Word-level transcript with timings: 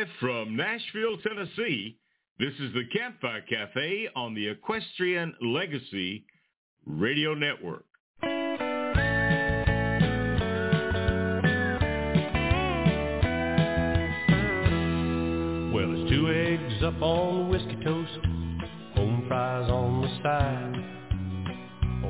Live 0.00 0.08
from 0.18 0.56
Nashville, 0.56 1.18
Tennessee, 1.18 1.98
this 2.38 2.54
is 2.58 2.72
the 2.72 2.84
Campfire 2.90 3.42
Cafe 3.42 4.08
on 4.16 4.34
the 4.34 4.48
Equestrian 4.48 5.34
Legacy 5.42 6.24
Radio 6.86 7.34
Network. 7.34 7.84
Well, 8.22 8.32
it's 15.92 16.10
two 16.10 16.30
eggs 16.30 16.82
up 16.82 17.02
on 17.02 17.50
whiskey 17.50 17.76
toast, 17.84 18.24
home 18.94 19.26
fries 19.28 19.70
on 19.70 20.00
the 20.00 20.08
side. 20.22 20.76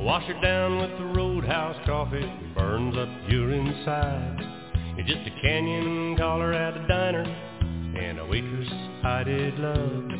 Wash 0.04 0.28
it 0.28 0.40
down 0.40 0.78
with 0.78 0.96
the 0.96 1.06
roadhouse 1.06 1.84
coffee, 1.86 2.32
burns 2.56 2.96
up 2.96 3.08
your 3.28 3.50
inside. 3.52 4.36
It's 4.96 5.08
just 5.10 5.26
a 5.26 5.40
canyon 5.42 6.16
collar 6.16 6.52
at 6.52 6.76
a 6.76 6.86
diner, 6.86 7.49
and 8.00 8.18
a 8.18 8.26
waitress 8.26 8.68
I 9.04 9.22
did 9.24 9.58
love. 9.58 10.10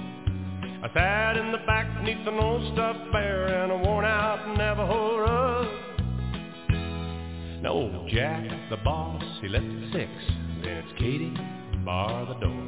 I 0.83 0.91
sat 0.93 1.37
in 1.37 1.51
the 1.51 1.59
back 1.66 1.87
neath 2.03 2.27
an 2.27 2.39
old 2.39 2.73
stuffed 2.75 3.11
bear 3.12 3.62
and 3.62 3.73
a 3.73 3.77
worn 3.77 4.05
out 4.05 4.56
Navajo 4.56 5.19
rug. 5.19 5.66
Now 7.62 7.73
old 7.73 8.09
Jack, 8.11 8.45
the 8.70 8.77
boss, 8.79 9.23
he 9.41 9.48
left 9.48 9.65
at 9.65 9.93
six. 9.93 10.11
Then 10.62 10.84
it's 10.84 10.98
Katie, 10.98 11.34
bar 11.84 12.27
the 12.27 12.34
door. 12.34 12.66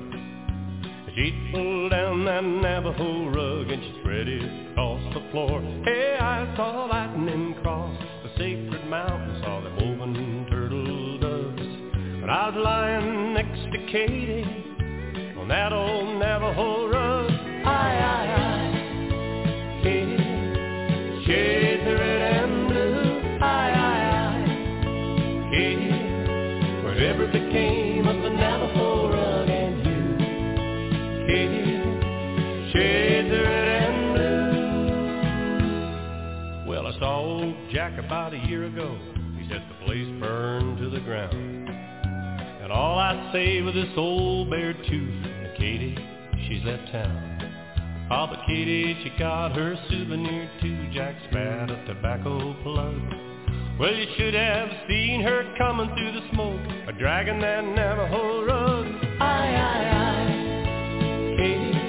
She 1.15 1.51
pulled 1.53 1.91
down 1.91 2.25
that 2.25 2.43
Navajo 2.43 3.29
rug 3.29 3.71
and 3.71 3.83
she 3.83 4.01
spread 4.01 4.29
it 4.29 4.71
across 4.71 5.15
the 5.15 5.21
floor. 5.31 5.61
Hey, 5.85 6.17
I 6.19 6.55
saw 6.57 6.87
lightning 6.87 7.55
cross 7.63 7.99
the 8.23 8.31
sacred 8.39 8.87
mountain, 8.89 9.43
saw 9.43 9.61
them 9.61 9.77
woven 9.77 10.47
turtle 10.49 11.19
doves. 11.19 12.21
But 12.21 12.31
I 12.31 12.49
was 12.49 12.57
lying 12.65 13.35
next 13.35 13.71
to 13.73 13.93
Katie 13.93 14.72
on 15.43 15.49
that 15.49 15.73
old 15.73 16.21
Navajo 16.21 16.87
rug. 16.89 17.31
Aye, 17.65 17.99
aye, 17.99 18.31
aye. 18.39 18.71
Katie, 19.83 20.17
shades 21.27 21.83
of 21.83 21.99
red 21.99 22.23
and 22.23 22.69
blue. 22.69 23.41
Aye, 23.43 23.73
aye, 23.75 24.05
aye. 24.23 24.47
Katie, 25.51 26.85
whatever 26.85 27.27
became 27.27 28.07
of 28.07 28.23
the 28.23 28.31
Navajo 28.31 29.11
rug 29.11 29.49
and 29.49 29.85
you. 29.85 30.17
Katie, 31.27 31.83
shades 32.73 33.33
of 33.35 33.41
red 33.43 33.69
and 33.83 34.15
blue. 36.65 36.71
Well, 36.71 36.87
I 36.87 36.93
saw 37.01 37.19
old 37.19 37.57
Jack 37.73 37.99
about 37.99 38.33
a 38.33 38.39
year 38.47 38.67
ago. 38.67 38.97
He 39.41 39.49
said 39.49 39.65
the 39.69 39.75
place 39.87 40.07
burned 40.21 40.79
to 40.79 40.89
the 40.89 41.01
ground. 41.01 41.69
And 42.63 42.71
all 42.71 42.97
I 42.97 43.33
say 43.33 43.61
with 43.61 43.75
this 43.75 43.91
old 43.97 44.49
bare 44.49 44.73
tooth, 44.73 45.32
she's 46.53 46.65
left 46.65 46.93
town. 46.93 48.09
Oh, 48.11 48.27
but 48.29 48.41
Katie, 48.47 48.97
she 49.03 49.11
got 49.19 49.57
her 49.57 49.75
souvenir 49.89 50.51
too. 50.61 50.91
Jack 50.93 51.17
spat 51.29 51.71
a 51.71 51.85
tobacco 51.87 52.55
plug. 52.63 53.01
Well, 53.79 53.95
you 53.95 54.07
should 54.17 54.35
have 54.35 54.69
seen 54.89 55.23
her 55.23 55.55
coming 55.57 55.89
through 55.97 56.13
the 56.13 56.29
smoke, 56.33 56.61
a 56.89 56.93
dragging 56.93 57.41
that 57.41 57.65
Navajo 57.65 58.45
rug. 58.45 58.87
Aye, 59.21 59.55
aye, 59.57 59.89
aye. 59.97 61.35
Katie, 61.39 61.82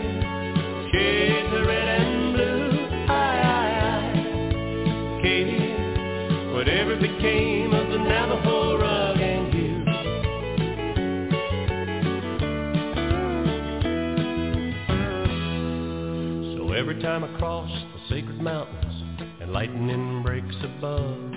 time 17.04 17.26
I 17.26 17.38
cross 17.38 17.70
the 17.70 18.16
sacred 18.16 18.40
mountains 18.40 19.28
and 19.42 19.52
lightning 19.52 20.24
breaks 20.24 20.56
above, 20.64 21.34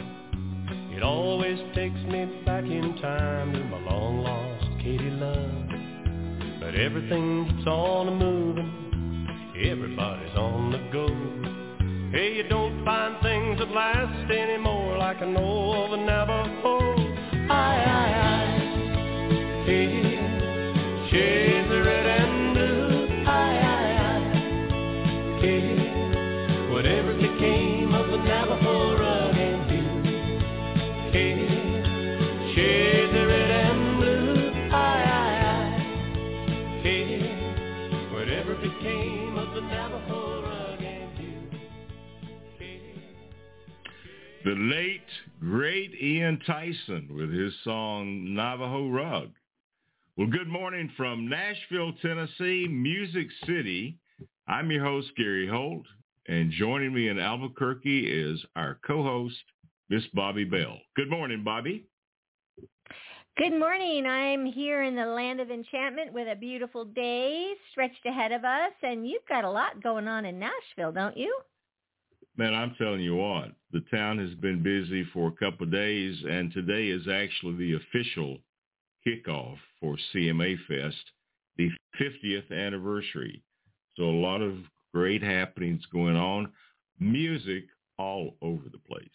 it 0.94 1.02
always 1.02 1.58
takes 1.74 1.98
me 2.02 2.40
back 2.46 2.62
in 2.62 2.96
time 3.02 3.52
to 3.52 3.64
my 3.64 3.80
long 3.90 4.22
lost 4.22 4.64
Katie 4.80 5.10
love. 5.10 6.60
But 6.60 6.76
everything 6.76 7.48
keeps 7.48 7.66
on 7.66 8.06
a 8.06 8.12
moving, 8.12 9.54
everybody's 9.68 10.36
on 10.36 10.70
the 10.70 10.78
go. 10.92 11.08
Hey, 12.16 12.36
you 12.36 12.44
don't 12.48 12.84
find 12.84 13.20
things 13.20 13.58
that 13.58 13.68
last 13.68 14.30
anymore 14.30 14.98
like 14.98 15.16
I 15.16 15.26
know 15.26 15.84
of 15.84 15.92
a 15.94 15.96
Navajo. 15.96 16.78
Aye, 17.50 17.50
aye, 17.50 18.20
aye. 18.22 18.25
Late, 44.58 45.02
great 45.38 45.92
Ian 46.02 46.40
Tyson 46.46 47.10
with 47.14 47.30
his 47.30 47.52
song 47.62 48.34
Navajo 48.34 48.88
Rug. 48.88 49.28
Well, 50.16 50.28
good 50.28 50.48
morning 50.48 50.90
from 50.96 51.28
Nashville, 51.28 51.92
Tennessee, 52.00 52.66
Music 52.66 53.26
City. 53.44 53.98
I'm 54.48 54.70
your 54.70 54.82
host, 54.82 55.08
Gary 55.14 55.46
Holt, 55.46 55.84
and 56.26 56.50
joining 56.50 56.94
me 56.94 57.08
in 57.08 57.18
Albuquerque 57.18 58.06
is 58.06 58.42
our 58.56 58.78
co-host, 58.86 59.36
Miss 59.90 60.04
Bobbi 60.16 60.50
Bell. 60.50 60.78
Good 60.96 61.10
morning, 61.10 61.44
Bobbi. 61.46 61.82
Good 63.36 63.58
morning. 63.58 64.06
I'm 64.06 64.46
here 64.46 64.84
in 64.84 64.96
the 64.96 65.04
land 65.04 65.38
of 65.38 65.50
enchantment 65.50 66.14
with 66.14 66.28
a 66.28 66.34
beautiful 66.34 66.86
day 66.86 67.52
stretched 67.72 68.06
ahead 68.06 68.32
of 68.32 68.46
us, 68.46 68.72
and 68.82 69.06
you've 69.06 69.28
got 69.28 69.44
a 69.44 69.50
lot 69.50 69.82
going 69.82 70.08
on 70.08 70.24
in 70.24 70.38
Nashville, 70.38 70.92
don't 70.92 71.16
you? 71.16 71.42
Man, 72.38 72.54
I'm 72.54 72.74
telling 72.76 73.00
you 73.00 73.16
what, 73.16 73.52
the 73.72 73.82
town 73.90 74.18
has 74.18 74.34
been 74.34 74.62
busy 74.62 75.04
for 75.14 75.28
a 75.28 75.32
couple 75.32 75.66
of 75.66 75.72
days, 75.72 76.16
and 76.28 76.52
today 76.52 76.88
is 76.88 77.08
actually 77.08 77.56
the 77.56 77.74
official 77.76 78.38
kickoff 79.06 79.56
for 79.80 79.96
CMA 80.14 80.56
Fest, 80.68 81.02
the 81.56 81.70
50th 81.98 82.52
anniversary. 82.52 83.42
So 83.96 84.04
a 84.04 84.20
lot 84.20 84.42
of 84.42 84.54
great 84.92 85.22
happenings 85.22 85.80
going 85.90 86.16
on, 86.16 86.52
music 87.00 87.64
all 87.98 88.34
over 88.42 88.64
the 88.70 88.80
place, 88.86 89.08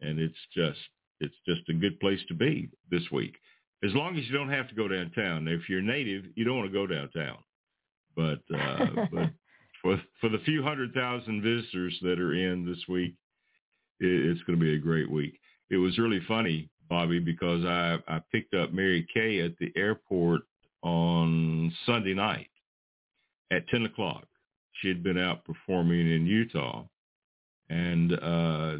and 0.00 0.20
it's 0.20 0.38
just 0.54 0.78
it's 1.20 1.34
just 1.48 1.68
a 1.68 1.72
good 1.72 1.98
place 1.98 2.20
to 2.28 2.34
be 2.34 2.70
this 2.92 3.02
week. 3.10 3.34
As 3.82 3.92
long 3.94 4.16
as 4.16 4.24
you 4.26 4.32
don't 4.32 4.50
have 4.50 4.68
to 4.68 4.74
go 4.76 4.86
downtown. 4.86 5.48
If 5.48 5.68
you're 5.68 5.82
native, 5.82 6.26
you 6.36 6.44
don't 6.44 6.58
want 6.58 6.72
to 6.72 6.72
go 6.72 6.86
downtown, 6.86 7.38
but 8.14 8.38
uh, 8.56 8.86
but 9.12 9.30
for 9.82 10.00
for 10.20 10.28
the 10.28 10.38
few 10.40 10.62
hundred 10.62 10.92
thousand 10.94 11.42
visitors 11.42 11.96
that 12.02 12.18
are 12.18 12.34
in 12.34 12.64
this 12.66 12.82
week, 12.88 13.14
it, 14.00 14.06
it's 14.30 14.42
going 14.42 14.58
to 14.58 14.64
be 14.64 14.74
a 14.74 14.78
great 14.78 15.10
week. 15.10 15.38
It 15.70 15.76
was 15.76 15.98
really 15.98 16.20
funny, 16.26 16.68
Bobbi, 16.90 17.24
because 17.24 17.64
I 17.64 17.98
I 18.08 18.20
picked 18.32 18.54
up 18.54 18.72
Mary 18.72 19.06
Kay 19.12 19.40
at 19.40 19.56
the 19.58 19.72
airport 19.76 20.42
on 20.82 21.72
Sunday 21.86 22.14
night 22.14 22.48
at 23.50 23.66
ten 23.68 23.84
o'clock. 23.84 24.26
She 24.80 24.88
had 24.88 25.02
been 25.02 25.18
out 25.18 25.44
performing 25.44 26.10
in 26.10 26.26
Utah, 26.26 26.84
and 27.68 28.12
uh, 28.12 28.78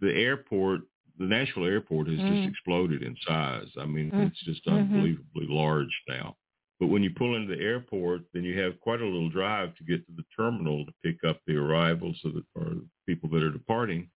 the 0.00 0.12
airport, 0.12 0.80
the 1.18 1.26
Nashville 1.26 1.66
airport, 1.66 2.08
has 2.08 2.18
Mm. 2.18 2.28
just 2.42 2.48
exploded 2.50 3.02
in 3.02 3.16
size. 3.26 3.68
I 3.78 3.86
mean, 3.86 4.10
Mm. 4.10 4.26
it's 4.26 4.40
just 4.44 4.64
Mhm. 4.66 4.72
unbelievably 4.80 5.46
large 5.46 6.02
now. 6.08 6.36
But 6.82 6.88
when 6.88 7.04
you 7.04 7.10
pull 7.10 7.36
into 7.36 7.54
the 7.54 7.62
airport, 7.62 8.22
then 8.34 8.42
you 8.42 8.58
have 8.58 8.80
quite 8.80 9.00
a 9.00 9.04
little 9.04 9.28
drive 9.28 9.72
to 9.76 9.84
get 9.84 10.04
to 10.04 10.12
the 10.16 10.24
terminal 10.36 10.84
to 10.84 10.92
pick 11.04 11.22
up 11.22 11.38
the 11.46 11.54
arrivals 11.54 12.20
of 12.24 12.34
the, 12.34 12.42
or 12.56 12.72
people 13.06 13.30
that 13.30 13.42
are 13.44 13.52
departing. 13.52 14.08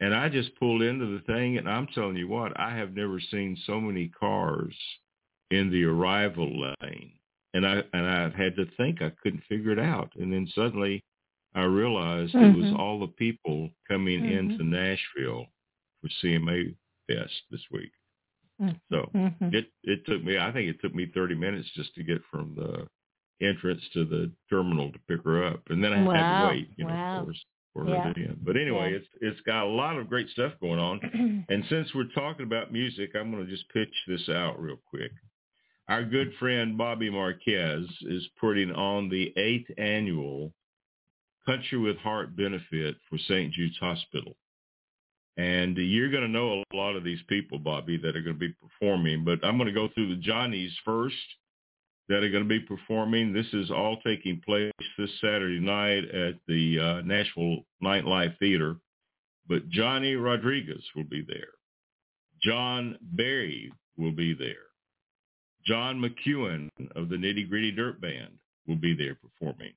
And 0.00 0.14
I 0.14 0.30
just 0.30 0.58
pulled 0.58 0.80
into 0.80 1.04
the 1.04 1.22
thing, 1.26 1.58
and 1.58 1.68
I'm 1.68 1.86
telling 1.88 2.16
you 2.16 2.26
what, 2.26 2.58
I 2.58 2.74
have 2.74 2.94
never 2.96 3.20
seen 3.20 3.54
so 3.66 3.82
many 3.82 4.08
cars 4.08 4.74
in 5.50 5.70
the 5.70 5.84
arrival 5.84 6.74
lane. 6.80 7.12
And 7.52 7.66
I 7.66 7.82
and 7.92 8.06
I 8.06 8.30
had 8.30 8.56
to 8.56 8.64
think 8.78 9.02
I 9.02 9.12
couldn't 9.22 9.44
figure 9.46 9.70
it 9.72 9.78
out. 9.78 10.10
And 10.16 10.32
then 10.32 10.46
suddenly 10.54 11.04
I 11.54 11.64
realized 11.64 12.34
it 12.34 12.56
was 12.56 12.64
Mhm. 12.64 12.78
all 12.78 12.98
the 12.98 13.08
people 13.08 13.70
coming 13.86 14.22
Mhm. 14.22 14.38
into 14.38 14.64
Nashville 14.64 15.48
for 16.00 16.08
CMA 16.08 16.74
Fest 17.08 17.42
this 17.50 17.70
week. 17.70 17.92
So 18.90 19.10
Mhm. 19.14 19.52
it 19.54 19.72
it 19.82 20.04
took 20.06 20.22
me 20.22 20.38
I 20.38 20.52
think 20.52 20.68
it 20.68 20.80
took 20.80 20.94
me 20.94 21.06
30 21.06 21.34
minutes 21.34 21.68
just 21.74 21.94
to 21.96 22.02
get 22.02 22.22
from 22.30 22.54
the 22.54 22.86
entrance 23.44 23.82
to 23.92 24.04
the 24.04 24.32
terminal 24.48 24.92
to 24.92 24.98
pick 25.08 25.22
her 25.24 25.44
up 25.44 25.68
and 25.70 25.82
then 25.82 25.92
I 25.92 25.98
had 25.98 26.38
to 26.40 26.46
wait 26.46 26.68
you 26.76 26.84
know 26.84 26.94
Wow. 26.94 27.16
of 27.18 27.24
course 27.24 27.44
for 27.72 27.88
Yeah. 27.88 28.02
her 28.02 28.14
to 28.14 28.20
in. 28.24 28.38
But 28.42 28.56
anyway, 28.56 28.90
Yeah. 28.92 28.98
it's 28.98 29.08
it's 29.20 29.40
got 29.40 29.64
a 29.66 29.68
lot 29.68 29.98
of 29.98 30.08
great 30.08 30.28
stuff 30.28 30.58
going 30.60 30.78
on 30.78 31.00
and 31.48 31.64
since 31.66 31.92
we're 31.94 32.12
talking 32.14 32.46
about 32.46 32.72
music, 32.72 33.16
I'm 33.16 33.30
going 33.32 33.44
to 33.44 33.50
just 33.50 33.68
pitch 33.70 33.92
this 34.06 34.28
out 34.28 34.60
real 34.62 34.76
quick. 34.86 35.10
Our 35.88 36.04
good 36.04 36.32
friend 36.34 36.78
Bobby 36.78 37.10
Marquez 37.10 37.86
is 38.02 38.26
putting 38.40 38.70
on 38.72 39.08
the 39.08 39.32
eighth 39.36 39.70
annual 39.76 40.54
Country 41.44 41.76
with 41.78 41.98
Heart 41.98 42.36
benefit 42.36 42.96
for 43.10 43.18
St. 43.18 43.52
Jude's 43.52 43.76
Hospital. 43.78 44.36
And 45.36 45.76
you're 45.76 46.10
going 46.10 46.22
to 46.22 46.28
know 46.28 46.62
a 46.72 46.76
lot 46.76 46.94
of 46.94 47.02
these 47.02 47.22
people, 47.28 47.58
Bobbi, 47.58 48.00
that 48.02 48.16
are 48.16 48.22
going 48.22 48.36
to 48.36 48.40
be 48.40 48.54
performing. 48.62 49.24
But 49.24 49.44
I'm 49.44 49.56
going 49.56 49.66
to 49.66 49.74
go 49.74 49.88
through 49.94 50.14
the 50.14 50.22
Johnnies 50.22 50.72
first 50.84 51.16
that 52.08 52.22
are 52.22 52.30
going 52.30 52.44
to 52.44 52.48
be 52.48 52.60
performing. 52.60 53.32
This 53.32 53.52
is 53.52 53.70
all 53.70 53.98
taking 54.06 54.40
place 54.44 54.72
this 54.98 55.10
Saturday 55.20 55.58
night 55.58 56.04
at 56.04 56.34
the 56.46 56.78
uh, 56.78 57.00
Nashville 57.02 57.64
Nightlife 57.82 58.38
Theater. 58.38 58.76
But 59.48 59.68
Johnny 59.70 60.14
Rodriguez 60.14 60.84
will 60.94 61.04
be 61.04 61.24
there. 61.26 61.48
John 62.42 62.98
Berry 63.00 63.72
will 63.96 64.12
be 64.12 64.34
there. 64.34 64.54
John 65.66 65.98
McEwen 65.98 66.68
of 66.94 67.08
the 67.08 67.16
Nitty 67.16 67.48
Gritty 67.48 67.72
Dirt 67.72 68.00
Band 68.00 68.38
will 68.66 68.76
be 68.76 68.94
there 68.94 69.16
performing. 69.16 69.72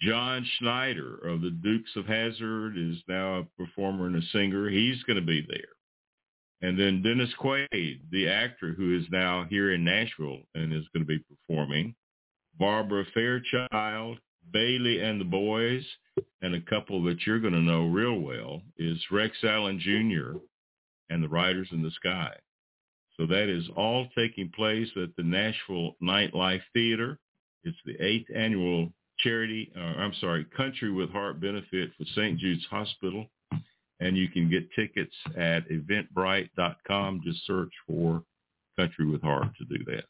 John 0.00 0.46
Schneider 0.58 1.16
of 1.18 1.40
the 1.40 1.50
Dukes 1.50 1.90
of 1.96 2.06
Hazzard 2.06 2.78
is 2.78 2.96
now 3.08 3.38
a 3.38 3.44
performer 3.56 4.06
and 4.06 4.16
a 4.16 4.26
singer. 4.32 4.70
He's 4.70 5.02
going 5.04 5.18
to 5.18 5.26
be 5.26 5.44
there. 5.48 5.68
And 6.60 6.78
then 6.78 7.02
Dennis 7.02 7.32
Quaid, 7.40 8.00
the 8.10 8.28
actor 8.28 8.74
who 8.76 8.96
is 8.98 9.06
now 9.10 9.46
here 9.48 9.72
in 9.72 9.84
Nashville 9.84 10.40
and 10.54 10.72
is 10.72 10.84
going 10.92 11.04
to 11.04 11.06
be 11.06 11.20
performing. 11.20 11.94
Barbara 12.58 13.04
Fairchild, 13.14 14.18
Bailey 14.52 15.00
and 15.00 15.20
the 15.20 15.24
Boys, 15.24 15.84
and 16.42 16.54
a 16.54 16.60
couple 16.62 17.02
that 17.04 17.26
you're 17.26 17.40
going 17.40 17.52
to 17.52 17.60
know 17.60 17.86
real 17.86 18.18
well 18.18 18.62
is 18.76 18.98
Rex 19.10 19.36
Allen 19.44 19.78
Jr. 19.78 20.38
and 21.10 21.22
the 21.22 21.28
Riders 21.28 21.68
in 21.70 21.82
the 21.82 21.90
Sky. 21.92 22.34
So 23.16 23.26
that 23.26 23.48
is 23.48 23.68
all 23.76 24.08
taking 24.16 24.50
place 24.50 24.88
at 24.96 25.14
the 25.16 25.22
Nashville 25.22 25.96
Nightlife 26.02 26.62
Theater. 26.72 27.18
It's 27.64 27.78
the 27.84 28.00
eighth 28.04 28.28
annual 28.34 28.92
charity, 29.20 29.70
uh, 29.76 29.80
I'm 29.80 30.14
sorry, 30.20 30.44
Country 30.56 30.90
with 30.90 31.10
Heart 31.10 31.40
benefit 31.40 31.90
for 31.96 32.04
St. 32.14 32.38
Jude's 32.38 32.66
Hospital 32.70 33.28
and 34.00 34.16
you 34.16 34.28
can 34.28 34.48
get 34.48 34.70
tickets 34.74 35.14
at 35.36 35.68
eventbrite.com. 35.68 37.20
Just 37.24 37.46
search 37.46 37.72
for 37.86 38.22
Country 38.78 39.06
with 39.06 39.22
Heart 39.22 39.48
to 39.58 39.64
do 39.64 39.84
that. 39.86 40.04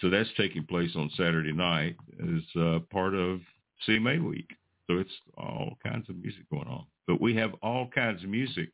So 0.00 0.10
that's 0.10 0.28
taking 0.36 0.66
place 0.66 0.90
on 0.96 1.10
Saturday 1.16 1.52
night 1.52 1.96
as 2.20 2.60
uh, 2.60 2.78
part 2.90 3.14
of 3.14 3.40
CMA 3.88 4.22
week. 4.22 4.50
So 4.86 4.98
it's 4.98 5.10
all 5.38 5.78
kinds 5.82 6.08
of 6.10 6.16
music 6.16 6.48
going 6.50 6.68
on. 6.68 6.84
But 7.06 7.20
we 7.20 7.34
have 7.36 7.54
all 7.62 7.88
kinds 7.94 8.22
of 8.22 8.28
music 8.28 8.70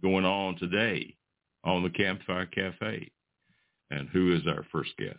going 0.00 0.24
on 0.24 0.56
today 0.58 1.16
on 1.64 1.82
the 1.82 1.90
Campfire 1.90 2.46
Cafe. 2.46 3.10
And 3.90 4.08
who 4.10 4.34
is 4.34 4.42
our 4.46 4.64
first 4.70 4.90
guest? 4.96 5.18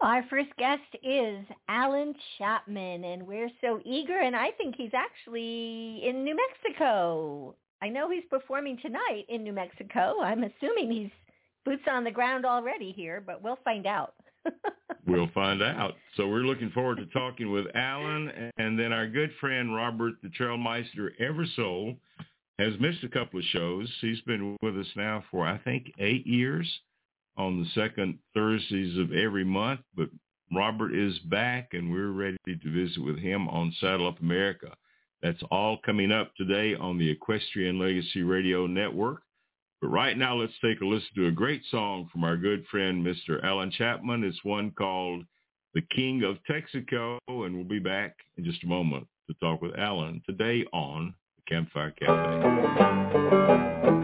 Our 0.00 0.24
first 0.30 0.48
guest 0.58 0.82
is 1.02 1.44
Allan 1.68 2.14
Chapman, 2.38 3.04
and 3.04 3.26
we're 3.26 3.50
so 3.60 3.80
eager, 3.84 4.18
and 4.18 4.34
I 4.34 4.50
think 4.52 4.76
he's 4.76 4.94
actually 4.94 6.02
in 6.04 6.24
New 6.24 6.36
Mexico. 6.36 7.54
I 7.82 7.88
know 7.90 8.10
he's 8.10 8.24
performing 8.30 8.78
tonight 8.80 9.24
in 9.28 9.42
New 9.44 9.52
Mexico. 9.52 10.20
I'm 10.22 10.44
assuming 10.44 10.90
he's 10.90 11.10
boots 11.64 11.82
on 11.90 12.04
the 12.04 12.10
ground 12.10 12.46
already 12.46 12.92
here, 12.92 13.22
but 13.24 13.42
we'll 13.42 13.58
find 13.62 13.86
out. 13.86 14.14
we'll 15.06 15.30
find 15.34 15.62
out. 15.62 15.94
So 16.16 16.28
we're 16.28 16.46
looking 16.46 16.70
forward 16.70 16.96
to 16.96 17.06
talking 17.06 17.50
with 17.50 17.66
Allan, 17.74 18.52
and 18.56 18.78
then 18.78 18.92
our 18.92 19.06
good 19.06 19.30
friend 19.38 19.74
Robert 19.74 20.14
the 20.22 20.30
Trailmeister 20.30 21.10
Eversole 21.20 21.96
has 22.58 22.72
missed 22.80 23.04
a 23.04 23.08
couple 23.08 23.38
of 23.38 23.44
shows. 23.46 23.90
He's 24.00 24.20
been 24.22 24.56
with 24.62 24.78
us 24.78 24.86
now 24.96 25.24
for, 25.30 25.46
I 25.46 25.58
think, 25.58 25.92
eight 25.98 26.26
years 26.26 26.66
on 27.40 27.58
the 27.58 27.80
second 27.80 28.18
Thursdays 28.34 28.98
of 28.98 29.12
every 29.12 29.44
month, 29.44 29.80
but 29.96 30.10
Robert 30.52 30.94
is 30.94 31.18
back 31.20 31.70
and 31.72 31.90
we're 31.90 32.10
ready 32.10 32.36
to 32.46 32.72
visit 32.72 33.02
with 33.02 33.18
him 33.18 33.48
on 33.48 33.74
Saddle 33.80 34.08
Up 34.08 34.20
America. 34.20 34.74
That's 35.22 35.42
all 35.50 35.78
coming 35.84 36.12
up 36.12 36.32
today 36.36 36.74
on 36.74 36.98
the 36.98 37.10
Equestrian 37.10 37.78
Legacy 37.78 38.22
Radio 38.22 38.66
Network. 38.66 39.22
But 39.80 39.88
right 39.88 40.16
now, 40.16 40.36
let's 40.36 40.52
take 40.62 40.82
a 40.82 40.84
listen 40.84 41.08
to 41.16 41.28
a 41.28 41.32
great 41.32 41.62
song 41.70 42.08
from 42.12 42.24
our 42.24 42.36
good 42.36 42.66
friend, 42.70 43.04
Mr. 43.04 43.42
Allan 43.42 43.70
Chapman. 43.70 44.24
It's 44.24 44.44
one 44.44 44.72
called 44.72 45.24
The 45.74 45.82
King 45.94 46.22
of 46.24 46.36
Texaco, 46.48 47.18
and 47.28 47.54
we'll 47.54 47.64
be 47.64 47.78
back 47.78 48.16
in 48.36 48.44
just 48.44 48.64
a 48.64 48.66
moment 48.66 49.06
to 49.28 49.34
talk 49.40 49.62
with 49.62 49.78
Allan 49.78 50.20
today 50.26 50.66
on 50.72 51.14
the 51.36 51.54
Campfire 51.54 51.92
Cafe. 51.92 53.99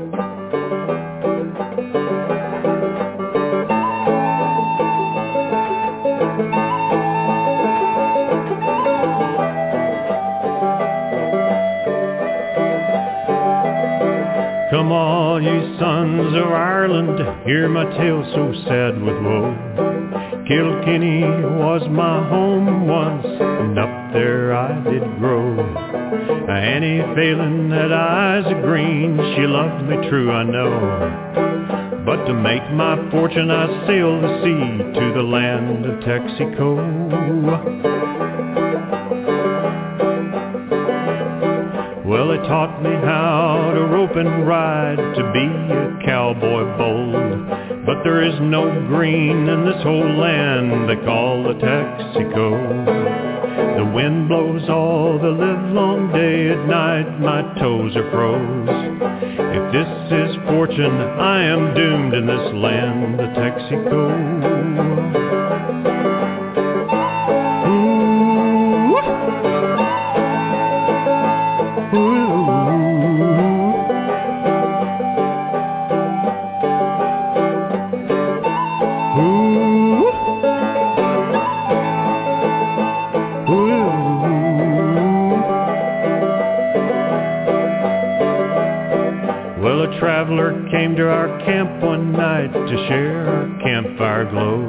Sons 15.97 16.37
of 16.37 16.53
Ireland, 16.53 17.19
hear 17.47 17.71
my 17.71 17.85
tale 17.97 18.23
so 18.35 18.53
sad 18.69 19.01
with 19.01 19.17
woe. 19.25 19.49
Kilkenny 20.47 21.23
was 21.57 21.89
my 21.89 22.29
home 22.29 22.87
once, 22.87 23.25
and 23.25 23.79
up 23.79 24.13
there 24.13 24.55
I 24.55 24.85
did 24.85 25.03
grow. 25.19 25.59
Annie 26.51 27.01
Phelan 27.15 27.71
had 27.71 27.93
eyes 27.93 28.45
of 28.45 28.61
green, 28.63 29.17
she 29.35 29.47
loved 29.47 29.89
me 29.89 29.97
true 30.11 30.31
I 30.31 30.43
know. 30.43 32.03
But 32.05 32.27
to 32.27 32.35
make 32.35 32.71
my 32.73 32.99
fortune 33.11 33.51
I 33.51 33.67
sailed 33.87 34.23
the 34.23 34.43
sea 34.43 35.01
to 35.01 35.13
the 35.15 35.23
land 35.23 35.87
of 35.87 36.01
Texaco. 36.01 38.06
Taught 42.47 42.81
me 42.81 42.91
how 42.91 43.73
to 43.75 43.81
rope 43.87 44.15
and 44.17 44.47
ride, 44.47 44.97
to 44.97 45.33
be 45.33 45.47
a 45.75 46.07
cowboy 46.07 46.77
bold. 46.79 47.85
But 47.85 48.03
there 48.05 48.23
is 48.23 48.35
no 48.41 48.71
green 48.87 49.49
in 49.49 49.65
this 49.65 49.83
whole 49.83 50.15
land 50.19 50.89
they 50.89 50.97
call 51.05 51.43
the 51.43 51.55
Texaco. 51.55 53.17
The 53.79 53.93
wind 53.93 54.29
blows 54.29 54.69
all 54.69 55.19
the 55.19 55.31
livelong 55.31 56.13
day, 56.13 56.51
at 56.51 56.67
night 56.67 57.21
my 57.21 57.43
toes 57.61 57.97
are 57.97 58.11
froze. 58.11 58.69
If 59.39 59.73
this 59.73 59.89
is 60.13 60.37
fortune, 60.47 61.01
I 61.19 61.43
am 61.43 61.75
doomed 61.75 62.15
in 62.15 62.27
this 62.27 62.53
land 62.55 63.19
the 63.19 63.29
Texaco. 63.35 65.06
To 92.67 92.89
share 92.89 93.29
our 93.29 93.47
campfire 93.63 94.25
glow. 94.31 94.67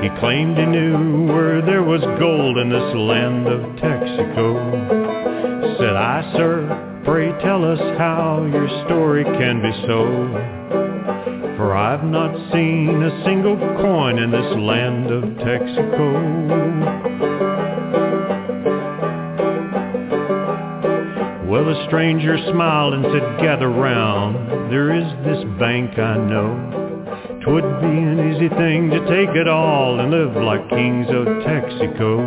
He 0.00 0.08
claimed 0.20 0.56
he 0.56 0.64
knew 0.64 1.26
where 1.26 1.60
there 1.60 1.82
was 1.82 2.00
gold 2.18 2.56
in 2.56 2.70
this 2.70 2.94
land 2.94 3.48
of 3.48 3.60
Texaco. 3.82 5.78
Said 5.78 5.96
I, 5.96 6.32
sir, 6.36 7.02
pray 7.04 7.32
tell 7.42 7.64
us 7.64 7.80
how 7.98 8.46
your 8.52 8.68
story 8.86 9.24
can 9.24 9.60
be 9.60 9.72
so. 9.86 10.06
For 11.56 11.76
I've 11.76 12.04
not 12.04 12.32
seen 12.52 13.02
a 13.02 13.24
single 13.24 13.56
coin 13.82 14.18
in 14.18 14.30
this 14.30 14.56
land 14.56 15.10
of 15.10 15.24
Texaco. 15.44 16.60
Well, 21.48 21.64
the 21.64 21.84
stranger 21.88 22.38
smiled 22.52 22.94
and 22.94 23.04
said, 23.04 23.40
gather 23.42 23.68
round. 23.68 24.72
There 24.72 24.94
is 24.94 25.04
this 25.24 25.44
bank 25.58 25.98
I 25.98 26.16
know. 26.16 26.79
Twould 27.42 27.80
be 27.80 27.86
an 27.86 28.34
easy 28.34 28.50
thing 28.50 28.90
to 28.90 29.00
take 29.08 29.34
it 29.34 29.48
all 29.48 29.98
and 29.98 30.10
live 30.10 30.36
like 30.36 30.68
kings 30.68 31.06
of 31.08 31.24
Texaco. 31.40 32.20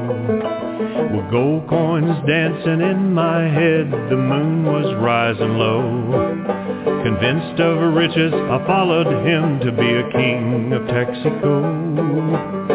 With 1.16 1.30
gold 1.30 1.68
coins 1.68 2.18
dancing 2.26 2.82
in 2.82 3.14
my 3.14 3.44
head, 3.44 3.92
the 3.92 4.18
moon 4.18 4.66
was 4.66 4.96
rising 4.96 5.58
low. 5.60 5.84
Convinced 7.04 7.62
of 7.62 7.94
riches, 7.94 8.34
I 8.34 8.66
followed 8.66 9.06
him 9.28 9.60
to 9.60 9.72
be 9.72 9.94
a 9.94 10.12
king 10.12 10.74
of 10.74 10.82
Texaco. 10.84 12.73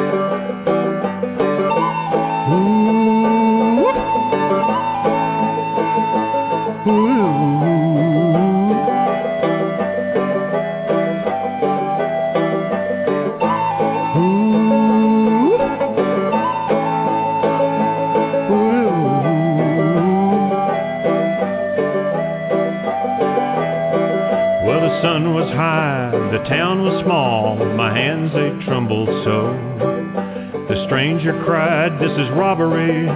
Cried, 31.89 32.01
this 32.01 32.13
is 32.13 32.29
robbery, 32.37 33.07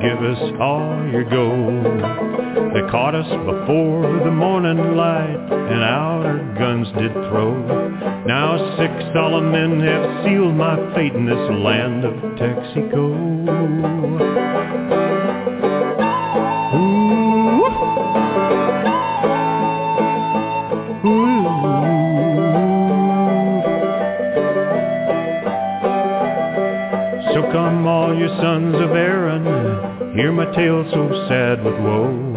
give 0.00 0.18
us 0.22 0.52
all 0.60 1.06
your 1.10 1.24
gold. 1.24 1.84
They 2.74 2.90
caught 2.90 3.14
us 3.14 3.28
before 3.28 4.02
the 4.24 4.30
morning 4.30 4.96
light, 4.96 5.36
and 5.50 5.82
our 5.82 6.54
guns 6.58 6.88
did 6.98 7.12
throw. 7.12 7.54
Now 8.26 8.76
six 8.78 8.92
solemn 9.12 9.50
men 9.52 9.80
have 9.80 10.24
sealed 10.24 10.54
my 10.54 10.76
fate 10.94 11.12
in 11.14 11.26
this 11.26 11.50
land 11.62 12.04
of 12.04 12.14
Texaco. 12.38 12.89
Tale 30.54 30.84
so 30.92 31.26
sad 31.28 31.64
with 31.64 31.74
woe. 31.74 32.34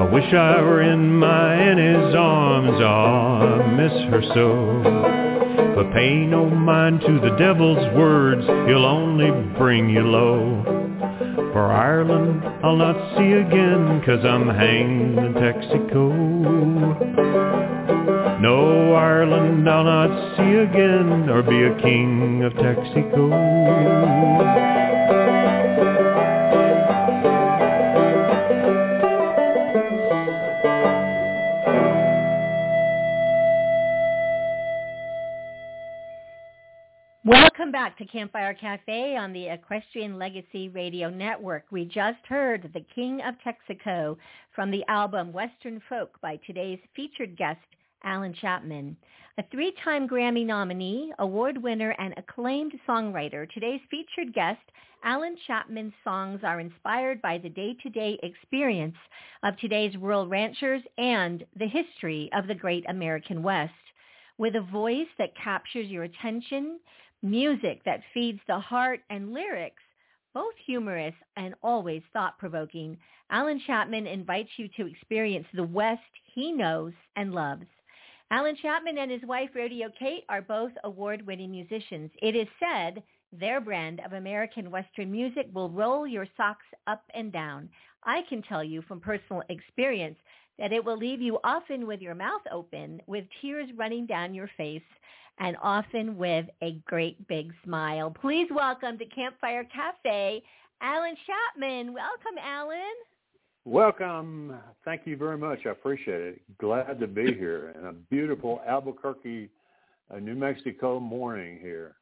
I 0.00 0.04
wish 0.12 0.32
I 0.32 0.60
were 0.62 0.82
in 0.82 1.16
my 1.16 1.54
Annie's 1.54 2.14
arms, 2.14 2.80
ah, 2.80 3.40
I 3.40 3.66
miss 3.74 3.92
her 4.10 4.22
so. 4.34 4.82
But 5.74 5.92
pay 5.92 6.24
no 6.26 6.48
mind 6.48 7.00
to 7.02 7.18
the 7.20 7.36
devil's 7.36 7.84
words, 7.96 8.46
he'll 8.68 8.86
only 8.86 9.30
bring 9.58 9.90
you 9.90 10.02
low. 10.02 10.62
For 11.52 11.72
Ireland 11.72 12.42
I'll 12.62 12.76
not 12.76 13.16
see 13.16 13.32
again, 13.32 14.00
cause 14.04 14.24
I'm 14.24 14.48
hanged 14.48 15.18
in 15.18 15.34
Texaco. 15.34 16.12
No 18.40 18.94
Ireland 18.94 19.68
I'll 19.68 19.84
not 19.84 20.36
see 20.36 20.54
again, 20.54 21.28
or 21.28 21.42
be 21.42 21.64
a 21.64 21.74
king 21.82 22.44
of 22.44 22.54
Texaco. 22.54 24.77
To 37.98 38.06
Campfire 38.06 38.54
Cafe 38.54 39.16
on 39.16 39.32
the 39.32 39.48
Equestrian 39.48 40.18
Legacy 40.18 40.68
Radio 40.68 41.10
Network. 41.10 41.64
We 41.72 41.84
just 41.84 42.24
heard 42.28 42.70
The 42.72 42.84
King 42.94 43.20
of 43.22 43.34
Texaco 43.44 44.16
from 44.54 44.70
the 44.70 44.84
album 44.86 45.32
Western 45.32 45.82
Folk 45.88 46.16
by 46.20 46.38
today's 46.46 46.78
featured 46.94 47.36
guest, 47.36 47.58
Allan 48.04 48.34
Chapman. 48.34 48.96
A 49.38 49.42
three-time 49.50 50.08
Grammy 50.08 50.46
nominee, 50.46 51.12
award 51.18 51.60
winner, 51.60 51.96
and 51.98 52.14
acclaimed 52.16 52.72
songwriter, 52.86 53.50
today's 53.50 53.80
featured 53.90 54.32
guest, 54.32 54.62
Allan 55.02 55.36
Chapman's 55.48 55.94
songs 56.04 56.42
are 56.44 56.60
inspired 56.60 57.20
by 57.20 57.36
the 57.38 57.48
day-to-day 57.48 58.20
experience 58.22 58.96
of 59.42 59.56
today's 59.56 59.96
rural 59.96 60.28
ranchers 60.28 60.82
and 60.98 61.44
the 61.56 61.66
history 61.66 62.30
of 62.32 62.46
the 62.46 62.54
great 62.54 62.84
American 62.88 63.42
West. 63.42 63.72
With 64.38 64.54
a 64.54 64.60
voice 64.60 65.08
that 65.18 65.36
captures 65.36 65.88
your 65.88 66.04
attention, 66.04 66.78
music 67.22 67.82
that 67.84 68.02
feeds 68.14 68.40
the 68.46 68.58
heart, 68.58 69.00
and 69.10 69.32
lyrics, 69.32 69.82
both 70.34 70.54
humorous 70.66 71.14
and 71.36 71.54
always 71.62 72.02
thought-provoking, 72.12 72.96
Allan 73.30 73.60
Chapman 73.66 74.06
invites 74.06 74.50
you 74.56 74.68
to 74.76 74.86
experience 74.86 75.46
the 75.54 75.64
West 75.64 76.02
he 76.34 76.52
knows 76.52 76.92
and 77.16 77.34
loves. 77.34 77.66
Allan 78.30 78.56
Chapman 78.60 78.98
and 78.98 79.10
his 79.10 79.22
wife 79.22 79.50
Rodeo 79.54 79.88
Kate 79.98 80.24
are 80.28 80.42
both 80.42 80.72
award-winning 80.84 81.50
musicians. 81.50 82.10
It 82.20 82.36
is 82.36 82.46
said 82.60 83.02
their 83.32 83.60
brand 83.60 84.00
of 84.04 84.12
American 84.12 84.70
Western 84.70 85.10
music 85.10 85.48
will 85.52 85.70
roll 85.70 86.06
your 86.06 86.26
socks 86.36 86.66
up 86.86 87.02
and 87.14 87.32
down. 87.32 87.68
I 88.04 88.22
can 88.28 88.42
tell 88.42 88.62
you 88.62 88.82
from 88.82 89.00
personal 89.00 89.42
experience 89.48 90.18
that 90.58 90.72
it 90.72 90.84
will 90.84 90.96
leave 90.96 91.20
you 91.20 91.38
often 91.44 91.86
with 91.86 92.00
your 92.00 92.14
mouth 92.14 92.42
open, 92.52 93.00
with 93.06 93.24
tears 93.40 93.68
running 93.76 94.06
down 94.06 94.34
your 94.34 94.50
face, 94.56 94.82
and 95.38 95.56
often 95.62 96.16
with 96.16 96.46
a 96.62 96.72
great 96.86 97.26
big 97.28 97.52
smile. 97.64 98.10
Please 98.10 98.48
welcome 98.50 98.98
to 98.98 99.04
Campfire 99.06 99.64
Cafe, 99.64 100.42
Allan 100.80 101.16
Chapman. 101.26 101.92
Welcome, 101.92 102.38
Allan. 102.42 102.78
Welcome. 103.64 104.54
Thank 104.84 105.02
you 105.04 105.16
very 105.16 105.36
much. 105.36 105.60
I 105.66 105.70
appreciate 105.70 106.20
it. 106.20 106.40
Glad 106.58 106.98
to 107.00 107.06
be 107.06 107.34
here 107.34 107.74
in 107.78 107.86
a 107.86 107.92
beautiful 107.92 108.62
Albuquerque, 108.66 109.50
uh, 110.12 110.18
New 110.18 110.34
Mexico 110.34 110.98
morning 110.98 111.58
here. 111.60 111.96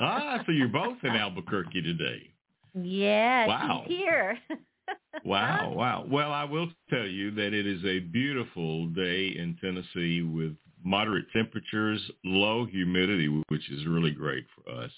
Ah, 0.00 0.42
so 0.44 0.52
you're 0.52 0.68
both 0.68 0.98
in 1.04 1.10
Albuquerque 1.10 1.82
today. 1.82 2.30
Yes, 2.74 3.48
wow. 3.48 3.84
he's 3.86 3.96
here. 3.96 4.38
wow, 5.24 5.72
wow. 5.72 6.04
Well, 6.10 6.32
I 6.32 6.44
will 6.44 6.68
tell 6.90 7.06
you 7.06 7.30
that 7.30 7.54
it 7.54 7.66
is 7.66 7.82
a 7.84 8.00
beautiful 8.00 8.88
day 8.88 9.28
in 9.28 9.56
Tennessee 9.60 10.22
with 10.22 10.54
moderate 10.86 11.26
temperatures, 11.32 12.00
low 12.24 12.64
humidity, 12.64 13.26
which 13.48 13.70
is 13.70 13.86
really 13.86 14.12
great 14.12 14.46
for 14.54 14.72
us. 14.72 14.92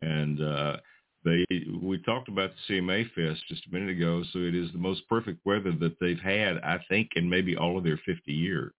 And 0.00 0.42
uh, 0.42 0.76
they 1.24 1.44
we 1.82 2.02
talked 2.02 2.28
about 2.28 2.50
the 2.68 2.74
CMA 2.74 3.04
Fest 3.14 3.42
just 3.48 3.66
a 3.66 3.74
minute 3.74 3.90
ago, 3.90 4.22
so 4.32 4.38
it 4.38 4.54
is 4.54 4.72
the 4.72 4.78
most 4.78 5.06
perfect 5.08 5.44
weather 5.44 5.72
that 5.78 6.00
they've 6.00 6.18
had, 6.18 6.56
I 6.64 6.78
think, 6.88 7.10
in 7.16 7.28
maybe 7.28 7.54
all 7.54 7.76
of 7.76 7.84
their 7.84 8.00
50 8.06 8.32
years. 8.32 8.72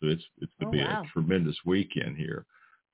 So 0.00 0.08
it's 0.08 0.22
it's 0.38 0.52
going 0.60 0.72
to 0.72 0.82
oh, 0.82 0.84
be 0.84 0.90
wow. 0.90 1.02
a 1.02 1.12
tremendous 1.12 1.56
weekend 1.64 2.18
here. 2.18 2.44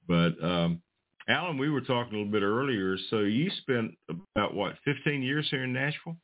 But 0.07 0.43
um, 0.43 0.81
Allan, 1.29 1.59
we 1.59 1.71
were 1.71 1.81
talking 1.81 2.15
a 2.15 2.19
little 2.19 2.33
bit 2.33 2.43
earlier. 2.45 2.97
So 3.11 3.21
you 3.21 3.51
spent 3.63 3.93
about 4.37 4.55
what 4.55 4.77
15 4.85 5.23
years 5.23 5.49
here 5.51 5.65
in 5.65 5.73
Nashville? 5.73 6.17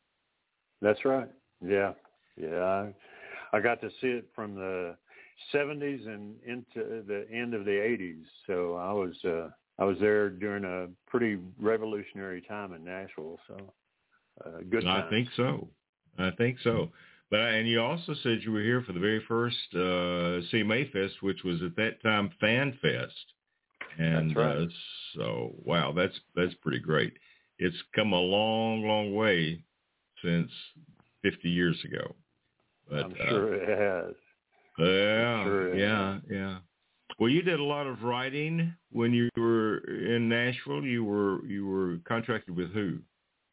That's 0.81 1.05
right. 1.05 1.29
Yeah, 1.65 1.93
yeah. 2.41 2.63
I, 3.53 3.57
I 3.57 3.61
got 3.61 3.81
to 3.81 3.89
see 4.01 4.09
it 4.09 4.29
from 4.33 4.55
the 4.55 4.97
70s 5.55 6.07
and 6.07 6.37
into 6.47 7.03
the 7.07 7.27
end 7.33 7.55
of 7.55 7.65
the 7.65 7.71
80s. 7.71 8.25
So 8.47 8.75
I 8.75 8.93
was 8.93 9.15
uh, 9.25 9.51
I 9.79 9.85
was 9.85 9.97
there 10.01 10.31
during 10.31 10.65
a 10.65 10.89
pretty 11.11 11.39
revolutionary 11.59 12.43
time 12.43 12.73
in 12.73 12.85
Nashville. 12.85 13.39
So 13.49 13.73
uh, 14.45 14.61
good. 14.71 14.87
I 14.87 15.09
think 15.11 15.29
so. 15.37 15.69
I 16.19 16.31
think 16.33 16.59
so. 16.65 16.91
But 17.31 17.41
and 17.41 17.69
you 17.69 17.81
also 17.81 18.15
said 18.23 18.41
you 18.43 18.53
were 18.53 18.63
here 18.63 18.83
for 18.83 18.93
the 18.93 19.01
very 19.01 19.23
first 19.27 19.57
uh, 19.75 20.47
CMA 20.53 20.91
Fest, 20.93 21.23
which 21.23 21.43
was 21.45 21.61
at 21.63 21.77
that 21.77 22.03
time 22.03 22.31
Fan 22.41 22.79
Fest. 22.81 23.15
And 23.99 24.31
that's 24.31 24.37
right. 24.37 24.57
uh, 24.57 24.67
so 25.15 25.55
wow, 25.65 25.93
that's 25.93 26.15
that's 26.35 26.55
pretty 26.63 26.79
great. 26.79 27.13
It's 27.59 27.77
come 27.95 28.13
a 28.13 28.21
long, 28.21 28.87
long 28.87 29.15
way 29.15 29.63
since 30.23 30.51
50 31.23 31.49
years 31.49 31.77
ago. 31.85 32.15
But, 32.89 33.05
I'm 33.05 33.15
sure 33.29 33.55
uh, 33.55 33.59
it 33.59 33.79
has. 34.07 34.15
Yeah, 34.79 35.45
sure 35.45 35.75
yeah, 35.75 36.19
yeah. 36.31 36.59
Well, 37.19 37.31
you 37.31 37.43
did 37.43 37.61
a 37.61 37.65
lot 37.65 37.87
of 37.87 38.03
writing 38.03 38.75
when 38.93 39.13
you 39.13 39.31
were 39.37 39.79
in 39.79 40.29
Nashville. 40.29 40.85
You 40.85 41.05
were 41.05 41.45
you 41.47 41.67
were 41.67 41.99
contracted 42.07 42.55
with 42.55 42.73
who 42.73 42.99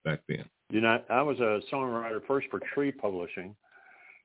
back 0.04 0.20
then? 0.28 0.46
You 0.70 0.82
know, 0.82 1.02
I 1.10 1.22
was 1.22 1.40
a 1.40 1.62
songwriter 1.72 2.26
first 2.28 2.48
for 2.50 2.60
Tree 2.74 2.92
Publishing, 2.92 3.56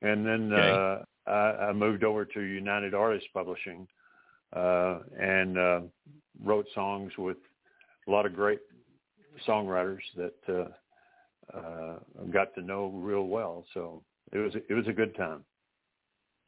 and 0.01 0.25
then 0.25 0.51
okay. 0.51 1.03
uh, 1.27 1.31
I, 1.31 1.67
I 1.67 1.73
moved 1.73 2.03
over 2.03 2.25
to 2.25 2.41
United 2.41 2.93
Artists 2.93 3.29
Publishing, 3.33 3.87
uh, 4.53 4.99
and 5.17 5.57
uh, 5.57 5.81
wrote 6.43 6.65
songs 6.75 7.11
with 7.17 7.37
a 8.07 8.11
lot 8.11 8.25
of 8.25 8.35
great 8.35 8.59
songwriters 9.47 9.99
that 10.17 10.33
uh, 10.49 11.57
uh, 11.57 11.99
got 12.31 12.53
to 12.55 12.61
know 12.61 12.87
real 12.87 13.27
well. 13.27 13.65
So 13.73 14.03
it 14.33 14.37
was 14.37 14.53
it 14.55 14.73
was 14.73 14.87
a 14.87 14.93
good 14.93 15.15
time. 15.15 15.45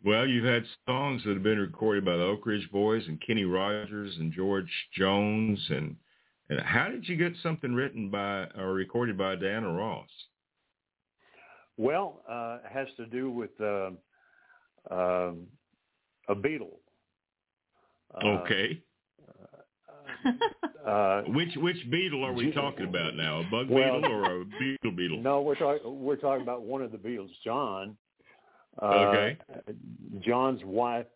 Well, 0.03 0.25
you've 0.25 0.45
had 0.45 0.63
songs 0.87 1.21
that 1.25 1.33
have 1.33 1.43
been 1.43 1.59
recorded 1.59 2.03
by 2.03 2.17
the 2.17 2.23
Oak 2.23 2.45
Ridge 2.47 2.67
Boys 2.71 3.03
and 3.07 3.21
Kenny 3.25 3.43
Rogers 3.45 4.15
and 4.19 4.33
George 4.33 4.71
Jones. 4.97 5.63
And, 5.69 5.95
and 6.49 6.59
how 6.61 6.89
did 6.89 7.07
you 7.07 7.15
get 7.15 7.33
something 7.43 7.73
written 7.73 8.09
by 8.09 8.47
or 8.57 8.73
recorded 8.73 9.15
by 9.15 9.35
Diana 9.35 9.71
Ross? 9.71 10.09
Well, 11.77 12.23
uh, 12.27 12.57
it 12.65 12.71
has 12.71 12.87
to 12.97 13.05
do 13.05 13.29
with 13.29 13.51
uh, 13.61 13.91
uh, 14.89 15.31
a 16.29 16.35
beetle. 16.35 16.79
Uh, 18.13 18.27
okay. 18.27 18.81
Uh, 20.85 21.21
which 21.27 21.55
which 21.57 21.77
beetle 21.91 22.23
are 22.25 22.33
we 22.33 22.51
talking 22.51 22.87
about 22.87 23.15
now? 23.15 23.39
A 23.41 23.43
bug 23.43 23.69
well, 23.69 24.01
beetle 24.01 24.11
or 24.11 24.41
a 24.41 24.45
beetle 24.59 24.91
beetle? 24.91 25.17
No, 25.21 25.41
we're 25.41 25.55
talking 25.55 26.03
we're 26.03 26.15
talking 26.15 26.41
about 26.41 26.63
one 26.63 26.81
of 26.81 26.91
the 26.91 26.97
beetles, 26.97 27.29
John, 27.45 27.95
Okay. 28.81 29.37
Uh, 29.53 29.71
John's 30.21 30.61
wife, 30.63 31.07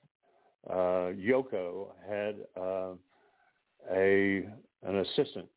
uh, 0.69 1.13
Yoko, 1.13 1.87
had 2.07 2.35
uh, 2.59 2.93
a 3.93 4.47
an 4.83 4.97
assistant 4.97 5.47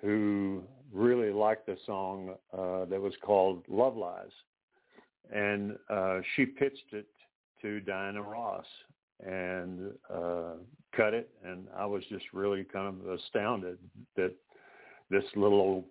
who 0.00 0.62
really 0.92 1.32
liked 1.32 1.66
the 1.66 1.76
song 1.86 2.34
uh, 2.52 2.84
that 2.86 3.00
was 3.00 3.14
called 3.22 3.62
"Love 3.68 3.96
Lies," 3.96 4.30
and 5.34 5.76
uh, 5.90 6.20
she 6.34 6.46
pitched 6.46 6.92
it 6.92 7.06
to 7.62 7.80
Diana 7.80 8.22
Ross, 8.22 8.66
and 9.24 9.92
uh, 10.12 10.54
cut 10.94 11.14
it, 11.14 11.30
and 11.44 11.66
I 11.76 11.86
was 11.86 12.02
just 12.10 12.24
really 12.32 12.64
kind 12.64 12.88
of 12.88 13.08
astounded 13.08 13.78
that 14.16 14.32
this 15.10 15.24
little 15.34 15.60
old 15.60 15.84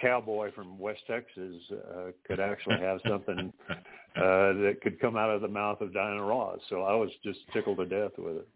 cowboy 0.00 0.52
from 0.52 0.78
West 0.78 1.00
Texas 1.06 1.54
uh, 1.72 2.10
could 2.26 2.40
actually 2.40 2.78
have 2.80 3.00
something 3.08 3.52
uh, 4.16 4.52
that 4.62 4.78
could 4.82 5.00
come 5.00 5.16
out 5.16 5.30
of 5.30 5.40
the 5.40 5.48
mouth 5.48 5.80
of 5.80 5.92
Diana 5.92 6.22
Ross. 6.22 6.58
So 6.68 6.82
I 6.82 6.94
was 6.94 7.10
just 7.24 7.40
tickled 7.52 7.78
to 7.78 7.86
death 7.86 8.12
with 8.16 8.36
it. 8.36 8.48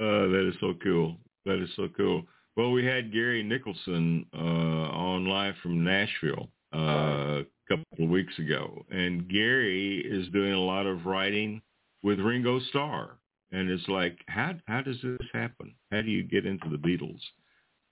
Uh, 0.00 0.28
that 0.28 0.48
is 0.48 0.54
so 0.60 0.74
cool. 0.82 1.16
That 1.44 1.62
is 1.62 1.68
so 1.76 1.88
cool. 1.96 2.22
Well, 2.56 2.72
we 2.72 2.84
had 2.84 3.12
Gary 3.12 3.42
Nicholson 3.42 4.26
uh, 4.34 4.38
on 4.38 5.26
live 5.26 5.54
from 5.62 5.84
Nashville 5.84 6.48
uh, 6.74 7.40
a 7.40 7.44
couple 7.68 8.04
of 8.04 8.10
weeks 8.10 8.38
ago, 8.38 8.84
and 8.90 9.28
Gary 9.28 10.00
is 10.00 10.28
doing 10.28 10.52
a 10.52 10.60
lot 10.60 10.86
of 10.86 11.06
writing 11.06 11.62
with 12.02 12.18
Ringo 12.18 12.60
Starr, 12.70 13.18
and 13.52 13.70
it's 13.70 13.88
like, 13.88 14.18
how 14.26 14.54
how 14.66 14.80
does 14.80 14.96
this 15.02 15.28
happen? 15.32 15.74
How 15.90 16.02
do 16.02 16.10
you 16.10 16.22
get 16.22 16.46
into 16.46 16.68
the 16.68 16.76
Beatles? 16.76 17.20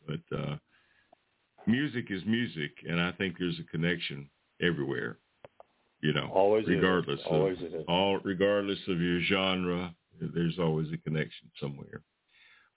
But 0.06 0.36
uh, 0.36 0.56
music 1.66 2.06
is 2.10 2.22
music, 2.26 2.72
and 2.88 3.00
I 3.00 3.12
think 3.12 3.36
there's 3.38 3.58
a 3.58 3.70
connection 3.70 4.28
everywhere. 4.60 5.18
You 6.00 6.12
know, 6.12 6.30
always 6.32 6.66
regardless 6.66 7.20
always 7.28 7.58
of 7.60 7.84
all, 7.88 8.18
regardless 8.18 8.78
of 8.86 9.00
your 9.00 9.20
genre, 9.22 9.92
there's 10.20 10.58
always 10.58 10.88
a 10.92 10.98
connection 10.98 11.50
somewhere. 11.60 12.02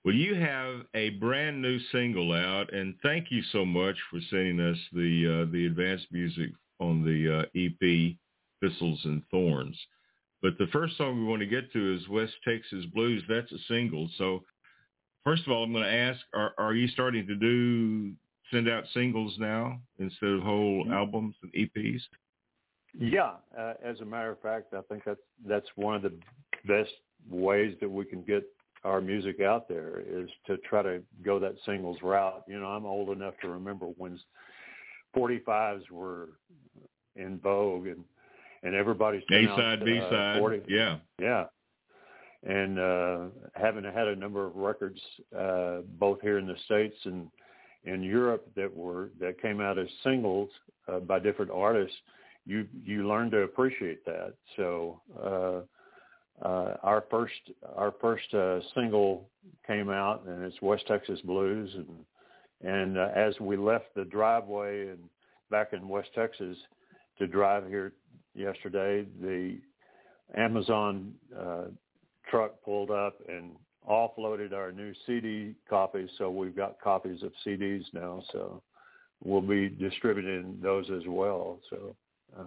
Well, 0.03 0.15
you 0.15 0.33
have 0.33 0.81
a 0.95 1.11
brand 1.11 1.61
new 1.61 1.79
single 1.91 2.33
out, 2.33 2.73
and 2.73 2.95
thank 3.03 3.27
you 3.29 3.43
so 3.51 3.63
much 3.63 3.95
for 4.09 4.19
sending 4.31 4.59
us 4.59 4.77
the 4.93 5.45
uh, 5.45 5.51
the 5.51 5.67
advanced 5.67 6.07
music 6.11 6.49
on 6.79 7.03
the 7.03 7.41
uh, 7.41 7.45
EP 7.55 8.15
Thistles 8.59 9.01
and 9.05 9.21
Thorns. 9.29 9.77
But 10.41 10.57
the 10.57 10.67
first 10.67 10.97
song 10.97 11.19
we 11.19 11.25
want 11.25 11.41
to 11.41 11.45
get 11.45 11.71
to 11.73 11.95
is 11.95 12.09
West 12.09 12.33
Texas 12.43 12.85
Blues. 12.93 13.23
That's 13.29 13.51
a 13.51 13.59
single. 13.67 14.09
So 14.17 14.43
first 15.23 15.43
of 15.45 15.51
all, 15.51 15.63
I'm 15.63 15.71
going 15.71 15.83
to 15.83 15.93
ask, 15.93 16.19
are, 16.33 16.53
are 16.57 16.73
you 16.73 16.87
starting 16.87 17.27
to 17.27 17.35
do 17.35 18.13
send 18.51 18.67
out 18.67 18.85
singles 18.93 19.35
now 19.39 19.79
instead 19.99 20.29
of 20.29 20.41
whole 20.41 20.83
mm-hmm. 20.83 20.93
albums 20.93 21.35
and 21.43 21.53
EPs? 21.53 22.01
Yeah, 22.97 23.33
uh, 23.57 23.73
as 23.83 23.99
a 24.01 24.05
matter 24.05 24.31
of 24.31 24.41
fact, 24.41 24.73
I 24.73 24.81
think 24.89 25.03
that's 25.05 25.19
that's 25.47 25.67
one 25.75 25.95
of 25.95 26.01
the 26.01 26.13
best 26.67 26.91
ways 27.29 27.75
that 27.79 27.89
we 27.89 28.05
can 28.05 28.21
get 28.23 28.43
our 28.83 28.99
music 28.99 29.41
out 29.41 29.69
there 29.69 30.01
is 30.07 30.29
to 30.47 30.57
try 30.57 30.81
to 30.81 31.01
go 31.23 31.39
that 31.39 31.55
singles 31.65 31.97
route. 32.01 32.43
You 32.47 32.59
know, 32.59 32.67
I'm 32.67 32.85
old 32.85 33.09
enough 33.09 33.35
to 33.41 33.49
remember 33.49 33.85
when 33.85 34.19
45s 35.15 35.89
were 35.89 36.29
in 37.15 37.39
vogue 37.39 37.87
and 37.87 38.03
and 38.63 38.75
everybody's 38.75 39.23
A 39.31 39.45
side, 39.45 39.83
B 39.83 39.99
side, 40.11 40.41
uh, 40.41 40.49
yeah, 40.67 40.97
yeah, 41.19 41.45
and 42.43 42.77
uh, 42.77 43.19
having 43.55 43.83
had 43.83 44.07
a 44.07 44.15
number 44.15 44.45
of 44.45 44.55
records 44.55 44.99
uh, 45.37 45.79
both 45.99 46.21
here 46.21 46.37
in 46.37 46.45
the 46.45 46.55
states 46.65 46.95
and 47.05 47.27
in 47.85 48.03
Europe 48.03 48.47
that 48.55 48.75
were 48.75 49.09
that 49.19 49.41
came 49.41 49.61
out 49.61 49.79
as 49.79 49.87
singles 50.03 50.49
uh, 50.87 50.99
by 50.99 51.17
different 51.17 51.51
artists, 51.51 51.95
you 52.45 52.67
you 52.83 53.07
learn 53.07 53.31
to 53.31 53.39
appreciate 53.39 54.05
that. 54.05 54.33
So 54.55 55.01
uh, 55.23 56.45
uh, 56.45 56.77
our 56.83 57.05
first 57.09 57.33
our 57.75 57.93
first 58.01 58.33
uh, 58.33 58.59
single 58.73 59.29
came 59.65 59.89
out, 59.89 60.25
and 60.27 60.43
it's 60.43 60.61
West 60.61 60.85
Texas 60.87 61.19
Blues, 61.21 61.69
and 61.75 62.05
and 62.63 62.97
uh, 62.97 63.09
as 63.15 63.39
we 63.39 63.57
left 63.57 63.93
the 63.95 64.05
driveway 64.05 64.87
and 64.87 64.99
back 65.49 65.73
in 65.73 65.87
West 65.87 66.09
Texas 66.15 66.57
to 67.19 67.27
drive 67.27 67.67
here 67.67 67.93
yesterday, 68.33 69.05
the 69.21 69.57
Amazon 70.35 71.13
uh, 71.37 71.65
truck 72.29 72.61
pulled 72.63 72.91
up 72.91 73.15
and 73.27 73.51
offloaded 73.89 74.53
our 74.53 74.71
new 74.71 74.93
CD 75.05 75.53
copies. 75.69 76.09
So 76.17 76.29
we've 76.29 76.55
got 76.55 76.79
copies 76.81 77.23
of 77.23 77.31
CDs 77.45 77.83
now. 77.93 78.23
So 78.31 78.61
we'll 79.23 79.41
be 79.41 79.69
distributing 79.69 80.57
those 80.61 80.85
as 80.89 81.03
well. 81.07 81.59
So 81.69 81.95
uh, 82.37 82.43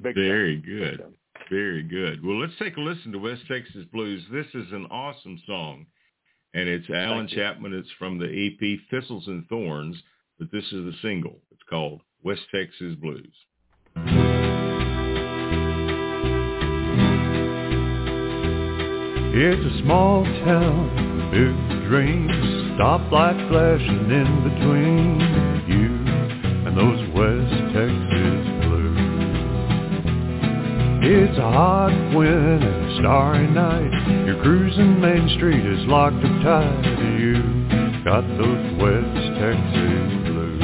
very 0.00 0.56
good, 0.56 1.04
very 1.50 1.82
good. 1.82 2.24
Well, 2.24 2.40
let's 2.40 2.56
take 2.58 2.76
a 2.76 2.80
listen 2.80 3.12
to 3.12 3.18
West 3.18 3.42
Texas 3.48 3.84
Blues. 3.92 4.22
This 4.32 4.46
is 4.54 4.72
an 4.72 4.86
awesome 4.90 5.40
song, 5.46 5.86
and 6.54 6.68
it's 6.68 6.88
Allan 6.90 7.28
Chapman. 7.28 7.74
It's 7.74 7.90
from 7.98 8.18
the 8.18 8.26
EP 8.26 8.80
Thistles 8.90 9.26
and 9.26 9.46
Thorns, 9.48 9.96
but 10.38 10.50
this 10.52 10.64
is 10.64 10.84
the 10.84 10.94
single. 11.02 11.38
It's 11.50 11.62
called 11.68 12.00
West 12.22 12.42
Texas 12.54 12.94
Blues. 12.96 13.34
It's 19.40 19.74
a 19.74 19.82
small 19.82 20.24
town, 20.24 21.30
big 21.30 21.88
dreams, 21.88 22.32
stoplight 22.78 23.48
flashing 23.48 24.10
in 24.10 24.42
between 24.42 25.20
you 25.68 26.08
and 26.66 26.76
those 26.76 26.98
West 27.14 27.74
Texas 27.74 28.08
blues. 28.10 28.47
It's 31.00 31.38
a 31.38 31.42
hot 31.42 31.94
wind 32.12 32.64
and 32.64 32.98
starry 32.98 33.46
night. 33.46 34.26
You're 34.26 34.42
cruising 34.42 35.00
Main 35.00 35.28
Street 35.36 35.64
is 35.64 35.86
locked 35.86 36.16
up 36.16 36.42
tight. 36.42 36.84
You 37.14 37.38
got 38.02 38.26
those 38.34 38.66
West 38.82 39.38
Texas 39.38 40.10
blues. 40.26 40.58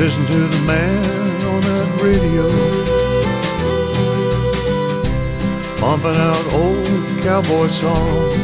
Listen 0.00 0.24
to 0.32 0.48
the 0.48 0.62
man 0.64 1.44
on 1.44 1.60
that 1.68 2.02
radio 2.02 2.48
pumping 5.78 6.16
out 6.16 6.46
old 6.56 7.22
cowboy 7.22 7.68
songs. 7.84 8.40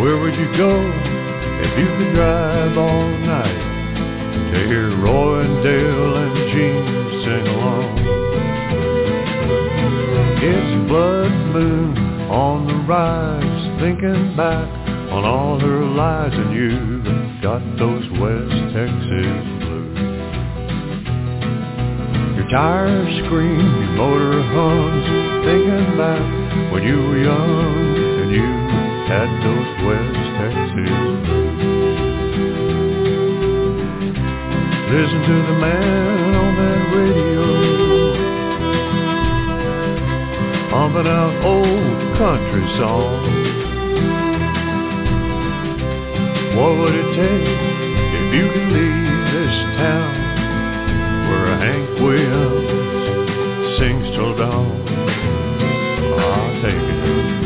Where 0.00 0.18
would 0.22 0.34
you 0.38 0.56
go 0.56 0.70
if 1.66 1.78
you 1.78 1.86
could 1.98 2.14
drive 2.14 2.78
all 2.78 3.10
night 3.26 3.71
to 4.52 4.58
hear 4.66 4.94
Roy 5.00 5.40
and 5.40 5.64
Dale 5.64 6.16
and 6.16 6.34
Gene 6.52 6.84
sing 7.24 7.46
along? 7.56 7.88
It's 10.44 10.88
blood 10.88 11.32
moon 11.56 11.96
on 12.28 12.66
the 12.66 12.74
rise, 12.84 13.80
thinking 13.80 14.36
back 14.36 14.68
on 15.10 15.24
all 15.24 15.58
her 15.58 15.84
lies, 15.84 16.34
and 16.34 16.52
you've 16.52 17.42
got 17.42 17.62
those 17.78 18.04
West 18.20 18.52
Texas 18.76 19.44
blues. 19.64 19.96
Your 22.36 22.48
tires 22.52 23.24
scream, 23.24 23.56
your 23.56 23.96
motor 23.96 24.42
hums, 24.52 25.06
thinking 25.48 25.96
back 25.96 26.72
when 26.72 26.82
you 26.82 26.96
were 26.96 27.22
young 27.24 27.96
and 28.20 28.30
you 28.30 28.48
had 29.08 29.28
those 29.40 29.70
West 29.88 30.12
Texas 30.36 30.72
blues. 30.76 31.81
Listen 34.92 35.20
to 35.22 35.36
the 35.48 35.56
man 35.58 36.34
on 36.34 36.52
that 36.60 36.80
radio, 36.94 37.44
pumping 40.70 41.08
out 41.08 41.34
old 41.44 41.98
country 42.18 42.66
songs. 42.76 43.32
What 46.56 46.72
would 46.78 46.94
it 46.94 47.08
take 47.16 47.58
if 48.18 48.26
you 48.36 48.46
could 48.52 48.68
leave 48.76 49.22
this 49.32 49.54
town? 49.80 50.22
where 51.32 51.56
Hank 51.56 51.88
Williams 52.00 53.78
sings 53.78 54.14
till 54.14 54.34
dawn. 54.36 54.82
I'll 56.18 56.62
take 56.62 56.76
it. 56.76 57.41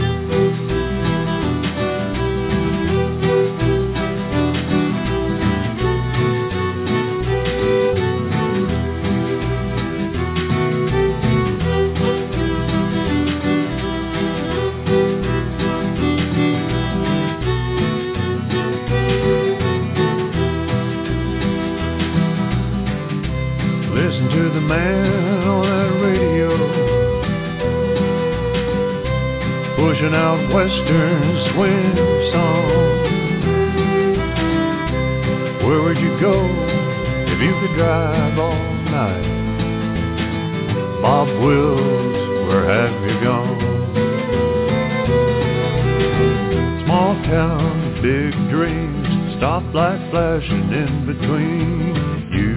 in 50.51 51.07
between 51.07 51.95
you 52.31 52.55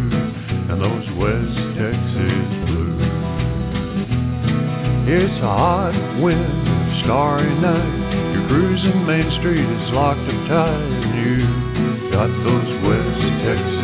and 0.69 0.78
those 0.82 1.08
West 1.17 1.58
Texas 1.73 2.49
blues. 2.69 3.02
It's 5.10 5.39
a 5.41 5.49
hot 5.49 5.95
wind, 6.21 7.02
starry 7.04 7.49
night. 7.60 8.34
You're 8.34 8.47
cruising 8.47 9.06
Main 9.06 9.30
Street, 9.39 9.65
it's 9.65 9.91
locked 9.93 10.19
and 10.19 10.47
tight, 10.47 10.86
and 11.02 11.13
you 11.17 12.12
got 12.12 12.30
those 12.43 12.69
West 12.86 13.21
Texas. 13.41 13.79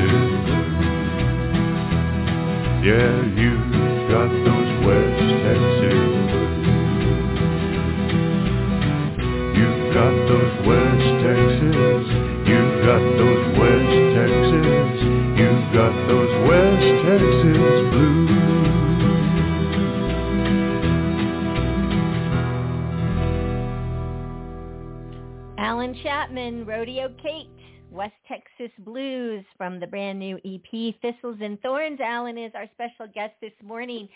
Guest 33.07 33.33
this 33.41 33.51
morning. 33.63 34.07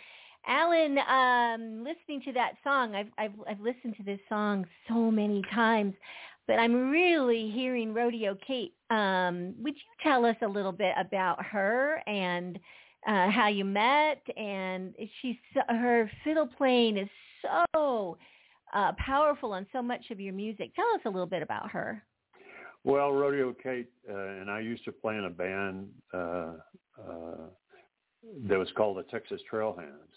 Allan, 0.48 0.98
um, 0.98 1.84
listening 1.84 2.22
to 2.26 2.34
that 2.34 2.54
song, 2.64 2.96
I've, 2.96 3.10
I've 3.18 3.34
I've 3.48 3.60
listened 3.60 3.96
to 3.98 4.04
this 4.04 4.20
song 4.30 4.66
so 4.88 5.12
many 5.12 5.42
times, 5.54 5.94
but 6.48 6.60
I'm 6.60 6.90
really 6.90 7.52
hearing 7.54 7.94
Rodeo 7.94 8.38
Kate. 8.46 8.74
Um, 8.90 9.54
would 9.62 9.76
you 9.76 9.82
tell 10.02 10.26
us 10.26 10.38
a 10.42 10.48
little 10.48 10.72
bit 10.72 10.94
about 10.98 11.44
her 11.46 12.02
and 12.08 12.58
uh, 13.08 13.30
how 13.30 13.48
you 13.48 13.66
met? 13.66 14.22
And 14.38 14.96
she's 15.22 15.36
her 15.68 16.10
fiddle 16.24 16.48
playing 16.48 16.98
is 16.98 17.10
so 17.74 18.18
uh, 18.74 18.94
powerful 18.98 19.54
on 19.54 19.68
so 19.72 19.82
much 19.82 20.10
of 20.10 20.20
your 20.20 20.34
music. 20.34 20.74
Tell 20.76 20.88
us 20.96 21.02
a 21.06 21.10
little 21.10 21.28
bit 21.28 21.42
about 21.42 21.70
her. 21.72 22.04
Well, 22.84 23.12
Rodeo 23.12 23.54
Kate 23.62 23.90
uh, 24.10 24.16
and 24.16 24.50
I 24.50 24.62
used 24.62 24.86
to 24.86 24.92
play 24.92 25.18
in 25.18 25.26
a 25.26 25.30
band 25.30 25.90
uh, 26.14 26.54
uh, 26.98 27.36
that 28.48 28.58
was 28.58 28.70
called 28.76 28.98
the 28.98 29.04
Texas 29.04 29.42
Trailhands, 29.52 30.14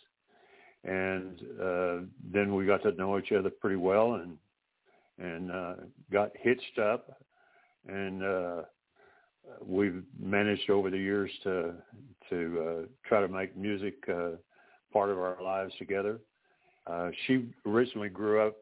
and 0.84 1.40
uh, 1.60 2.06
then 2.32 2.54
we 2.54 2.66
got 2.66 2.82
to 2.82 2.92
know 2.92 3.18
each 3.18 3.32
other 3.32 3.50
pretty 3.50 3.76
well, 3.76 4.14
and 4.14 4.36
and 5.18 5.50
uh, 5.50 5.74
got 6.10 6.30
hitched 6.40 6.78
up, 6.78 7.20
and 7.88 8.22
uh, 8.22 8.62
we've 9.64 10.02
managed 10.18 10.70
over 10.70 10.90
the 10.90 10.98
years 10.98 11.30
to 11.44 11.74
to 12.30 12.60
uh, 12.60 12.86
try 13.08 13.20
to 13.20 13.28
make 13.28 13.56
music 13.56 13.94
uh, 14.08 14.30
part 14.92 15.10
of 15.10 15.18
our 15.18 15.42
lives 15.42 15.72
together. 15.78 16.20
Uh, 16.86 17.10
she 17.26 17.46
originally 17.66 18.08
grew 18.08 18.46
up 18.46 18.56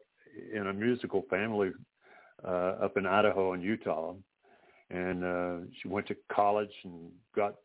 in 0.53 0.67
a 0.67 0.73
musical 0.73 1.23
family 1.29 1.71
uh, 2.45 2.75
up 2.81 2.97
in 2.97 3.05
Idaho 3.05 3.53
and 3.53 3.63
Utah, 3.63 4.13
and 4.89 5.23
uh, 5.23 5.57
she 5.81 5.87
went 5.87 6.07
to 6.07 6.15
college 6.31 6.71
and 6.83 7.09
got 7.35 7.55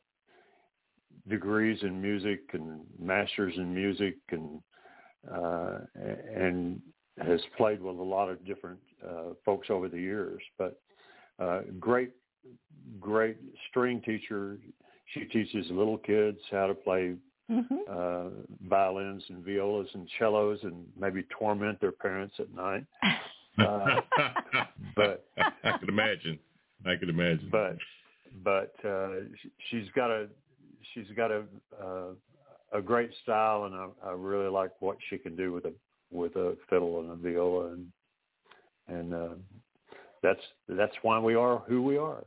degrees 1.28 1.78
in 1.82 2.00
music 2.00 2.40
and 2.52 2.80
masters 2.98 3.54
in 3.56 3.74
music 3.74 4.16
and 4.30 4.60
uh, 5.32 5.78
and 6.34 6.80
has 7.18 7.40
played 7.56 7.82
with 7.82 7.96
a 7.96 8.02
lot 8.02 8.28
of 8.28 8.44
different 8.46 8.78
uh, 9.04 9.34
folks 9.44 9.68
over 9.70 9.88
the 9.88 9.98
years. 9.98 10.40
But 10.58 10.80
uh, 11.38 11.62
great, 11.80 12.10
great 13.00 13.38
string 13.68 14.02
teacher. 14.02 14.58
She 15.14 15.24
teaches 15.24 15.66
little 15.70 15.98
kids 15.98 16.38
how 16.50 16.66
to 16.66 16.74
play 16.74 17.14
mm-hmm. 17.50 17.74
uh, 17.90 18.42
violins 18.68 19.22
and 19.28 19.44
violas 19.44 19.88
and 19.94 20.08
cellos 20.18 20.58
and 20.62 20.84
maybe 20.98 21.24
torment 21.38 21.80
their 21.80 21.92
parents 21.92 22.34
at 22.38 22.54
night. 22.54 22.84
Uh, 23.58 24.02
but 24.94 25.24
I 25.38 25.78
can 25.78 25.88
imagine. 25.88 26.38
I 26.84 26.94
can 26.96 27.08
imagine. 27.08 27.48
But 27.50 27.78
but 28.44 28.74
uh, 28.86 29.08
she's 29.70 29.86
got 29.94 30.10
a 30.10 30.26
she's 30.92 31.06
got 31.16 31.30
a 31.30 31.44
uh, 31.82 32.08
a 32.72 32.82
great 32.82 33.10
style, 33.22 33.64
and 33.64 33.74
I, 33.74 33.88
I 34.04 34.12
really 34.12 34.48
like 34.48 34.70
what 34.80 34.96
she 35.08 35.18
can 35.18 35.36
do 35.36 35.52
with 35.52 35.64
a 35.64 35.72
with 36.10 36.36
a 36.36 36.56
fiddle 36.68 37.00
and 37.00 37.10
a 37.10 37.16
viola, 37.16 37.72
and 37.72 37.86
and 38.88 39.14
uh, 39.14 39.34
that's 40.22 40.40
that's 40.68 40.94
why 41.02 41.18
we 41.18 41.34
are 41.34 41.62
who 41.68 41.82
we 41.82 41.96
are 41.96 42.24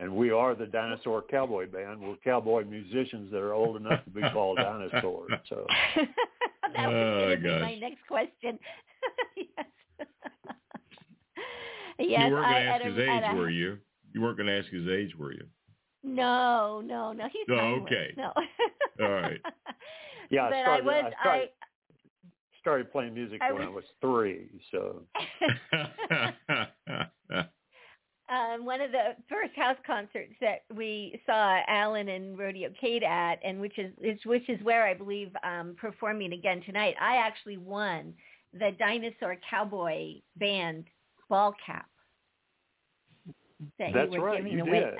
and 0.00 0.14
we 0.14 0.30
are 0.30 0.54
the 0.54 0.66
dinosaur 0.66 1.22
cowboy 1.22 1.66
band. 1.68 2.00
We're 2.00 2.16
cowboy 2.16 2.64
musicians 2.64 3.30
that 3.32 3.38
are 3.38 3.52
old 3.52 3.76
enough 3.76 4.04
to 4.04 4.10
be 4.10 4.22
called 4.32 4.58
dinosaurs. 4.62 5.32
So 5.48 5.66
that 5.96 6.86
was 6.86 6.94
oh, 6.94 7.18
going 7.26 7.42
to 7.42 7.42
be 7.42 7.60
my 7.60 7.78
next 7.78 8.06
question. 8.06 8.58
yes. 9.36 9.66
yes. 11.98 12.28
You 12.28 12.34
weren't 12.34 12.46
going 12.46 12.64
to 12.64 12.70
ask 12.70 12.84
his 12.84 12.98
age, 12.98 13.22
a, 13.26 13.34
were 13.34 13.50
you? 13.50 13.78
You 14.12 14.22
weren't 14.22 14.36
going 14.36 14.46
to 14.46 14.58
ask 14.58 14.68
his 14.68 14.88
age, 14.88 15.16
were 15.16 15.32
you? 15.32 15.44
No, 16.18 16.82
no, 16.84 17.12
no. 17.12 17.24
He's 17.32 17.46
oh, 17.50 17.80
okay. 17.82 18.14
No. 18.16 18.32
All 19.00 19.10
right. 19.10 19.40
Yeah, 20.30 20.50
but 20.50 20.56
I, 20.58 20.62
started, 20.62 20.82
I 20.82 20.86
was. 20.86 21.04
I 21.04 21.20
started, 21.22 21.48
I 21.48 22.58
started 22.60 22.92
playing 22.92 23.14
music 23.14 23.40
I 23.40 23.50
when 23.50 23.62
was, 23.62 23.68
I 23.68 23.74
was 23.74 23.84
three. 24.02 24.50
So. 24.70 25.04
um, 28.28 28.66
one 28.66 28.82
of 28.82 28.92
the 28.92 29.16
first 29.26 29.56
house 29.56 29.78
concerts 29.86 30.34
that 30.42 30.64
we 30.74 31.18
saw 31.24 31.60
Allan 31.66 32.10
and 32.10 32.38
Rodeo 32.38 32.68
Kate 32.78 33.02
at, 33.02 33.38
and 33.42 33.58
which 33.58 33.78
is, 33.78 33.94
is 34.02 34.18
which 34.26 34.46
is 34.50 34.62
where 34.62 34.86
I 34.86 34.92
believe 34.92 35.30
um, 35.44 35.76
performing 35.80 36.34
again 36.34 36.60
tonight. 36.66 36.94
I 37.00 37.16
actually 37.16 37.56
won 37.56 38.12
the 38.52 38.72
Dinosaur 38.78 39.38
Cowboy 39.48 40.16
Band 40.36 40.84
ball 41.30 41.54
cap 41.64 41.88
that 43.78 43.92
That's 43.92 44.12
you 44.12 44.20
were 44.20 44.26
right. 44.26 44.38
giving 44.38 44.58
you 44.58 44.64
away 44.64 44.80
did. 44.80 44.94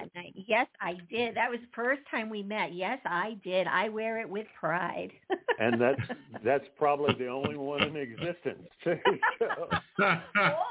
That 0.49 0.55
night. 0.57 0.59
Yes, 0.59 0.67
I 0.81 0.95
did. 1.11 1.37
That 1.37 1.51
was 1.51 1.61
the 1.61 1.69
first 1.75 2.03
time 2.11 2.29
we 2.29 2.43
met. 2.43 2.73
Yes, 2.75 2.99
I 3.05 3.37
did. 3.45 3.67
I 3.67 3.89
wear 3.89 4.21
it 4.21 4.29
with 4.29 4.47
pride. 4.59 5.13
and 5.59 5.81
that's 5.81 6.01
that's 6.45 6.65
probably 6.77 7.15
the 7.15 7.29
only 7.29 7.57
one 7.57 7.83
in 7.83 7.97
existence 7.97 8.69
too. 8.85 8.99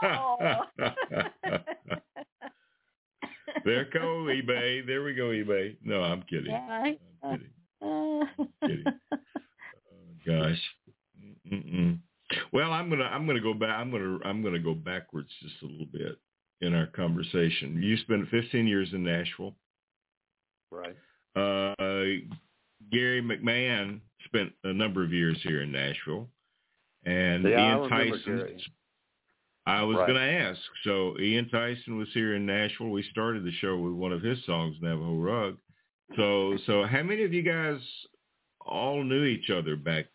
oh. 0.04 0.63
there 3.66 3.86
go 3.92 4.26
eBay. 4.26 4.86
There 4.86 5.04
we 5.04 5.13
go 5.13 5.30
eBay. 5.30 5.76
No, 5.84 6.02
I'm 6.02 6.24
kidding. 6.24 6.52
Yeah, 6.52 6.94
I'm 7.24 7.38
kidding. 7.38 7.50
I'm 7.82 8.28
kidding. 8.62 8.86
Oh, 9.10 10.26
gosh. 10.26 10.60
Mm-mm. 11.52 12.00
Well, 12.52 12.74
I'm 12.74 12.90
gonna 12.90 13.06
I'm 13.06 13.28
gonna 13.28 13.40
go 13.40 13.54
back. 13.54 13.70
I'm 13.70 13.92
gonna 13.92 14.18
I'm 14.26 14.42
gonna 14.44 14.60
go 14.60 14.74
backwards 14.74 15.30
just 15.42 15.62
a 15.62 15.68
little 15.68 15.86
bit 15.86 16.18
in 16.62 16.74
our 16.74 16.88
conversation. 16.88 17.82
You 17.82 17.98
spent 17.98 18.28
15 18.30 18.68
years 18.68 18.90
in 18.94 19.04
Nashville. 19.04 19.56
Right. 20.72 20.96
Uh, 21.36 21.76
Gary 22.92 23.22
McMahon 23.41 24.02
spent 24.26 24.52
a 24.63 24.73
number 24.73 25.04
of 25.04 25.13
years 25.13 25.38
here 25.43 25.62
in 25.62 25.71
Nashville, 25.71 26.28
and 27.06 27.43
yeah, 27.43 27.78
Ian 27.78 27.89
Tyson. 27.89 28.60
I 29.65 29.84
was 29.84 29.97
right. 29.97 30.08
going 30.08 30.19
to 30.19 30.34
ask. 30.34 30.60
So 30.86 31.19
Ian 31.19 31.50
Tyson 31.50 31.97
was 31.97 32.08
here 32.13 32.36
in 32.36 32.45
Nashville. 32.45 32.89
We 32.89 33.04
started 33.12 33.43
the 33.43 33.52
show 33.60 33.78
with 33.78 33.91
one 33.91 34.13
of 34.13 34.21
his 34.21 34.38
songs, 34.45 34.78
Navajo 34.82 35.15
Rug. 35.15 35.58
So, 36.15 36.58
so 36.65 36.86
how 36.86 37.04
many 37.04 37.23
of 37.23 37.34
you 37.34 37.43
guys 37.43 37.80
all 38.65 39.04
knew 39.04 39.26
each 39.26 39.50
other 39.50 39.76
back 39.76 40.06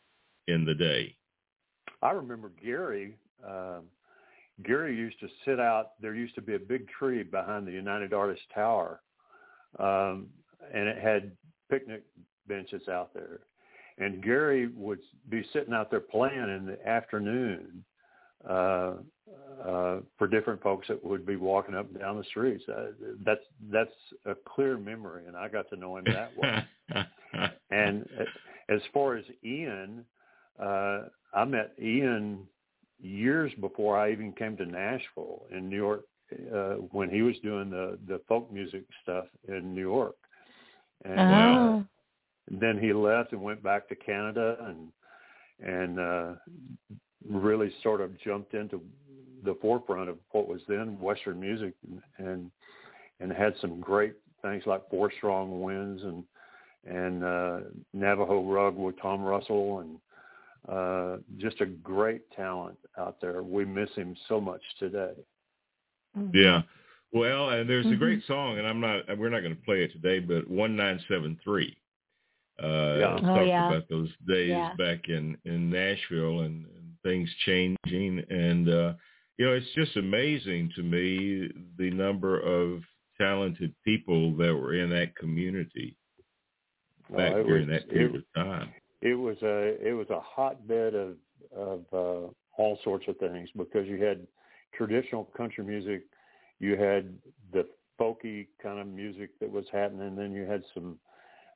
in 0.48 0.64
the 0.64 0.74
day? 0.74 1.14
I 2.00 2.12
remember 2.12 2.50
Gary. 2.62 3.14
Um, 3.46 3.82
Gary 4.64 4.96
used 4.96 5.20
to 5.20 5.28
sit 5.44 5.60
out. 5.60 6.00
There 6.00 6.14
used 6.14 6.34
to 6.36 6.42
be 6.42 6.54
a 6.54 6.58
big 6.58 6.88
tree 6.88 7.22
behind 7.22 7.66
the 7.66 7.72
United 7.72 8.14
Artists 8.14 8.44
Tower, 8.54 9.02
um, 9.78 10.28
and 10.72 10.88
it 10.88 10.98
had 10.98 11.32
picnic 11.70 12.04
benches 12.48 12.88
out 12.88 13.12
there. 13.14 13.40
And 13.98 14.22
Gary 14.22 14.68
would 14.68 15.00
be 15.28 15.44
sitting 15.52 15.74
out 15.74 15.90
there 15.90 16.00
playing 16.00 16.38
in 16.38 16.66
the 16.66 16.88
afternoon 16.88 17.84
uh, 18.48 18.94
uh, 19.64 19.98
for 20.18 20.26
different 20.28 20.62
folks 20.62 20.88
that 20.88 21.04
would 21.04 21.24
be 21.24 21.36
walking 21.36 21.74
up 21.74 21.88
and 21.90 22.00
down 22.00 22.16
the 22.16 22.24
streets. 22.24 22.64
Uh, 22.68 22.86
that's 23.24 23.44
that's 23.70 23.92
a 24.26 24.34
clear 24.48 24.76
memory, 24.76 25.26
and 25.26 25.36
I 25.36 25.48
got 25.48 25.68
to 25.70 25.76
know 25.76 25.96
him 25.98 26.04
that 26.06 26.32
way. 26.36 27.06
and 27.70 28.08
as 28.68 28.80
far 28.92 29.16
as 29.16 29.24
Ian, 29.44 30.04
uh, 30.60 31.02
I 31.34 31.44
met 31.44 31.72
Ian 31.80 32.40
years 33.00 33.52
before 33.60 33.98
I 33.98 34.10
even 34.10 34.32
came 34.32 34.56
to 34.56 34.66
Nashville 34.66 35.44
in 35.54 35.68
New 35.68 35.76
York 35.76 36.04
uh, 36.52 36.74
when 36.90 37.10
he 37.10 37.22
was 37.22 37.36
doing 37.44 37.70
the 37.70 37.98
the 38.08 38.20
folk 38.28 38.52
music 38.52 38.82
stuff 39.02 39.26
in 39.46 39.74
New 39.74 39.82
York. 39.82 40.16
And 41.04 41.20
oh. 41.20 41.84
Uh, 42.50 42.56
then 42.60 42.78
he 42.78 42.92
left 42.92 43.32
and 43.32 43.42
went 43.42 43.62
back 43.62 43.88
to 43.88 43.94
Canada 43.94 44.56
and 44.60 44.88
and 45.60 45.98
uh, 45.98 46.32
really 47.28 47.72
sort 47.82 48.00
of 48.00 48.18
jumped 48.20 48.54
into 48.54 48.80
the 49.44 49.56
forefront 49.60 50.08
of 50.08 50.18
what 50.30 50.48
was 50.48 50.60
then 50.68 50.98
Western 51.00 51.40
music 51.40 51.74
and 52.18 52.50
and 53.20 53.32
had 53.32 53.54
some 53.60 53.80
great 53.80 54.14
things 54.42 54.62
like 54.66 54.88
Four 54.90 55.12
Strong 55.16 55.60
Winds 55.60 56.02
and 56.02 56.24
and 56.84 57.24
uh, 57.24 57.58
Navajo 57.92 58.42
Rug 58.42 58.76
with 58.76 59.00
Tom 59.00 59.22
Russell 59.22 59.80
and 59.80 59.98
Uh, 60.68 61.16
just 61.38 61.60
a 61.60 61.66
great 61.66 62.22
talent 62.30 62.78
out 62.96 63.16
there. 63.20 63.42
We 63.42 63.64
miss 63.64 63.90
him 63.96 64.14
so 64.28 64.40
much 64.40 64.62
today. 64.78 65.14
Mm-hmm. 66.16 66.36
Yeah. 66.36 66.62
Well, 67.10 67.50
and 67.50 67.68
there's 67.68 67.84
mm-hmm. 67.84 67.94
a 67.94 68.04
great 68.04 68.24
song, 68.26 68.58
and 68.58 68.66
I'm 68.66 68.80
not. 68.80 69.18
We're 69.18 69.28
not 69.28 69.42
going 69.42 69.56
to 69.56 69.62
play 69.62 69.82
it 69.82 69.90
today, 69.92 70.20
but 70.20 70.48
one 70.48 70.76
nine 70.76 71.00
seven 71.08 71.36
three. 71.42 71.76
Uh, 72.62 72.96
yeah. 72.98 73.18
Oh, 73.22 73.42
yeah. 73.42 73.68
about 73.68 73.88
those 73.88 74.10
days 74.28 74.50
yeah. 74.50 74.72
back 74.76 75.08
in 75.08 75.36
in 75.44 75.70
Nashville 75.70 76.40
and, 76.40 76.66
and 76.66 76.94
things 77.02 77.28
changing, 77.44 78.24
and 78.30 78.68
uh, 78.68 78.92
you 79.38 79.46
know, 79.46 79.52
it's 79.52 79.74
just 79.74 79.96
amazing 79.96 80.70
to 80.76 80.82
me 80.82 81.48
the 81.78 81.90
number 81.90 82.38
of 82.40 82.82
talented 83.20 83.74
people 83.84 84.36
that 84.36 84.54
were 84.54 84.74
in 84.74 84.90
that 84.90 85.16
community 85.16 85.96
back 87.10 87.34
well, 87.34 87.44
during 87.44 87.68
was, 87.68 87.80
that 87.80 87.90
period 87.90 88.14
it, 88.14 88.18
of 88.18 88.46
time. 88.46 88.70
It 89.00 89.14
was 89.14 89.36
a 89.42 89.86
it 89.86 89.92
was 89.92 90.08
a 90.10 90.20
hotbed 90.20 90.94
of 90.94 91.16
of 91.56 91.84
uh, 91.92 92.28
all 92.56 92.78
sorts 92.84 93.06
of 93.08 93.16
things 93.18 93.48
because 93.56 93.86
you 93.86 94.02
had 94.02 94.26
traditional 94.74 95.24
country 95.36 95.64
music, 95.64 96.04
you 96.60 96.76
had 96.76 97.12
the 97.52 97.66
folky 98.00 98.46
kind 98.62 98.78
of 98.78 98.86
music 98.86 99.30
that 99.40 99.50
was 99.50 99.64
happening, 99.72 100.08
and 100.08 100.18
then 100.18 100.32
you 100.32 100.44
had 100.44 100.62
some 100.74 100.98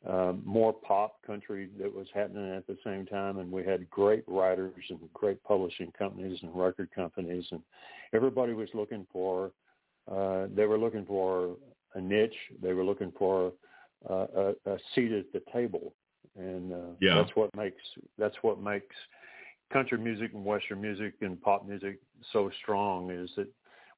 uh, 0.08 0.32
more 0.44 0.72
pop 0.72 1.22
country 1.26 1.70
that 1.78 1.92
was 1.92 2.06
happening 2.14 2.54
at 2.54 2.66
the 2.66 2.76
same 2.84 3.06
time, 3.06 3.38
and 3.38 3.50
we 3.50 3.64
had 3.64 3.88
great 3.90 4.24
writers 4.26 4.74
and 4.90 5.00
great 5.12 5.42
publishing 5.42 5.92
companies 5.98 6.38
and 6.42 6.54
record 6.54 6.88
companies, 6.94 7.44
and 7.50 7.60
everybody 8.12 8.52
was 8.52 8.68
looking 8.74 9.06
for. 9.12 9.52
Uh, 10.10 10.46
they 10.54 10.66
were 10.66 10.78
looking 10.78 11.04
for 11.04 11.56
a 11.94 12.00
niche. 12.00 12.36
They 12.62 12.72
were 12.72 12.84
looking 12.84 13.12
for 13.18 13.52
uh, 14.08 14.26
a, 14.36 14.54
a 14.66 14.78
seat 14.94 15.12
at 15.12 15.32
the 15.32 15.42
table, 15.52 15.94
and 16.38 16.72
uh, 16.72 16.76
yeah. 17.00 17.16
that's 17.16 17.34
what 17.34 17.54
makes 17.56 17.82
that's 18.18 18.36
what 18.42 18.60
makes 18.60 18.94
country 19.72 19.98
music 19.98 20.32
and 20.34 20.44
western 20.44 20.80
music 20.80 21.14
and 21.22 21.40
pop 21.42 21.66
music 21.66 21.98
so 22.32 22.50
strong 22.62 23.10
is 23.10 23.30
that 23.36 23.48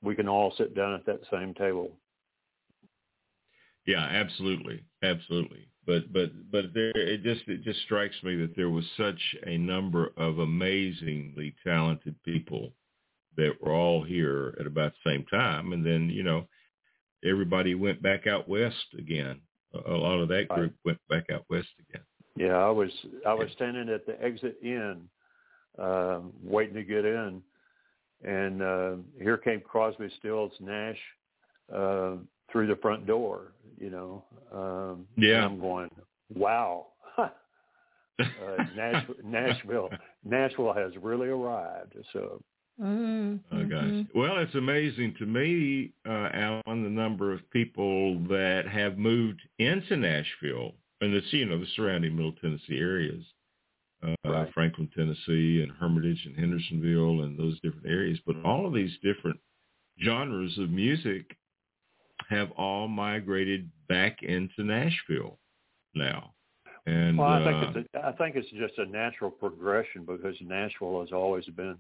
we 0.03 0.15
can 0.15 0.29
all 0.29 0.55
sit 0.57 0.75
down 0.75 0.95
at 0.95 1.05
that 1.07 1.21
same 1.31 1.53
table. 1.55 1.91
Yeah, 3.87 4.05
absolutely, 4.05 4.85
absolutely. 5.03 5.67
But 5.89 6.13
but 6.13 6.31
but 6.53 6.67
there, 6.75 6.93
it 6.95 7.23
just 7.23 7.49
it 7.49 7.63
just 7.63 7.81
strikes 7.81 8.23
me 8.23 8.37
that 8.37 8.55
there 8.55 8.69
was 8.69 8.85
such 8.99 9.19
a 9.47 9.57
number 9.57 10.13
of 10.19 10.39
amazingly 10.39 11.55
talented 11.67 12.15
people 12.25 12.75
that 13.39 13.55
were 13.63 13.73
all 13.73 14.05
here 14.05 14.55
at 14.61 14.67
about 14.67 14.93
the 14.93 15.11
same 15.11 15.25
time, 15.25 15.73
and 15.73 15.85
then 15.85 16.11
you 16.11 16.23
know 16.23 16.47
everybody 17.25 17.75
went 17.75 18.03
back 18.03 18.27
out 18.27 18.47
west 18.47 18.77
again. 18.99 19.41
A 19.87 19.93
lot 19.93 20.21
of 20.21 20.29
that 20.29 20.49
group 20.49 20.75
went 20.85 20.99
back 21.09 21.31
out 21.33 21.47
west 21.49 21.69
again. 21.89 22.05
Yeah, 22.37 22.59
I 22.59 22.69
was 22.69 22.91
I 23.27 23.33
was 23.33 23.49
standing 23.55 23.89
at 23.89 24.05
the 24.05 24.23
exit 24.23 24.59
in, 24.61 25.09
uh, 25.79 26.21
waiting 26.43 26.75
to 26.75 26.85
get 26.85 27.07
in, 27.07 27.41
and 28.23 28.61
uh, 28.61 28.97
here 29.19 29.39
came 29.39 29.63
Crosby, 29.63 30.11
Stills, 30.19 30.53
Nash 30.61 30.99
uh, 31.75 32.17
through 32.51 32.67
the 32.67 32.77
front 32.77 33.07
door. 33.07 33.53
You 33.79 33.91
know, 33.91 34.25
um, 34.53 35.07
yeah. 35.17 35.45
I'm 35.45 35.61
going, 35.61 35.91
wow. 36.35 36.87
uh, 37.19 37.29
Nashville, 38.77 39.15
Nashville, 39.25 39.91
Nashville 40.25 40.73
has 40.73 40.93
really 41.01 41.29
arrived. 41.29 41.95
So 42.13 42.43
Mm-hmm. 42.81 43.57
Oh 43.57 43.65
gosh. 43.65 43.85
Mm-hmm. 43.85 44.19
Well, 44.19 44.39
it's 44.39 44.55
amazing 44.55 45.15
to 45.19 45.27
me, 45.27 45.93
uh, 46.09 46.29
Allan, 46.33 46.85
the 46.85 46.91
number 46.91 47.33
of 47.33 47.49
people 47.51 48.21
that 48.29 48.69
have 48.69 48.99
moved 48.99 49.41
into 49.59 49.97
Nashville 49.97 50.75
and 51.01 51.13
the 51.13 51.21
you 51.37 51.47
know 51.47 51.59
the 51.59 51.67
surrounding 51.75 52.15
Middle 52.15 52.35
Tennessee 52.41 52.79
areas, 52.79 53.25
uh, 54.05 54.15
right. 54.25 54.53
Franklin, 54.55 54.89
Tennessee, 54.95 55.63
and 55.63 55.73
Hermitage 55.73 56.25
and 56.25 56.37
Hendersonville, 56.37 57.23
and 57.23 57.37
those 57.37 57.61
different 57.61 57.87
areas. 57.87 58.19
But 58.25 58.37
all 58.45 58.67
of 58.67 58.75
these 58.75 58.93
different 59.03 59.41
genres 60.05 60.57
of 60.59 60.71
music 60.71 61.37
have 62.29 62.51
all 62.53 62.89
migrated 62.89 63.69
back 63.89 64.23
into 64.23 64.65
Nashville 64.65 65.39
now. 65.95 66.35
And, 66.87 67.19
well, 67.19 67.29
I 67.29 67.45
think 67.45 67.57
uh, 67.57 67.81
it's 67.81 67.89
a, 67.95 68.07
I 68.07 68.13
think 68.13 68.37
it's 68.37 68.51
just 68.51 68.79
a 68.79 68.87
natural 68.87 69.31
progression 69.31 70.05
because 70.07 70.37
Nashville 70.41 71.01
has 71.01 71.13
always 71.13 71.45
been 71.47 71.77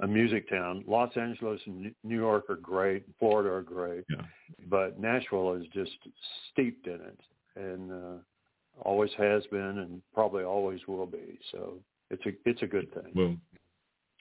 a 0.00 0.06
music 0.08 0.48
town. 0.50 0.84
Los 0.88 1.16
Angeles 1.16 1.60
and 1.66 1.94
New 2.02 2.16
York 2.16 2.50
are 2.50 2.56
great. 2.56 3.04
Florida 3.20 3.50
are 3.50 3.62
great. 3.62 4.04
Yeah. 4.10 4.24
But 4.68 4.98
Nashville 4.98 5.54
is 5.54 5.66
just 5.72 5.92
steeped 6.52 6.86
in 6.88 6.94
it 6.94 7.20
and 7.54 7.92
uh, 7.92 8.16
always 8.82 9.10
has 9.18 9.44
been 9.52 9.78
and 9.78 10.02
probably 10.12 10.42
always 10.42 10.80
will 10.88 11.06
be. 11.06 11.38
So 11.52 11.74
it's 12.10 12.24
a 12.26 12.30
it's 12.44 12.62
a 12.62 12.66
good 12.66 12.92
thing. 12.92 13.12
Well, 13.14 13.36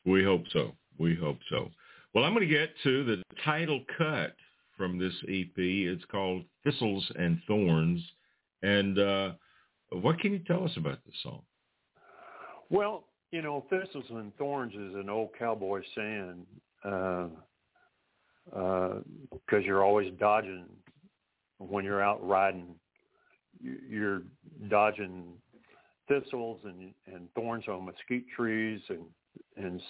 we 0.06 0.24
hope 0.24 0.44
so. 0.52 0.74
We 1.00 1.16
hope 1.16 1.40
so. 1.50 1.72
Well, 2.14 2.24
I'm 2.24 2.36
going 2.36 2.48
to 2.48 2.54
get 2.54 2.70
to 2.84 3.04
the 3.04 3.24
title 3.44 3.84
cut 3.98 4.36
from 4.84 5.00
this 5.00 5.14
EP. 5.30 5.54
It's 5.56 6.04
called 6.12 6.44
Thistles 6.66 7.10
and 7.16 7.40
Thorns. 7.48 8.02
And 8.64 9.00
uh, 9.00 9.32
what 9.92 10.20
can 10.20 10.34
you 10.34 10.40
tell 10.40 10.66
us 10.66 10.72
about 10.76 11.00
this 11.06 11.16
song? 11.24 11.42
Well, 12.70 13.06
you 13.32 13.42
know, 13.42 13.66
thistles 13.70 14.04
and 14.10 14.36
thorns 14.36 14.74
is 14.74 14.94
an 14.96 15.10
old 15.10 15.30
cowboy 15.40 15.84
saying 15.96 16.46
because 16.84 17.32
uh, 18.54 19.56
uh, 19.56 19.60
you're 19.60 19.86
always 19.86 20.12
dodging 20.20 20.66
when 21.60 21.86
you're 21.86 22.04
out 22.04 22.26
riding. 22.28 22.76
You're 23.62 24.24
dodging 24.70 25.24
thistles 26.10 26.60
and 26.66 26.94
and 27.08 27.30
thorns 27.36 27.64
on 27.70 27.86
mesquite 27.86 28.26
trees 28.36 28.82
and 28.90 29.06
and 29.56 29.82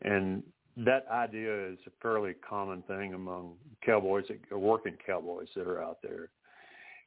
and 0.00 0.42
that 0.76 1.06
idea 1.10 1.68
is 1.68 1.78
a 1.86 1.90
fairly 2.02 2.34
common 2.48 2.82
thing 2.82 3.14
among 3.14 3.54
cowboys, 3.84 4.24
working 4.50 4.96
cowboys 5.06 5.48
that 5.56 5.66
are 5.66 5.82
out 5.82 5.98
there. 6.02 6.28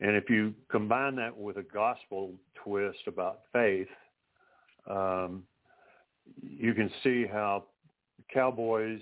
And 0.01 0.15
if 0.15 0.29
you 0.29 0.53
combine 0.71 1.15
that 1.17 1.35
with 1.35 1.57
a 1.57 1.63
gospel 1.63 2.31
twist 2.63 2.99
about 3.07 3.41
faith, 3.53 3.87
um, 4.89 5.43
you 6.41 6.73
can 6.73 6.89
see 7.03 7.25
how 7.25 7.65
cowboys 8.33 9.01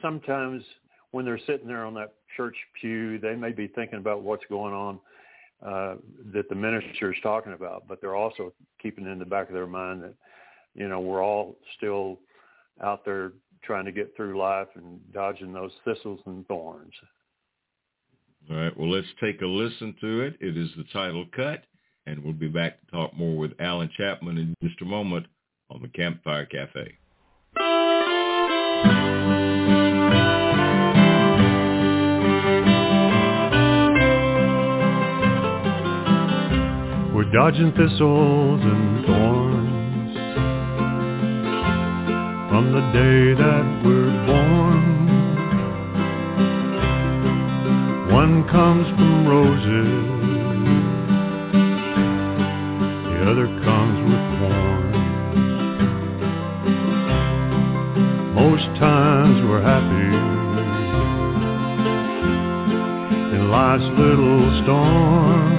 sometimes 0.00 0.62
when 1.10 1.24
they're 1.24 1.40
sitting 1.46 1.66
there 1.66 1.84
on 1.84 1.94
that 1.94 2.14
church 2.36 2.56
pew, 2.80 3.18
they 3.18 3.34
may 3.34 3.52
be 3.52 3.68
thinking 3.68 3.98
about 3.98 4.22
what's 4.22 4.44
going 4.48 4.74
on 4.74 5.00
uh, 5.64 5.96
that 6.32 6.48
the 6.48 6.54
minister 6.54 7.12
is 7.12 7.18
talking 7.22 7.52
about, 7.52 7.88
but 7.88 8.00
they're 8.00 8.16
also 8.16 8.52
keeping 8.82 9.06
in 9.06 9.18
the 9.18 9.24
back 9.24 9.48
of 9.48 9.54
their 9.54 9.66
mind 9.66 10.02
that, 10.02 10.14
you 10.74 10.88
know, 10.88 11.00
we're 11.00 11.22
all 11.22 11.56
still 11.76 12.18
out 12.82 13.04
there 13.04 13.32
trying 13.62 13.84
to 13.84 13.92
get 13.92 14.14
through 14.16 14.38
life 14.38 14.68
and 14.74 15.00
dodging 15.12 15.52
those 15.52 15.72
thistles 15.84 16.20
and 16.26 16.46
thorns. 16.46 16.92
All 18.50 18.56
right. 18.56 18.76
Well, 18.76 18.90
let's 18.90 19.08
take 19.20 19.40
a 19.42 19.46
listen 19.46 19.94
to 20.00 20.20
it. 20.20 20.36
It 20.40 20.56
is 20.56 20.70
the 20.76 20.84
title 20.92 21.26
cut, 21.34 21.64
and 22.06 22.22
we'll 22.22 22.32
be 22.32 22.48
back 22.48 22.80
to 22.80 22.86
talk 22.92 23.14
more 23.14 23.36
with 23.36 23.52
Allan 23.58 23.90
Chapman 23.96 24.38
in 24.38 24.54
just 24.62 24.80
a 24.82 24.84
moment 24.84 25.26
on 25.70 25.82
the 25.82 25.88
Campfire 25.88 26.46
Cafe. 26.46 26.96
We're 37.12 37.32
dodging 37.32 37.72
thistles 37.72 38.60
and 38.62 39.06
thorns 39.06 39.55
from 42.56 42.72
the 42.72 42.80
day 42.80 43.34
that 43.34 43.64
we're 43.84 44.16
born. 44.24 44.82
One 48.10 48.48
comes 48.48 48.88
from 48.96 49.28
roses, 49.28 50.06
the 53.04 53.16
other 53.30 53.46
comes 53.62 53.98
with 54.08 54.22
thorns. 54.38 54.96
Most 58.34 58.68
times 58.80 59.36
we're 59.46 59.60
happy 59.60 60.12
in 63.36 63.42
life's 63.50 63.90
little 63.98 64.62
storm. 64.62 65.52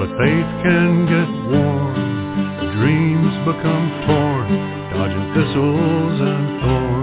But 0.00 0.08
faith 0.18 0.50
can 0.64 0.90
get 1.06 1.30
worn, 1.52 1.99
dreams 2.80 3.36
become 3.44 3.86
torn, 4.06 4.48
dodging 4.90 5.28
thistles 5.36 6.16
and 6.32 6.44
thorns. 6.62 7.00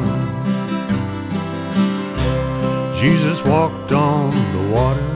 Jesus 3.00 3.38
walked 3.46 3.92
on 3.92 4.34
the 4.58 4.64
water 4.74 5.12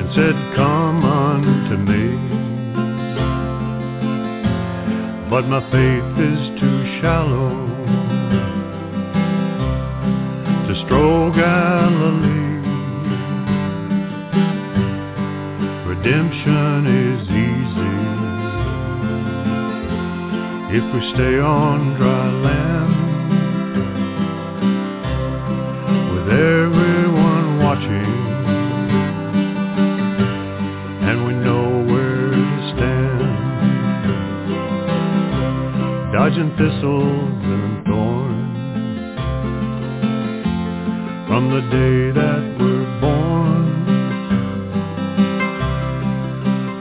and 0.00 0.08
said, 0.16 0.34
Come 0.56 1.04
unto 1.04 1.76
me. 1.76 2.04
But 5.28 5.44
my 5.46 5.60
faith 5.70 6.18
is 6.32 6.40
too 6.58 6.80
shallow 7.02 7.52
to 10.66 10.72
stroll 10.86 11.30
Galilee. 11.30 12.46
Redemption 15.86 16.86
is 16.86 17.20
easy 17.28 17.45
if 20.68 20.82
we 20.82 21.00
stay 21.14 21.38
on 21.38 21.94
dry 21.94 22.28
land. 22.42 22.94
With 26.12 26.28
everyone 26.28 27.58
watching 27.62 28.14
and 31.06 31.24
we 31.24 31.34
know 31.34 31.84
where 31.86 32.30
to 32.30 32.72
stand. 32.74 33.20
Dodging 36.12 36.50
thistles 36.58 37.44
and 37.44 37.86
thorns 37.86 38.56
from 41.28 41.50
the 41.54 41.60
day 41.70 42.10
that 42.10 42.42
we're 42.58 43.00
born. 43.00 43.66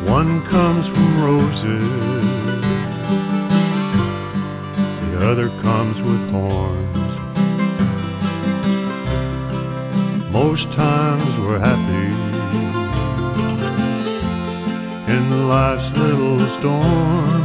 One 0.07 0.43
comes 0.49 0.87
from 0.87 1.21
roses 1.21 2.14
with 5.97 6.31
horns. 6.31 7.11
Most 10.31 10.63
times 10.75 11.39
we're 11.39 11.59
happy 11.59 12.11
in 15.13 15.47
life's 15.47 15.97
little 15.97 16.59
storms. 16.59 17.44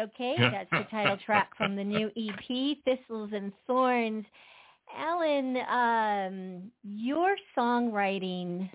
Chapman 0.00 0.38
and 0.38 0.50
Rodeo 0.50 0.52
Kate. 0.52 0.52
That's 0.52 0.70
the 0.70 0.90
title 0.90 1.16
track 1.26 1.56
from 1.56 1.76
the 1.76 1.84
new 1.84 2.10
EP, 2.16 2.78
Thistles 2.84 3.30
and 3.32 3.52
Thorns. 3.66 4.24
Allan, 4.96 5.56
um, 5.68 6.70
your 6.82 7.36
songwriting, 7.56 8.68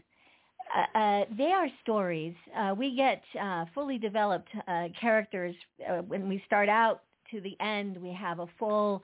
uh, 0.76 0.98
uh, 0.98 1.26
they 1.38 1.52
are 1.52 1.68
stories. 1.84 2.34
Uh, 2.58 2.74
we 2.78 2.96
get 2.96 3.22
uh, 3.40 3.66
fully 3.74 3.98
developed 3.98 4.50
uh, 4.68 4.88
characters 5.00 5.56
uh, 5.90 5.98
when 5.98 6.30
we 6.30 6.42
start 6.46 6.70
out 6.70 7.04
to 7.32 7.42
the 7.42 7.58
end. 7.60 7.98
We 7.98 8.14
have 8.14 8.40
a 8.40 8.48
full, 8.58 9.04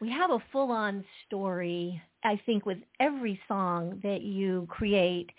we 0.00 0.10
have 0.10 0.30
a 0.30 0.38
full-on 0.52 1.04
story. 1.26 2.00
I 2.24 2.40
think 2.44 2.66
with 2.66 2.78
every 2.98 3.40
song 3.48 4.00
that 4.02 4.22
you 4.22 4.66
create. 4.68 5.30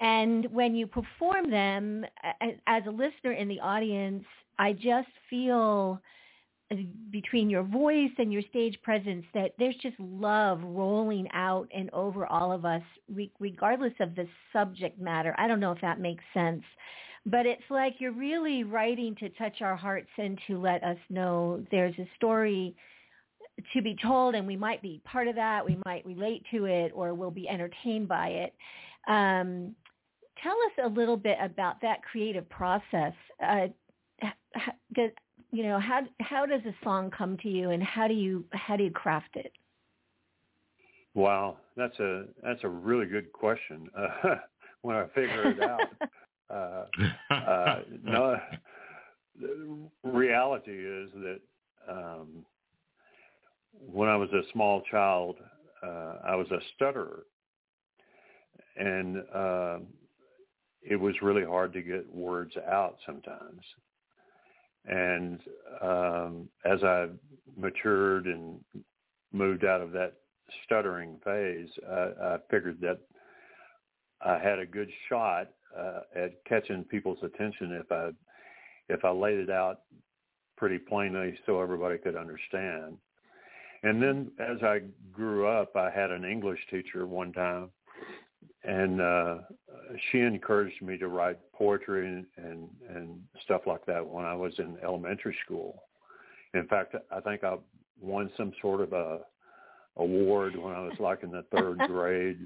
And 0.00 0.46
when 0.52 0.74
you 0.74 0.86
perform 0.86 1.50
them, 1.50 2.04
as 2.66 2.82
a 2.86 2.90
listener 2.90 3.32
in 3.32 3.48
the 3.48 3.60
audience, 3.60 4.24
I 4.58 4.72
just 4.72 5.08
feel 5.28 6.00
between 7.12 7.48
your 7.48 7.62
voice 7.62 8.10
and 8.18 8.32
your 8.32 8.42
stage 8.50 8.76
presence 8.82 9.24
that 9.34 9.52
there's 9.58 9.76
just 9.76 9.98
love 10.00 10.60
rolling 10.64 11.28
out 11.32 11.68
and 11.74 11.88
over 11.92 12.26
all 12.26 12.50
of 12.50 12.64
us, 12.64 12.82
regardless 13.38 13.92
of 14.00 14.16
the 14.16 14.26
subject 14.52 15.00
matter. 15.00 15.34
I 15.38 15.46
don't 15.46 15.60
know 15.60 15.70
if 15.70 15.80
that 15.80 16.00
makes 16.00 16.24
sense. 16.34 16.62
But 17.24 17.44
it's 17.44 17.62
like 17.70 17.94
you're 17.98 18.12
really 18.12 18.62
writing 18.62 19.16
to 19.16 19.28
touch 19.30 19.60
our 19.60 19.76
hearts 19.76 20.08
and 20.16 20.38
to 20.46 20.60
let 20.60 20.82
us 20.84 20.98
know 21.10 21.64
there's 21.70 21.96
a 21.98 22.08
story 22.16 22.74
to 23.72 23.82
be 23.82 23.96
told 24.00 24.34
and 24.34 24.46
we 24.46 24.56
might 24.56 24.80
be 24.80 25.00
part 25.04 25.26
of 25.26 25.34
that. 25.34 25.64
We 25.64 25.78
might 25.84 26.06
relate 26.06 26.44
to 26.52 26.66
it 26.66 26.92
or 26.94 27.14
we'll 27.14 27.30
be 27.32 27.48
entertained 27.48 28.06
by 28.06 28.28
it. 28.28 28.54
Um, 29.08 29.74
tell 30.40 30.52
us 30.52 30.84
a 30.84 30.88
little 30.88 31.16
bit 31.16 31.38
about 31.40 31.80
that 31.82 32.02
creative 32.02 32.48
process. 32.48 33.14
Uh, 33.44 33.68
does, 34.94 35.10
you 35.50 35.62
know, 35.64 35.78
how 35.78 36.02
how 36.20 36.46
does 36.46 36.62
a 36.66 36.74
song 36.84 37.10
come 37.10 37.36
to 37.38 37.48
you, 37.48 37.70
and 37.70 37.82
how 37.82 38.08
do 38.08 38.14
you 38.14 38.44
how 38.52 38.76
do 38.76 38.84
you 38.84 38.90
craft 38.90 39.36
it? 39.36 39.52
Wow, 41.14 41.56
that's 41.76 41.98
a 41.98 42.24
that's 42.42 42.62
a 42.64 42.68
really 42.68 43.06
good 43.06 43.32
question. 43.32 43.88
Uh, 43.96 44.34
when 44.82 44.96
I 44.96 45.06
figure 45.14 45.50
it 45.50 45.60
out, 45.60 45.88
uh, 46.50 47.34
uh, 47.34 47.80
no, 48.04 48.36
the 49.40 49.88
reality 50.04 50.72
is 50.72 51.10
that 51.14 51.40
um, 51.88 52.44
when 53.80 54.08
I 54.08 54.16
was 54.16 54.28
a 54.32 54.42
small 54.52 54.82
child, 54.90 55.36
uh, 55.82 56.16
I 56.26 56.34
was 56.34 56.46
a 56.50 56.58
stutterer, 56.74 57.24
and 58.76 59.18
uh, 59.34 59.78
it 60.82 60.96
was 60.96 61.14
really 61.22 61.44
hard 61.44 61.72
to 61.72 61.82
get 61.82 62.14
words 62.14 62.52
out 62.70 62.96
sometimes. 63.06 63.62
And 64.86 65.40
um, 65.82 66.48
as 66.64 66.82
I 66.82 67.06
matured 67.56 68.26
and 68.26 68.60
moved 69.32 69.64
out 69.64 69.80
of 69.80 69.92
that 69.92 70.14
stuttering 70.64 71.18
phase, 71.24 71.68
uh, 71.88 72.08
I 72.22 72.36
figured 72.50 72.80
that 72.80 73.00
I 74.24 74.38
had 74.38 74.58
a 74.58 74.66
good 74.66 74.90
shot 75.08 75.48
uh, 75.76 76.00
at 76.14 76.44
catching 76.44 76.84
people's 76.84 77.18
attention 77.22 77.72
if 77.72 77.90
I 77.90 78.10
if 78.88 79.04
I 79.04 79.10
laid 79.10 79.38
it 79.38 79.50
out 79.50 79.80
pretty 80.56 80.78
plainly 80.78 81.36
so 81.44 81.60
everybody 81.60 81.98
could 81.98 82.16
understand. 82.16 82.96
And 83.82 84.02
then 84.02 84.30
as 84.38 84.62
I 84.62 84.80
grew 85.12 85.46
up, 85.46 85.76
I 85.76 85.90
had 85.90 86.10
an 86.10 86.24
English 86.24 86.60
teacher 86.70 87.06
one 87.06 87.32
time 87.32 87.70
and 88.66 89.00
uh, 89.00 89.38
she 90.10 90.20
encouraged 90.20 90.82
me 90.82 90.98
to 90.98 91.08
write 91.08 91.38
poetry 91.52 92.06
and, 92.06 92.26
and 92.36 92.68
and 92.94 93.20
stuff 93.44 93.62
like 93.66 93.86
that 93.86 94.06
when 94.06 94.24
I 94.24 94.34
was 94.34 94.52
in 94.58 94.76
elementary 94.82 95.36
school. 95.44 95.84
In 96.54 96.66
fact, 96.66 96.94
I 97.10 97.20
think 97.20 97.44
I 97.44 97.56
won 98.00 98.30
some 98.36 98.52
sort 98.60 98.80
of 98.80 98.92
a 98.92 99.20
award 99.96 100.56
when 100.56 100.74
I 100.74 100.80
was 100.80 100.96
like 100.98 101.22
in 101.22 101.30
the 101.30 101.44
third 101.54 101.78
grade 101.86 102.38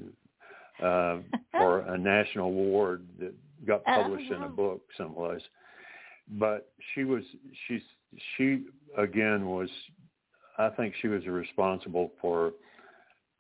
uh, 0.83 1.19
for 1.53 1.81
a 1.81 1.99
national 1.99 2.47
award 2.47 3.07
that 3.19 3.35
got 3.67 3.85
published 3.85 4.31
in 4.31 4.43
a 4.43 4.49
book 4.49 4.83
someplace. 4.97 5.43
But 6.39 6.71
she 6.95 7.05
was 7.05 7.25
she's 7.67 7.83
she 8.37 8.65
again 8.97 9.47
was 9.47 9.71
I 10.59 10.69
think 10.69 10.95
she 11.01 11.09
was 11.09 11.27
responsible 11.27 12.13
for 12.21 12.53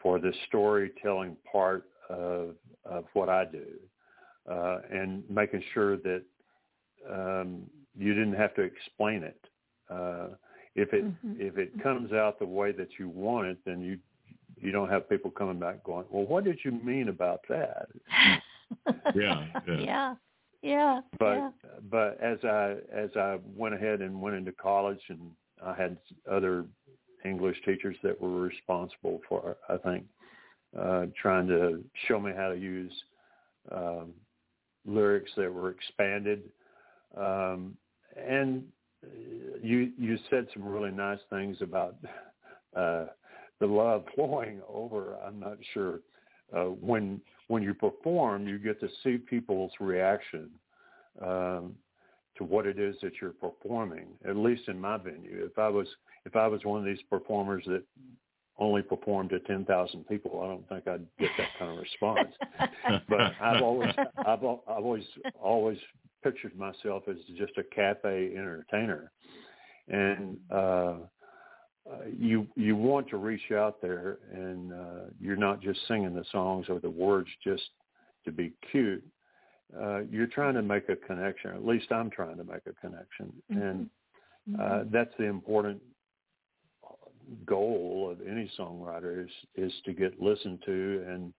for 0.02 0.18
the 0.18 0.32
storytelling 0.48 1.36
part 1.50 1.84
of 2.10 2.54
of 2.84 3.04
what 3.14 3.28
I 3.28 3.44
do, 3.44 3.66
uh, 4.50 4.78
and 4.90 5.22
making 5.30 5.62
sure 5.72 5.96
that 5.98 6.22
um, 7.08 7.62
you 7.96 8.14
didn't 8.14 8.34
have 8.34 8.54
to 8.54 8.62
explain 8.62 9.22
it. 9.22 9.40
Uh, 9.90 10.28
if 10.74 10.92
it 10.92 11.04
mm-hmm. 11.04 11.40
if 11.40 11.58
it 11.58 11.82
comes 11.82 12.12
out 12.12 12.38
the 12.38 12.46
way 12.46 12.72
that 12.72 12.88
you 12.98 13.08
want 13.08 13.46
it, 13.48 13.58
then 13.64 13.80
you 13.80 13.98
you 14.60 14.72
don't 14.72 14.90
have 14.90 15.08
people 15.08 15.30
coming 15.30 15.58
back 15.58 15.82
going, 15.84 16.04
well, 16.10 16.26
what 16.26 16.44
did 16.44 16.58
you 16.64 16.72
mean 16.72 17.08
about 17.08 17.40
that? 17.48 17.88
yeah, 19.14 19.46
yeah, 19.66 19.78
yeah, 19.78 20.14
yeah. 20.62 21.00
But 21.18 21.34
yeah. 21.34 21.50
but 21.90 22.18
as 22.20 22.38
I 22.44 22.76
as 22.92 23.10
I 23.16 23.38
went 23.56 23.74
ahead 23.74 24.00
and 24.00 24.20
went 24.20 24.36
into 24.36 24.52
college, 24.52 25.00
and 25.08 25.20
I 25.64 25.74
had 25.74 25.96
other 26.30 26.64
English 27.24 27.56
teachers 27.64 27.96
that 28.02 28.20
were 28.20 28.40
responsible 28.40 29.20
for, 29.28 29.56
I 29.68 29.76
think, 29.76 30.04
uh, 30.78 31.06
trying 31.20 31.46
to 31.48 31.82
show 32.06 32.20
me 32.20 32.32
how 32.36 32.48
to 32.48 32.56
use 32.56 32.92
um, 33.72 34.12
lyrics 34.86 35.30
that 35.36 35.52
were 35.52 35.70
expanded. 35.70 36.42
Um, 37.16 37.76
and 38.16 38.64
you 39.62 39.92
you 39.98 40.18
said 40.28 40.46
some 40.52 40.64
really 40.64 40.90
nice 40.90 41.18
things 41.30 41.56
about 41.60 41.96
uh, 42.76 43.06
the 43.58 43.66
love 43.66 44.04
flowing 44.14 44.60
over. 44.68 45.16
I'm 45.24 45.40
not 45.40 45.58
sure 45.74 46.00
uh, 46.56 46.64
when 46.64 47.20
when 47.48 47.62
you 47.62 47.74
perform, 47.74 48.46
you 48.46 48.58
get 48.58 48.80
to 48.80 48.88
see 49.02 49.18
people's 49.18 49.72
reaction 49.80 50.50
um, 51.20 51.74
to 52.36 52.44
what 52.44 52.66
it 52.66 52.78
is 52.78 52.94
that 53.02 53.12
you're 53.20 53.32
performing. 53.32 54.06
At 54.28 54.36
least 54.36 54.68
in 54.68 54.80
my 54.80 54.96
venue, 54.96 55.44
if 55.44 55.58
I 55.58 55.68
was 55.68 55.88
if 56.26 56.36
I 56.36 56.46
was 56.46 56.64
one 56.64 56.80
of 56.80 56.86
these 56.86 57.02
performers 57.08 57.64
that 57.66 57.82
only 58.60 58.82
performed 58.82 59.30
to 59.30 59.40
10,000 59.40 60.06
people, 60.06 60.40
I 60.42 60.46
don't 60.46 60.68
think 60.68 60.86
I'd 60.86 61.06
get 61.18 61.30
that 61.38 61.48
kind 61.58 61.72
of 61.72 61.78
response. 61.78 62.28
but 63.08 63.32
I've 63.40 63.62
always, 63.62 63.92
I've, 64.18 64.44
I've 64.44 64.44
always, 64.44 65.04
always 65.40 65.78
pictured 66.22 66.56
myself 66.56 67.04
as 67.08 67.16
just 67.36 67.56
a 67.56 67.62
cafe 67.74 68.32
entertainer, 68.36 69.10
and 69.88 70.36
uh, 70.50 70.94
you 72.18 72.46
you 72.54 72.76
want 72.76 73.08
to 73.08 73.16
reach 73.16 73.50
out 73.52 73.80
there, 73.80 74.18
and 74.32 74.72
uh, 74.72 75.04
you're 75.18 75.36
not 75.36 75.60
just 75.60 75.80
singing 75.88 76.14
the 76.14 76.24
songs 76.30 76.66
or 76.68 76.78
the 76.78 76.90
words 76.90 77.28
just 77.42 77.62
to 78.24 78.32
be 78.32 78.52
cute. 78.70 79.02
Uh, 79.80 80.00
you're 80.10 80.26
trying 80.26 80.54
to 80.54 80.62
make 80.62 80.88
a 80.88 80.96
connection. 80.96 81.52
At 81.52 81.64
least 81.64 81.90
I'm 81.90 82.10
trying 82.10 82.36
to 82.36 82.44
make 82.44 82.62
a 82.66 82.74
connection, 82.86 83.32
mm-hmm. 83.50 83.62
and 83.62 83.90
uh, 84.58 84.62
mm-hmm. 84.62 84.90
that's 84.92 85.12
the 85.18 85.24
important 85.24 85.80
goal 87.46 88.08
of 88.10 88.26
any 88.26 88.50
songwriter 88.58 89.24
is 89.24 89.30
is 89.56 89.72
to 89.84 89.92
get 89.92 90.20
listened 90.20 90.60
to 90.66 91.04
and 91.08 91.32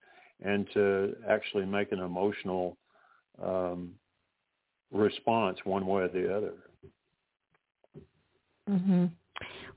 and 0.43 0.67
to 0.73 1.15
actually 1.29 1.65
make 1.65 1.91
an 1.91 1.99
emotional 1.99 2.77
um, 3.43 3.91
response 4.91 5.57
one 5.63 5.85
way 5.85 6.03
or 6.03 6.07
the 6.07 6.35
other. 6.35 6.53
Mm-hmm. 8.69 9.05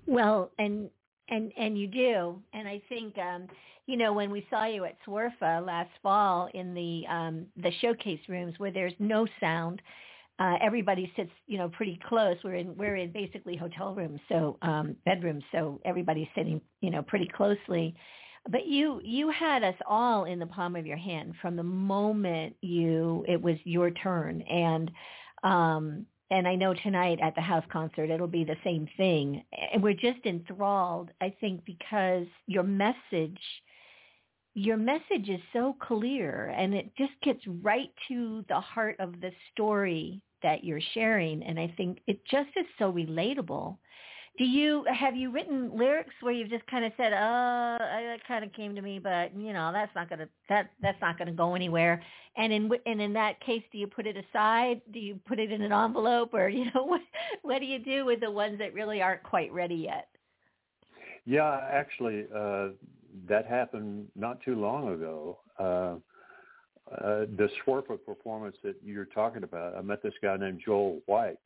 Well, 0.07 0.51
and 0.59 0.91
and 1.29 1.53
and 1.57 1.79
you 1.79 1.87
do, 1.87 2.41
and 2.53 2.69
I 2.69 2.81
think 2.89 3.17
um, 3.19 3.49
you 3.87 3.97
know 3.97 4.13
when 4.13 4.31
we 4.31 4.47
saw 4.51 4.67
you 4.67 4.85
at 4.85 4.97
SWRFA 5.07 5.65
last 5.65 5.91
fall 6.03 6.49
in 6.55 6.75
the 6.75 7.05
um, 7.09 7.47
the 7.57 7.73
showcase 7.81 8.21
rooms 8.29 8.55
where 8.59 8.71
there's 8.71 8.95
no 8.99 9.27
sound, 9.41 9.81
uh, 10.39 10.57
everybody 10.61 11.13
sits, 11.17 11.31
you 11.47 11.59
know, 11.59 11.69
pretty 11.69 11.99
close. 12.09 12.37
We're 12.43 12.55
in 12.55 12.77
we're 12.77 12.97
in 12.97 13.13
basically 13.13 13.57
hotel 13.57 13.95
rooms, 13.95 14.21
so 14.29 14.59
um, 14.63 14.97
bedrooms, 15.05 15.45
so 15.53 15.81
everybody's 15.85 16.29
sitting, 16.35 16.61
you 16.81 16.91
know, 16.91 17.03
pretty 17.03 17.29
closely. 17.29 17.95
But 18.51 18.67
you 18.67 19.01
you 19.05 19.31
had 19.31 19.63
us 19.63 19.77
all 19.89 20.25
in 20.25 20.39
the 20.39 20.47
palm 20.47 20.77
of 20.77 20.87
your 20.87 20.97
hand 20.97 21.35
from 21.41 21.57
the 21.57 21.63
moment 21.63 22.57
you 22.63 23.25
it 23.29 23.41
was 23.41 23.57
your 23.65 23.91
turn, 23.91 24.43
and 24.43 24.91
um, 25.45 26.07
and 26.31 26.49
I 26.49 26.57
know 26.57 26.75
tonight 26.75 27.21
at 27.23 27.37
the 27.37 27.41
house 27.41 27.65
concert 27.71 28.11
it'll 28.11 28.27
be 28.27 28.45
the 28.45 28.57
same 28.65 28.89
thing. 28.97 29.45
And 29.73 29.83
we're 29.83 29.95
just 29.95 30.25
enthralled, 30.25 31.11
I 31.21 31.33
think, 31.41 31.65
because 31.65 32.27
your 32.47 32.65
message 32.65 33.39
your 34.55 34.77
message 34.77 35.29
is 35.29 35.41
so 35.53 35.77
clear 35.81 36.55
and 36.57 36.75
it 36.75 36.95
just 36.97 37.13
gets 37.23 37.41
right 37.63 37.91
to 38.09 38.45
the 38.49 38.61
heart 38.61 38.97
of 39.01 39.21
the 39.21 39.31
story 39.53 40.23
that 40.43 40.63
you're 40.63 40.81
sharing 40.95 41.43
and 41.43 41.59
I 41.59 41.73
think 41.77 41.99
it 42.07 42.25
just 42.25 42.51
is 42.57 42.67
so 42.79 42.93
relatable. 42.93 43.77
Do 44.37 44.45
you 44.45 44.85
have 44.93 45.15
you 45.15 45.31
written 45.31 45.77
lyrics 45.77 46.15
where 46.21 46.33
you've 46.33 46.51
just 46.51 46.67
kind 46.67 46.85
of 46.85 46.91
said, 46.97 47.13
"Uh, 47.13 47.79
that 47.79 48.19
kind 48.27 48.45
of 48.45 48.53
came 48.53 48.75
to 48.75 48.83
me, 48.83 48.99
but 48.99 49.33
you 49.37 49.53
know, 49.53 49.71
that's 49.73 49.95
not 49.95 50.09
to 50.09 50.29
that 50.49 50.71
that's 50.83 51.01
not 51.01 51.19
to 51.19 51.31
go 51.31 51.55
anywhere." 51.55 52.03
And 52.37 52.53
in 52.53 52.69
and 52.85 53.01
in 53.01 53.13
that 53.13 53.39
case, 53.41 53.63
do 53.71 53.79
you 53.79 53.87
put 53.87 54.09
it 54.09 54.17
aside? 54.17 54.81
Do 54.93 54.99
you 54.99 55.21
put 55.25 55.39
it 55.39 55.53
in 55.53 55.63
an 55.63 55.73
envelope 55.73 56.35
or, 56.35 56.49
you 56.59 56.65
know, 56.75 56.83
what 56.83 57.01
what 57.43 57.61
do 57.61 57.65
you 57.65 57.79
do 57.79 58.05
with 58.05 58.19
the 58.19 58.31
ones 58.31 58.59
that 58.59 58.75
really 58.75 59.01
aren't 59.01 59.23
quite 59.23 59.53
ready 59.53 59.77
yet? 59.77 60.09
Yeah, 61.25 61.61
actually, 61.71 62.27
uh 62.35 62.71
that 63.29 63.47
happened 63.47 64.09
not 64.17 64.41
too 64.43 64.55
long 64.55 64.93
ago. 64.93 65.39
Uh, 65.59 65.97
uh, 66.93 67.27
the 67.37 67.49
SWRFA 67.67 67.99
performance 68.05 68.57
that 68.63 68.77
you're 68.85 69.07
talking 69.07 69.43
about, 69.43 69.75
I 69.75 69.81
met 69.81 70.03
this 70.03 70.13
guy 70.23 70.37
named 70.37 70.61
Joel 70.65 71.01
White, 71.07 71.39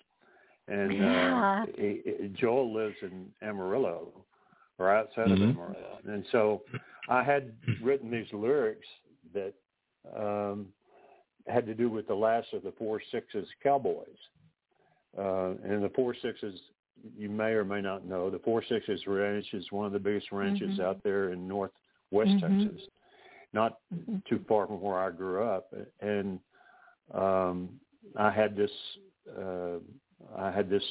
and 0.67 0.91
uh, 0.91 0.95
yeah. 0.95 1.63
uh, 1.63 1.67
he, 1.77 2.01
he, 2.05 2.29
Joel 2.29 2.75
lives 2.75 2.97
in 3.03 3.27
Amarillo, 3.41 4.09
or 4.79 4.95
outside 4.95 5.29
mm-hmm. 5.29 5.43
of 5.43 5.51
Amarillo, 5.51 5.99
and 6.07 6.25
so 6.33 6.63
I 7.09 7.23
had 7.23 7.53
written 7.83 8.11
these 8.11 8.27
lyrics 8.33 8.87
that 9.33 9.55
um, 10.17 10.67
had 11.47 11.67
to 11.67 11.75
do 11.75 11.89
with 11.89 12.09
the 12.09 12.15
last 12.15 12.49
of 12.53 12.65
the 12.65 12.73
Four 12.77 13.01
Sixes 13.13 13.47
Cowboys, 13.63 14.07
uh, 15.17 15.51
and 15.65 15.85
the 15.85 15.93
Four 15.95 16.17
Sixes 16.21 16.59
you 17.17 17.29
may 17.29 17.53
or 17.53 17.65
may 17.65 17.81
not 17.81 18.07
know, 18.07 18.31
the 18.31 18.39
Four 18.41 18.63
Sixes 18.69 19.07
Ranch 19.07 19.47
is 19.53 19.65
one 19.71 19.87
of 19.87 19.93
the 19.93 19.99
biggest 19.99 20.33
ranches 20.33 20.73
mm-hmm. 20.73 20.83
out 20.83 21.03
there 21.03 21.33
in 21.33 21.47
northwest 21.49 21.73
mm-hmm. 22.13 22.63
Texas, 22.65 22.83
not 23.53 23.79
mm-hmm. 23.95 24.17
too 24.29 24.45
far 24.49 24.67
from 24.67 24.81
where 24.81 24.99
I 24.99 25.11
grew 25.11 25.45
up. 25.45 25.73
And 26.01 26.39
um, 27.15 27.69
I 28.17 28.31
had 28.31 28.57
this 28.57 28.71
uh, 29.39 29.79
I 30.37 30.51
had 30.51 30.69
this 30.69 30.83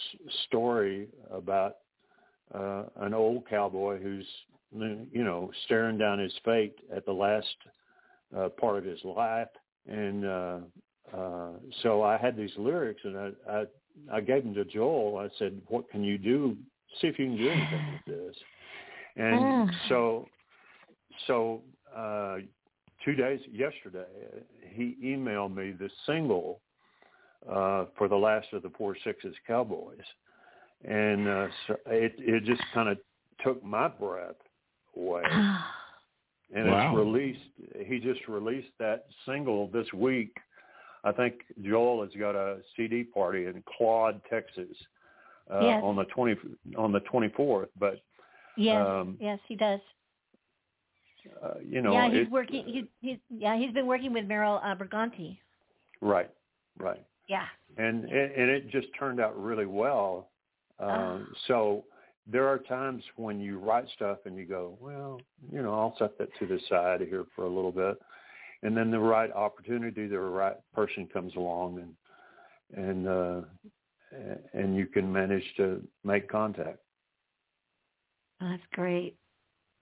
story 0.45 1.07
about 1.31 1.77
uh, 2.53 2.83
an 2.97 3.13
old 3.13 3.47
cowboy 3.49 4.01
who's 4.01 4.27
you 4.73 5.23
know 5.23 5.51
staring 5.65 5.97
down 5.97 6.19
his 6.19 6.33
fate 6.43 6.75
at 6.95 7.05
the 7.05 7.11
last 7.11 7.47
uh, 8.37 8.49
part 8.49 8.77
of 8.77 8.85
his 8.85 8.99
life, 9.03 9.47
and 9.87 10.25
uh, 10.25 10.57
uh, 11.15 11.51
so 11.83 12.03
I 12.03 12.17
had 12.17 12.35
these 12.35 12.51
lyrics, 12.57 13.01
and 13.03 13.17
I, 13.17 13.29
I 13.49 13.63
I 14.11 14.21
gave 14.21 14.43
them 14.43 14.53
to 14.55 14.65
Joel. 14.65 15.17
I 15.17 15.29
said, 15.37 15.61
"What 15.67 15.89
can 15.89 16.03
you 16.03 16.17
do? 16.17 16.55
See 17.01 17.07
if 17.07 17.19
you 17.19 17.25
can 17.25 17.37
do 17.37 17.49
anything 17.49 17.85
with 17.93 18.15
this." 18.25 18.35
And 19.15 19.71
so, 19.89 20.27
so 21.27 21.61
uh, 21.95 22.37
two 23.03 23.15
days 23.15 23.39
yesterday, 23.51 24.05
he 24.73 24.95
emailed 25.03 25.55
me 25.55 25.71
the 25.71 25.89
single 26.05 26.59
uh, 27.49 27.85
for 27.97 28.07
the 28.07 28.15
last 28.15 28.47
of 28.53 28.63
the 28.63 28.71
Four 28.77 28.95
Sixes 29.03 29.35
Cowboys, 29.45 29.97
and 30.85 31.27
uh, 31.27 31.47
so 31.67 31.75
it 31.87 32.13
it 32.17 32.43
just 32.43 32.61
kind 32.73 32.89
of 32.89 32.97
took 33.43 33.63
my 33.63 33.87
breath 33.87 34.35
away. 34.95 35.23
And 36.55 36.69
wow. 36.69 36.87
it's 36.87 36.97
released. 36.97 37.87
He 37.87 37.99
just 37.99 38.25
released 38.29 38.69
that 38.79 39.07
single 39.25 39.67
this 39.67 39.91
week 39.91 40.33
I 41.03 41.11
think 41.11 41.35
Joel 41.63 42.03
has 42.03 42.11
got 42.19 42.35
a 42.35 42.57
CD 42.75 43.03
party 43.03 43.45
in 43.45 43.63
Claude, 43.77 44.21
Texas, 44.29 44.75
uh, 45.51 45.59
yes. 45.61 45.81
on 45.83 45.95
the 45.95 46.05
twenty 46.05 46.35
on 46.77 46.91
the 46.91 46.99
twenty 47.01 47.29
fourth. 47.29 47.69
But 47.79 48.01
yes, 48.55 48.85
um, 48.85 49.17
yes, 49.19 49.39
he 49.47 49.55
does. 49.55 49.79
Uh, 51.43 51.55
you 51.67 51.81
know, 51.81 51.93
yeah, 51.93 52.09
he's 52.09 52.21
it, 52.21 52.31
working. 52.31 52.63
He's, 52.65 52.85
he's 53.01 53.17
yeah, 53.29 53.57
he's 53.57 53.73
been 53.73 53.85
working 53.87 54.13
with 54.13 54.25
Merrill 54.25 54.61
uh, 54.63 54.75
Briganti. 54.75 55.37
Right, 56.01 56.29
right. 56.79 57.03
Yeah, 57.27 57.45
and 57.77 58.05
and 58.05 58.49
it 58.49 58.69
just 58.69 58.87
turned 58.97 59.19
out 59.19 59.41
really 59.41 59.65
well. 59.65 60.29
Uh, 60.79 61.19
So 61.47 61.83
there 62.31 62.47
are 62.47 62.59
times 62.59 63.03
when 63.15 63.39
you 63.39 63.57
write 63.57 63.85
stuff 63.95 64.19
and 64.25 64.35
you 64.37 64.45
go, 64.45 64.77
well, 64.81 65.19
you 65.51 65.61
know, 65.61 65.73
I'll 65.73 65.95
set 65.97 66.17
that 66.17 66.29
to 66.39 66.45
the 66.45 66.59
side 66.69 67.01
here 67.01 67.25
for 67.35 67.45
a 67.45 67.49
little 67.49 67.71
bit, 67.71 67.97
and 68.63 68.75
then 68.75 68.91
the 68.91 68.99
right 68.99 69.31
opportunity, 69.31 70.07
the 70.07 70.19
right 70.19 70.57
person 70.73 71.07
comes 71.11 71.35
along, 71.35 71.79
and 72.73 72.87
and 72.87 73.07
uh, 73.07 73.41
and 74.53 74.75
you 74.75 74.85
can 74.87 75.11
manage 75.11 75.43
to 75.57 75.81
make 76.03 76.29
contact. 76.29 76.79
That's 78.39 78.63
great. 78.73 79.15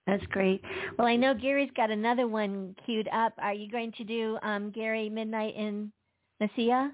That's 0.06 0.24
great. 0.26 0.62
Well, 0.98 1.08
I 1.08 1.16
know 1.16 1.34
Gary's 1.34 1.70
got 1.76 1.90
another 1.90 2.28
one 2.28 2.76
queued 2.84 3.08
up. 3.12 3.32
Are 3.38 3.52
you 3.54 3.68
going 3.68 3.92
to 3.92 4.04
do 4.04 4.38
um, 4.42 4.70
Gary 4.70 5.08
Midnight 5.08 5.56
in 5.56 5.92
Mesilla? 6.40 6.92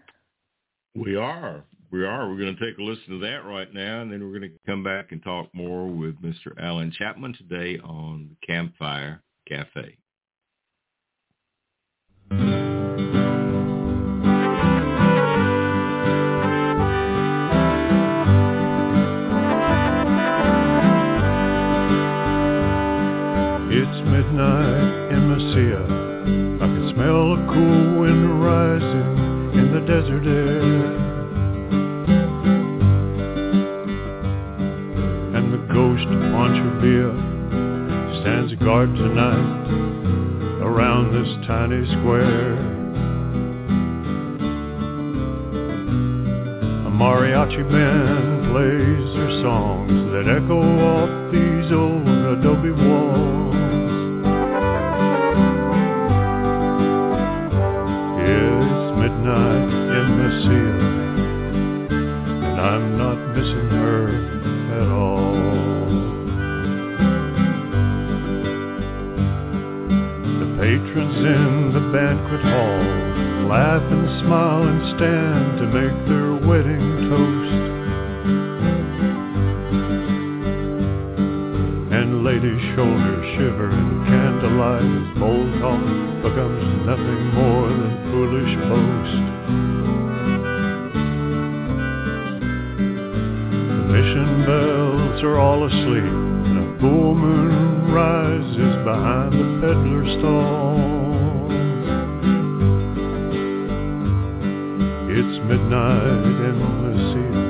We 0.94 1.16
are. 1.16 1.62
We 1.90 2.06
are. 2.06 2.28
We're 2.28 2.38
going 2.38 2.56
to 2.56 2.64
take 2.64 2.78
a 2.78 2.82
listen 2.82 3.10
to 3.10 3.18
that 3.20 3.44
right 3.44 3.72
now, 3.74 4.00
and 4.00 4.10
then 4.10 4.22
we're 4.22 4.38
going 4.38 4.50
to 4.50 4.58
come 4.66 4.82
back 4.82 5.12
and 5.12 5.22
talk 5.22 5.48
more 5.52 5.86
with 5.86 6.20
Mr. 6.22 6.58
Allan 6.58 6.90
Chapman 6.90 7.34
today 7.34 7.78
on 7.84 8.30
the 8.30 8.46
Campfire 8.46 9.22
Cafe. 9.46 9.98
In 24.38 25.28
Mesilla. 25.28 25.84
I 26.56 26.66
can 26.66 26.92
smell 26.94 27.34
a 27.34 27.38
cool 27.52 28.00
wind 28.00 28.42
rising 28.42 29.58
in 29.58 29.72
the 29.74 29.80
desert 29.80 30.26
air. 30.26 30.62
And 35.36 35.52
the 35.52 35.58
ghost 35.72 36.08
Pancho 36.32 36.80
Villa 36.80 37.14
stands 38.22 38.54
guard 38.64 38.94
tonight 38.94 40.62
around 40.62 41.12
this 41.12 41.46
tiny 41.46 41.84
square. 42.00 42.54
A 46.86 46.90
mariachi 46.90 47.64
band 47.70 48.50
plays 48.50 49.14
their 49.14 49.42
songs 49.42 49.92
that 50.12 50.26
echo 50.26 50.60
off 50.60 51.32
these 51.32 51.72
old 51.72 52.08
adobe 52.08 52.70
walls. 52.70 53.11
Banquet 71.92 72.40
hall 72.40 73.12
laugh 73.52 73.84
and 73.84 74.24
smile 74.24 74.64
and 74.64 74.80
stand 74.96 75.60
to 75.60 75.66
make 75.76 75.96
their 76.08 76.32
wedding 76.48 76.88
toast. 77.04 77.52
And 81.92 82.24
ladies' 82.24 82.64
shoulders 82.72 83.24
shiver 83.36 83.68
in 83.76 84.04
candlelight 84.08 84.88
as 84.88 85.08
bold 85.20 85.52
becomes 86.24 86.64
nothing 86.88 87.22
more 87.36 87.68
than 87.68 87.92
foolish 88.08 88.56
boast. 88.72 89.24
The 93.68 93.84
mission 93.92 94.30
bells 94.48 95.22
are 95.22 95.38
all 95.38 95.66
asleep 95.66 96.08
and 96.08 96.56
a 96.56 96.80
full 96.80 97.14
moon 97.14 97.92
rises 97.92 98.74
behind 98.80 99.32
the 99.36 99.60
peddler 99.60 100.04
stalls. 100.18 101.01
Midnight 105.72 106.28
in 106.48 106.56
Mesilla, 106.84 107.44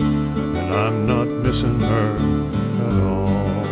and 0.00 0.72
I'm 0.72 0.96
not 1.06 1.28
missing 1.44 1.78
her 1.80 2.10
at 2.88 2.98
all. 3.04 3.68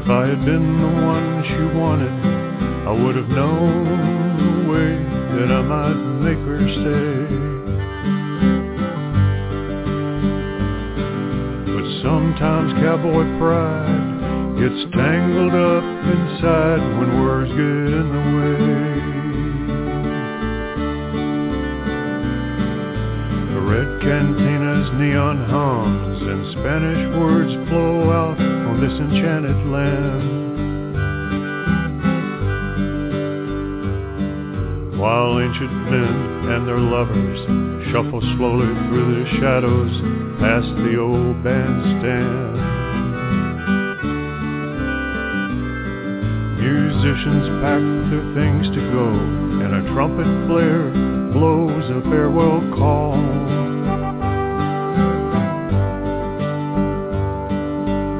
If 0.00 0.06
I 0.08 0.26
had 0.28 0.40
been 0.46 0.80
the 0.80 0.92
one 1.04 1.44
she 1.44 1.62
wanted, 1.76 2.16
I 2.88 2.92
would 2.92 3.16
have 3.16 3.28
known 3.28 3.84
the 4.40 4.52
way 4.72 4.92
that 5.36 5.48
I 5.52 5.60
might 5.60 6.00
make 6.24 6.40
her 6.48 6.60
stay. 6.80 7.16
But 11.68 11.84
sometimes 12.02 12.72
cowboy 12.80 13.26
pride 13.36 14.56
gets 14.58 14.80
tangled 14.96 15.54
up 15.54 15.85
inside 16.36 16.80
when 16.98 17.24
words 17.24 17.50
get 17.50 17.58
in 17.60 18.08
the 18.12 18.24
way. 18.36 18.56
The 23.54 23.60
red 23.60 24.02
cantina's 24.02 24.90
neon 25.00 25.38
hums 25.48 26.22
and 26.22 26.52
Spanish 26.52 27.16
words 27.16 27.52
flow 27.68 28.10
out 28.12 28.38
on 28.40 28.80
this 28.80 28.92
enchanted 29.00 29.66
land. 29.72 30.44
While 35.00 35.40
ancient 35.40 35.72
men 35.90 36.16
and 36.52 36.68
their 36.68 36.80
lovers 36.80 37.40
shuffle 37.92 38.20
slowly 38.36 38.74
through 38.88 39.24
the 39.24 39.30
shadows 39.40 39.92
past 40.40 40.68
the 40.84 40.98
old 40.98 41.42
bandstand. 41.42 42.55
Musicians 47.06 47.46
pack 47.62 47.82
their 48.10 48.26
things 48.34 48.66
to 48.74 48.80
go, 48.90 49.06
and 49.62 49.70
a 49.76 49.82
trumpet 49.94 50.26
flare 50.48 50.90
blows 51.30 51.86
a 51.88 52.02
farewell 52.10 52.60
call. 52.74 53.14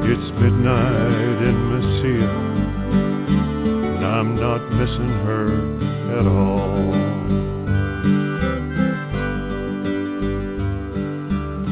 It's 0.07 0.31
midnight 0.39 1.39
in 1.43 1.57
Mesilla, 1.67 2.39
and 3.97 4.07
I'm 4.07 4.37
not 4.37 4.63
missing 4.71 5.13
her 5.27 5.47
at 6.21 6.27
all. 6.29 6.95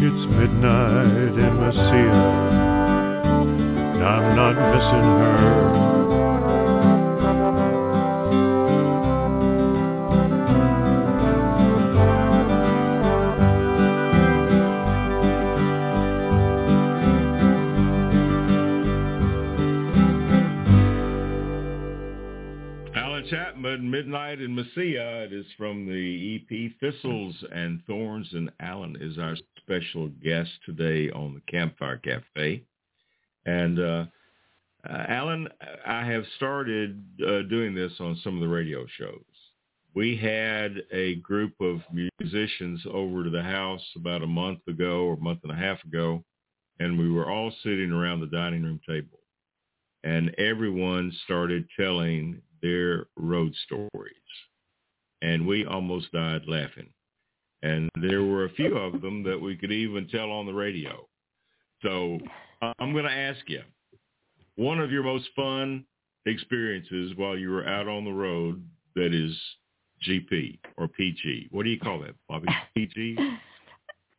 It's 0.02 0.24
midnight 0.34 1.38
in 1.38 1.52
Mesilla, 1.62 2.32
and 3.94 4.02
I'm 4.02 4.34
not 4.34 4.56
missing 4.74 5.08
her. 5.22 5.73
On 31.24 31.34
the 31.34 31.40
Campfire 31.50 31.98
Cafe. 31.98 32.62
And 33.46 33.78
uh, 33.78 34.04
uh, 34.88 35.04
Allan, 35.08 35.48
I 35.86 36.04
have 36.04 36.24
started 36.36 37.02
uh, 37.26 37.42
doing 37.42 37.74
this 37.74 37.92
on 38.00 38.20
some 38.22 38.34
of 38.34 38.40
the 38.40 38.54
radio 38.54 38.86
shows. 38.98 39.22
We 39.94 40.16
had 40.16 40.82
a 40.92 41.16
group 41.16 41.54
of 41.60 41.80
musicians 42.20 42.82
over 42.92 43.24
to 43.24 43.30
the 43.30 43.42
house 43.42 43.84
about 43.96 44.22
a 44.22 44.26
month 44.26 44.60
ago 44.68 45.04
or 45.04 45.14
a 45.14 45.20
month 45.20 45.40
and 45.44 45.52
a 45.52 45.56
half 45.56 45.82
ago, 45.84 46.24
and 46.80 46.98
we 46.98 47.10
were 47.10 47.30
all 47.30 47.52
sitting 47.62 47.92
around 47.92 48.20
the 48.20 48.26
dining 48.26 48.62
room 48.64 48.80
table. 48.86 49.20
And 50.02 50.34
everyone 50.36 51.12
started 51.24 51.66
telling 51.78 52.42
their 52.60 53.06
road 53.16 53.54
stories. 53.64 53.90
And 55.22 55.46
we 55.46 55.64
almost 55.64 56.12
died 56.12 56.42
laughing. 56.46 56.90
And 57.62 57.88
there 58.02 58.24
were 58.24 58.44
a 58.44 58.52
few 58.52 58.76
of 58.76 59.00
them 59.00 59.22
that 59.22 59.40
we 59.40 59.56
could 59.56 59.72
even 59.72 60.06
tell 60.08 60.30
on 60.30 60.44
the 60.44 60.52
radio. 60.52 61.08
So 61.84 62.18
I'm 62.80 62.92
going 62.92 63.04
to 63.04 63.12
ask 63.12 63.40
you, 63.46 63.62
one 64.56 64.80
of 64.80 64.90
your 64.90 65.02
most 65.02 65.28
fun 65.36 65.84
experiences 66.26 67.12
while 67.16 67.36
you 67.36 67.50
were 67.50 67.66
out 67.66 67.86
on 67.86 68.04
the 68.04 68.12
road 68.12 68.64
that 68.96 69.12
is 69.12 69.36
GP 70.08 70.58
or 70.76 70.88
PG. 70.88 71.48
What 71.50 71.64
do 71.64 71.70
you 71.70 71.78
call 71.78 72.00
that, 72.00 72.14
Bobbi? 72.30 72.46
PG? 72.74 73.16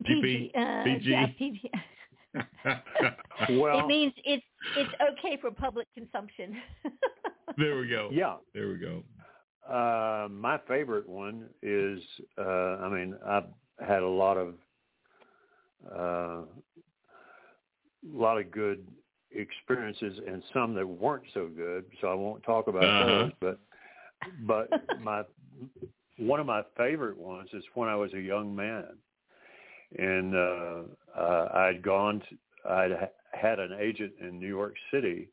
PG? 0.04 0.52
Uh, 0.56 0.84
PG? 0.84 1.10
Yeah, 1.10 1.26
PG. 1.38 1.70
well, 3.58 3.80
it 3.80 3.86
means 3.86 4.12
it's 4.24 4.44
it's 4.76 4.90
okay 5.12 5.38
for 5.40 5.50
public 5.50 5.86
consumption. 5.94 6.56
there 7.56 7.78
we 7.78 7.88
go. 7.88 8.10
Yeah. 8.12 8.36
There 8.54 8.68
we 8.68 8.76
go. 8.76 9.02
Uh, 9.68 10.28
my 10.28 10.60
favorite 10.68 11.08
one 11.08 11.46
is, 11.62 12.00
uh, 12.38 12.42
I 12.42 12.88
mean, 12.88 13.16
I've 13.26 13.46
had 13.84 14.02
a 14.02 14.08
lot 14.08 14.36
of, 14.36 14.54
uh, 15.90 16.42
a 16.42 16.44
lot 18.14 18.38
of 18.38 18.50
good 18.50 18.86
experiences 19.32 20.18
and 20.26 20.42
some 20.52 20.74
that 20.74 20.86
weren't 20.86 21.24
so 21.34 21.48
good, 21.48 21.84
so 22.00 22.08
I 22.08 22.14
won't 22.14 22.42
talk 22.42 22.68
about 22.68 22.84
uh-huh. 22.84 23.06
those. 23.06 23.32
But 23.40 23.58
but 24.46 25.00
my 25.02 25.22
one 26.18 26.40
of 26.40 26.46
my 26.46 26.62
favorite 26.76 27.18
ones 27.18 27.48
is 27.52 27.64
when 27.74 27.88
I 27.88 27.96
was 27.96 28.12
a 28.14 28.20
young 28.20 28.54
man, 28.54 28.86
and 29.98 30.34
uh, 30.34 30.82
uh, 31.18 31.48
I'd 31.54 31.82
gone. 31.82 32.20
To, 32.20 32.70
I'd 32.70 33.08
had 33.32 33.60
an 33.60 33.76
agent 33.78 34.12
in 34.20 34.40
New 34.40 34.48
York 34.48 34.74
City 34.90 35.28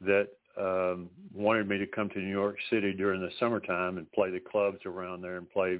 that 0.00 0.28
um, 0.58 1.10
wanted 1.34 1.68
me 1.68 1.78
to 1.78 1.86
come 1.86 2.08
to 2.10 2.18
New 2.18 2.30
York 2.30 2.56
City 2.70 2.92
during 2.92 3.20
the 3.20 3.30
summertime 3.40 3.98
and 3.98 4.10
play 4.12 4.30
the 4.30 4.40
clubs 4.40 4.78
around 4.86 5.20
there 5.20 5.36
and 5.36 5.50
play 5.50 5.78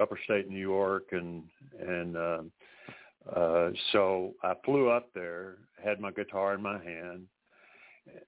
upper 0.00 0.18
state 0.24 0.48
New 0.48 0.58
York 0.58 1.06
and 1.12 1.42
and 1.80 2.16
uh, 2.16 2.42
uh, 3.34 3.70
so 3.92 4.34
I 4.42 4.54
flew 4.64 4.88
up 4.88 5.12
there, 5.14 5.56
had 5.82 6.00
my 6.00 6.10
guitar 6.10 6.54
in 6.54 6.62
my 6.62 6.82
hand. 6.82 7.26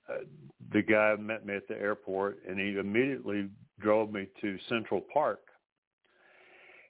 Uh, 0.09 0.25
the 0.73 0.83
guy 0.83 1.17
met 1.19 1.47
me 1.47 1.55
at 1.57 1.67
the 1.67 1.79
airport 1.79 2.39
and 2.47 2.59
he 2.59 2.79
immediately 2.79 3.49
drove 3.81 4.13
me 4.13 4.27
to 4.41 4.59
Central 4.69 5.03
Park. 5.13 5.41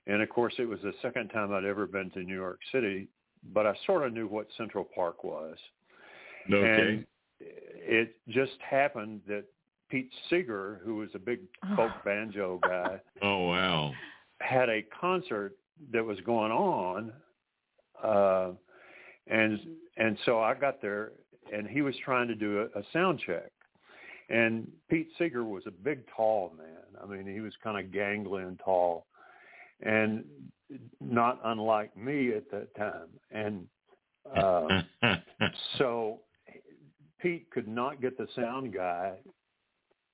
And 0.06 0.22
of 0.22 0.28
course, 0.28 0.54
it 0.58 0.68
was 0.68 0.80
the 0.82 0.92
second 1.02 1.28
time 1.28 1.52
I'd 1.52 1.64
ever 1.64 1.86
been 1.86 2.10
to 2.10 2.22
New 2.22 2.34
York 2.34 2.58
City, 2.72 3.08
but 3.52 3.66
I 3.66 3.74
sort 3.86 4.04
of 4.04 4.12
knew 4.12 4.26
what 4.26 4.48
Central 4.56 4.84
Park 4.84 5.22
was. 5.22 5.56
Okay. 6.52 6.80
And 6.80 7.06
it 7.40 8.16
just 8.28 8.56
happened 8.68 9.20
that 9.28 9.44
Pete 9.88 10.10
Seeger, 10.28 10.80
who 10.84 10.96
was 10.96 11.10
a 11.14 11.18
big 11.18 11.40
folk 11.76 11.92
banjo 12.04 12.58
guy, 12.62 13.00
oh 13.22 13.48
wow, 13.48 13.92
had 14.40 14.68
a 14.68 14.82
concert 15.00 15.56
that 15.92 16.04
was 16.04 16.18
going 16.20 16.52
on, 16.52 17.12
uh, 18.02 18.50
and 19.26 19.60
and 19.96 20.18
so 20.24 20.40
I 20.40 20.54
got 20.54 20.80
there, 20.80 21.12
and 21.52 21.66
he 21.66 21.82
was 21.82 21.94
trying 22.04 22.28
to 22.28 22.34
do 22.34 22.60
a, 22.74 22.78
a 22.78 22.82
sound 22.92 23.20
check, 23.24 23.50
and 24.28 24.70
Pete 24.88 25.08
Seeger 25.18 25.44
was 25.44 25.64
a 25.66 25.70
big, 25.70 26.00
tall 26.14 26.52
man. 26.56 27.02
I 27.02 27.06
mean, 27.06 27.32
he 27.32 27.40
was 27.40 27.52
kind 27.62 27.78
of 27.78 27.92
gangling 27.92 28.58
tall, 28.64 29.06
and 29.82 30.24
not 31.00 31.40
unlike 31.44 31.96
me 31.96 32.32
at 32.34 32.50
that 32.50 32.74
time, 32.76 33.08
and 33.30 33.66
uh, 34.36 34.82
so 35.78 36.20
Pete 37.20 37.50
could 37.50 37.68
not 37.68 38.00
get 38.00 38.16
the 38.16 38.26
sound 38.34 38.72
guy 38.72 39.14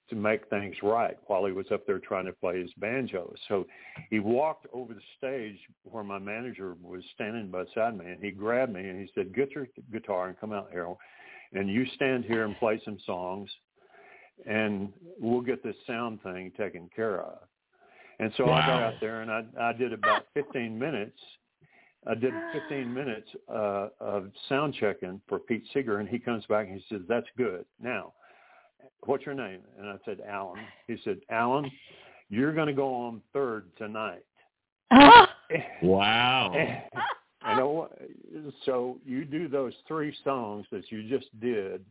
to 0.09 0.15
make 0.15 0.49
things 0.49 0.75
right 0.83 1.17
while 1.27 1.45
he 1.45 1.53
was 1.53 1.67
up 1.73 1.87
there 1.87 1.99
trying 1.99 2.27
to 2.27 2.33
play 2.33 2.61
his 2.61 2.71
banjo. 2.79 3.33
So 3.49 3.67
he 4.11 4.21
walked 4.21 4.67
over 4.73 4.95
the 4.95 5.01
stage 5.19 5.59
where 5.85 6.05
my 6.05 6.19
manager 6.19 6.77
was 6.81 7.03
standing 7.15 7.51
beside 7.51 7.99
me 7.99 8.07
and 8.07 8.23
he 8.23 8.31
grabbed 8.31 8.73
me 8.73 8.89
and 8.89 9.01
he 9.01 9.11
said, 9.15 9.35
get 9.35 9.51
your 9.51 9.67
guitar 9.93 10.29
and 10.29 10.39
come 10.39 10.53
out 10.53 10.69
here 10.71 10.93
and 11.53 11.69
you 11.69 11.87
stand 11.95 12.25
here 12.25 12.45
and 12.45 12.57
play 12.59 12.81
some 12.85 12.99
songs 13.05 13.51
and 14.49 14.93
we'll 15.19 15.41
get 15.41 15.63
this 15.65 15.77
sound 15.87 16.23
thing 16.23 16.53
taken 16.57 16.89
care 16.95 17.21
of. 17.21 17.39
And 18.19 18.33
so 18.37 18.47
wow. 18.47 18.55
I 18.55 18.67
got 18.67 18.83
out 18.83 18.95
there 19.01 19.23
and 19.23 19.31
I, 19.31 19.45
I 19.61 19.73
did 19.73 19.93
about 19.93 20.27
15 20.35 20.79
minutes 20.79 21.19
I 22.07 22.15
did 22.15 22.33
15 22.53 22.95
minutes 22.95 23.29
uh, 23.53 23.89
of 24.01 24.31
sound 24.49 24.75
checking 24.79 25.21
for 25.29 25.41
Pete 25.41 25.65
Seeger, 25.75 25.99
and 25.99 26.09
he 26.09 26.21
comes 26.21 26.47
back 26.47 26.69
and 26.69 26.81
he 26.81 26.85
says, 26.89 27.03
"That's 27.09 27.27
good." 27.37 27.65
Now, 27.83 28.13
what's 29.05 29.25
your 29.27 29.35
name? 29.35 29.61
And 29.79 29.89
I 29.89 29.97
said, 30.05 30.19
Allan. 30.27 30.61
He 30.87 30.97
said, 31.05 31.19
Allan, 31.31 31.71
you're 32.29 32.53
going 32.53 32.67
to 32.67 32.73
go 32.73 32.95
on 32.95 33.23
third 33.33 33.67
tonight. 33.77 34.25
wow. 35.83 36.53
and, 37.45 38.53
so 38.65 38.99
you 39.05 39.25
do 39.25 39.49
those 39.49 39.73
three 39.87 40.15
songs 40.25 40.67
that 40.73 40.91
you 40.91 41.09
just 41.09 41.29
did, 41.41 41.85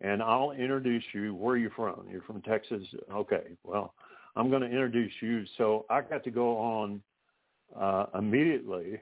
and 0.00 0.22
I'll 0.22 0.52
introduce 0.52 1.02
you. 1.12 1.34
Where 1.34 1.54
are 1.54 1.58
you 1.58 1.70
from? 1.74 2.06
You're 2.10 2.22
from 2.22 2.42
Texas. 2.42 2.82
Okay. 3.12 3.56
Well, 3.64 3.94
I'm 4.36 4.50
going 4.50 4.62
to 4.62 4.68
introduce 4.68 5.12
you. 5.20 5.44
So 5.56 5.84
I 5.90 6.00
got 6.02 6.22
to 6.24 6.30
go 6.30 6.56
on 6.56 7.02
uh, 7.78 8.06
immediately 8.16 9.00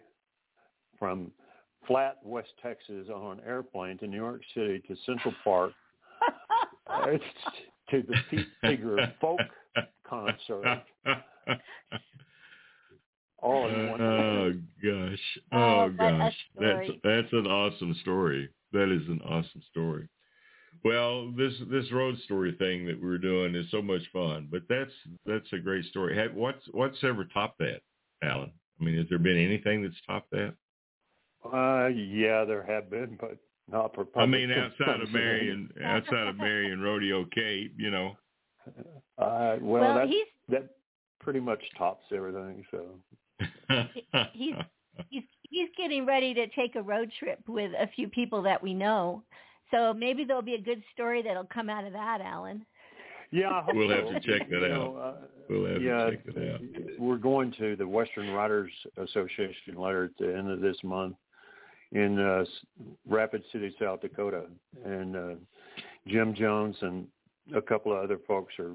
from 0.99 1.31
flat 1.87 2.17
West 2.25 2.53
Texas 2.63 3.09
on 3.15 3.39
an 3.39 3.45
airplane 3.47 3.99
to 3.99 4.07
New 4.07 4.17
York 4.17 4.41
City 4.55 4.83
to 4.89 4.97
Central 5.05 5.35
Park 5.45 5.73
to 6.87 8.03
the 8.03 8.17
Pete 8.31 8.47
Seeger 8.65 9.13
folk 9.21 9.41
concert. 10.09 10.83
All 13.39 13.69
in 13.69 13.91
one. 13.91 14.01
Oh 14.01 14.53
gosh! 14.83 15.39
Oh, 15.53 15.59
oh 15.59 15.91
gosh! 15.91 16.35
That's 16.59 16.91
that's 17.05 17.33
an 17.33 17.47
awesome 17.47 17.95
story. 18.01 18.49
That 18.73 18.91
is 18.93 19.07
an 19.09 19.21
awesome 19.25 19.63
story. 19.71 20.09
Well, 20.85 21.33
this 21.33 21.53
this 21.71 21.91
road 21.93 22.19
story 22.25 22.55
thing 22.59 22.87
that 22.87 23.01
we're 23.01 23.19
doing 23.19 23.55
is 23.55 23.71
so 23.71 23.83
much 23.83 24.03
fun, 24.13 24.49
but 24.51 24.63
that's 24.69 24.91
that's 25.25 25.53
a 25.53 25.59
great 25.59 25.85
story. 25.87 26.17
Have, 26.17 26.35
what's 26.35 26.65
what's 26.73 27.03
ever 27.05 27.25
topped 27.25 27.59
that, 27.59 27.83
Allan? 28.23 28.53
I 28.81 28.85
mean, 28.85 28.97
has 28.97 29.07
there 29.09 29.19
been 29.19 29.39
anything 29.39 29.83
that's 29.83 30.01
topped 30.07 30.31
that? 30.33 30.55
Uh, 31.45 31.89
yeah, 31.89 32.45
there 32.45 32.65
have 32.67 32.91
been, 32.91 33.17
but 33.21 33.37
not 33.71 33.95
for. 33.95 34.07
I 34.17 34.27
mean, 34.27 34.51
outside 34.53 35.01
of 35.01 35.11
Marion, 35.13 35.71
outside 35.85 36.29
of 36.29 36.37
Marion 36.37 36.81
Rodeo 36.81 37.25
Kate, 37.35 37.73
you 37.77 37.91
know. 37.91 38.17
Uh, 39.19 39.57
well, 39.63 39.81
well 39.81 39.95
that 39.95 40.09
that 40.51 40.69
pretty 41.21 41.41
much 41.41 41.63
tops 41.79 42.05
everything. 42.13 42.63
So. 42.71 42.99
he's 44.35 44.55
he's 45.09 45.23
he's 45.49 45.69
getting 45.77 46.05
ready 46.05 46.35
to 46.35 46.47
take 46.49 46.75
a 46.75 46.83
road 46.83 47.11
trip 47.19 47.41
with 47.49 47.73
a 47.81 47.87
few 47.95 48.09
people 48.09 48.43
that 48.43 48.63
we 48.63 48.75
know. 48.75 49.23
So 49.71 49.95
maybe 49.95 50.25
there'll 50.25 50.43
be 50.43 50.55
a 50.55 50.61
good 50.61 50.83
story 50.93 51.23
that'll 51.23 51.45
come 51.45 51.71
out 51.71 51.85
of 51.85 51.95
that, 51.95 52.21
Allan. 52.21 52.67
Yeah, 53.31 53.65
we'll 53.73 53.89
so. 53.89 53.95
have 53.95 54.23
to 54.23 54.39
check 54.39 54.51
that 54.51 54.61
you 54.61 54.67
out. 54.67 54.95
Know, 54.95 54.97
uh, 54.97 55.15
we'll 55.49 55.73
have 55.73 55.83
yeah, 55.83 56.05
to 56.05 56.11
check 56.11 56.25
that 56.27 56.55
out. 56.55 56.61
We're 56.99 57.17
going 57.17 57.53
to 57.59 57.75
the 57.77 57.87
Western 57.87 58.31
Writers 58.31 58.71
Association 58.97 59.77
later 59.77 60.05
at 60.05 60.11
the 60.19 60.37
end 60.37 60.51
of 60.51 60.61
this 60.61 60.77
month 60.85 61.17
in 61.97 62.19
uh, 62.19 62.45
Rapid 63.09 63.43
City, 63.53 63.75
South 63.81 64.01
Dakota, 64.03 64.45
and 64.85 65.17
uh, 65.17 65.35
Jim 66.07 66.35
Jones 66.35 66.77
and 66.83 67.07
a 67.55 67.63
couple 67.63 67.93
of 67.93 68.03
other 68.05 68.19
folks 68.27 68.53
are. 68.59 68.73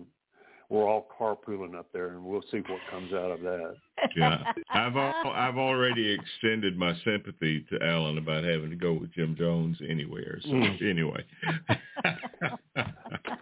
We're 0.69 0.87
all 0.87 1.05
carpooling 1.19 1.75
up 1.77 1.87
there, 1.91 2.11
and 2.13 2.23
we'll 2.23 2.45
see 2.49 2.59
what 2.59 2.79
comes 2.89 3.11
out 3.11 3.29
of 3.29 3.41
that. 3.41 3.75
Yeah, 4.15 4.41
I've 4.69 4.95
al- 4.95 5.31
I've 5.31 5.57
already 5.57 6.09
extended 6.17 6.77
my 6.77 6.93
sympathy 7.03 7.65
to 7.69 7.85
Allan 7.85 8.17
about 8.17 8.45
having 8.45 8.69
to 8.69 8.77
go 8.77 8.93
with 8.93 9.13
Jim 9.13 9.35
Jones 9.37 9.77
anywhere. 9.89 10.39
So 10.43 10.47
Mm. 10.47 10.89
anyway, 10.89 11.25
at 12.75 12.89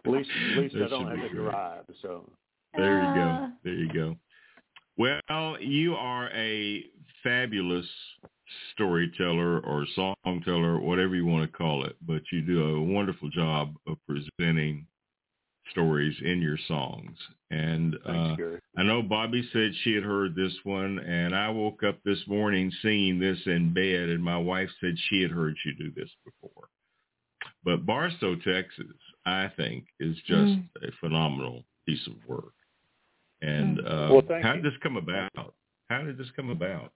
least 0.07 0.29
at 0.51 0.57
least 0.57 0.73
That 0.75 0.85
I 0.85 0.87
don't 0.89 1.07
have 1.07 1.21
to 1.21 1.29
great. 1.29 1.51
drive. 1.51 1.83
So 2.01 2.29
There 2.75 3.03
you 3.03 3.13
go. 3.13 3.49
There 3.63 3.73
you 3.73 3.93
go. 3.93 4.15
Well, 4.97 5.57
you 5.61 5.93
are 5.95 6.29
a 6.31 6.83
fabulous 7.23 7.85
storyteller 8.73 9.59
or 9.59 9.85
song 9.95 10.41
teller, 10.45 10.79
whatever 10.79 11.15
you 11.15 11.25
want 11.25 11.49
to 11.49 11.57
call 11.57 11.85
it, 11.85 11.95
but 12.05 12.21
you 12.31 12.41
do 12.41 12.75
a 12.75 12.81
wonderful 12.81 13.29
job 13.29 13.75
of 13.87 13.97
presenting 14.07 14.85
stories 15.71 16.15
in 16.23 16.41
your 16.41 16.57
songs. 16.67 17.17
And 17.51 17.95
uh, 18.05 18.35
Gary. 18.35 18.59
I 18.77 18.83
know 18.83 19.01
Bobbi 19.01 19.41
said 19.51 19.71
she 19.83 19.93
had 19.93 20.03
heard 20.03 20.35
this 20.35 20.53
one, 20.63 20.99
and 20.99 21.35
I 21.35 21.49
woke 21.49 21.83
up 21.83 21.97
this 22.03 22.19
morning 22.27 22.71
singing 22.81 23.19
this 23.19 23.39
in 23.45 23.73
bed, 23.73 24.09
and 24.09 24.23
my 24.23 24.37
wife 24.37 24.69
said 24.79 24.95
she 25.09 25.21
had 25.21 25.31
heard 25.31 25.55
you 25.65 25.73
do 25.75 25.91
this 25.95 26.09
before. 26.25 26.69
But 27.63 27.85
Barstow, 27.85 28.35
Texas, 28.35 28.85
I 29.25 29.49
think, 29.57 29.85
is 29.99 30.15
just 30.27 30.51
Mm. 30.51 30.69
a 30.83 30.91
phenomenal 30.99 31.65
piece 31.85 32.05
of 32.07 32.13
work. 32.25 32.53
And 33.41 33.79
uh, 33.79 34.09
Well, 34.11 34.41
how 34.41 34.53
did 34.53 34.63
this 34.63 34.77
come 34.81 34.97
about? 34.97 35.31
How 35.89 36.03
did 36.03 36.17
this 36.17 36.29
come 36.31 36.49
about? 36.49 36.93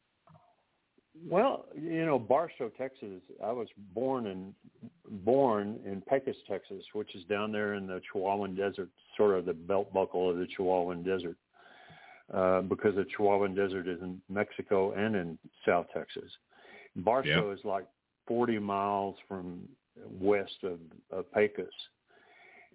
Well, 1.29 1.65
you 1.75 2.05
know, 2.05 2.19
Barstow, 2.19 2.69
Texas. 2.77 3.21
I 3.43 3.51
was 3.51 3.67
born 3.93 4.27
in 4.27 4.53
born 5.23 5.79
in 5.85 6.01
Pecos, 6.01 6.35
Texas, 6.49 6.83
which 6.93 7.15
is 7.15 7.23
down 7.25 7.51
there 7.51 7.75
in 7.75 7.87
the 7.87 8.01
Chihuahuan 8.13 8.57
Desert, 8.57 8.89
sort 9.15 9.37
of 9.37 9.45
the 9.45 9.53
belt 9.53 9.93
buckle 9.93 10.29
of 10.29 10.37
the 10.37 10.47
Chihuahuan 10.57 11.05
Desert, 11.05 11.37
uh, 12.33 12.61
because 12.61 12.95
the 12.95 13.05
Chihuahuan 13.05 13.55
Desert 13.55 13.87
is 13.87 14.01
in 14.01 14.21
Mexico 14.29 14.91
and 14.93 15.15
in 15.15 15.37
South 15.65 15.85
Texas. 15.93 16.29
Barstow 16.97 17.51
is 17.51 17.59
like 17.63 17.85
40 18.27 18.59
miles 18.59 19.15
from 19.27 19.61
west 20.19 20.57
of, 20.63 20.79
of 21.11 21.31
Pecos, 21.33 21.67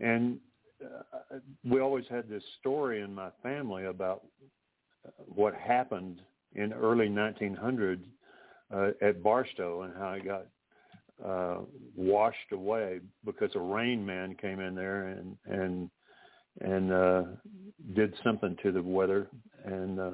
and 0.01 0.39
uh, 0.83 1.39
we 1.69 1.81
always 1.81 2.05
had 2.09 2.29
this 2.29 2.43
story 2.61 3.03
in 3.03 3.15
my 3.15 3.31
family 3.43 3.87
about 3.87 4.25
what 5.27 5.55
happened 5.55 6.21
in 6.55 6.73
early 6.73 7.09
1900 7.09 8.05
uh, 8.75 8.91
at 9.01 9.23
Barstow 9.23 9.83
and 9.83 9.95
how 9.97 10.13
it 10.13 10.25
got 10.25 10.47
uh, 11.25 11.63
washed 11.97 12.53
away 12.53 13.01
because 13.25 13.51
a 13.55 13.61
rain 13.61 14.05
man 14.05 14.37
came 14.41 14.61
in 14.61 14.75
there 14.75 15.09
and 15.09 15.37
and 15.47 15.91
and 16.61 16.93
uh, 16.93 17.23
did 17.95 18.15
something 18.25 18.57
to 18.63 18.73
the 18.73 18.83
weather. 18.83 19.29
And 19.65 20.01
uh, 20.01 20.11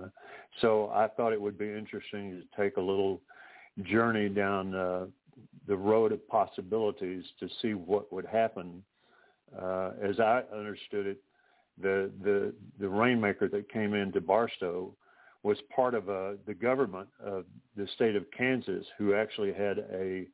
so 0.60 0.90
I 0.94 1.08
thought 1.08 1.32
it 1.32 1.40
would 1.40 1.58
be 1.58 1.68
interesting 1.68 2.30
to 2.42 2.62
take 2.62 2.76
a 2.76 2.80
little 2.80 3.20
journey 3.82 4.28
down 4.28 4.74
uh, 4.74 5.06
the 5.66 5.76
road 5.76 6.12
of 6.12 6.26
possibilities 6.28 7.24
to 7.40 7.48
see 7.62 7.72
what 7.72 8.12
would 8.12 8.26
happen. 8.26 8.82
Uh, 9.58 9.92
as 10.02 10.20
I 10.20 10.42
understood 10.54 11.06
it, 11.06 11.18
the 11.80 12.10
the 12.22 12.54
the 12.78 12.88
rainmaker 12.88 13.48
that 13.48 13.70
came 13.70 13.94
into 13.94 14.20
Barstow 14.20 14.94
was 15.44 15.58
part 15.76 15.94
of 15.94 16.08
uh, 16.08 16.32
the 16.46 16.54
government 16.54 17.08
of 17.24 17.44
the 17.76 17.86
state 17.94 18.16
of 18.16 18.24
Kansas, 18.36 18.84
who 18.98 19.14
actually 19.14 19.52
had 19.52 19.78
a 19.78 20.26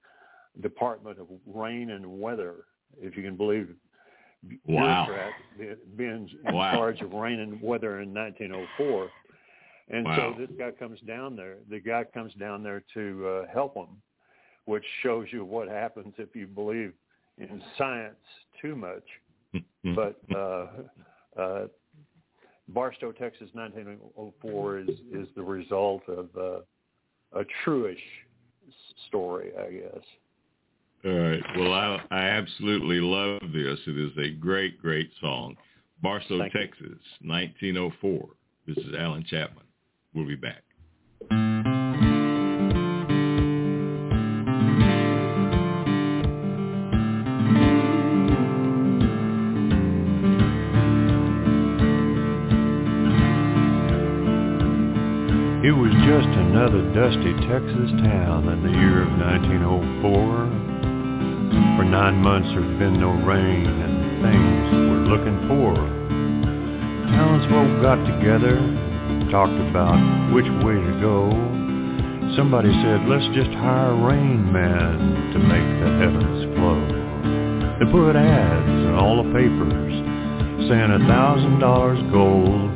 Department 0.62 1.18
of 1.18 1.26
Rain 1.46 1.90
and 1.90 2.20
Weather, 2.20 2.64
if 2.98 3.16
you 3.16 3.22
can 3.22 3.36
believe. 3.36 3.74
Wow. 4.66 5.30
Being 5.96 6.30
in 6.46 6.54
wow. 6.54 6.72
charge 6.72 7.00
of 7.02 7.12
rain 7.12 7.40
and 7.40 7.60
weather 7.60 8.00
in 8.00 8.14
1904. 8.14 9.10
And 9.90 10.04
wow. 10.06 10.16
so 10.16 10.40
this 10.40 10.50
guy 10.56 10.70
comes 10.70 11.00
down 11.00 11.36
there. 11.36 11.56
The 11.68 11.80
guy 11.80 12.04
comes 12.04 12.32
down 12.34 12.62
there 12.62 12.82
to 12.94 13.28
uh, 13.28 13.52
help 13.52 13.74
him, 13.74 13.88
which 14.64 14.84
shows 15.02 15.26
you 15.30 15.44
what 15.44 15.68
happens 15.68 16.14
if 16.16 16.34
you 16.34 16.46
believe 16.46 16.94
in 17.36 17.62
science 17.76 18.16
too 18.62 18.76
much. 18.76 19.02
but 19.96 20.20
uh, 20.34 20.66
uh, 21.38 21.66
Barstow, 22.72 23.12
Texas, 23.12 23.48
1904 23.52 24.78
is 24.78 24.88
is 25.12 25.28
the 25.36 25.42
result 25.42 26.02
of 26.08 26.28
uh, 26.36 26.60
a 27.38 27.44
truish 27.64 27.96
story, 29.08 29.50
I 29.58 29.70
guess. 29.70 30.04
All 31.04 31.12
right. 31.12 31.42
Well, 31.56 31.72
I, 31.72 32.02
I 32.10 32.20
absolutely 32.20 33.00
love 33.00 33.40
this. 33.52 33.78
It 33.86 33.98
is 33.98 34.12
a 34.18 34.30
great, 34.34 34.80
great 34.80 35.10
song. 35.20 35.56
Barstow, 36.02 36.38
Thank 36.38 36.54
you. 36.54 36.60
Texas, 36.60 36.98
1904. 37.22 38.28
This 38.66 38.76
is 38.78 38.94
Allan 38.98 39.24
Chapman. 39.28 39.64
We'll 40.14 40.26
be 40.26 40.36
back. 40.36 40.62
Another 56.50 56.82
dusty 56.90 57.30
Texas 57.46 57.94
town 58.02 58.50
in 58.50 58.58
the 58.66 58.74
year 58.74 59.06
of 59.06 59.10
1904. 59.22 61.78
For 61.78 61.86
nine 61.86 62.18
months 62.18 62.50
there'd 62.50 62.74
been 62.74 62.98
no 62.98 63.14
rain 63.22 63.70
and 63.70 64.18
things 64.18 64.66
were 64.90 65.14
looking 65.14 65.38
poor. 65.46 65.78
Townsfolk 67.06 67.70
got 67.86 68.02
together, 68.02 68.58
talked 69.30 69.54
about 69.70 69.94
which 70.34 70.50
way 70.66 70.74
to 70.74 70.94
go. 70.98 71.30
Somebody 72.34 72.74
said, 72.82 73.06
let's 73.06 73.30
just 73.30 73.54
hire 73.62 73.94
a 73.94 74.02
rain 74.10 74.42
man 74.50 75.30
to 75.30 75.38
make 75.38 75.70
the 75.78 76.02
heavens 76.02 76.50
flow. 76.58 76.82
They 77.78 77.86
put 77.94 78.18
ads 78.18 78.90
in 78.90 78.98
all 78.98 79.22
the 79.22 79.30
papers 79.30 79.94
saying 80.66 80.98
a 80.98 81.02
thousand 81.06 81.62
dollars 81.62 82.02
gold 82.10 82.74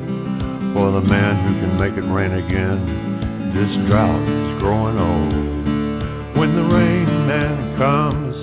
for 0.78 0.94
the 0.94 1.02
man 1.02 1.42
who 1.42 1.58
can 1.58 1.74
make 1.74 1.98
it 1.98 2.06
rain 2.06 2.38
again. 2.38 3.13
This 3.54 3.70
drought 3.86 4.26
is 4.26 4.58
growing 4.58 4.98
old. 4.98 6.36
When 6.36 6.56
the 6.56 6.74
rain 6.74 7.06
man 7.28 7.78
comes, 7.78 8.34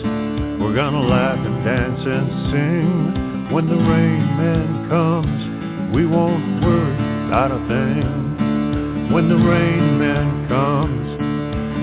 we're 0.61 0.73
gonna 0.73 1.01
laugh 1.01 1.37
and 1.37 1.65
dance 1.65 1.99
and 1.99 2.29
sing. 2.49 3.51
When 3.51 3.67
the 3.67 3.75
rain 3.75 4.23
man 4.39 4.87
comes, 4.87 5.93
we 5.93 6.05
won't 6.05 6.63
worry 6.63 6.95
about 7.27 7.51
a 7.51 7.59
thing. 7.67 9.11
When 9.11 9.27
the 9.27 9.35
rain 9.35 9.99
man 9.99 10.47
comes, 10.47 11.19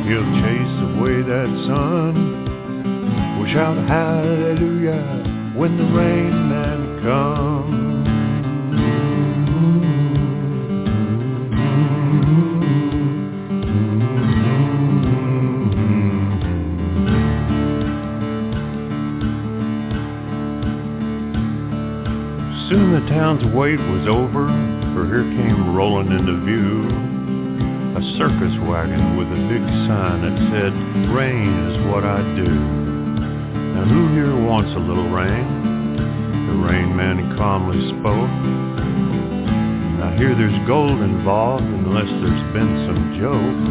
he'll 0.09 0.33
chase 0.41 0.77
away 0.97 1.21
that 1.21 1.51
sun. 1.69 2.15
We'll 3.39 3.53
shout 3.53 3.77
hallelujah 3.87 5.53
when 5.55 5.77
the 5.77 5.85
rain 5.85 6.49
man 6.49 7.03
comes. 7.03 7.78
Town's 23.19 23.43
wait 23.51 23.83
was 23.91 24.07
over, 24.07 24.47
for 24.95 25.03
here 25.11 25.27
came 25.35 25.75
rolling 25.75 26.07
into 26.07 26.39
view 26.47 26.87
a 27.99 28.03
circus 28.15 28.55
wagon 28.63 29.19
with 29.19 29.27
a 29.27 29.41
big 29.51 29.59
sign 29.91 30.23
that 30.23 30.39
said, 30.55 30.71
Rain 31.11 31.51
is 31.67 31.83
what 31.91 32.07
I 32.07 32.23
do. 32.39 32.47
Now 33.75 33.91
who 33.91 34.15
here 34.15 34.31
wants 34.47 34.71
a 34.71 34.79
little 34.79 35.11
rain? 35.11 35.99
The 36.47 36.63
rain 36.63 36.95
man 36.95 37.35
calmly 37.35 37.83
spoke. 37.99 38.31
Now 39.99 40.15
here 40.15 40.39
there's 40.39 40.55
gold 40.69 41.03
involved 41.03 41.67
unless 41.67 42.07
there's 42.23 42.47
been 42.55 42.87
some 42.87 43.19
joke. 43.19 43.63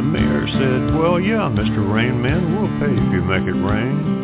The 0.00 0.04
mayor 0.08 0.48
said, 0.56 0.96
well 0.96 1.20
yeah, 1.20 1.52
Mr. 1.52 1.84
Rain 1.84 2.16
Man, 2.22 2.56
we'll 2.56 2.72
pay 2.80 2.96
if 2.96 3.12
you 3.12 3.20
make 3.28 3.44
it 3.44 3.60
rain. 3.60 4.21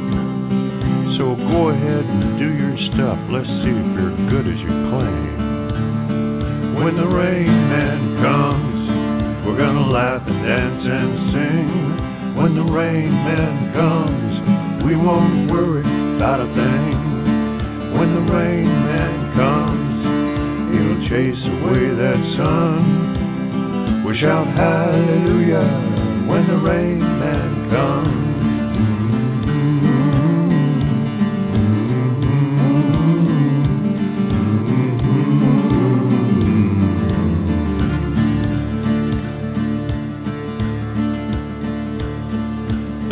So 1.19 1.35
go 1.35 1.71
ahead 1.71 2.05
and 2.07 2.39
do 2.39 2.47
your 2.47 2.79
stuff. 2.95 3.19
Let's 3.27 3.51
see 3.67 3.75
if 3.75 3.89
you're 3.99 4.15
good 4.31 4.47
as 4.47 4.55
you 4.63 4.71
claim. 4.87 6.79
When 6.79 6.95
the 6.95 7.09
rain 7.11 7.51
man 7.51 8.23
comes, 8.23 9.45
we're 9.45 9.59
gonna 9.59 9.91
laugh 9.91 10.23
and 10.25 10.47
dance 10.47 10.87
and 10.87 11.33
sing. 11.35 12.37
When 12.37 12.55
the 12.55 12.63
rain 12.71 13.11
man 13.11 13.75
comes, 13.75 14.85
we 14.87 14.95
won't 14.95 15.51
worry 15.51 15.83
about 16.15 16.39
a 16.39 16.47
thing. 16.55 17.99
When 17.99 18.15
the 18.15 18.23
rain 18.33 18.71
man 18.87 19.35
comes, 19.35 20.07
he'll 20.71 21.03
chase 21.11 21.43
away 21.51 21.99
that 21.99 22.21
sun. 22.39 24.07
We 24.07 24.17
shout 24.21 24.47
hallelujah 24.47 25.67
when 26.31 26.47
the 26.47 26.59
rain 26.59 27.01
man 27.01 27.71
comes. 27.71 28.28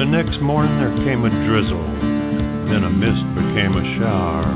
The 0.07 0.23
next 0.23 0.39
morning 0.41 0.79
there 0.79 0.95
came 1.05 1.25
a 1.25 1.31
drizzle, 1.31 1.83
then 2.71 2.85
a 2.87 2.91
mist 2.91 3.27
became 3.35 3.75
a 3.75 3.83
shower. 3.99 4.47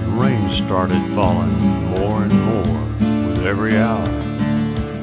The 0.00 0.12
rain 0.16 0.64
started 0.64 0.96
falling 1.14 1.52
more 1.92 2.24
and 2.24 2.32
more 2.32 2.88
with 3.28 3.44
every 3.46 3.76
hour. 3.76 4.08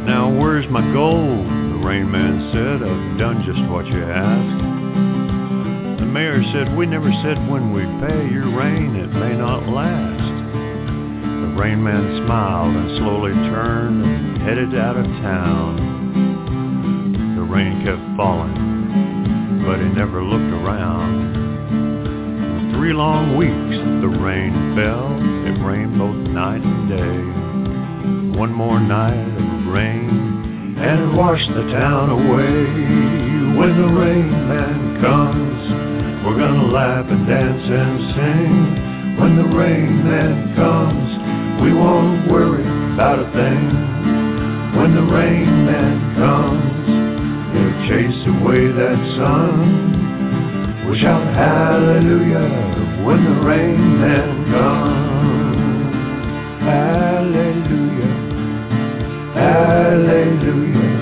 Now 0.09 0.33
where's 0.33 0.65
my 0.71 0.81
gold? 0.91 1.45
The 1.45 1.85
rain 1.85 2.09
man 2.09 2.49
said, 2.49 2.81
I've 2.81 3.19
done 3.21 3.45
just 3.45 3.61
what 3.69 3.85
you 3.85 4.01
asked. 4.01 5.99
The 6.01 6.07
mayor 6.09 6.41
said, 6.51 6.75
we 6.75 6.87
never 6.87 7.13
said 7.21 7.37
when 7.47 7.73
we'd 7.73 8.09
pay 8.09 8.27
your 8.33 8.49
rain, 8.57 8.95
it 8.95 9.13
may 9.13 9.37
not 9.37 9.69
last. 9.69 10.49
The 11.45 11.53
rain 11.61 11.83
man 11.83 12.25
smiled 12.25 12.75
and 12.75 12.97
slowly 12.97 13.33
turned 13.53 14.03
and 14.03 14.41
headed 14.41 14.73
out 14.73 14.97
of 14.97 15.05
town. 15.21 15.93
The 17.37 17.43
rain 17.43 17.85
kept 17.85 18.01
falling 18.17 18.64
but 19.65 19.79
he 19.79 19.89
never 19.89 20.21
looked 20.23 20.53
around. 20.61 21.33
Three 22.77 22.93
long 22.93 23.35
weeks 23.35 23.77
the 23.99 24.07
rain 24.21 24.53
fell, 24.77 25.09
it 25.49 25.57
rained 25.65 25.97
both 25.97 26.15
night 26.29 26.61
and 26.61 26.87
day. 26.87 28.37
One 28.39 28.53
more 28.53 28.79
night 28.79 29.17
of 29.17 29.73
rain, 29.73 30.77
and 30.77 31.01
it 31.01 31.17
washed 31.17 31.49
the 31.49 31.65
town 31.73 32.11
away. 32.11 32.53
When 33.57 33.73
the 33.81 33.89
rain 33.89 34.29
man 34.29 35.01
comes, 35.01 36.25
we're 36.25 36.37
gonna 36.37 36.67
laugh 36.69 37.09
and 37.09 37.25
dance 37.25 37.65
and 37.65 38.13
sing. 38.13 39.17
When 39.17 39.35
the 39.35 39.49
rain 39.57 40.03
man 40.05 40.53
comes, 40.55 41.09
we 41.63 41.73
won't 41.73 42.29
worry 42.29 42.67
about 42.93 43.17
a 43.17 43.31
thing. 43.33 43.63
When 44.77 44.93
the 44.93 45.01
rain 45.01 45.65
man 45.65 46.15
comes, 46.17 46.74
chase 47.87 48.25
away 48.25 48.65
that 48.65 48.97
sun. 49.15 49.55
We'll 50.85 50.99
shout 50.99 51.27
hallelujah 51.35 52.49
when 53.05 53.23
the 53.23 53.35
rain 53.45 53.99
man 54.01 54.45
comes. 54.51 55.93
Hallelujah, 56.63 58.15
hallelujah, 59.35 60.95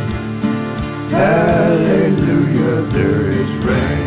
hallelujah, 1.09 2.75
there 2.91 3.31
is 3.31 3.51
rain. 3.65 4.03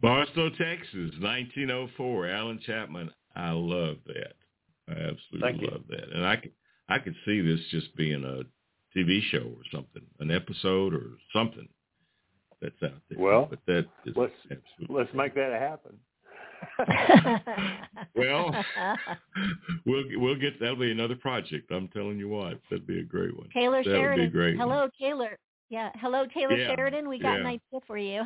Barstow, 0.00 0.48
Texas, 0.50 1.12
1904. 1.20 2.28
Allan 2.30 2.60
Chapman. 2.64 3.10
I 3.36 3.50
love 3.50 3.98
that. 4.06 4.34
I 4.88 4.92
absolutely 4.92 5.40
Thank 5.40 5.62
love 5.62 5.82
you. 5.88 5.96
that, 5.96 6.12
and 6.12 6.26
I 6.26 6.36
could 6.36 6.52
I 6.88 6.98
could 6.98 7.14
see 7.24 7.40
this 7.40 7.60
just 7.70 7.94
being 7.96 8.24
a 8.24 8.42
TV 8.96 9.20
show 9.30 9.38
or 9.38 9.62
something, 9.72 10.02
an 10.20 10.30
episode 10.30 10.94
or 10.94 11.18
something 11.32 11.68
that's 12.62 12.82
out 12.82 13.00
there. 13.10 13.18
Well, 13.18 13.46
but 13.50 13.58
that 13.66 13.86
is 14.06 14.14
let's 14.16 14.32
let's 14.88 15.12
make 15.14 15.34
that 15.34 15.52
happen. 15.52 15.98
well, 18.16 18.64
we'll 19.84 20.04
we'll 20.16 20.36
get 20.36 20.58
that'll 20.60 20.76
be 20.76 20.90
another 20.90 21.16
project. 21.16 21.70
I'm 21.70 21.88
telling 21.88 22.18
you 22.18 22.28
what, 22.28 22.58
that'd 22.70 22.86
be 22.86 23.00
a 23.00 23.04
great 23.04 23.36
one. 23.36 23.48
Taylor 23.52 23.82
that 23.82 23.90
Sheridan. 23.90 24.30
great 24.30 24.56
Hello, 24.56 24.80
one. 24.82 24.90
Taylor. 24.98 25.38
Yeah. 25.68 25.90
Hello, 25.96 26.26
Taylor 26.32 26.56
yeah. 26.56 26.68
Sheridan. 26.68 27.08
We 27.08 27.18
got 27.18 27.34
yeah. 27.34 27.40
an 27.40 27.46
idea 27.46 27.80
for 27.86 27.98
you. 27.98 28.22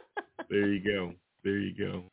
there 0.50 0.68
you 0.68 0.80
go. 0.80 1.14
There 1.44 1.58
you 1.58 1.74
go. 1.76 2.04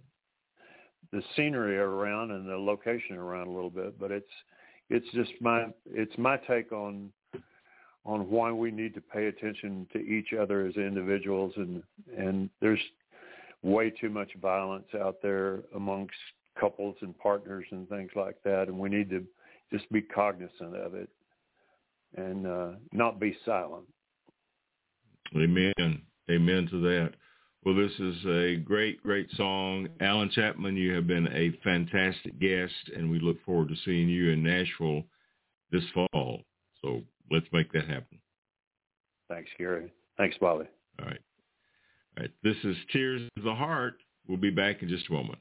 the 1.11 1.21
scenery 1.35 1.77
around 1.77 2.31
and 2.31 2.47
the 2.47 2.55
location 2.55 3.17
around 3.17 3.47
a 3.47 3.51
little 3.51 3.69
bit, 3.69 3.99
but 3.99 4.11
it's 4.11 4.31
it's 4.89 5.07
just 5.13 5.31
my 5.39 5.67
it's 5.85 6.17
my 6.17 6.37
take 6.37 6.71
on 6.71 7.11
on 8.05 8.29
why 8.29 8.51
we 8.51 8.71
need 8.71 8.93
to 8.93 9.01
pay 9.01 9.27
attention 9.27 9.87
to 9.93 9.99
each 9.99 10.33
other 10.33 10.65
as 10.65 10.75
individuals 10.75 11.53
and 11.57 11.83
and 12.17 12.49
there's 12.61 12.79
way 13.63 13.89
too 13.89 14.09
much 14.09 14.31
violence 14.41 14.87
out 14.99 15.17
there 15.21 15.61
amongst 15.75 16.15
couples 16.59 16.95
and 17.01 17.17
partners 17.19 17.65
and 17.71 17.87
things 17.89 18.09
like 18.15 18.35
that 18.43 18.67
and 18.67 18.77
we 18.77 18.89
need 18.89 19.09
to 19.09 19.23
just 19.71 19.89
be 19.91 20.01
cognizant 20.01 20.75
of 20.75 20.95
it 20.95 21.09
and 22.17 22.45
uh, 22.45 22.71
not 22.91 23.19
be 23.19 23.37
silent. 23.45 23.85
Amen. 25.35 26.01
Amen 26.29 26.67
to 26.69 26.81
that. 26.81 27.11
Well, 27.63 27.75
this 27.75 27.91
is 27.99 28.25
a 28.25 28.55
great, 28.55 29.03
great 29.03 29.29
song. 29.35 29.87
Allan 29.99 30.31
Chapman, 30.31 30.75
you 30.75 30.95
have 30.95 31.05
been 31.05 31.27
a 31.27 31.51
fantastic 31.63 32.39
guest, 32.39 32.89
and 32.95 33.11
we 33.11 33.19
look 33.19 33.43
forward 33.45 33.69
to 33.69 33.75
seeing 33.85 34.09
you 34.09 34.31
in 34.31 34.41
Nashville 34.41 35.03
this 35.71 35.83
fall. 35.93 36.41
So 36.81 37.03
let's 37.29 37.45
make 37.53 37.71
that 37.73 37.87
happen. 37.87 38.19
Thanks, 39.29 39.51
Gary. 39.59 39.93
Thanks, 40.17 40.35
Bobbi. 40.41 40.67
All 40.99 41.05
right. 41.05 41.21
All 42.17 42.21
right. 42.21 42.31
This 42.43 42.57
is 42.63 42.75
Tears 42.91 43.21
of 43.37 43.43
the 43.43 43.53
Heart. 43.53 43.93
We'll 44.27 44.37
be 44.37 44.49
back 44.49 44.81
in 44.81 44.89
just 44.89 45.09
a 45.09 45.13
moment. 45.13 45.39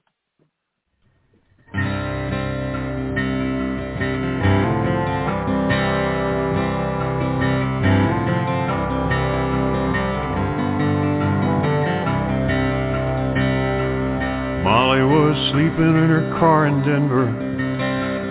Sleeping 15.52 15.98
in 15.98 16.08
her 16.14 16.30
car 16.38 16.66
in 16.66 16.78
Denver 16.86 17.26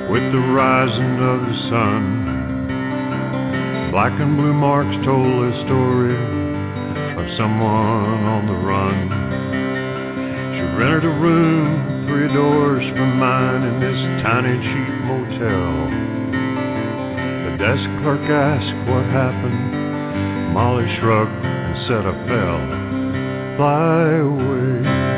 with 0.07 0.23
the 0.31 0.43
rising 0.55 1.19
of 1.19 1.37
the 1.43 1.55
sun. 1.67 2.03
Black 3.91 4.15
and 4.15 4.37
blue 4.37 4.53
marks 4.53 4.95
told 5.03 5.27
a 5.27 5.53
story 5.67 6.15
of 6.15 7.25
someone 7.35 8.23
on 8.23 8.47
the 8.47 8.55
run. 8.63 9.11
She 10.55 10.63
rented 10.79 11.11
a 11.11 11.15
room 11.19 12.07
three 12.07 12.31
doors 12.31 12.87
from 12.95 13.19
mine 13.19 13.63
in 13.67 13.75
this 13.83 13.99
tiny 14.23 14.55
cheap 14.55 14.93
motel. 15.03 15.91
The 17.43 17.53
desk 17.59 17.83
clerk 17.99 18.23
asked 18.31 18.79
what 18.87 19.03
happened. 19.11 20.55
Molly 20.55 20.87
shrugged 20.99 21.43
and 21.43 21.75
said 21.83 22.07
I 22.07 22.15
fell. 22.31 22.63
Fly 23.57 24.23
away 24.23 25.08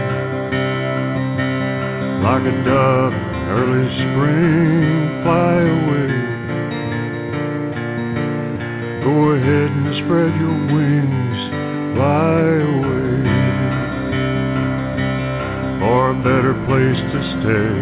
like 2.22 2.43
a 2.43 2.63
dove 2.63 3.13
in 3.13 3.49
early 3.49 3.88
spring, 3.97 5.24
fly 5.26 5.57
away. 5.74 6.11
Go 9.01 9.34
ahead 9.34 9.69
and 9.74 9.89
spread 10.05 10.30
your 10.38 10.53
wings, 10.69 11.39
fly 11.97 12.45
away. 12.61 13.26
For 15.82 16.11
a 16.11 16.17
better 16.22 16.53
place 16.69 17.01
to 17.09 17.19
stay. 17.41 17.74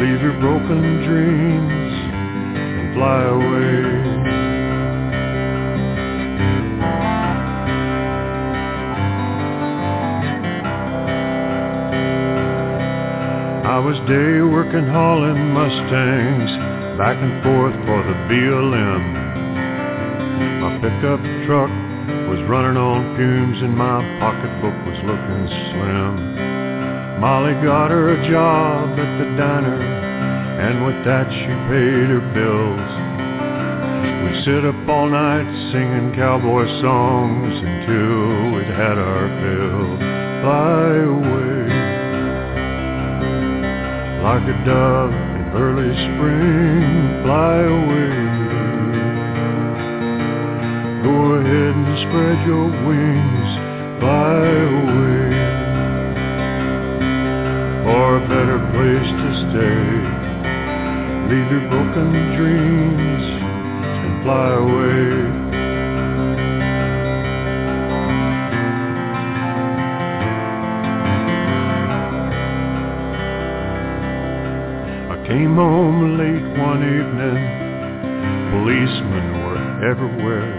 Leave 0.00 0.20
your 0.22 0.40
broken 0.40 0.80
dreams 1.04 1.92
and 2.16 2.94
fly 2.94 3.24
away. 3.24 4.15
Day 14.06 14.38
working 14.38 14.86
hauling 14.86 15.50
Mustangs 15.50 16.50
back 16.94 17.18
and 17.18 17.42
forth 17.42 17.74
for 17.82 18.00
the 18.06 18.14
BLM. 18.30 19.02
My 20.62 20.78
pickup 20.78 21.18
truck 21.42 21.74
was 22.30 22.38
running 22.46 22.78
on 22.78 23.18
fumes 23.18 23.58
and 23.66 23.74
my 23.74 23.98
pocketbook 24.22 24.78
was 24.86 24.98
looking 25.10 25.42
slim. 25.74 27.18
Molly 27.18 27.58
got 27.66 27.90
her 27.90 28.14
a 28.14 28.30
job 28.30 28.94
at 28.94 29.10
the 29.18 29.28
diner 29.34 29.82
and 29.82 30.86
with 30.86 31.02
that 31.02 31.26
she 31.26 31.50
paid 31.66 32.06
her 32.06 32.22
bills. 32.30 32.90
We'd 34.22 34.38
sit 34.46 34.62
up 34.70 34.78
all 34.86 35.10
night 35.10 35.50
singing 35.74 36.14
cowboy 36.14 36.62
songs 36.78 37.54
until 37.58 38.54
we'd 38.54 38.70
had 38.70 39.02
our 39.02 39.26
fill. 39.42 39.98
Fly 40.46 40.94
away 41.10 41.55
like 44.26 44.42
a 44.42 44.58
dove 44.66 45.12
in 45.38 45.46
early 45.54 45.94
spring, 45.94 47.22
fly 47.22 47.62
away. 47.62 48.10
Go 51.06 51.14
ahead 51.38 51.74
and 51.78 51.94
spread 52.10 52.38
your 52.42 52.66
wings, 52.90 53.50
fly 54.02 54.42
away 54.82 55.30
for 57.86 58.06
a 58.18 58.22
better 58.26 58.58
place 58.74 59.10
to 59.22 59.28
stay. 59.46 59.86
Leave 61.30 61.48
your 61.54 61.70
broken 61.70 62.10
dreams 62.34 63.26
and 63.30 64.24
fly 64.24 64.50
away. 64.58 65.45
Home 75.56 76.18
late 76.18 76.44
one 76.60 76.84
evening, 76.84 77.40
policemen 78.52 79.26
were 79.40 79.88
everywhere. 79.88 80.52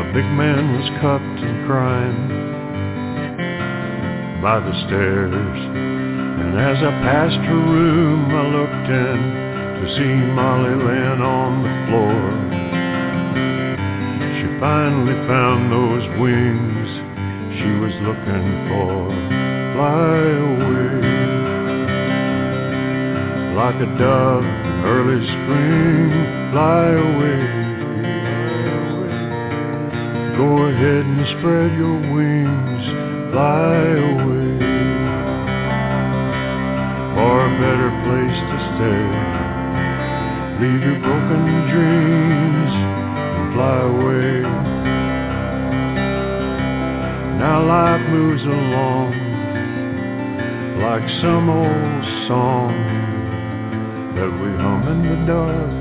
A 0.00 0.04
big 0.16 0.24
man 0.32 0.80
was 0.80 0.88
cuffed 0.96 1.44
and 1.44 1.66
crying 1.68 2.24
by 4.40 4.60
the 4.64 4.72
stairs. 4.88 5.60
And 5.60 6.56
as 6.56 6.78
I 6.80 6.90
passed 7.04 7.36
her 7.36 7.62
room, 7.68 8.32
I 8.32 8.48
looked 8.48 8.88
in 8.96 9.20
to 9.76 9.84
see 9.92 10.14
Molly 10.32 10.76
laying 10.80 11.20
on 11.20 11.60
the 11.60 11.74
floor. 11.84 12.32
She 14.40 14.48
finally 14.56 15.20
found 15.28 15.68
those 15.68 16.08
wings 16.16 16.88
she 17.60 17.70
was 17.76 17.92
looking 18.08 18.48
for. 18.72 19.12
Fly 19.76 20.16
away 20.48 21.19
like 23.60 23.76
a 23.76 23.90
dove 23.98 24.42
in 24.42 24.76
early 24.88 25.20
spring, 25.20 26.08
fly 26.48 26.96
away. 26.96 27.44
Go 30.40 30.48
ahead 30.64 31.04
and 31.04 31.20
spread 31.36 31.70
your 31.76 31.98
wings, 32.16 32.84
fly 33.36 33.84
away. 34.00 34.64
For 37.12 37.34
a 37.36 37.52
better 37.60 37.92
place 38.08 38.40
to 38.48 38.56
stay. 38.72 39.06
Leave 40.64 40.80
your 40.80 41.00
broken 41.04 41.44
dreams 41.68 42.72
and 43.36 43.46
fly 43.52 43.80
away. 43.92 44.40
Now 47.44 47.60
life 47.68 48.04
moves 48.08 48.42
along 48.42 49.12
like 50.80 51.04
some 51.20 51.50
old 51.50 52.26
song 52.26 52.89
that 54.20 54.28
we 54.28 54.50
hum 54.52 54.84
in 54.86 55.00
the 55.00 55.16
dark. 55.24 55.72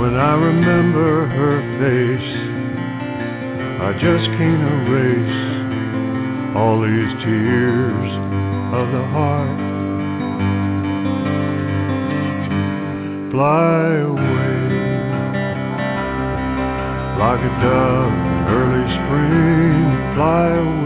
When 0.00 0.14
I 0.16 0.34
remember 0.40 1.28
her 1.36 1.56
face, 1.76 2.32
I 3.82 3.92
just 3.92 4.24
can't 4.40 4.64
erase 4.72 5.36
all 6.56 6.80
these 6.80 7.12
tears 7.28 8.10
of 8.72 8.86
the 8.96 9.04
heart. 9.12 9.58
Fly 13.32 14.00
away 14.16 14.56
like 17.20 17.42
a 17.44 17.52
dove 17.60 18.16
in 18.32 18.38
early 18.48 18.84
spring. 18.96 19.84
Fly 20.16 20.48
away 20.56 20.85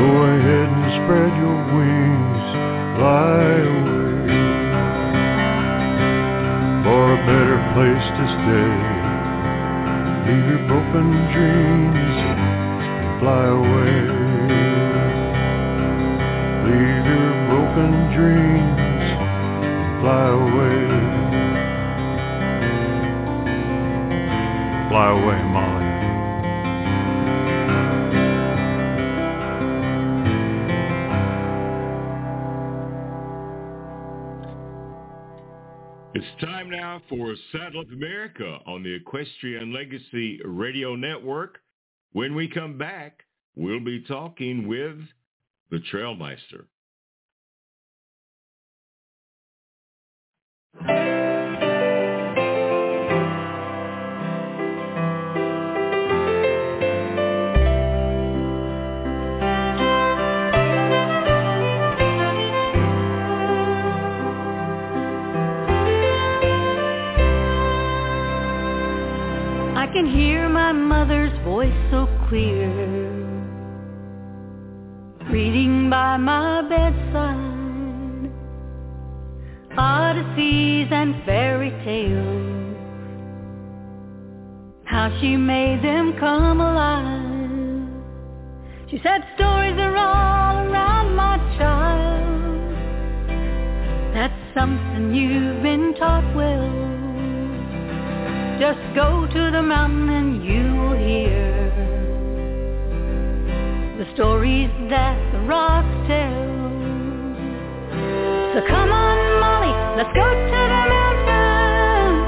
Go 0.00 0.08
ahead 0.08 0.68
and 0.72 0.88
spread 1.04 1.32
your 1.36 1.58
wings, 1.76 2.46
fly 2.96 3.36
away 3.68 4.00
for 6.84 7.02
a 7.12 7.20
better 7.28 7.60
place 7.76 8.06
to 8.16 8.24
stay. 8.40 8.72
Leave 10.24 10.46
your 10.48 10.64
broken 10.72 11.08
dreams 11.36 12.16
and 12.16 13.20
fly 13.20 13.44
away. 13.60 13.92
Leave 16.64 17.04
your 17.04 17.32
broken 17.52 17.92
dreams 18.16 19.04
and 19.68 20.00
fly 20.00 20.26
away. 20.32 20.80
Fly 24.88 25.08
away, 25.12 25.40
Molly. 25.52 25.69
For 37.30 37.36
Saddle 37.58 37.82
Up 37.82 37.92
America 37.92 38.58
on 38.66 38.82
the 38.82 38.92
Equestrian 38.92 39.72
Legacy 39.72 40.40
Radio 40.44 40.96
Network. 40.96 41.58
When 42.12 42.34
we 42.34 42.48
come 42.48 42.76
back, 42.76 43.22
we'll 43.54 43.84
be 43.84 44.02
talking 44.08 44.66
with 44.66 44.98
the 45.70 45.78
Trailmeister. 45.92 46.66
Can 70.00 70.18
hear 70.18 70.48
my 70.48 70.72
mother's 70.72 71.36
voice 71.44 71.76
so 71.90 72.08
clear. 72.26 72.70
Reading 75.28 75.90
by 75.90 76.16
my 76.16 76.62
bedside 76.62 78.30
Odysseys 79.76 80.90
and 80.90 81.22
fairy 81.26 81.70
tales. 81.84 82.78
How 84.86 85.14
she 85.20 85.36
made 85.36 85.84
them 85.84 86.14
come 86.18 86.62
alive. 86.62 87.90
She 88.90 88.98
said 89.02 89.20
stories 89.34 89.78
are 89.78 89.96
all 89.98 90.66
around 90.66 91.14
my 91.14 91.36
child. 91.58 92.74
That's 94.14 94.54
something 94.54 95.14
you've 95.14 95.62
been 95.62 95.94
taught 95.98 96.34
well 96.34 96.89
just 98.60 98.78
go 98.94 99.26
to 99.26 99.50
the 99.50 99.62
mountain 99.62 100.10
and 100.10 100.44
you 100.44 100.74
will 100.76 100.92
hear 100.92 101.72
the 103.96 104.04
stories 104.12 104.68
that 104.90 105.16
the 105.32 105.40
rocks 105.48 105.88
tell. 106.06 106.44
So 108.52 108.60
come 108.68 108.92
on, 108.92 109.40
Molly, 109.40 109.72
let's 109.96 110.12
go 110.12 110.28
to 110.28 110.60
the 110.76 110.84
mountain. 110.92 112.20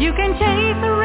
You 0.00 0.12
can 0.14 0.38
chase 0.38 0.78
a 0.86 0.97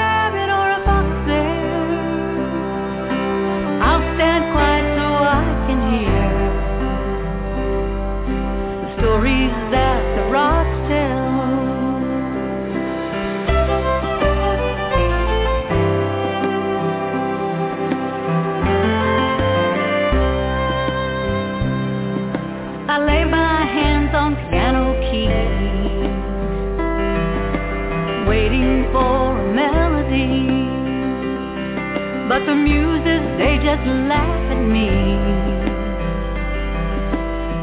The 32.46 32.56
muses, 32.56 33.24
they 33.40 33.56
just 33.64 33.88
laugh 33.88 34.52
at 34.52 34.62
me. 34.62 34.90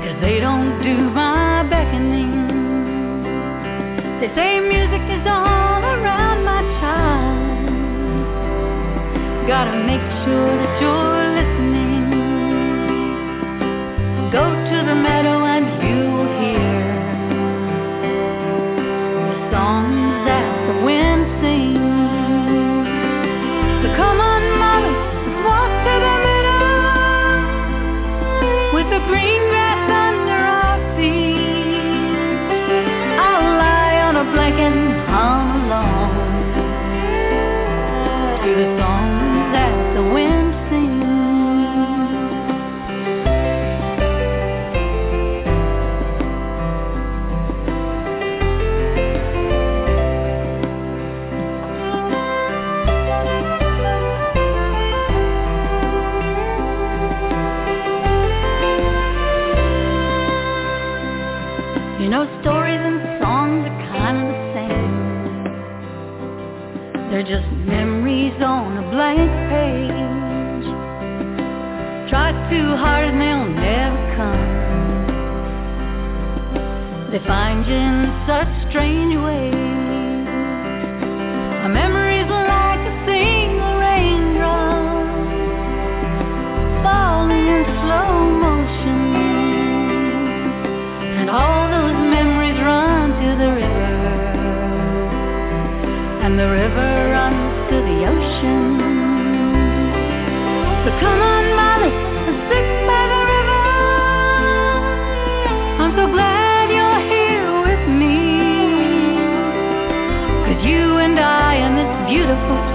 Cause 0.02 0.16
they 0.22 0.40
don't 0.40 0.80
do 0.82 0.96
my 1.10 1.62
beckoning. 1.68 2.48
They 4.20 4.28
say 4.34 4.60
music 4.60 5.02
is 5.16 5.26
all 5.26 5.84
around 5.84 6.44
my 6.44 6.62
child. 6.80 7.68
Gotta 9.46 9.76
make 9.84 10.06
sure 10.24 10.56
that 10.56 10.80
you're 10.80 11.24
listening. 11.38 12.04
Go 14.32 14.59
find 77.26 77.66
you 77.66 77.74
in 77.74 78.24
such 78.26 78.70
strange 78.70 79.16
ways. 79.16 79.59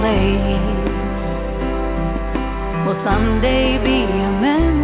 Place 0.06 0.66
will 2.86 2.98
someday 3.04 3.78
be 3.82 3.98
a 4.04 4.30
memory. 4.40 4.75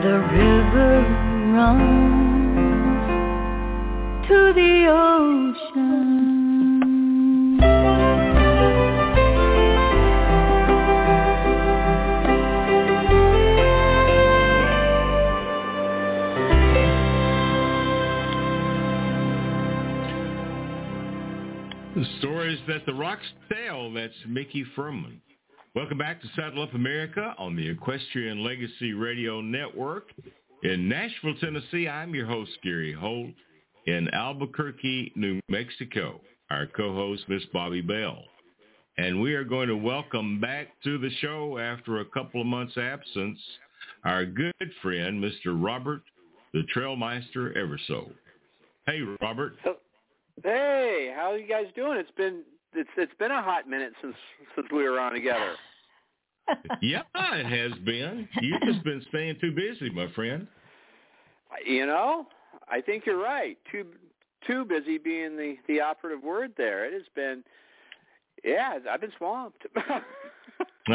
And 0.00 0.04
the 0.04 0.18
river 0.32 1.00
runs 1.54 1.88
to 4.28 4.52
the 4.54 4.86
ocean. 4.88 5.98
The 21.94 22.04
stories 22.20 22.60
that 22.68 22.86
the 22.86 22.94
rocks 22.94 23.26
tell. 23.52 23.92
That's 23.92 24.14
Mickey 24.28 24.64
Furman. 24.76 25.20
Welcome 25.74 25.98
back 25.98 26.20
to 26.22 26.28
Saddle 26.34 26.62
Up 26.62 26.74
America 26.74 27.34
on 27.38 27.54
the 27.54 27.68
Equestrian 27.68 28.42
Legacy 28.42 28.94
Radio 28.94 29.40
Network. 29.42 30.10
In 30.62 30.88
Nashville, 30.88 31.34
Tennessee, 31.40 31.86
I'm 31.86 32.14
your 32.14 32.26
host, 32.26 32.50
Gary 32.62 32.92
Holt. 32.92 33.30
In 33.86 34.08
Albuquerque, 34.12 35.12
New 35.14 35.40
Mexico, 35.48 36.20
our 36.50 36.66
co-host, 36.66 37.24
Miss 37.28 37.42
Bobbi 37.54 37.86
Bell. 37.86 38.24
And 38.96 39.20
we 39.20 39.34
are 39.34 39.44
going 39.44 39.68
to 39.68 39.76
welcome 39.76 40.40
back 40.40 40.68
to 40.84 40.98
the 40.98 41.10
show 41.20 41.58
after 41.58 42.00
a 42.00 42.04
couple 42.06 42.40
of 42.40 42.46
months' 42.46 42.76
absence, 42.76 43.38
our 44.04 44.24
good 44.24 44.54
friend, 44.82 45.22
Mr. 45.22 45.54
Robert, 45.54 46.02
the 46.54 46.62
Trailmeister 46.74 47.56
Eversole. 47.56 48.10
Hey, 48.86 49.00
Robert. 49.20 49.56
Hey, 50.42 51.12
how 51.14 51.32
are 51.32 51.38
you 51.38 51.48
guys 51.48 51.66
doing? 51.76 51.98
It's 51.98 52.10
been 52.12 52.42
it's 52.74 52.90
it's 52.96 53.12
been 53.18 53.30
a 53.30 53.42
hot 53.42 53.68
minute 53.68 53.92
since 54.02 54.16
since 54.54 54.66
we 54.72 54.84
were 54.84 55.00
on 55.00 55.12
together. 55.12 55.54
yeah, 56.82 57.02
it 57.14 57.46
has 57.46 57.78
been. 57.80 58.28
You've 58.40 58.62
just 58.62 58.82
been 58.84 59.04
staying 59.08 59.36
too 59.40 59.52
busy, 59.52 59.90
my 59.90 60.10
friend. 60.12 60.46
You 61.66 61.86
know, 61.86 62.26
I 62.68 62.80
think 62.80 63.04
you're 63.06 63.22
right. 63.22 63.58
Too 63.70 63.86
too 64.46 64.64
busy 64.64 64.98
being 64.98 65.36
the 65.36 65.56
the 65.66 65.80
operative 65.80 66.22
word 66.22 66.52
there. 66.56 66.86
It 66.86 66.94
has 66.94 67.02
been 67.14 67.42
yeah, 68.44 68.78
I've 68.90 69.00
been 69.00 69.12
swamped. 69.18 69.66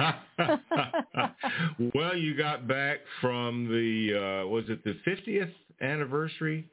well, 1.94 2.16
you 2.16 2.36
got 2.36 2.68
back 2.68 3.00
from 3.22 3.68
the 3.68 4.44
uh 4.44 4.48
was 4.48 4.66
it 4.70 4.84
the 4.84 4.98
50th 5.08 5.54
anniversary 5.82 6.68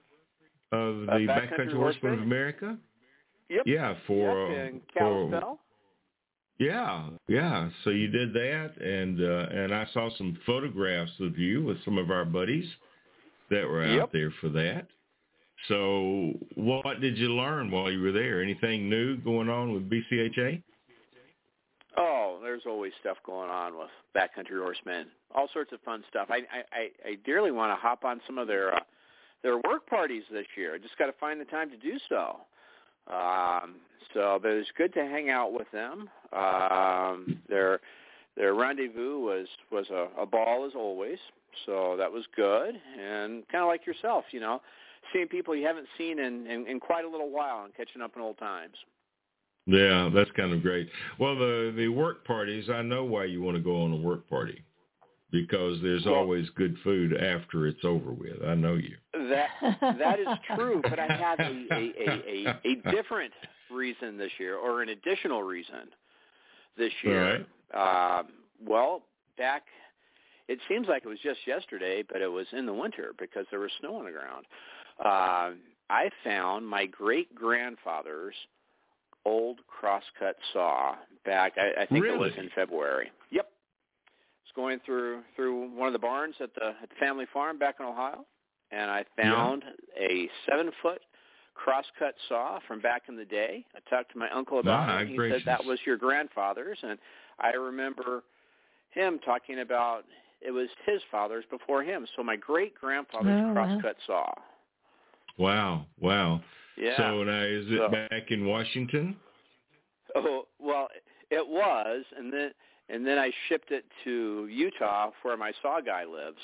of 0.72 1.06
the 1.06 1.26
uh, 1.28 1.28
Backcountry 1.38 1.74
Horsemen 1.74 2.14
of 2.14 2.20
America? 2.20 2.78
Yep. 3.50 3.62
Yeah, 3.66 3.94
for 4.06 4.52
yep, 4.52 4.72
in 4.72 4.80
for 4.96 5.58
yeah, 6.60 7.08
yeah. 7.26 7.70
So 7.84 7.90
you 7.90 8.08
did 8.08 8.34
that, 8.34 8.72
and 8.80 9.18
uh, 9.18 9.62
and 9.62 9.74
I 9.74 9.86
saw 9.94 10.10
some 10.18 10.38
photographs 10.44 11.12
of 11.18 11.38
you 11.38 11.64
with 11.64 11.82
some 11.86 11.96
of 11.96 12.10
our 12.10 12.26
buddies 12.26 12.68
that 13.50 13.66
were 13.66 13.82
out 13.82 13.96
Yep. 13.96 14.12
there 14.12 14.32
for 14.42 14.50
that. 14.50 14.86
So 15.68 16.32
what 16.56 17.00
did 17.00 17.16
you 17.16 17.34
learn 17.34 17.70
while 17.70 17.90
you 17.90 18.02
were 18.02 18.12
there? 18.12 18.42
Anything 18.42 18.88
new 18.88 19.16
going 19.16 19.48
on 19.48 19.72
with 19.72 19.88
BCHA? 19.90 20.62
Oh, 21.96 22.38
there's 22.42 22.62
always 22.66 22.92
stuff 23.00 23.16
going 23.24 23.50
on 23.50 23.76
with 23.76 23.90
backcountry 24.14 24.62
horsemen. 24.62 25.06
All 25.34 25.48
sorts 25.52 25.72
of 25.72 25.80
fun 25.80 26.04
stuff. 26.10 26.28
I 26.30 26.42
I 26.52 26.62
I, 26.72 26.88
I 27.08 27.14
dearly 27.24 27.52
want 27.52 27.72
to 27.72 27.76
hop 27.76 28.04
on 28.04 28.20
some 28.26 28.36
of 28.36 28.46
their 28.46 28.74
uh, 28.74 28.80
their 29.42 29.56
work 29.56 29.86
parties 29.88 30.24
this 30.30 30.46
year. 30.58 30.74
I 30.74 30.78
just 30.78 30.98
got 30.98 31.06
to 31.06 31.14
find 31.18 31.40
the 31.40 31.46
time 31.46 31.70
to 31.70 31.76
do 31.78 31.98
so. 32.10 32.40
Um, 33.12 33.76
so, 34.14 34.38
but 34.42 34.50
it 34.50 34.56
was 34.56 34.66
good 34.76 34.92
to 34.94 35.00
hang 35.00 35.30
out 35.30 35.52
with 35.52 35.70
them. 35.72 36.08
Um, 36.32 37.40
their 37.48 37.80
their 38.36 38.54
rendezvous 38.54 39.18
was 39.18 39.46
was 39.70 39.86
a, 39.90 40.08
a 40.20 40.26
ball 40.26 40.66
as 40.66 40.72
always. 40.74 41.18
So 41.66 41.96
that 41.98 42.10
was 42.10 42.24
good, 42.36 42.74
and 42.98 43.46
kind 43.48 43.62
of 43.62 43.68
like 43.68 43.86
yourself, 43.86 44.24
you 44.30 44.40
know, 44.40 44.62
seeing 45.12 45.26
people 45.26 45.54
you 45.56 45.66
haven't 45.66 45.88
seen 45.98 46.20
in, 46.20 46.46
in, 46.46 46.66
in 46.66 46.78
quite 46.78 47.04
a 47.04 47.08
little 47.08 47.30
while 47.30 47.64
and 47.64 47.74
catching 47.74 48.00
up 48.00 48.12
in 48.14 48.22
old 48.22 48.38
times. 48.38 48.76
Yeah, 49.66 50.08
that's 50.14 50.30
kind 50.32 50.52
of 50.52 50.62
great. 50.62 50.88
Well, 51.18 51.36
the 51.36 51.72
the 51.76 51.88
work 51.88 52.24
parties, 52.24 52.70
I 52.70 52.82
know 52.82 53.04
why 53.04 53.24
you 53.24 53.42
want 53.42 53.56
to 53.56 53.62
go 53.62 53.82
on 53.82 53.92
a 53.92 53.96
work 53.96 54.28
party 54.28 54.62
because 55.30 55.80
there's 55.82 56.04
Well- 56.04 56.14
always 56.16 56.48
good 56.50 56.76
food 56.82 57.16
after 57.16 57.66
it's 57.66 57.84
over 57.84 58.12
with. 58.12 58.42
I 58.44 58.54
know 58.54 58.74
you. 58.74 58.96
That 59.12 59.50
that 59.80 60.18
is 60.20 60.26
true, 60.56 60.80
but 60.82 60.98
I 60.98 61.06
have 61.06 61.40
a, 61.40 61.66
a, 61.72 61.94
a, 62.08 62.60
a, 62.64 62.92
different 62.92 63.32
reason 63.70 64.16
this 64.18 64.32
year, 64.38 64.56
or 64.56 64.82
an 64.82 64.88
additional 64.88 65.42
reason 65.42 65.90
this 66.76 66.92
year. 67.02 67.46
Um, 67.74 68.28
well, 68.66 69.02
back, 69.38 69.64
it 70.48 70.58
seems 70.68 70.88
like 70.88 71.04
it 71.04 71.08
was 71.08 71.20
just 71.22 71.40
yesterday, 71.46 72.02
but 72.02 72.20
it 72.20 72.28
was 72.28 72.46
in 72.52 72.66
the 72.66 72.74
winter 72.74 73.12
because 73.18 73.46
there 73.50 73.60
was 73.60 73.70
snow 73.80 73.96
on 73.96 74.04
the 74.04 74.10
ground. 74.10 74.46
Uh, 74.98 75.52
I 75.88 76.10
found 76.24 76.66
my 76.66 76.86
great 76.86 77.34
grandfather's 77.34 78.34
old 79.24 79.60
crosscut 79.68 80.36
saw 80.52 80.94
back. 81.24 81.54
I, 81.56 81.82
I 81.82 81.86
think 81.86 82.04
it 82.04 82.18
was 82.18 82.32
in 82.38 82.50
February. 82.54 83.10
Yep. 83.30 83.49
Was 84.56 84.56
going 84.62 84.80
through 84.84 85.20
through 85.36 85.70
one 85.76 85.86
of 85.86 85.92
the 85.92 85.98
barns 85.98 86.34
at 86.40 86.54
the 86.54 86.68
at 86.82 86.88
the 86.88 86.94
family 86.98 87.26
farm 87.32 87.58
back 87.58 87.76
in 87.80 87.86
Ohio, 87.86 88.24
and 88.70 88.90
I 88.90 89.04
found 89.20 89.64
a 89.98 90.28
seven 90.48 90.70
foot 90.82 91.00
crosscut 91.54 92.14
saw 92.28 92.58
from 92.66 92.80
back 92.80 93.02
in 93.08 93.16
the 93.16 93.24
day. 93.24 93.64
I 93.74 93.90
talked 93.90 94.12
to 94.12 94.18
my 94.18 94.30
uncle 94.30 94.60
about 94.60 94.86
My 94.88 95.02
it. 95.02 95.08
He 95.08 95.16
gracious. 95.16 95.42
said 95.44 95.46
that 95.58 95.64
was 95.64 95.78
your 95.84 95.96
grandfather's, 95.96 96.78
and 96.82 96.98
I 97.38 97.50
remember 97.50 98.22
him 98.90 99.18
talking 99.24 99.60
about 99.60 100.04
it 100.40 100.50
was 100.52 100.68
his 100.86 101.00
father's 101.10 101.44
before 101.50 101.82
him. 101.82 102.06
So 102.16 102.22
my 102.22 102.36
great 102.36 102.74
grandfather's 102.74 103.42
Oh, 103.44 103.52
wow. 103.52 103.54
crosscut 103.54 103.96
saw. 104.06 104.32
Wow, 105.38 105.86
wow. 106.00 106.40
Yeah. 106.76 106.96
So 106.96 107.24
now 107.24 107.42
is 107.42 107.66
it 107.68 107.78
So- 107.78 107.88
back 107.88 108.30
in 108.30 108.46
Washington? 108.46 109.16
Oh 110.14 110.46
well, 110.58 110.88
it 111.30 111.46
was, 111.46 112.04
and 112.16 112.32
then 112.32 112.50
and 112.92 113.06
then 113.06 113.18
I 113.18 113.30
shipped 113.48 113.70
it 113.70 113.84
to 114.04 114.48
Utah, 114.50 115.10
where 115.22 115.36
my 115.36 115.52
saw 115.62 115.80
guy 115.80 116.04
lives. 116.04 116.38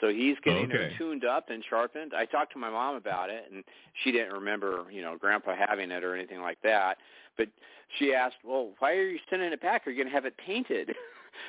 So 0.00 0.08
he's 0.08 0.36
getting 0.42 0.70
Okay. 0.70 0.78
her 0.78 0.90
tuned 0.98 1.24
up 1.24 1.50
and 1.50 1.62
sharpened. 1.68 2.12
I 2.16 2.24
talked 2.26 2.52
to 2.54 2.58
my 2.58 2.68
mom 2.70 2.96
about 2.96 3.30
it, 3.30 3.44
and 3.52 3.62
she 4.02 4.10
didn't 4.10 4.32
remember, 4.32 4.84
you 4.90 5.02
know, 5.02 5.16
Grandpa 5.16 5.54
having 5.56 5.90
it 5.90 6.02
or 6.02 6.14
anything 6.16 6.40
like 6.40 6.58
that. 6.62 6.98
But 7.36 7.48
she 7.98 8.12
asked, 8.14 8.36
"Well, 8.44 8.72
why 8.80 8.92
are 8.92 9.08
you 9.08 9.18
sending 9.30 9.52
it 9.52 9.60
back? 9.60 9.86
Are 9.86 9.90
you 9.90 9.96
going 9.96 10.08
to 10.08 10.14
have 10.14 10.24
it 10.26 10.36
painted?" 10.36 10.94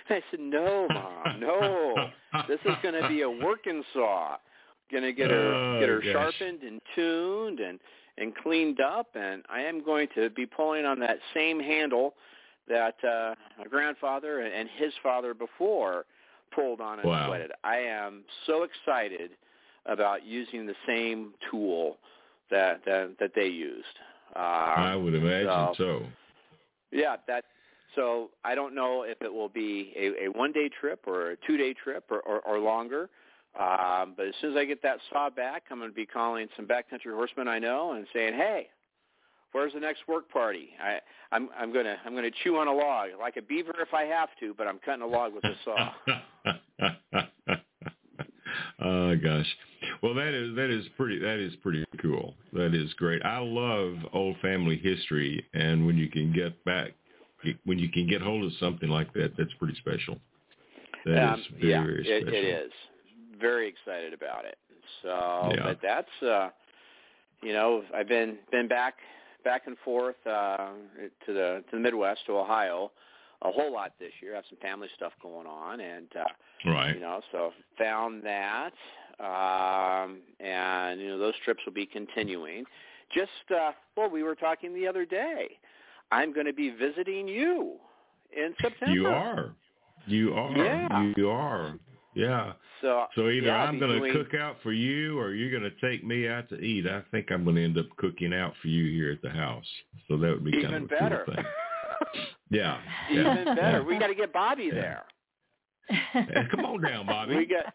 And 0.10 0.18
I 0.18 0.24
said, 0.32 0.40
"No, 0.40 0.90
mom, 0.90 1.40
no. 1.40 2.06
This 2.48 2.60
is 2.66 2.76
going 2.82 2.96
to 2.96 3.04
be 3.08 3.22
a 3.22 3.30
working 3.30 3.84
saw. 3.94 4.38
Going 4.92 5.04
to 5.04 5.14
get 5.14 5.32
her 5.32 5.58
Oh, 5.58 5.80
get 5.80 5.90
her 5.90 6.02
gosh. 6.02 6.12
sharpened 6.12 6.62
and 6.64 6.82
tuned 6.96 7.60
and 7.60 7.80
and 8.18 8.36
cleaned 8.36 8.80
up, 8.80 9.08
and 9.16 9.44
I 9.50 9.62
am 9.62 9.84
going 9.84 10.08
to 10.16 10.30
be 10.30 10.46
pulling 10.46 10.86
on 10.86 11.00
that 11.00 11.18
same 11.34 11.60
handle 11.60 12.14
that 12.68 12.96
uh, 13.04 13.36
my 13.58 13.66
grandfather 13.70 14.42
and 14.42 14.70
his 14.78 14.94
father 15.04 15.34
before 15.34 16.06
pulled 16.54 16.82
on 16.82 17.00
and 17.00 17.08
Wow. 17.08 17.28
sweated. 17.28 17.52
I 17.64 17.78
am 17.78 18.24
so 18.46 18.64
excited 18.64 19.32
about 19.86 20.26
using 20.26 20.66
the 20.66 20.76
same 20.88 21.34
tool 21.52 21.98
that 22.50 22.84
that, 22.86 23.16
that 23.20 23.32
they 23.36 23.48
used. 23.48 23.86
Um, 24.36 24.44
I 24.44 24.96
would 24.96 25.14
imagine 25.16 25.76
so. 25.78 26.04
yeah, 26.92 27.18
that. 27.28 27.46
So 27.96 28.32
I 28.44 28.56
don't 28.56 28.76
know 28.76 29.04
if 29.04 29.22
it 29.22 29.34
will 29.34 29.48
be 29.48 29.94
a, 29.96 30.26
a 30.26 30.28
one-day 30.32 30.70
trip 30.82 31.02
or 31.08 31.32
a 31.32 31.38
two-day 31.48 31.76
trip 31.82 32.04
or, 32.10 32.20
or, 32.22 32.42
or 32.42 32.60
longer. 32.60 33.10
Um, 33.58 34.16
but 34.18 34.28
as 34.28 34.34
soon 34.42 34.52
as 34.52 34.58
I 34.58 34.66
get 34.66 34.82
that 34.84 34.98
saw 35.14 35.30
back, 35.30 35.64
I'm 35.72 35.78
going 35.78 35.90
to 35.90 35.96
be 35.96 36.06
calling 36.06 36.48
some 36.58 36.66
backcountry 36.66 37.14
horsemen 37.14 37.48
I 37.48 37.58
know 37.58 37.94
and 37.94 38.06
saying, 38.14 38.34
"Hey, 38.34 38.68
where's 39.56 39.72
the 39.74 39.80
next 39.80 40.06
work 40.06 40.30
party? 40.30 40.72
I, 40.84 41.00
I'm 41.32 41.50
I'm 41.58 41.72
going 41.72 41.86
to 41.86 41.96
I'm 42.06 42.12
going 42.12 42.30
to 42.30 42.38
chew 42.44 42.58
on 42.58 42.68
a 42.68 42.74
log 42.74 43.12
like 43.20 43.38
a 43.38 43.42
beaver 43.42 43.74
if 43.80 43.94
I 43.94 44.04
have 44.04 44.28
to, 44.42 44.54
but 44.54 44.68
I'm 44.68 44.80
cutting 44.80 45.02
a 45.02 45.08
log 45.08 45.34
with 45.34 45.46
a 45.46 45.56
saw." 45.64 45.92
oh 48.84 49.16
gosh. 49.16 49.48
Well, 50.04 50.14
that 50.16 50.34
is 50.34 50.56
that 50.58 50.70
is 50.70 50.86
pretty 50.98 51.20
that 51.20 51.40
is 51.40 51.56
pretty 51.64 51.86
cool. 52.02 52.36
That 52.52 52.76
is 52.76 52.94
great. 52.96 53.24
I 53.24 53.40
love 53.40 53.96
old 54.12 54.36
family 54.42 54.76
history, 54.76 55.46
and 55.54 55.88
when 55.88 55.98
you 55.98 56.10
can 56.10 56.34
get 56.34 56.62
back, 56.66 56.92
when 57.64 57.80
you 57.80 57.90
can 57.90 58.08
get 58.08 58.22
hold 58.22 58.44
of 58.44 58.52
something 58.60 58.90
like 58.90 59.14
that, 59.14 59.38
that's 59.38 59.54
pretty 59.58 59.76
special. 59.76 60.20
That 61.06 61.40
is 61.40 61.46
um, 61.46 61.56
very 61.62 61.72
yeah, 61.72 61.84
very 61.84 62.08
it, 62.08 62.22
special. 62.24 62.40
it 62.40 62.44
is. 62.44 62.72
Very 63.40 63.70
excited 63.70 64.14
about 64.14 64.44
it. 64.44 64.58
So, 65.02 65.54
Yeah. 65.56 65.64
but 65.64 65.80
that's 65.82 66.24
uh, 66.24 66.50
you 67.42 67.54
know, 67.54 67.84
I've 67.96 68.08
been 68.10 68.38
been 68.52 68.68
back 68.68 68.96
back 69.46 69.68
and 69.68 69.78
forth 69.86 70.18
uh, 70.26 70.72
to 71.26 71.34
the 71.34 71.64
to 71.70 71.78
the 71.78 71.80
Midwest 71.80 72.22
to 72.26 72.34
Ohio 72.38 72.92
a 73.42 73.52
whole 73.52 73.72
lot 73.72 73.94
this 74.00 74.12
year. 74.22 74.34
I 74.34 74.38
have 74.38 74.46
some 74.50 74.60
family 74.62 74.90
stuff 74.96 75.14
going 75.22 75.48
on, 75.48 75.80
and 75.80 76.08
uh, 76.20 76.24
Right. 76.66 76.96
you 76.96 77.02
know, 77.02 77.22
so 77.32 77.52
found 77.78 78.24
that, 78.24 78.74
um, 79.20 80.18
and 80.40 81.00
you 81.00 81.10
know, 81.10 81.20
those 81.20 81.36
trips 81.44 81.62
will 81.66 81.74
be 81.74 81.86
continuing. 81.86 82.66
Just 83.14 83.30
uh, 83.56 83.72
well, 83.96 84.10
we 84.10 84.24
were 84.24 84.36
talking 84.36 84.74
the 84.74 84.88
other 84.88 85.06
day. 85.06 85.60
I'm 86.12 86.34
going 86.34 86.48
to 86.48 86.54
be 86.54 86.72
visiting 86.72 87.28
you 87.28 87.76
in 88.36 88.54
September. 88.62 88.94
You 88.94 89.08
are. 89.08 89.50
You 90.08 90.34
are. 90.34 90.58
Yeah. 90.58 91.14
You 91.16 91.30
are. 91.30 91.74
Yeah. 92.16 92.54
So, 92.82 93.06
So 93.16 93.30
either 93.30 93.48
yeah, 93.48 93.62
I'll 93.64 93.68
I'm 93.68 93.80
going 93.80 94.02
to 94.02 94.12
cook 94.14 94.34
out 94.34 94.58
for 94.64 94.72
you 94.72 95.20
or 95.20 95.34
you're 95.34 95.52
going 95.52 95.70
to 95.70 95.88
take 95.90 96.04
me 96.04 96.28
out 96.28 96.50
to 96.50 96.56
eat. 96.60 96.88
I 96.88 97.02
think 97.12 97.32
I'm 97.32 97.44
going 97.44 97.58
to 97.58 97.64
end 97.64 97.78
up 97.78 97.88
cooking 97.98 98.34
out 98.34 98.54
for 98.62 98.68
you 98.70 98.90
here 98.92 99.12
at 99.12 99.22
the 99.22 99.30
house. 99.30 99.66
So 100.08 100.18
that 100.18 100.30
would 100.32 100.44
be 100.46 100.52
kind 100.54 100.64
even 100.66 100.76
of 100.76 100.84
a 100.84 100.88
better. 100.88 101.24
cool 101.26 101.36
thing. 101.36 101.46
Yeah. 102.52 102.78
yeah. 103.10 103.34
even 103.42 103.56
better. 103.56 103.62
Yeah. 103.80 103.82
We 103.82 103.98
got 103.98 104.08
to 104.08 104.16
get 104.16 104.32
Bobbi 104.34 104.68
Yeah. 104.68 104.74
there. 104.74 105.04
Hey, 105.88 106.48
come 106.52 106.66
on 106.66 106.82
down, 106.82 107.06
Bobbi. 107.08 107.38
We 107.38 107.46
got 107.46 107.74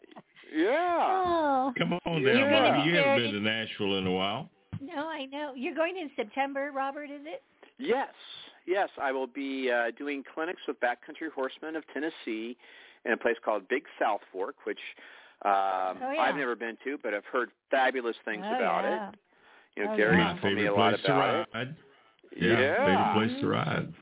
yeah. 0.55 1.23
oh, 1.25 1.73
Come 1.79 1.95
on 2.07 2.23
You're 2.23 2.35
down, 2.35 2.51
gonna 2.51 2.69
Bobbi. 2.79 2.87
You 2.87 2.95
haven't 2.97 3.23
been 3.23 3.33
to 3.35 3.41
Nashville 3.41 3.99
in 3.99 4.07
a 4.07 4.13
while. 4.13 4.51
no, 4.81 5.09
I 5.09 5.27
know. 5.27 5.53
You're 5.57 5.75
going 5.75 5.97
in 5.97 6.11
September, 6.17 6.71
Robert, 6.75 7.05
is 7.11 7.21
it? 7.25 7.43
Yes, 7.79 8.09
yes. 8.67 8.89
I 9.01 9.11
will 9.13 9.27
be 9.29 9.71
uh, 9.71 9.93
doing 9.97 10.23
clinics 10.35 10.61
with 10.69 10.79
Backcountry 10.81 11.31
Horsemen 11.35 11.77
of 11.77 11.85
Tennessee 11.95 12.57
in 13.05 13.13
a 13.13 13.17
place 13.17 13.37
called 13.45 13.69
Big 13.69 13.85
South 13.99 14.21
Fork, 14.33 14.57
which 14.65 14.79
um, 15.45 15.51
Oh, 16.03 16.13
yeah. 16.15 16.21
I've 16.21 16.37
never 16.37 16.55
been 16.55 16.77
to, 16.85 16.99
but 17.03 17.15
I've 17.15 17.25
heard 17.25 17.51
fabulous 17.71 18.17
things 18.25 18.45
Oh, 18.47 18.55
about 18.57 18.85
yeah. 18.85 19.09
it. 19.11 19.15
You 19.77 19.85
know, 19.85 19.93
Oh, 19.93 19.97
Gary 19.97 20.17
yeah. 20.19 20.33
My 20.35 20.41
told 20.41 20.55
me 20.55 20.61
favorite 20.63 20.69
a 20.69 20.75
lot 20.81 20.91
place 20.91 21.03
to 21.07 21.13
about 21.13 21.35
it. 21.35 21.49
ride. 21.55 21.77
Yeah. 22.37 22.87
favorite 22.87 23.29
place 23.29 23.41
to 23.41 23.47
ride. 23.49 23.95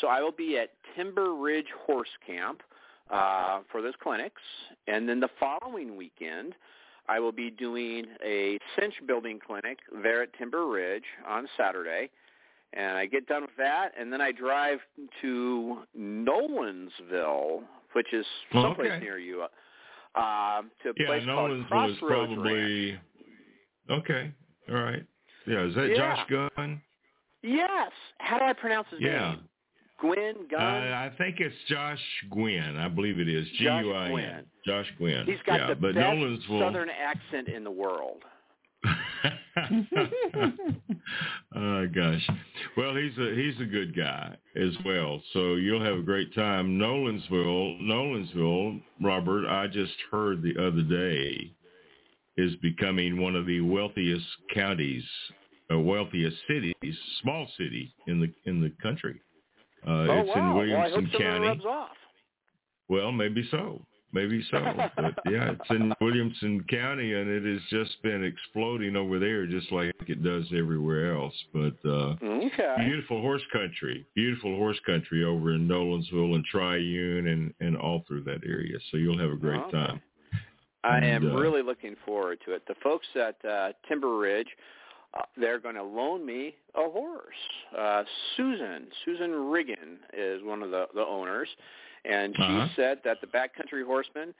So 0.00 0.06
I 0.06 0.20
will 0.20 0.32
be 0.32 0.56
at 0.58 0.70
Timber 0.96 1.34
Ridge 1.34 1.66
Horse 1.86 2.08
Camp 2.26 2.62
uh, 3.10 3.60
for 3.72 3.82
those 3.82 3.94
clinics, 4.00 4.40
and 4.86 5.08
then 5.08 5.18
the 5.18 5.28
following 5.40 5.96
weekend, 5.96 6.54
I 7.08 7.18
will 7.18 7.32
be 7.32 7.50
doing 7.50 8.06
a 8.24 8.56
cinch 8.78 8.94
building 9.08 9.40
clinic 9.44 9.78
there 10.02 10.22
at 10.22 10.32
Timber 10.38 10.66
Ridge 10.68 11.02
on 11.28 11.48
Saturday. 11.56 12.08
And 12.72 12.96
I 12.96 13.06
get 13.06 13.26
done 13.26 13.42
with 13.42 13.56
that, 13.58 13.90
and 13.98 14.12
then 14.12 14.20
I 14.20 14.30
drive 14.30 14.78
to 15.22 15.78
Nolensville, 15.98 17.62
which 17.92 18.12
is 18.12 18.26
Oh, 18.54 18.62
someplace 18.62 18.92
okay. 18.92 19.00
near 19.00 19.18
you, 19.18 19.42
uh, 20.14 20.62
to 20.82 20.90
a 20.90 20.92
Yeah, 20.96 21.06
place 21.06 21.24
called 21.24 21.66
Crossroads 21.68 22.00
Ranch. 22.02 22.40
probably 22.40 23.00
okay. 23.90 24.32
All 24.68 24.74
right. 24.76 25.04
Yeah, 25.46 25.62
is 25.64 25.74
that 25.74 25.88
Yeah. 25.90 25.96
Josh 25.96 26.28
Gunn? 26.56 26.80
Yes. 27.42 27.92
How 28.18 28.38
do 28.38 28.44
I 28.44 28.52
pronounce 28.52 28.88
his 28.90 29.00
Yeah. 29.00 29.30
name? 29.30 29.48
Gwyn 29.98 30.46
Gunn. 30.48 30.60
Uh, 30.92 30.96
I 30.96 31.10
think 31.16 31.40
it's 31.40 31.54
Josh 31.64 32.02
Gwynn. 32.30 32.76
I 32.78 32.88
believe 32.88 33.18
it 33.20 33.28
is 33.28 33.46
G 33.50 33.64
Josh 33.64 33.84
U 33.84 33.92
I 33.92 34.06
N. 34.06 34.46
Gwynn. 34.96 35.26
He's 35.26 35.42
got 35.42 35.60
yeah, 35.60 35.66
the 35.68 35.74
but 35.74 35.94
best 35.94 36.06
Nolensville. 36.06 36.58
southern 36.60 36.88
accent 36.90 37.48
in 37.48 37.64
the 37.64 37.70
world. 37.70 38.24
oh 41.56 41.86
gosh. 41.94 42.28
Well, 42.76 42.96
he's 42.96 43.16
a 43.18 43.34
he's 43.34 43.60
a 43.60 43.64
good 43.64 43.96
guy 43.96 44.36
as 44.56 44.72
well. 44.84 45.20
So 45.32 45.54
you'll 45.54 45.84
have 45.84 45.98
a 45.98 46.02
great 46.02 46.34
time. 46.34 46.78
Nolensville, 46.78 47.80
Nolensville, 47.82 48.80
Robert. 49.00 49.46
I 49.48 49.66
just 49.66 49.92
heard 50.10 50.42
the 50.42 50.56
other 50.58 50.82
day 50.82 51.52
is 52.36 52.54
becoming 52.56 53.20
one 53.20 53.36
of 53.36 53.46
the 53.46 53.60
wealthiest 53.60 54.26
counties, 54.54 55.04
uh, 55.72 55.78
wealthiest 55.78 56.36
cities, 56.48 56.74
small 57.22 57.46
city 57.58 57.94
in 58.06 58.20
the 58.20 58.32
in 58.50 58.60
the 58.60 58.72
country. 58.82 59.20
Uh, 59.86 59.90
oh 59.90 60.20
it's 60.20 60.28
wow! 60.28 60.34
in 60.34 60.46
well, 60.46 60.56
Williamson 60.56 61.10
it 61.12 61.18
County. 61.18 61.62
Well, 62.88 63.12
maybe 63.12 63.46
so. 63.50 63.80
Maybe 64.12 64.44
so. 64.50 64.60
But 64.96 65.14
yeah, 65.24 65.52
it's 65.52 65.70
in 65.70 65.94
Williamson 66.00 66.64
County 66.68 67.14
and 67.14 67.28
it 67.30 67.44
has 67.44 67.62
just 67.70 68.02
been 68.02 68.24
exploding 68.24 68.96
over 68.96 69.18
there 69.18 69.46
just 69.46 69.70
like 69.70 69.94
it 70.06 70.22
does 70.24 70.44
everywhere 70.56 71.14
else. 71.14 71.34
But 71.52 71.76
uh 71.88 72.16
Okay. 72.22 72.74
beautiful 72.78 73.20
horse 73.20 73.42
country. 73.52 74.06
Beautiful 74.14 74.56
horse 74.56 74.78
country 74.84 75.24
over 75.24 75.54
in 75.54 75.68
Nolensville 75.68 76.34
and 76.34 76.44
Triune 76.44 77.28
and, 77.28 77.54
and 77.60 77.76
all 77.76 78.04
through 78.06 78.24
that 78.24 78.40
area. 78.46 78.78
So 78.90 78.96
you'll 78.96 79.18
have 79.18 79.30
a 79.30 79.36
great 79.36 79.60
Okay. 79.60 79.70
time. 79.70 80.00
I 80.82 80.96
And, 80.96 81.24
am 81.24 81.36
uh, 81.36 81.38
really 81.38 81.62
looking 81.62 81.94
forward 82.06 82.38
to 82.46 82.52
it. 82.52 82.62
The 82.66 82.74
folks 82.82 83.06
at 83.14 83.36
uh, 83.44 83.72
Timber 83.86 84.18
Ridge, 84.18 84.48
uh, 85.12 85.22
they're 85.36 85.58
going 85.58 85.74
to 85.74 85.82
loan 85.82 86.24
me 86.24 86.54
a 86.74 86.88
horse. 86.88 87.34
Uh, 87.76 88.02
Susan, 88.36 88.86
Susan 89.04 89.50
Riggin 89.50 89.98
is 90.16 90.42
one 90.42 90.62
of 90.62 90.70
the, 90.70 90.86
the 90.94 91.04
owners, 91.04 91.48
and 92.04 92.34
she 92.36 92.42
Uh-huh. 92.42 92.68
said 92.76 93.00
that 93.04 93.20
the 93.20 93.26
backcountry 93.26 93.84
horsemen, 93.84 94.34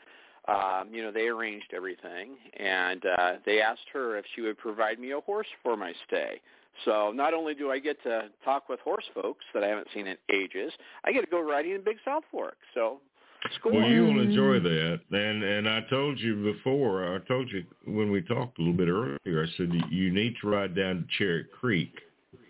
um, 0.48 0.88
you 0.92 1.02
know, 1.02 1.10
they 1.10 1.28
arranged 1.28 1.72
everything, 1.74 2.36
and 2.56 3.04
uh, 3.18 3.32
they 3.44 3.60
asked 3.60 3.88
her 3.92 4.16
if 4.16 4.24
she 4.34 4.40
would 4.40 4.58
provide 4.58 4.98
me 4.98 5.12
a 5.12 5.20
horse 5.20 5.46
for 5.62 5.76
my 5.76 5.92
stay. 6.06 6.40
So 6.84 7.12
not 7.12 7.34
only 7.34 7.54
do 7.54 7.70
I 7.70 7.78
get 7.78 8.02
to 8.04 8.30
talk 8.44 8.68
with 8.68 8.80
horse 8.80 9.04
folks 9.14 9.44
that 9.52 9.62
I 9.62 9.68
haven't 9.68 9.88
seen 9.92 10.06
in 10.06 10.16
ages, 10.32 10.72
I 11.04 11.12
get 11.12 11.20
to 11.22 11.30
go 11.30 11.40
riding 11.40 11.72
in 11.72 11.82
Big 11.82 11.98
South 12.04 12.24
Fork. 12.30 12.56
So 12.74 13.00
cool. 13.62 13.72
Well, 13.72 13.88
you 13.88 14.04
will 14.04 14.20
enjoy 14.20 14.60
that, 14.60 15.00
and 15.10 15.42
and 15.42 15.68
I 15.68 15.80
told 15.90 16.18
you 16.18 16.52
before. 16.52 17.14
I 17.14 17.18
told 17.26 17.50
you 17.50 17.64
when 17.84 18.10
we 18.10 18.22
talked 18.22 18.58
a 18.58 18.62
little 18.62 18.76
bit 18.76 18.88
earlier. 18.88 19.44
I 19.44 19.46
said 19.56 19.72
you 19.90 20.10
need 20.12 20.36
to 20.40 20.48
ride 20.48 20.74
down 20.74 21.06
to 21.18 21.24
Charit 21.24 21.50
Creek 21.50 21.92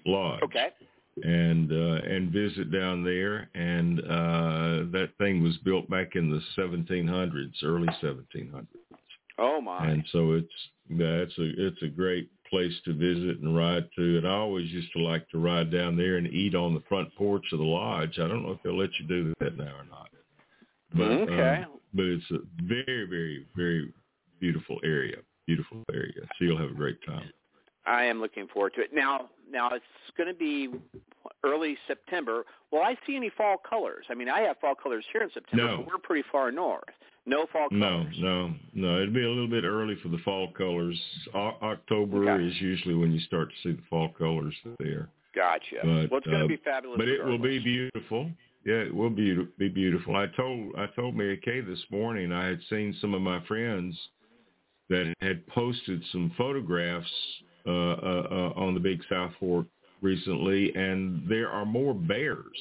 Lodge. 0.06 0.42
okay. 0.42 0.68
And 1.22 1.70
uh, 1.70 2.06
and 2.06 2.30
visit 2.30 2.70
down 2.72 3.04
there. 3.04 3.48
And 3.54 4.00
uh, 4.00 4.90
that 4.92 5.10
thing 5.18 5.42
was 5.42 5.56
built 5.58 5.88
back 5.90 6.16
in 6.16 6.30
the 6.30 6.40
1700s, 6.56 7.62
early 7.64 7.88
1700s, 8.02 8.66
Oh 9.38 9.60
my. 9.60 9.86
and 9.86 10.04
so 10.12 10.32
it's 10.32 10.48
that's 10.90 11.38
a 11.38 11.66
it's 11.66 11.82
a 11.82 11.88
great 11.88 12.30
place 12.48 12.72
to 12.84 12.92
visit 12.92 13.40
and 13.40 13.56
ride 13.56 13.88
to. 13.96 14.18
And 14.18 14.26
I 14.26 14.32
always 14.32 14.70
used 14.70 14.92
to 14.94 14.98
like 15.02 15.28
to 15.30 15.38
ride 15.38 15.70
down 15.70 15.96
there 15.96 16.16
and 16.16 16.26
eat 16.26 16.54
on 16.54 16.74
the 16.74 16.82
front 16.88 17.14
porch 17.14 17.44
of 17.52 17.58
the 17.58 17.64
lodge. 17.64 18.18
I 18.18 18.26
don't 18.26 18.42
know 18.42 18.52
if 18.52 18.62
they'll 18.62 18.78
let 18.78 18.90
you 18.98 19.06
do 19.06 19.32
that 19.40 19.56
now 19.56 19.76
or 19.76 19.84
not. 19.88 20.08
But, 20.92 21.04
Okay. 21.04 21.62
um, 21.62 21.66
but 21.94 22.04
it's 22.06 22.30
a 22.32 22.38
very, 22.62 23.06
very, 23.06 23.46
very 23.54 23.92
beautiful 24.40 24.78
area. 24.82 25.18
Beautiful 25.46 25.84
area. 25.94 26.22
So 26.38 26.44
you'll 26.44 26.58
have 26.58 26.70
a 26.70 26.74
great 26.74 26.98
time. 27.06 27.30
I 27.86 28.04
am 28.04 28.20
looking 28.20 28.46
forward 28.48 28.74
to 28.74 28.82
it. 28.82 28.90
Now, 28.92 29.30
now 29.50 29.70
it's 29.72 29.84
going 30.16 30.28
to 30.28 30.34
be 30.34 30.68
early 31.44 31.76
September. 31.86 32.44
Will 32.70 32.82
I 32.82 32.94
see 33.06 33.16
any 33.16 33.30
fall 33.36 33.56
colors? 33.68 34.04
I 34.10 34.14
mean, 34.14 34.28
I 34.28 34.40
have 34.42 34.58
fall 34.60 34.74
colors 34.74 35.04
here 35.12 35.22
in 35.22 35.30
September, 35.32 35.66
No. 35.66 35.76
but 35.78 35.86
we're 35.86 35.98
pretty 35.98 36.26
far 36.30 36.50
north. 36.52 36.84
No 37.26 37.46
fall 37.52 37.68
colors. 37.68 38.14
no, 38.18 38.48
no. 38.48 38.54
No. 38.74 38.96
It'd 38.96 39.14
be 39.14 39.22
a 39.24 39.28
little 39.28 39.48
bit 39.48 39.64
early 39.64 39.96
for 40.02 40.08
the 40.08 40.18
fall 40.24 40.50
colors. 40.52 40.98
O- 41.34 41.56
October 41.62 42.30
Okay. 42.30 42.44
is 42.44 42.60
usually 42.60 42.94
when 42.94 43.12
you 43.12 43.20
start 43.20 43.50
to 43.50 43.54
see 43.62 43.76
the 43.76 43.82
fall 43.88 44.10
colors 44.16 44.54
there. 44.78 45.08
Gotcha. 45.34 45.76
But, 45.82 46.10
well, 46.10 46.18
it's 46.18 46.26
going 46.26 46.38
uh, 46.38 46.42
to 46.42 46.48
be 46.48 46.56
fabulous. 46.56 46.98
But 46.98 47.08
it 47.08 47.24
will 47.24 47.38
be 47.38 47.58
beautiful. 47.58 48.30
Yeah, 48.64 48.74
it 48.82 48.94
will 48.94 49.10
be 49.10 49.36
be 49.58 49.68
beautiful. 49.68 50.16
I 50.16 50.26
told 50.36 50.74
I 50.76 50.86
told 50.94 51.14
Mary 51.14 51.38
Kay 51.42 51.60
this 51.62 51.82
morning 51.90 52.30
I 52.32 52.46
had 52.46 52.60
seen 52.68 52.94
some 53.00 53.14
of 53.14 53.22
my 53.22 53.42
friends 53.46 53.96
that 54.90 55.14
had 55.22 55.46
posted 55.46 56.02
some 56.12 56.32
photographs 56.36 57.10
uh, 57.66 57.70
uh, 57.70 58.26
uh, 58.30 58.52
on 58.56 58.74
the 58.74 58.80
Big 58.80 59.00
South 59.10 59.32
Fork 59.40 59.66
recently, 60.02 60.74
and 60.74 61.22
there 61.28 61.48
are 61.50 61.64
more 61.66 61.94
bears 61.94 62.56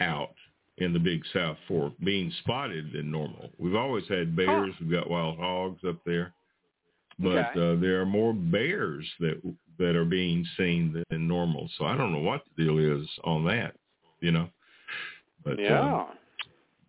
out 0.00 0.34
in 0.78 0.92
the 0.92 0.98
Big 0.98 1.22
South 1.32 1.56
Fork 1.66 1.92
being 2.04 2.32
spotted 2.42 2.92
than 2.92 3.10
normal. 3.10 3.50
We've 3.58 3.74
always 3.74 4.04
had 4.08 4.36
bears. 4.36 4.72
We've 4.80 4.90
got 4.90 5.10
wild 5.10 5.38
hogs 5.38 5.80
up 5.86 5.96
there, 6.06 6.32
but 7.18 7.36
Okay. 7.36 7.60
uh, 7.60 7.80
there 7.80 8.00
are 8.00 8.06
more 8.06 8.32
bears 8.32 9.06
that 9.20 9.40
that 9.78 9.94
are 9.94 10.04
being 10.04 10.44
seen 10.56 11.04
than 11.08 11.28
normal. 11.28 11.68
So 11.78 11.84
I 11.84 11.96
don't 11.96 12.10
know 12.12 12.18
what 12.20 12.42
the 12.56 12.64
deal 12.64 12.78
is 12.78 13.08
on 13.24 13.44
that. 13.46 13.74
You 14.20 14.32
know, 14.32 14.48
but 15.44 15.58
yeah. 15.60 15.80
uh, 15.96 16.06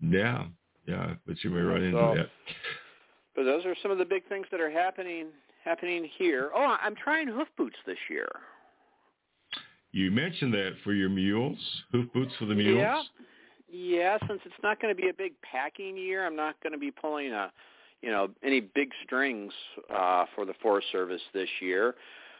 yeah, 0.01 0.45
yeah. 0.88 1.14
But 1.27 1.43
you 1.43 1.51
may 1.51 1.61
run 1.61 1.84
into 1.84 1.97
So- 1.97 2.15
that. 2.15 2.30
But 3.35 3.43
those 3.45 3.64
are 3.65 3.76
some 3.81 3.91
of 3.91 3.97
the 3.99 4.06
big 4.06 4.27
things 4.27 4.47
that 4.51 4.60
are 4.60 4.69
happening 4.72 5.27
happening 5.64 6.10
here. 6.18 6.52
Oh, 6.56 6.77
I'm 6.81 6.95
trying 6.95 7.27
hoof 7.27 7.48
boots 7.57 7.77
this 7.86 7.98
year. 8.10 8.27
You 9.91 10.11
mentioned 10.11 10.53
that 10.53 10.73
for 10.84 10.94
your 10.94 11.10
mules, 11.10 11.57
hoof 11.91 12.11
boots 12.14 12.34
for 12.38 12.45
the 12.45 12.56
mules. 12.56 12.80
Yeah. 12.80 13.02
Yeah, 13.72 14.18
since 14.27 14.41
it's 14.45 14.56
not 14.64 14.81
going 14.81 14.95
to 14.95 14.99
be 14.99 15.10
a 15.10 15.14
big 15.14 15.34
packing 15.44 15.95
year, 15.95 16.26
I'm 16.26 16.36
not 16.36 16.56
going 16.64 16.73
to 16.73 16.80
be 16.80 16.90
pulling 16.90 17.31
a, 17.31 17.52
you 18.02 18.10
know, 18.10 18.30
any 18.44 18.61
big 18.61 18.90
strings 19.03 19.53
uh, 19.94 20.26
for 20.34 20.44
the 20.45 20.56
Forest 20.60 20.88
Service 20.91 21.22
this 21.34 21.49
year. 21.61 21.95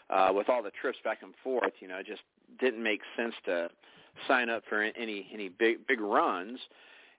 Uh, 0.10 0.32
with 0.34 0.50
all 0.50 0.64
the 0.64 0.72
trips 0.82 0.98
back 1.04 1.20
and 1.22 1.36
forth, 1.44 1.74
you 1.82 1.88
know, 1.88 1.98
it 1.98 2.08
just 2.08 2.24
didn't 2.60 2.82
make 2.82 3.02
sense 3.16 3.36
to 3.46 3.70
sign 4.28 4.50
up 4.50 4.64
for 4.68 4.82
any 4.82 5.30
any 5.32 5.50
big 5.50 5.86
big 5.86 6.02
runs. 6.02 6.60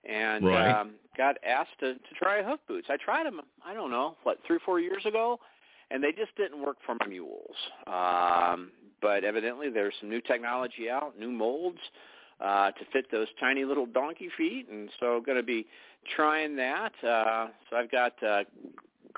And 0.04 0.44
Right. 0.44 0.80
um, 0.80 0.94
got 1.16 1.36
asked 1.46 1.78
to 1.78 1.94
to 1.94 2.14
try 2.16 2.42
hoof 2.42 2.58
boots. 2.66 2.88
I 2.90 2.96
tried 2.96 3.26
them. 3.26 3.40
I 3.64 3.74
don't 3.74 3.92
know, 3.92 4.16
what 4.24 4.38
three 4.44 4.56
or 4.56 4.60
four 4.60 4.80
years 4.80 5.06
ago, 5.06 5.38
and 5.90 6.02
they 6.02 6.12
just 6.12 6.34
didn't 6.36 6.62
work 6.62 6.76
for 6.84 6.96
my 7.00 7.06
mules. 7.06 7.56
Um, 7.86 8.70
but 9.00 9.24
evidently, 9.24 9.70
there's 9.70 9.94
some 10.00 10.10
new 10.10 10.20
technology 10.20 10.90
out, 10.90 11.18
new 11.18 11.30
molds 11.30 11.78
uh, 12.40 12.70
to 12.72 12.84
fit 12.92 13.10
those 13.10 13.28
tiny 13.38 13.64
little 13.64 13.86
donkey 13.86 14.28
feet, 14.36 14.68
and 14.70 14.90
so 14.98 15.20
going 15.20 15.36
to 15.36 15.42
be 15.42 15.66
trying 16.16 16.56
that. 16.56 16.92
Uh, 17.02 17.48
so 17.68 17.76
I've 17.76 17.90
got 17.90 18.12
uh, 18.22 18.44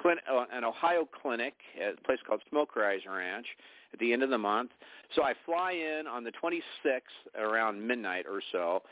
clin- 0.03 0.17
uh, 0.31 0.45
an 0.53 0.65
Ohio 0.65 1.09
clinic 1.23 1.55
at 1.81 1.95
a 1.95 2.01
place 2.03 2.19
called 2.27 2.43
Smoke 2.49 2.75
Rise 2.77 3.01
Ranch 3.09 3.47
at 3.93 3.99
the 3.99 4.13
end 4.13 4.23
of 4.23 4.31
the 4.31 4.39
month. 4.39 4.71
So 5.15 5.23
I 5.23 5.35
fly 5.45 5.73
in 5.73 6.07
on 6.07 6.25
the 6.25 6.33
26th 6.33 7.01
around 7.39 7.87
midnight 7.87 8.25
or 8.29 8.41
so, 8.51 8.83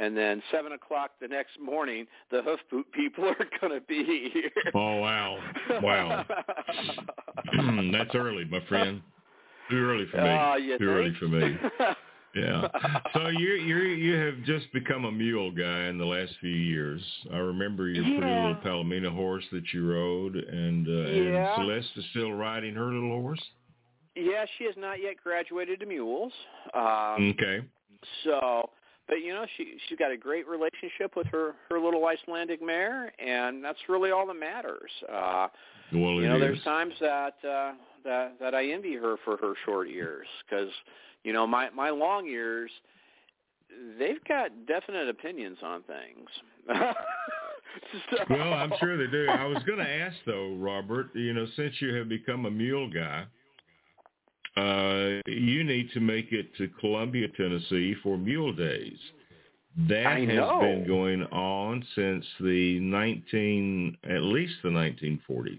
and 0.00 0.16
then 0.16 0.42
seven 0.52 0.72
o'clock 0.72 1.12
the 1.20 1.28
next 1.28 1.58
morning, 1.60 2.06
the 2.30 2.42
hoof 2.42 2.60
boot 2.70 2.86
people 2.92 3.24
are 3.28 3.36
going 3.60 3.72
to 3.78 3.84
be 3.86 4.30
here. 4.32 4.50
Oh 4.74 4.96
wow, 4.96 5.38
wow. 5.82 6.24
That's 7.92 8.14
early, 8.14 8.44
my 8.44 8.60
friend. 8.68 9.02
Too 9.70 9.76
early 9.78 10.06
for 10.10 10.16
me. 10.18 10.28
Oh, 10.30 10.56
you 10.56 10.78
Too 10.78 10.86
think? 10.86 10.90
early 10.90 11.14
for 11.18 11.28
me. 11.28 11.56
Yeah. 12.34 12.68
So 13.14 13.28
you 13.28 13.54
you 13.54 13.76
you 13.78 14.14
have 14.16 14.44
just 14.44 14.70
become 14.74 15.06
a 15.06 15.10
mule 15.10 15.50
guy 15.50 15.84
in 15.86 15.96
the 15.96 16.04
last 16.04 16.30
few 16.40 16.50
years. 16.50 17.00
I 17.32 17.38
remember 17.38 17.88
your 17.88 18.04
pretty 18.04 18.20
little 18.20 18.54
Palomino 18.62 19.12
horse 19.12 19.44
that 19.50 19.64
you 19.72 19.90
rode, 19.90 20.36
and 20.36 20.86
uh, 20.86 21.08
Yeah. 21.10 21.54
and 21.54 21.62
Celeste 21.66 21.90
is 21.96 22.04
still 22.10 22.32
riding 22.32 22.74
her 22.74 22.84
little 22.84 23.18
horse. 23.22 23.42
yeah, 24.14 24.44
she 24.56 24.64
has 24.64 24.74
not 24.76 25.00
yet 25.02 25.14
graduated 25.24 25.80
to 25.80 25.86
mules. 25.86 26.32
Um, 26.74 27.34
Okay. 27.34 27.62
So, 28.24 28.68
but 29.08 29.16
you 29.22 29.32
know, 29.32 29.46
she 29.56 29.76
she's 29.88 29.98
got 29.98 30.10
a 30.10 30.16
great 30.16 30.46
relationship 30.46 31.16
with 31.16 31.26
her 31.28 31.54
her 31.70 31.80
little 31.80 32.04
Icelandic 32.06 32.62
mare, 32.62 33.12
and 33.18 33.64
that's 33.64 33.78
really 33.88 34.10
all 34.10 34.26
that 34.26 34.34
matters. 34.34 34.90
Uh, 35.12 35.48
Well, 35.92 36.14
you 36.14 36.28
know, 36.28 36.36
is. 36.36 36.40
there's 36.40 36.62
times 36.62 36.94
that 37.00 37.34
uh, 37.48 37.72
that 38.04 38.34
that 38.40 38.54
I 38.54 38.66
envy 38.70 38.94
her 38.96 39.16
for 39.24 39.36
her 39.38 39.54
short 39.64 39.88
years 39.88 40.26
because 40.48 40.70
you 41.24 41.32
know 41.32 41.46
my 41.46 41.70
my 41.70 41.90
long 41.90 42.26
years 42.26 42.70
they've 43.98 44.22
got 44.26 44.50
definite 44.66 45.08
opinions 45.08 45.58
on 45.62 45.82
things. 45.84 46.28
So- 48.10 48.24
Well, 48.30 48.54
I'm 48.54 48.72
sure 48.80 48.96
they 48.96 49.10
do. 49.10 49.28
I 49.28 49.44
was 49.44 49.62
going 49.64 49.78
to 49.78 49.88
ask 49.88 50.16
though, 50.26 50.54
Robert. 50.56 51.14
You 51.14 51.32
know, 51.34 51.46
since 51.54 51.74
you 51.80 51.94
have 51.94 52.08
become 52.08 52.46
a 52.46 52.50
mule 52.50 52.88
guy, 52.90 53.24
uh, 54.58 55.20
you 55.26 55.64
need 55.64 55.90
to 55.92 56.00
make 56.00 56.32
it 56.32 56.54
to 56.56 56.68
Columbia, 56.80 57.28
Tennessee 57.36 57.94
for 58.02 58.16
Mule 58.18 58.52
Days. 58.52 58.98
That 59.88 60.18
has 60.18 60.60
been 60.60 60.84
going 60.88 61.22
on 61.24 61.84
since 61.94 62.24
the 62.40 62.80
19, 62.80 63.96
at 64.10 64.22
least 64.22 64.54
the 64.62 64.70
1940s. 64.70 65.58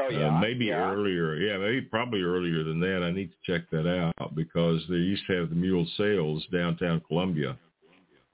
Oh 0.00 0.08
yeah, 0.10 0.28
Uh, 0.36 0.40
maybe 0.40 0.66
yeah. 0.66 0.92
earlier. 0.92 1.34
Yeah, 1.34 1.58
maybe 1.58 1.80
probably 1.80 2.20
earlier 2.22 2.62
than 2.62 2.78
that. 2.80 3.02
I 3.02 3.10
need 3.10 3.30
to 3.32 3.52
check 3.52 3.68
that 3.70 3.88
out 3.88 4.34
because 4.36 4.80
they 4.88 4.96
used 4.96 5.26
to 5.26 5.32
have 5.32 5.48
the 5.50 5.56
mule 5.56 5.86
sales 5.96 6.46
downtown 6.52 7.00
Columbia. 7.08 7.56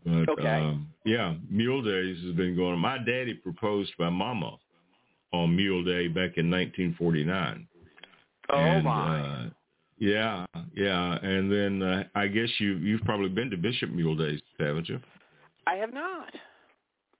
But 0.05 0.29
Okay. 0.29 0.47
um, 0.47 0.89
yeah, 1.07 1.35
Mule 1.49 1.81
Days 1.81 2.23
has 2.25 2.35
been 2.35 2.55
going. 2.55 2.75
on. 2.75 2.79
My 2.81 2.99
daddy 2.99 3.33
proposed 3.33 3.93
by 3.97 4.11
Mama 4.11 4.59
on 5.33 5.57
Mule 5.57 5.83
Day 5.83 6.09
back 6.09 6.37
in 6.37 6.51
1949. 6.51 7.67
Oh 8.51 8.59
and, 8.59 8.85
my. 8.85 9.21
Uh, 9.21 9.51
yeah, 9.99 10.45
yeah, 10.75 11.19
and 11.23 11.51
then 11.51 11.83
uh, 11.83 12.05
I 12.15 12.27
guess 12.27 12.49
you 12.59 12.75
you've 12.77 13.03
probably 13.03 13.29
been 13.29 13.51
to 13.51 13.57
Bishop 13.57 13.91
Mule 13.91 14.17
Days, 14.17 14.41
haven't 14.59 14.89
you? 14.89 15.01
I 15.67 15.77
have 15.77 15.95
not. 15.95 16.35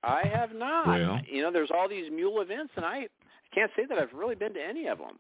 I 0.03 0.23
have 0.27 0.53
not. 0.53 0.87
Well. 0.87 1.21
you 1.31 1.43
know, 1.43 1.51
there's 1.53 1.71
all 1.73 1.89
these 1.89 2.11
mule 2.11 2.41
events, 2.41 2.73
and 2.77 2.85
I 2.85 2.97
I 2.97 3.09
can't 3.55 3.71
say 3.77 3.85
that 3.89 3.99
I've 3.99 4.13
really 4.13 4.35
been 4.35 4.53
to 4.55 4.61
any 4.61 4.87
of 4.89 4.99
them. 4.99 5.19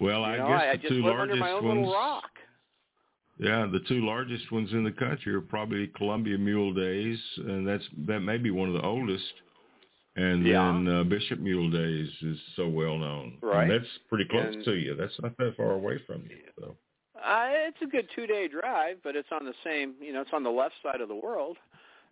Well, 0.00 0.20
You 0.20 0.26
I 0.26 0.38
know, 0.38 0.48
guess 0.48 0.62
I, 0.62 0.68
I 0.68 0.72
the 0.72 0.78
just 0.78 0.94
two 0.94 1.02
live 1.02 1.18
under 1.18 1.34
largest 1.36 1.40
my 1.40 1.50
own 1.50 1.82
ones. 1.82 1.92
rock. 1.92 2.30
Yeah, 3.38 3.66
the 3.70 3.80
two 3.88 4.06
largest 4.06 4.50
ones 4.52 4.70
in 4.72 4.84
the 4.84 4.92
country 4.92 5.34
are 5.34 5.40
probably 5.40 5.88
Columbia 5.96 6.38
Mule 6.38 6.72
Days, 6.72 7.18
and 7.38 7.66
that's 7.66 7.84
that 8.06 8.20
may 8.20 8.36
be 8.38 8.50
one 8.50 8.68
of 8.68 8.74
the 8.74 8.82
oldest. 8.82 9.24
And 10.16 10.46
Yeah. 10.46 10.66
then 10.72 10.88
uh, 10.88 11.04
Bishop 11.04 11.38
Mule 11.38 11.70
Days 11.70 12.10
is 12.22 12.38
so 12.56 12.68
well 12.68 12.98
known. 12.98 13.38
And 13.40 13.50
Right. 13.50 13.68
that's 13.68 13.88
pretty 14.08 14.26
close 14.26 14.54
And- 14.54 14.64
to 14.64 14.74
you. 14.74 14.94
That's 14.94 15.18
not 15.22 15.36
that 15.38 15.56
far 15.56 15.72
away 15.72 15.98
from 16.06 16.22
you. 16.28 16.38
So. 16.58 16.76
Uh, 17.22 17.48
it's 17.52 17.80
a 17.82 17.86
good 17.86 18.08
two 18.14 18.26
day 18.26 18.48
drive, 18.48 18.98
but 19.02 19.16
it's 19.16 19.28
on 19.32 19.44
the 19.44 19.54
same, 19.64 19.94
you 20.00 20.12
know, 20.12 20.20
it's 20.20 20.32
on 20.32 20.42
the 20.42 20.50
left 20.50 20.74
side 20.82 21.00
of 21.00 21.08
the 21.08 21.14
world. 21.14 21.56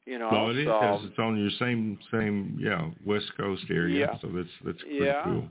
You 0.06 0.18
know, 0.18 0.30
Well, 0.32 0.50
it 0.50 0.56
is 0.58 0.66
so 0.66 0.78
'cause 0.80 1.04
it's 1.04 1.18
on 1.18 1.36
your 1.38 1.50
same 1.50 1.98
same 2.10 2.56
yeah 2.58 2.88
West 3.04 3.36
Coast 3.36 3.64
area. 3.70 3.98
Yeah. 4.06 4.18
So 4.20 4.28
that's 4.28 4.48
that's 4.64 4.80
pretty 4.82 5.04
Yeah. 5.04 5.24
cool. 5.24 5.50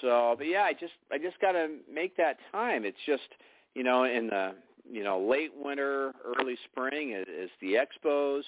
so, 0.00 0.34
but 0.38 0.46
yeah, 0.46 0.62
I 0.64 0.72
just 0.72 0.94
I 1.10 1.18
just 1.18 1.38
got 1.40 1.52
to 1.52 1.68
make 1.92 2.16
that 2.16 2.38
time. 2.50 2.84
It's 2.84 2.98
just, 3.04 3.28
you 3.74 3.82
know, 3.82 4.04
in 4.04 4.28
the 4.28 4.54
you 4.90 5.04
know 5.04 5.20
late 5.20 5.52
winter, 5.54 6.14
early 6.24 6.56
spring 6.70 7.10
is, 7.12 7.26
is 7.28 7.50
the 7.60 7.74
expos. 7.74 8.42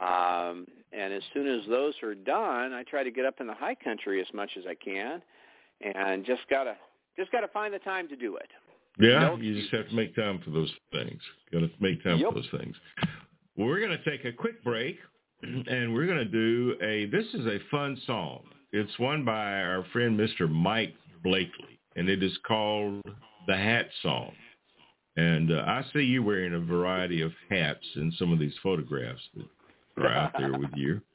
Um, 0.00 0.66
and 0.92 1.12
as 1.12 1.22
soon 1.34 1.46
as 1.46 1.66
those 1.68 1.94
are 2.02 2.14
done, 2.14 2.72
I 2.72 2.82
try 2.88 3.02
to 3.02 3.10
get 3.10 3.24
up 3.26 3.40
in 3.40 3.46
the 3.46 3.54
high 3.54 3.74
country 3.74 4.20
as 4.20 4.26
much 4.32 4.50
as 4.56 4.64
I 4.68 4.74
can, 4.74 5.22
and 5.82 6.24
just 6.24 6.42
gotta 6.48 6.76
just 7.16 7.30
gotta 7.32 7.48
find 7.48 7.74
the 7.74 7.78
time 7.80 8.08
to 8.08 8.16
do 8.16 8.36
it. 8.36 8.48
Yeah, 8.98 9.20
No 9.20 9.36
you 9.36 9.58
just 9.60 9.72
have 9.74 9.88
to 9.88 9.94
make 9.94 10.14
time 10.14 10.40
for 10.44 10.50
those 10.50 10.70
things. 10.92 11.20
Got 11.52 11.60
to 11.60 11.70
make 11.80 12.02
time 12.04 12.18
Yep. 12.18 12.28
for 12.28 12.34
those 12.34 12.60
things. 12.60 12.76
Well, 13.56 13.66
we're 13.68 13.80
going 13.80 13.96
to 13.96 14.04
take 14.10 14.24
a 14.26 14.32
quick 14.32 14.62
break, 14.62 14.98
and 15.42 15.94
we're 15.94 16.06
going 16.06 16.18
to 16.18 16.24
do 16.24 16.76
a. 16.82 17.06
This 17.06 17.26
is 17.34 17.46
a 17.46 17.58
fun 17.70 17.98
song. 18.06 18.42
It's 18.72 18.98
one 18.98 19.24
by 19.24 19.62
our 19.62 19.84
friend 19.92 20.18
Mr. 20.18 20.50
Mike 20.50 20.94
Blakely, 21.22 21.78
and 21.96 22.08
it 22.08 22.22
is 22.22 22.36
called 22.46 23.02
"The 23.46 23.56
Hat 23.56 23.88
Song." 24.02 24.32
And 25.16 25.52
uh, 25.52 25.62
I 25.66 25.84
see 25.92 26.00
you 26.00 26.22
wearing 26.22 26.54
a 26.54 26.60
variety 26.60 27.20
of 27.20 27.32
hats 27.50 27.84
in 27.96 28.12
some 28.18 28.32
of 28.32 28.38
these 28.38 28.54
photographs 28.62 29.20
that 29.36 29.46
are 29.96 30.08
out 30.08 30.32
there 30.38 30.52
with 30.58 30.70
you. 30.74 31.00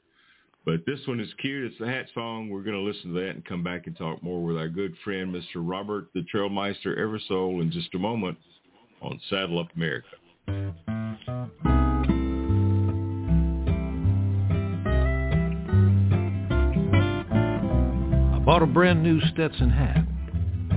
But 0.64 0.84
this 0.84 1.00
one 1.06 1.18
is 1.18 1.32
cute. 1.38 1.64
It's 1.64 1.78
the 1.78 1.86
hat 1.86 2.08
song. 2.12 2.50
We're 2.50 2.62
going 2.62 2.76
to 2.76 2.82
listen 2.82 3.14
to 3.14 3.20
that 3.20 3.30
and 3.30 3.42
come 3.42 3.62
back 3.62 3.86
and 3.86 3.96
talk 3.96 4.22
more 4.22 4.44
with 4.44 4.58
our 4.58 4.68
good 4.68 4.94
friend, 5.02 5.34
Mr. 5.34 5.56
Robert, 5.56 6.08
the 6.12 6.26
Trailmeister 6.30 6.98
Eversole, 6.98 7.62
in 7.62 7.70
just 7.72 7.94
a 7.94 7.98
moment 7.98 8.36
on 9.00 9.18
Saddle 9.30 9.60
Up 9.60 9.68
America. 9.74 10.08
I 18.28 18.38
bought 18.44 18.62
a 18.62 18.66
brand 18.66 19.02
new 19.02 19.22
Stetson 19.32 19.70
hat. 19.70 20.04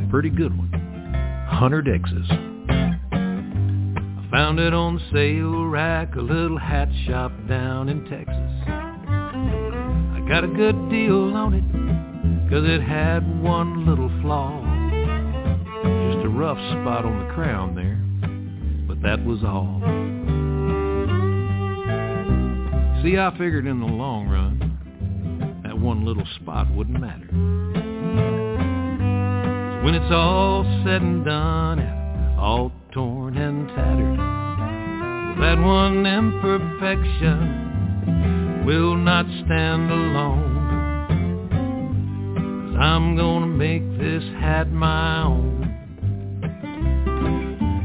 Pretty 0.10 0.30
good 0.30 0.58
one. 0.58 0.72
100 0.72 1.90
X's. 1.90 2.51
Found 4.32 4.60
it 4.62 4.74
on 4.74 4.96
the 4.96 5.02
sale 5.12 5.66
rack, 5.66 6.16
a 6.16 6.22
little 6.22 6.58
hat 6.58 6.88
shop 7.06 7.34
down 7.50 7.90
in 7.90 8.06
Texas. 8.06 8.52
I 8.66 10.26
got 10.26 10.46
a 10.46 10.48
good 10.48 10.90
deal 10.90 11.36
on 11.36 11.54
it, 11.54 12.50
cause 12.50 12.64
it 12.66 12.82
had 12.82 13.20
one 13.44 13.86
little 13.86 14.10
flaw. 14.22 14.58
Just 16.14 16.26
a 16.26 16.30
rough 16.30 16.58
spot 16.58 17.04
on 17.04 17.28
the 17.28 17.34
crown 17.34 17.76
there, 17.76 18.00
but 18.88 19.02
that 19.02 19.22
was 19.26 19.44
all. 19.44 19.82
See, 23.04 23.18
I 23.18 23.32
figured 23.38 23.68
in 23.68 23.82
the 23.82 23.86
long 23.86 24.30
run, 24.30 25.62
that 25.64 25.78
one 25.78 26.06
little 26.06 26.26
spot 26.40 26.74
wouldn't 26.74 27.02
matter. 27.02 27.28
when 29.84 29.94
it's 29.96 30.12
all 30.14 30.64
said 30.86 31.02
and 31.02 31.26
done 31.26 31.80
and 31.80 32.40
all 32.40 32.72
that 35.42 35.60
one 35.60 36.06
imperfection 36.06 38.64
will 38.64 38.96
not 38.96 39.26
stand 39.44 39.90
alone. 39.90 40.52
Cause 42.68 42.76
I'm 42.80 43.16
gonna 43.18 43.48
make 43.48 43.82
this 43.98 44.24
hat 44.40 44.72
my 44.72 45.24
own. 45.24 45.62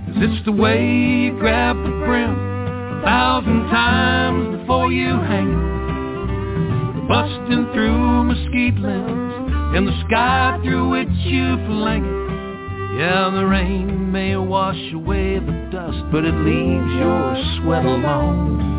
Cause 0.06 0.16
it's 0.18 0.44
the 0.44 0.52
way 0.52 0.84
you 0.84 1.32
grab 1.38 1.76
the 1.76 1.88
brim 2.04 2.30
a 2.30 3.00
thousand 3.02 3.70
times 3.70 4.58
before 4.60 4.92
you 4.92 5.16
hang 5.16 5.48
it. 5.48 7.08
Busting 7.08 7.70
through 7.72 8.24
mesquite 8.24 8.76
limbs 8.76 9.32
in 9.74 9.86
the 9.86 9.98
sky 10.06 10.58
through 10.62 10.90
which 10.90 11.08
you 11.24 11.56
fling 11.64 12.04
it. 12.04 13.00
Yeah, 13.00 13.30
the 13.34 13.46
rain 13.46 13.85
may 14.06 14.36
wash 14.36 14.92
away 14.92 15.38
the 15.38 15.68
dust, 15.72 15.98
but 16.12 16.24
it 16.24 16.34
leaves 16.34 16.92
your 16.94 17.36
sweat 17.60 17.84
alone. 17.84 18.76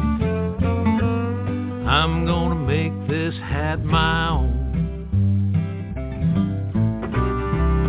I'm 1.88 2.26
gonna 2.26 2.56
make 2.56 2.94
this 3.08 3.36
hat 3.36 3.84
my 3.84 4.30
own. 4.30 4.54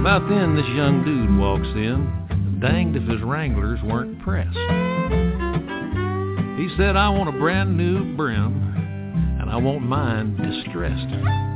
About 0.00 0.28
then, 0.28 0.56
this 0.56 0.66
young 0.68 1.04
dude 1.04 1.38
walks 1.38 1.68
in, 1.68 2.58
danged 2.60 2.96
if 2.96 3.08
his 3.08 3.22
wranglers 3.22 3.80
weren't 3.82 4.20
pressed. 4.20 4.56
He 6.58 6.68
said, 6.76 6.96
I 6.96 7.08
want 7.10 7.28
a 7.28 7.38
brand 7.38 7.76
new 7.76 8.16
brim, 8.16 9.38
and 9.40 9.50
I 9.50 9.56
want 9.56 9.82
mine 9.82 10.36
distressed. 10.36 11.47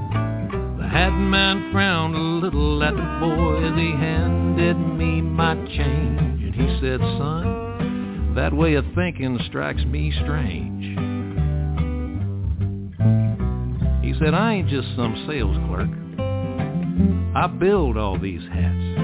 Hat 0.92 1.10
man 1.10 1.72
frowned 1.72 2.14
a 2.14 2.18
little 2.18 2.82
at 2.82 2.94
the 2.94 3.18
boy 3.18 3.64
as 3.64 3.74
he 3.78 3.92
handed 3.92 4.76
me 4.76 5.22
my 5.22 5.54
change, 5.54 6.42
and 6.42 6.54
he 6.54 6.66
said, 6.80 7.00
son, 7.00 8.34
that 8.36 8.52
way 8.52 8.74
of 8.74 8.84
thinking 8.94 9.38
strikes 9.48 9.82
me 9.86 10.12
strange. 10.22 10.84
He 14.04 14.12
said, 14.18 14.34
I 14.34 14.54
ain't 14.56 14.68
just 14.68 14.88
some 14.94 15.24
sales 15.26 15.56
clerk. 15.66 15.88
I 17.34 17.46
build 17.46 17.96
all 17.96 18.18
these 18.18 18.42
hats. 18.52 18.98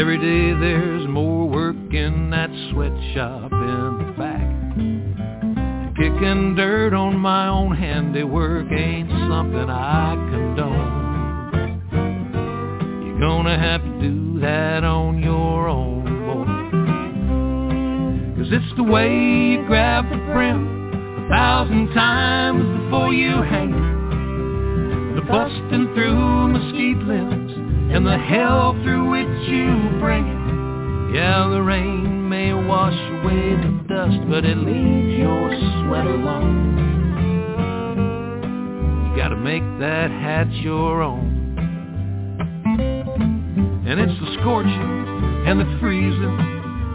Every 0.00 0.16
day 0.16 0.58
there's 0.58 1.06
more 1.06 1.46
work 1.46 1.76
in 1.92 2.30
that 2.30 2.50
sweatshop 2.70 3.52
in 3.52 4.14
back. 4.16 4.33
Kicking 6.04 6.54
dirt 6.54 6.92
on 6.92 7.16
my 7.16 7.48
own 7.48 7.74
handiwork 7.74 8.70
ain't 8.70 9.08
something 9.08 9.70
I 9.70 10.14
condone. 10.30 11.88
You're 13.06 13.18
gonna 13.18 13.58
have 13.58 13.82
to 13.82 14.00
do 14.02 14.38
that 14.40 14.84
on 14.84 15.22
your 15.22 15.66
own, 15.66 16.04
boy. 16.26 16.44
Cause 18.36 18.52
it's 18.52 18.76
the 18.76 18.82
way 18.82 19.08
you 19.08 19.64
grab 19.66 20.10
the 20.10 20.18
brim 20.34 21.24
a 21.24 21.28
thousand 21.30 21.94
times 21.94 22.82
before 22.82 23.14
you 23.14 23.40
hang 23.40 23.72
it. 23.72 25.14
The 25.14 25.22
busting 25.22 25.94
through 25.94 26.48
mesquite 26.48 26.98
limbs 26.98 27.52
and 27.94 28.06
the 28.06 28.18
hell 28.18 28.74
through 28.82 29.08
which 29.08 29.48
you 29.48 29.88
bring 30.00 30.26
it. 30.26 31.14
Yeah, 31.16 31.48
the 31.48 31.62
rain 31.62 31.93
may 32.34 32.52
wash 32.52 32.98
away 33.22 33.54
the 33.62 33.70
dust, 33.86 34.18
but 34.28 34.44
it 34.44 34.58
leaves 34.58 35.18
your 35.22 35.50
sweat 35.54 36.04
alone. 36.04 36.74
You 39.06 39.16
gotta 39.16 39.36
make 39.36 39.62
that 39.78 40.10
hat 40.10 40.50
your 40.54 41.00
own. 41.00 41.54
And 43.86 44.00
it's 44.00 44.18
the 44.18 44.36
scorching 44.40 44.94
and 45.46 45.60
the 45.60 45.78
freezing 45.78 46.36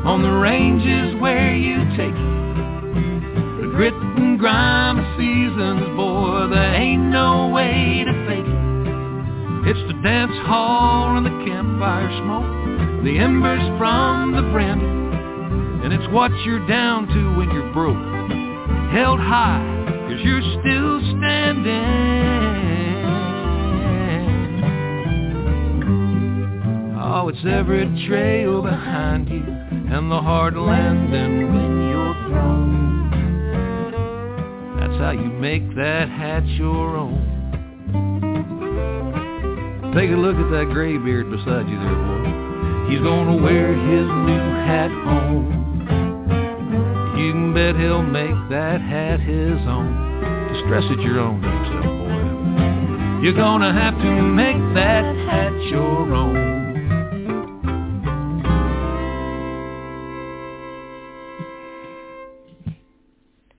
on 0.03 0.23
the 0.23 0.29
ranges 0.29 1.15
where 1.21 1.55
you 1.55 1.77
take 1.95 2.11
it 2.11 3.61
The 3.61 3.67
grit 3.71 3.93
and 3.93 4.37
grime 4.37 4.99
of 4.99 5.05
seasons, 5.17 5.95
boy, 5.95 6.49
there 6.53 6.73
ain't 6.75 7.03
no 7.03 7.47
way 7.47 8.03
to 8.05 8.13
fake 8.27 8.43
it. 8.43 9.69
It's 9.71 9.87
the 9.87 10.01
dance 10.03 10.35
hall 10.47 11.15
and 11.15 11.25
the 11.25 11.37
campfire 11.47 12.11
smoke, 12.23 13.05
the 13.05 13.17
embers 13.19 13.63
from 13.79 14.33
the 14.33 14.41
brandy, 14.51 14.88
and 15.89 15.99
it's 15.99 16.13
what 16.13 16.31
you're 16.45 16.67
down 16.67 17.07
to 17.07 17.35
when 17.35 17.49
you're 17.49 17.73
broke, 17.73 17.97
held 18.91 19.19
high, 19.19 19.65
cause 20.07 20.19
you're 20.23 20.41
still 20.61 20.99
standing. 21.17 22.19
Oh, 27.01 27.29
it's 27.29 27.43
every 27.43 27.87
trail 28.07 28.61
behind 28.61 29.29
you 29.29 29.43
and 29.91 30.11
the 30.11 30.21
hard 30.21 30.55
landing 30.55 31.51
when 31.51 31.89
you're 31.89 32.13
thrown. 32.29 33.09
That's 34.79 34.99
how 34.99 35.09
you 35.11 35.31
make 35.31 35.73
that 35.75 36.07
hat 36.07 36.45
your 36.45 36.97
own. 36.97 37.25
Take 39.95 40.11
a 40.11 40.13
look 40.13 40.35
at 40.35 40.51
that 40.51 40.69
graybeard 40.71 41.31
beside 41.31 41.67
you 41.67 41.79
there, 41.79 41.95
boy. 41.95 42.91
He's 42.91 42.99
gonna 42.99 43.41
wear 43.41 43.73
his 43.73 44.05
new 44.05 44.53
hat 44.67 44.91
home. 44.91 45.58
You 47.59 47.65
can 47.65 47.75
bet 47.75 47.81
he'll 47.83 48.03
make 48.03 48.49
that 48.51 48.79
hat 48.79 49.19
his 49.19 49.59
own. 49.67 49.91
Just 50.53 50.65
dress 50.67 50.83
it 50.91 51.01
your 51.01 51.19
own 51.19 51.41
damn 51.41 51.65
self, 51.73 51.83
boy. 51.83 53.21
You're 53.21 53.33
gonna 53.33 53.73
have 53.73 53.95
to 53.95 54.21
make 54.21 54.55
that 54.75 55.03
hat 55.27 55.51
your 55.69 56.13
own. 56.13 56.39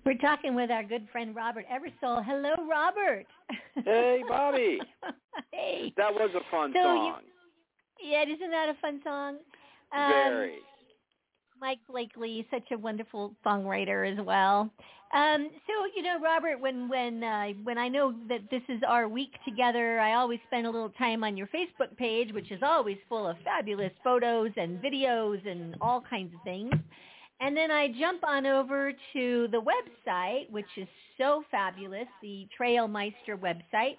We're 0.07 0.15
talking 0.17 0.55
with 0.55 0.71
our 0.71 0.83
good 0.83 1.07
friend 1.13 1.37
Robert 1.37 1.67
Eversole. 1.71 2.25
Hello, 2.25 2.55
Robert. 2.69 3.27
Hey, 3.85 4.23
Bobbi. 4.29 4.79
hey. 5.53 5.93
That 5.99 6.13
was 6.15 6.31
a 6.35 6.41
fun 6.51 6.73
So 6.75 6.83
song. 6.83 7.15
you- 8.01 8.11
Yeah, 8.13 8.23
isn't 8.23 8.51
that 8.51 8.71
a 8.71 8.75
fun 8.81 9.01
song? 9.05 9.37
Um, 9.93 10.13
Very. 10.13 10.55
Mike 11.61 11.81
Blakely, 11.91 12.47
such 12.51 12.71
a 12.73 12.79
wonderful 12.79 13.35
songwriter 13.45 14.11
as 14.11 14.25
well. 14.25 14.71
Um, 15.13 15.51
so 15.67 15.73
you 15.95 16.03
know, 16.03 16.19
Robert, 16.23 16.61
when 16.61 16.89
when 16.89 17.23
uh, 17.23 17.49
when 17.65 17.77
I 17.79 17.89
know 17.89 18.15
that 18.29 18.49
this 18.51 18.63
is 18.69 18.81
our 18.87 19.09
week 19.09 19.33
together, 19.45 20.01
I 20.01 20.15
always 20.15 20.39
spend 20.47 20.67
a 20.67 20.71
little 20.71 20.91
time 20.91 21.25
on 21.25 21.37
your 21.37 21.49
Facebook 21.49 21.97
page, 21.97 22.33
which 22.33 22.51
is 22.51 22.61
always 22.63 22.97
full 23.09 23.27
of 23.27 23.37
fabulous 23.45 23.93
photos 24.03 24.51
and 24.57 24.81
videos 24.81 25.47
and 25.47 25.77
all 25.81 26.03
kinds 26.09 26.33
of 26.35 26.41
things. 26.45 26.73
And 27.41 27.57
then 27.57 27.71
I 27.71 27.89
jump 27.99 28.23
on 28.23 28.47
over 28.47 28.93
to 29.15 29.49
the 29.51 29.61
website, 29.61 30.51
which 30.51 30.67
is 30.77 30.87
so 31.19 31.43
fabulous, 31.51 32.07
the 32.23 32.47
Trailmeister 32.59 33.37
website, 33.37 33.97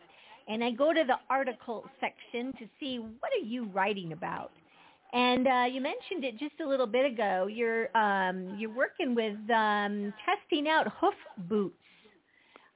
and 0.47 0.63
I 0.63 0.71
go 0.71 0.93
to 0.93 1.03
the 1.05 1.17
article 1.29 1.85
section 1.99 2.53
to 2.53 2.65
see 2.79 2.97
what 2.99 3.31
are 3.33 3.45
you 3.45 3.65
writing 3.65 4.13
about. 4.13 4.51
And 5.13 5.47
uh, 5.47 5.65
you 5.69 5.81
mentioned 5.81 6.23
it 6.23 6.37
just 6.39 6.59
a 6.63 6.67
little 6.67 6.87
bit 6.87 7.05
ago. 7.05 7.47
You're 7.51 7.95
um, 7.97 8.55
you're 8.57 8.73
working 8.73 9.13
with 9.13 9.35
um, 9.49 10.13
testing 10.25 10.69
out 10.69 10.87
hoof 10.99 11.13
boots, 11.49 11.75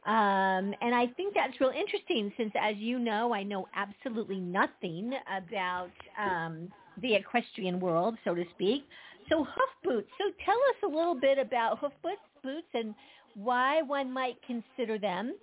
um, 0.06 0.74
and 0.82 0.94
I 0.94 1.08
think 1.16 1.34
that's 1.34 1.60
real 1.62 1.72
interesting. 1.72 2.34
Since, 2.36 2.52
as 2.62 2.76
you 2.78 3.00
know, 3.00 3.34
I 3.34 3.44
know 3.44 3.68
absolutely 3.74 4.42
nothing 4.42 5.14
about 5.36 5.92
um, 6.22 6.70
the 7.02 7.16
equestrian 7.16 7.80
world, 7.80 8.18
so 8.26 8.36
to 8.36 8.44
speak. 8.54 8.86
So 9.30 9.46
hoof 9.46 9.70
boots. 9.84 10.10
So 10.18 10.26
tell 10.44 10.56
us 10.56 10.84
a 10.84 10.88
little 10.88 11.16
bit 11.20 11.38
about 11.38 11.80
hoof 11.80 11.94
boots, 12.04 12.22
boots, 12.44 12.68
and 12.74 12.94
why 13.34 13.82
one 13.82 14.12
might 14.12 14.36
consider 14.46 15.00
them 15.00 15.36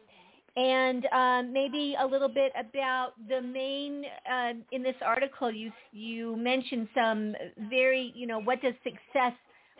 and 0.56 1.06
um, 1.06 1.52
maybe 1.52 1.96
a 1.98 2.06
little 2.06 2.28
bit 2.28 2.52
about 2.58 3.12
the 3.28 3.40
main 3.40 4.04
uh, 4.30 4.52
in 4.70 4.82
this 4.82 4.96
article 5.04 5.50
you 5.50 5.72
you 5.92 6.36
mentioned 6.36 6.88
some 6.94 7.34
very 7.70 8.12
you 8.14 8.26
know 8.26 8.40
what 8.40 8.60
does 8.60 8.74
success 8.84 9.32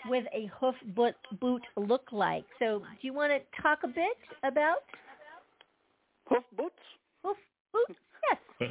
with 0.06 0.24
a 0.34 0.50
hoof 0.58 0.74
boot, 0.96 1.14
boot 1.40 1.62
look 1.76 2.06
like 2.10 2.44
so 2.58 2.78
do 2.78 3.06
you 3.06 3.12
want 3.12 3.32
to 3.32 3.62
talk 3.62 3.80
a 3.84 3.88
bit 3.88 4.16
about 4.44 4.78
Hoof 6.28 6.44
boots? 6.56 6.74
hoof 7.22 7.36
boots 7.72 7.98
yes 8.30 8.70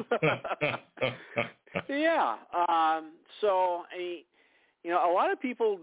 yeah. 1.89 2.35
Um, 2.53 3.11
so, 3.39 3.83
I, 3.91 4.23
you 4.83 4.91
know, 4.91 5.11
a 5.11 5.11
lot 5.13 5.31
of 5.31 5.41
people, 5.41 5.79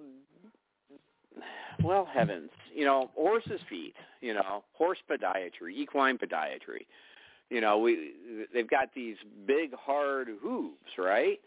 well, 1.83 2.07
heavens, 2.13 2.51
you 2.79 2.85
know, 2.85 3.11
horses' 3.17 3.61
feet, 3.69 3.97
you 4.21 4.33
know, 4.33 4.63
horse 4.73 4.99
podiatry, 5.11 5.73
equine 5.75 6.17
podiatry. 6.17 6.87
You 7.51 7.61
know, 7.61 7.79
we 7.79 8.13
they've 8.55 8.71
got 8.71 8.95
these 8.95 9.17
big 9.49 9.75
hard 9.75 10.29
hooves, 10.41 10.77
right? 10.97 11.41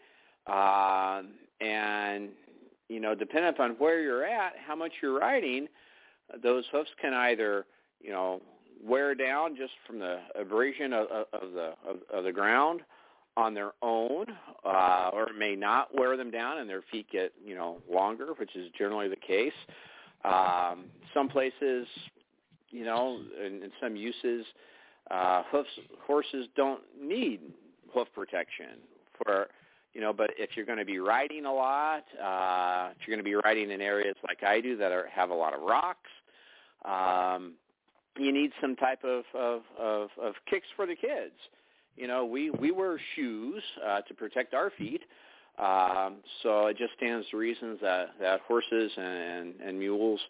Um, 0.46 1.28
and 1.58 2.28
you 2.90 3.00
know, 3.00 3.14
depending 3.14 3.48
upon 3.48 3.70
where 3.78 4.02
you're 4.02 4.26
at, 4.26 4.52
how 4.66 4.76
much 4.76 4.92
you're 5.00 5.18
riding, 5.18 5.68
those 6.42 6.64
hoofs 6.70 6.90
can 7.00 7.14
either, 7.14 7.64
you 8.02 8.10
know, 8.10 8.42
wear 8.84 9.14
down 9.14 9.56
just 9.56 9.72
from 9.86 10.00
the 10.00 10.18
abrasion 10.38 10.92
of, 10.92 11.06
of, 11.06 11.26
of 11.32 11.52
the 11.54 11.72
of, 11.88 11.96
of 12.12 12.24
the 12.24 12.32
ground 12.32 12.82
on 13.38 13.54
their 13.54 13.70
own, 13.80 14.26
uh, 14.66 15.08
or 15.14 15.28
may 15.38 15.56
not 15.56 15.94
wear 15.94 16.18
them 16.18 16.30
down 16.30 16.58
and 16.58 16.68
their 16.68 16.82
feet 16.90 17.06
get 17.10 17.32
you 17.42 17.54
know 17.54 17.78
longer, 17.90 18.34
which 18.36 18.54
is 18.54 18.70
generally 18.76 19.08
the 19.08 19.16
case. 19.16 19.54
Um, 20.24 20.84
some 21.14 21.28
places 21.28 21.86
you 22.72 22.84
know, 22.84 23.20
in, 23.38 23.62
in 23.62 23.70
some 23.80 23.94
uses, 23.94 24.46
uh, 25.10 25.42
hoofs 25.50 25.68
horses 26.00 26.48
don't 26.56 26.80
need 27.00 27.40
hoof 27.92 28.08
protection 28.14 28.78
for 29.22 29.48
you 29.92 30.00
know 30.00 30.12
but 30.12 30.30
if 30.38 30.50
you're 30.56 30.64
going 30.64 30.78
to 30.78 30.84
be 30.84 30.98
riding 30.98 31.44
a 31.44 31.52
lot 31.52 32.04
uh 32.22 32.90
if 32.92 33.06
you're 33.06 33.14
going 33.14 33.18
to 33.18 33.28
be 33.28 33.34
riding 33.34 33.70
in 33.70 33.82
areas 33.82 34.14
like 34.26 34.42
I 34.42 34.60
do 34.60 34.76
that 34.78 34.92
are 34.92 35.06
have 35.08 35.28
a 35.28 35.34
lot 35.34 35.52
of 35.52 35.60
rocks 35.60 36.08
um 36.86 37.54
you 38.18 38.32
need 38.32 38.52
some 38.60 38.76
type 38.76 39.04
of 39.04 39.24
of 39.34 39.62
of, 39.78 40.08
of 40.22 40.34
kicks 40.48 40.68
for 40.76 40.86
the 40.86 40.94
kids. 40.94 41.34
You 41.96 42.06
know 42.06 42.24
we 42.24 42.50
we 42.50 42.70
wear 42.70 42.98
shoes 43.16 43.62
uh 43.86 44.00
to 44.02 44.14
protect 44.14 44.54
our 44.54 44.70
feet 44.78 45.02
um 45.58 46.16
so 46.42 46.66
it 46.66 46.76
just 46.76 46.92
stands 46.96 47.28
to 47.30 47.36
reasons 47.36 47.78
that 47.80 48.10
that 48.20 48.40
horses 48.46 48.90
and 48.96 49.54
and 49.64 49.78
mules 49.78 50.20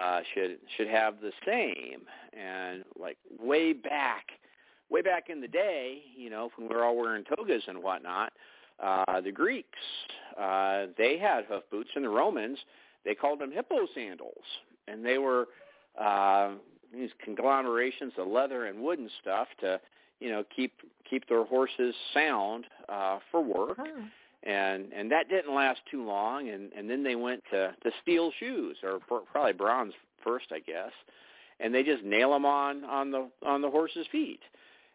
uh 0.00 0.20
should 0.34 0.58
should 0.76 0.88
have 0.88 1.14
the 1.20 1.32
same 1.46 2.00
and 2.32 2.84
like 2.98 3.16
way 3.40 3.72
back 3.72 4.26
way 4.90 5.02
back 5.02 5.28
in 5.28 5.40
the 5.40 5.48
day, 5.48 6.02
you 6.16 6.30
know, 6.30 6.50
when 6.56 6.68
we 6.68 6.74
were 6.74 6.84
all 6.84 6.96
wearing 6.96 7.24
togas 7.24 7.62
and 7.66 7.82
whatnot, 7.82 8.32
uh, 8.82 9.20
the 9.20 9.32
Greeks, 9.32 9.78
uh, 10.40 10.86
they 10.96 11.18
had 11.18 11.44
hoof 11.46 11.64
boots, 11.70 11.90
and 11.94 12.04
the 12.04 12.08
Romans, 12.08 12.58
they 13.04 13.14
called 13.14 13.40
them 13.40 13.50
hippo 13.50 13.86
sandals, 13.94 14.44
and 14.86 15.04
they 15.04 15.18
were 15.18 15.48
uh, 16.00 16.52
these 16.92 17.10
conglomerations 17.22 18.12
of 18.18 18.28
leather 18.28 18.66
and 18.66 18.80
wooden 18.80 19.10
stuff 19.20 19.48
to, 19.60 19.80
you 20.20 20.30
know, 20.30 20.44
keep 20.54 20.72
keep 21.08 21.28
their 21.28 21.44
horses 21.44 21.94
sound 22.14 22.64
uh, 22.88 23.18
for 23.30 23.42
work. 23.42 23.76
Huh. 23.78 24.02
And 24.44 24.92
and 24.92 25.10
that 25.10 25.28
didn't 25.28 25.54
last 25.54 25.80
too 25.90 26.04
long, 26.04 26.48
and 26.48 26.72
and 26.72 26.88
then 26.88 27.02
they 27.02 27.16
went 27.16 27.42
to 27.50 27.74
to 27.82 27.90
steel 28.02 28.30
shoes, 28.38 28.76
or 28.82 29.00
probably 29.32 29.52
bronze 29.52 29.94
first, 30.22 30.46
I 30.52 30.60
guess, 30.60 30.92
and 31.58 31.74
they 31.74 31.82
just 31.82 32.04
nail 32.04 32.30
them 32.30 32.46
on 32.46 32.84
on 32.84 33.10
the 33.10 33.28
on 33.44 33.62
the 33.62 33.70
horse's 33.70 34.06
feet 34.12 34.40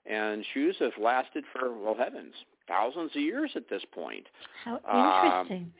and 0.05 0.45
shoes 0.53 0.75
have 0.79 0.91
lasted 0.99 1.43
for 1.51 1.73
well 1.73 1.95
heavens 1.95 2.33
thousands 2.67 3.11
of 3.15 3.21
years 3.21 3.51
at 3.55 3.69
this 3.69 3.83
point. 3.93 4.27
How 4.63 4.75
interesting. 4.75 5.65
Um, 5.65 5.73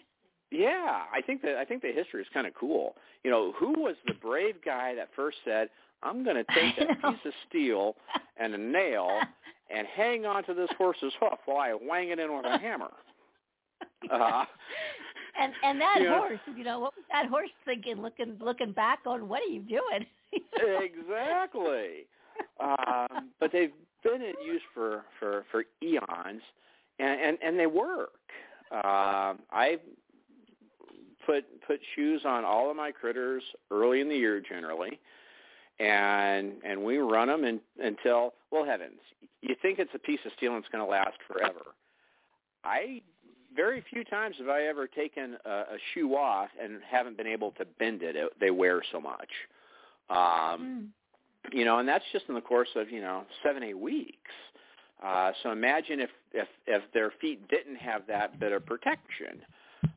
yeah, 0.51 1.03
I 1.11 1.21
think 1.21 1.41
that 1.41 1.55
I 1.55 1.65
think 1.65 1.81
the 1.81 1.91
history 1.91 2.21
is 2.21 2.27
kind 2.33 2.45
of 2.47 2.53
cool. 2.53 2.95
You 3.23 3.31
know, 3.31 3.53
who 3.57 3.71
was 3.71 3.95
the 4.05 4.13
brave 4.13 4.55
guy 4.63 4.95
that 4.95 5.09
first 5.15 5.37
said, 5.43 5.69
"I'm 6.03 6.23
going 6.23 6.35
to 6.45 6.53
take 6.53 6.77
a 6.77 6.95
piece 6.95 7.25
of 7.25 7.33
steel 7.49 7.95
and 8.37 8.53
a 8.53 8.57
nail 8.57 9.09
and 9.75 9.87
hang 9.87 10.25
on 10.25 10.43
to 10.45 10.53
this 10.53 10.69
horse's 10.77 11.13
hoof 11.19 11.39
while 11.45 11.57
I 11.57 11.73
wang 11.73 12.09
it 12.09 12.19
in 12.19 12.35
with 12.35 12.45
a 12.45 12.57
hammer." 12.57 12.91
Uh, 14.11 14.45
and 15.39 15.53
and 15.63 15.81
that 15.81 15.97
you 15.99 16.05
know, 16.05 16.17
horse, 16.19 16.39
you 16.55 16.63
know, 16.63 16.79
what 16.79 16.93
was 16.95 17.05
that 17.11 17.27
horse 17.27 17.49
thinking? 17.65 18.01
Looking 18.01 18.37
looking 18.39 18.71
back 18.71 18.99
on 19.05 19.27
what 19.27 19.41
are 19.41 19.51
you 19.51 19.61
doing? 19.61 20.05
exactly. 20.81 22.05
Um, 22.59 23.29
but 23.39 23.51
they've 23.51 23.73
been 24.03 24.21
in 24.21 24.33
use 24.45 24.61
for 24.73 25.03
for 25.19 25.45
for 25.51 25.63
eons, 25.81 26.41
and 26.99 27.21
and, 27.21 27.37
and 27.43 27.59
they 27.59 27.67
work. 27.67 28.11
Um, 28.71 29.39
I 29.51 29.77
put 31.25 31.45
put 31.65 31.79
shoes 31.95 32.23
on 32.25 32.43
all 32.43 32.69
of 32.69 32.75
my 32.75 32.91
critters 32.91 33.43
early 33.71 34.01
in 34.01 34.09
the 34.09 34.15
year 34.15 34.41
generally, 34.41 34.99
and 35.79 36.53
and 36.65 36.83
we 36.83 36.97
run 36.97 37.27
them 37.27 37.43
in, 37.43 37.59
until 37.79 38.33
well 38.51 38.65
heavens, 38.65 38.99
you 39.41 39.55
think 39.61 39.79
it's 39.79 39.91
a 39.93 39.99
piece 39.99 40.19
of 40.25 40.31
steel 40.37 40.55
and 40.55 40.63
it's 40.63 40.71
going 40.71 40.83
to 40.83 40.89
last 40.89 41.17
forever. 41.27 41.75
I 42.63 43.01
very 43.55 43.83
few 43.89 44.03
times 44.03 44.35
have 44.39 44.49
I 44.49 44.63
ever 44.63 44.87
taken 44.87 45.37
a, 45.45 45.49
a 45.49 45.77
shoe 45.93 46.15
off 46.15 46.49
and 46.61 46.79
haven't 46.89 47.17
been 47.17 47.27
able 47.27 47.51
to 47.51 47.65
bend 47.79 48.01
it. 48.03 48.15
it 48.15 48.31
they 48.39 48.51
wear 48.51 48.81
so 48.91 48.99
much. 48.99 49.29
Um, 50.09 50.19
Mm. 50.59 50.87
you 51.51 51.65
know, 51.65 51.79
and 51.79 51.87
that's 51.87 52.05
just 52.11 52.25
in 52.29 52.35
the 52.35 52.41
course 52.41 52.69
of 52.75 52.89
you 52.89 53.01
know 53.01 53.23
seven 53.43 53.63
eight 53.63 53.77
weeks. 53.77 54.31
Uh, 55.03 55.31
so 55.41 55.51
imagine 55.51 55.99
if 55.99 56.09
if 56.33 56.47
if 56.67 56.83
their 56.93 57.11
feet 57.19 57.47
didn't 57.49 57.75
have 57.75 58.07
that 58.07 58.39
bit 58.39 58.51
of 58.53 58.65
protection, 58.65 59.41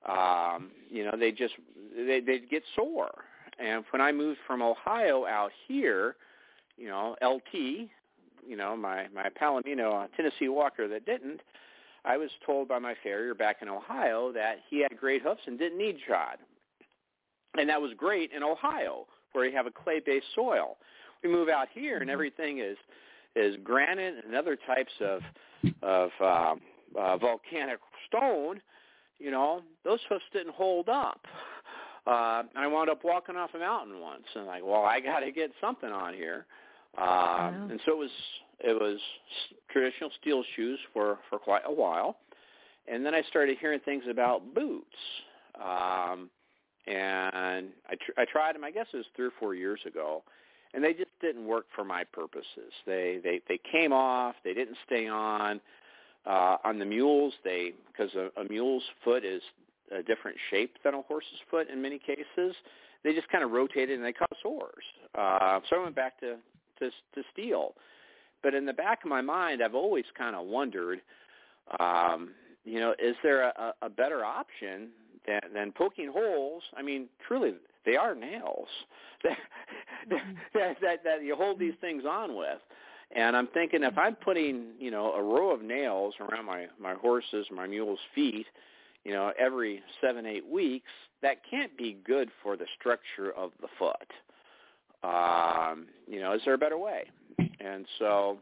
um, 0.09 0.71
you 0.91 1.05
know, 1.05 1.13
they 1.19 1.31
just 1.33 1.55
they 1.97 2.21
they'd 2.21 2.49
get 2.51 2.63
sore. 2.75 3.13
And 3.59 3.85
when 3.91 4.03
I 4.03 4.13
moved 4.13 4.39
from 4.47 4.61
Ohio 4.63 5.25
out 5.27 5.51
here, 5.67 6.17
you 6.77 6.89
know, 6.89 7.17
LT, 7.23 7.89
you 8.47 8.57
know, 8.57 8.77
my 8.77 9.07
my 9.15 9.29
Palomino 9.41 10.05
uh, 10.05 10.07
Tennessee 10.17 10.49
Walker 10.49 10.89
that 10.89 11.07
didn't, 11.07 11.41
I 12.07 12.17
was 12.17 12.31
told 12.45 12.69
by 12.69 12.79
my 12.79 12.95
farrier 13.03 13.35
back 13.35 13.57
in 13.63 13.69
Ohio 13.69 14.33
that 14.33 14.59
he 14.71 14.81
had 14.81 14.97
great 14.97 15.23
hoofs 15.23 15.41
and 15.47 15.59
didn't 15.59 15.79
need 15.79 15.97
shod. 16.07 16.39
And 17.59 17.69
that 17.69 17.81
was 17.81 17.93
great 17.97 18.31
in 18.33 18.43
Ohio, 18.43 19.07
where 19.33 19.45
you 19.45 19.57
have 19.57 19.67
a 19.67 19.71
clay-based 19.71 20.27
soil. 20.35 20.77
We 21.23 21.31
move 21.31 21.49
out 21.49 21.69
here, 21.73 21.99
and 21.99 22.11
everything 22.11 22.59
is 22.59 22.77
is 23.35 23.57
granite 23.63 24.25
and 24.25 24.35
other 24.35 24.57
types 24.67 24.93
of 25.01 25.21
of 25.83 26.11
um, 26.21 26.61
uh, 26.99 27.17
volcanic 27.17 27.81
stone. 28.07 28.61
You 29.19 29.31
know, 29.31 29.63
those 29.85 30.01
hoofs 30.09 30.25
didn't 30.33 30.55
hold 30.55 30.89
up. 30.89 31.21
Uh, 32.07 32.45
I 32.55 32.67
wound 32.69 32.89
up 32.89 33.03
walking 33.03 33.35
off 33.35 33.51
a 33.55 33.59
mountain 33.59 34.01
once, 34.01 34.23
and 34.35 34.47
like, 34.47 34.63
well, 34.65 34.85
I 34.85 35.01
got 35.01 35.21
to 35.21 35.33
get 35.33 35.51
something 35.61 35.91
on 35.91 36.15
here. 36.15 36.47
Uh, 36.97 37.03
Wow. 37.03 37.69
And 37.71 37.81
so 37.85 37.93
it 37.93 37.99
was 37.99 38.11
it 38.61 38.81
was 38.81 38.99
traditional 39.71 40.11
steel 40.21 40.43
shoes 40.55 40.79
for 40.93 41.19
for 41.29 41.39
quite 41.39 41.63
a 41.67 41.73
while, 41.73 42.19
and 42.89 43.05
then 43.05 43.15
I 43.15 43.23
started 43.23 43.59
hearing 43.61 43.81
things 43.81 44.05
about 44.09 44.55
boots. 44.55 44.97
Um, 45.57 46.31
and 46.87 47.69
I 47.89 47.95
tr- 47.95 48.19
I 48.19 48.25
tried 48.25 48.55
them. 48.55 48.65
I 48.65 48.71
guess 48.71 48.87
it 48.93 48.97
was 48.97 49.07
three 49.17 49.27
or 49.27 49.33
four 49.41 49.55
years 49.55 49.81
ago, 49.87 50.23
and 50.75 50.83
they 50.83 50.93
just 50.93 51.11
didn't 51.21 51.47
work 51.47 51.67
for 51.75 51.85
my 51.85 52.05
purposes. 52.05 52.73
They 52.87 53.21
they 53.23 53.41
they 53.49 53.59
came 53.71 53.93
off. 53.93 54.37
They 54.45 54.55
didn't 54.55 54.77
stay 54.87 55.09
on. 55.09 55.61
Uh, 56.25 56.57
on 56.65 56.81
the 56.81 56.85
mules, 56.85 57.33
they 57.45 57.73
because 57.87 58.13
a, 58.17 58.41
a 58.41 58.45
mule's 58.49 58.83
foot 59.05 59.25
is 59.25 59.41
a 59.97 60.03
different 60.03 60.37
shape 60.51 60.75
than 60.83 60.95
a 60.95 61.03
horse's 61.03 61.39
foot 61.49 61.69
in 61.71 61.81
many 61.81 62.01
cases. 62.01 62.57
They 63.05 63.15
just 63.15 63.29
kind 63.29 63.45
of 63.45 63.53
rotated 63.53 63.97
and 63.97 64.05
they 64.05 64.13
caused 64.13 64.35
sores. 64.43 64.83
Uh, 65.17 65.61
so 65.71 65.77
I 65.77 65.83
went 65.85 65.95
back 65.95 66.19
to 66.21 66.37
to 66.81 66.91
to 66.91 67.23
steel. 67.33 67.75
But 68.47 68.55
in 68.55 68.65
the 68.65 68.73
back 68.73 69.03
of 69.03 69.11
my 69.11 69.23
mind, 69.23 69.61
I've 69.61 69.75
always 69.75 70.05
kind 70.17 70.37
of 70.37 70.47
wondered, 70.47 71.01
um, 71.81 72.31
you 72.65 72.79
know, 72.79 72.95
is 72.97 73.17
there 73.25 73.43
a, 73.43 73.75
a 73.83 73.89
better 73.89 74.25
option 74.25 74.91
than, 75.27 75.41
than 75.53 75.73
poking 75.73 76.13
holes? 76.15 76.63
I 76.77 76.83
mean, 76.83 77.09
truly, 77.27 77.55
they 77.85 77.97
are 77.97 78.15
nails 78.15 78.69
that, 79.25 79.37
that, 80.55 80.77
that 80.81 81.03
that 81.03 81.25
you 81.25 81.35
hold 81.35 81.59
these 81.59 81.75
things 81.81 82.05
on 82.09 82.37
with. 82.37 82.61
And 83.17 83.37
I'm 83.37 83.49
thinking 83.49 83.83
if 83.83 83.99
I'm 83.99 84.15
putting, 84.15 84.67
you 84.79 84.93
know, 84.93 85.13
a 85.15 85.23
row 85.25 85.51
of 85.51 85.61
nails 85.63 86.15
around 86.21 86.45
my 86.45 86.67
my 86.81 86.95
horses, 86.95 87.49
my 87.51 87.67
mules' 87.67 87.99
feet, 88.15 88.47
you 89.05 89.13
know, 89.13 89.33
every 89.37 89.83
seven 90.01 90.25
eight 90.25 90.47
weeks, 90.47 90.93
that 91.21 91.39
can't 91.51 91.77
be 91.77 91.99
good 92.07 92.31
for 92.45 92.57
the 92.57 92.67
structure 92.79 93.33
of 93.37 93.51
the 93.61 93.67
foot. 93.77 94.13
Um, 95.03 95.87
you 96.07 96.21
know, 96.21 96.33
is 96.33 96.43
there 96.45 96.55
a 96.55 96.59
better 96.59 96.79
way? 96.79 97.07
And 97.61 97.87
so, 97.99 98.39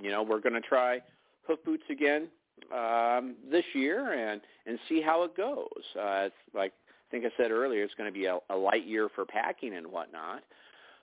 you 0.00 0.10
know, 0.10 0.22
we're 0.22 0.40
going 0.40 0.54
to 0.54 0.60
try 0.60 1.00
hoof 1.46 1.58
boots 1.64 1.84
again 1.90 2.28
um, 2.74 3.34
this 3.50 3.64
year 3.74 4.12
and 4.12 4.40
and 4.66 4.78
see 4.88 5.00
how 5.00 5.22
it 5.24 5.36
goes. 5.36 5.66
Uh, 5.96 6.26
it's 6.26 6.34
like 6.54 6.72
I 6.72 7.10
think 7.10 7.24
I 7.24 7.30
said 7.36 7.50
earlier, 7.50 7.82
it's 7.82 7.94
going 7.94 8.12
to 8.12 8.18
be 8.18 8.26
a, 8.26 8.38
a 8.50 8.56
light 8.56 8.86
year 8.86 9.08
for 9.14 9.24
packing 9.24 9.74
and 9.74 9.86
whatnot. 9.86 10.42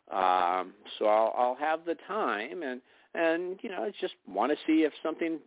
Um, 0.09 0.73
so 0.97 1.05
I'll, 1.05 1.33
I'll 1.37 1.55
have 1.55 1.83
the 1.85 1.95
time 2.07 2.63
and 2.63 2.81
and 3.13 3.59
you 3.61 3.69
know, 3.69 3.83
I 3.83 3.91
just 3.99 4.13
want 4.27 4.51
to 4.51 4.57
see 4.67 4.83
if 4.83 4.93
something 5.01 5.39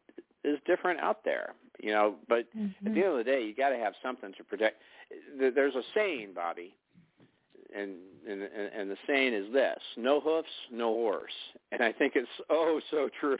is 0.44 0.58
different 0.66 1.00
out 1.00 1.24
there. 1.24 1.54
You 1.80 1.92
know, 1.92 2.16
but 2.28 2.40
at 2.40 2.46
Mhm. 2.56 2.94
the 2.94 3.00
end 3.00 3.12
of 3.12 3.16
the 3.18 3.24
day, 3.24 3.42
you 3.42 3.54
got 3.54 3.70
to 3.70 3.78
have 3.78 3.94
something 4.02 4.32
to 4.34 4.44
protect. 4.44 4.82
There's 5.38 5.74
a 5.74 5.82
saying, 5.94 6.34
Bobbi, 6.34 6.72
and 7.76 7.94
and 8.28 8.42
and 8.42 8.90
the 8.90 8.96
saying 9.06 9.32
is 9.34 9.52
this: 9.52 9.78
no 9.96 10.20
hoofs, 10.20 10.48
no 10.72 10.92
horse. 10.92 11.32
And 11.72 11.82
I 11.82 11.92
think 11.92 12.14
it's 12.16 12.28
oh 12.48 12.80
so 12.90 13.08
true. 13.20 13.36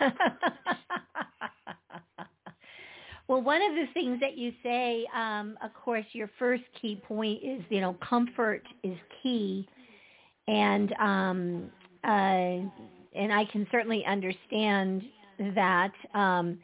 well, 3.28 3.42
one 3.42 3.62
of 3.62 3.74
the 3.74 3.86
things 3.94 4.20
that 4.20 4.36
you 4.36 4.52
say, 4.62 5.06
um, 5.14 5.58
of 5.62 5.72
course, 5.74 6.06
your 6.12 6.30
first 6.38 6.64
key 6.80 7.00
point 7.06 7.42
is, 7.42 7.62
you 7.68 7.80
know, 7.80 7.96
comfort 8.06 8.62
is 8.82 8.96
key, 9.22 9.68
and 10.48 10.92
um, 10.94 11.70
uh, 12.04 12.58
and 13.14 13.32
I 13.32 13.44
can 13.50 13.66
certainly 13.70 14.04
understand 14.06 15.02
that. 15.54 15.92
Um, 16.14 16.58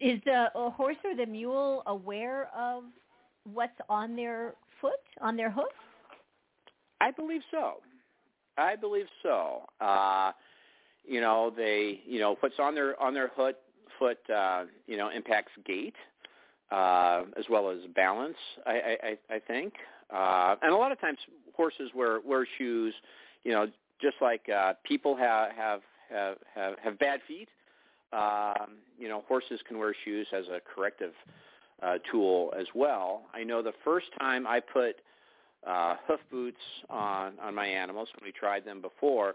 is 0.00 0.20
the 0.26 0.50
a 0.54 0.70
horse 0.70 0.96
or 1.02 1.16
the 1.16 1.24
mule 1.24 1.82
aware 1.86 2.50
of 2.54 2.84
what's 3.44 3.72
on 3.88 4.14
their 4.14 4.54
foot, 4.82 5.00
on 5.22 5.36
their 5.36 5.50
hoof? 5.50 5.64
I 7.00 7.10
believe 7.10 7.40
so. 7.50 7.76
I 8.58 8.76
believe 8.76 9.06
so. 9.22 9.62
Uh, 9.80 10.32
you 11.04 11.20
know, 11.20 11.50
they, 11.56 12.00
you 12.06 12.20
know, 12.20 12.36
what's 12.40 12.58
on 12.58 12.74
their 12.74 13.00
on 13.02 13.14
their 13.14 13.30
foot, 13.34 13.56
foot, 13.98 14.18
uh, 14.30 14.64
you 14.86 14.96
know, 14.98 15.08
impacts 15.08 15.52
gait 15.64 15.94
uh, 16.70 17.22
as 17.38 17.44
well 17.50 17.70
as 17.70 17.78
balance. 17.94 18.36
I, 18.66 18.72
I, 18.72 18.96
I 19.02 19.34
I 19.36 19.38
think, 19.38 19.74
uh, 20.14 20.56
and 20.62 20.72
a 20.72 20.76
lot 20.76 20.92
of 20.92 21.00
times 21.00 21.18
horses 21.56 21.90
wear 21.94 22.20
wear 22.20 22.46
shoes, 22.58 22.94
you 23.44 23.52
know, 23.52 23.66
just 24.00 24.16
like 24.20 24.48
uh, 24.48 24.74
people 24.84 25.16
have 25.16 25.52
have 25.52 25.80
have 26.10 26.36
have, 26.54 26.74
have 26.82 26.98
bad 26.98 27.20
feet, 27.26 27.48
um, 28.12 28.78
you 28.98 29.08
know, 29.08 29.24
horses 29.26 29.60
can 29.66 29.78
wear 29.78 29.94
shoes 30.04 30.26
as 30.36 30.44
a 30.48 30.60
corrective 30.74 31.12
uh, 31.82 31.98
tool 32.10 32.52
as 32.58 32.66
well. 32.74 33.22
I 33.34 33.44
know 33.44 33.62
the 33.62 33.72
first 33.84 34.06
time 34.18 34.46
I 34.46 34.60
put 34.60 34.96
uh, 35.66 35.96
hoof 36.06 36.20
boots 36.30 36.60
on 36.90 37.34
on 37.40 37.54
my 37.54 37.66
animals 37.66 38.08
when 38.18 38.26
we 38.26 38.32
tried 38.32 38.64
them 38.64 38.80
before. 38.80 39.34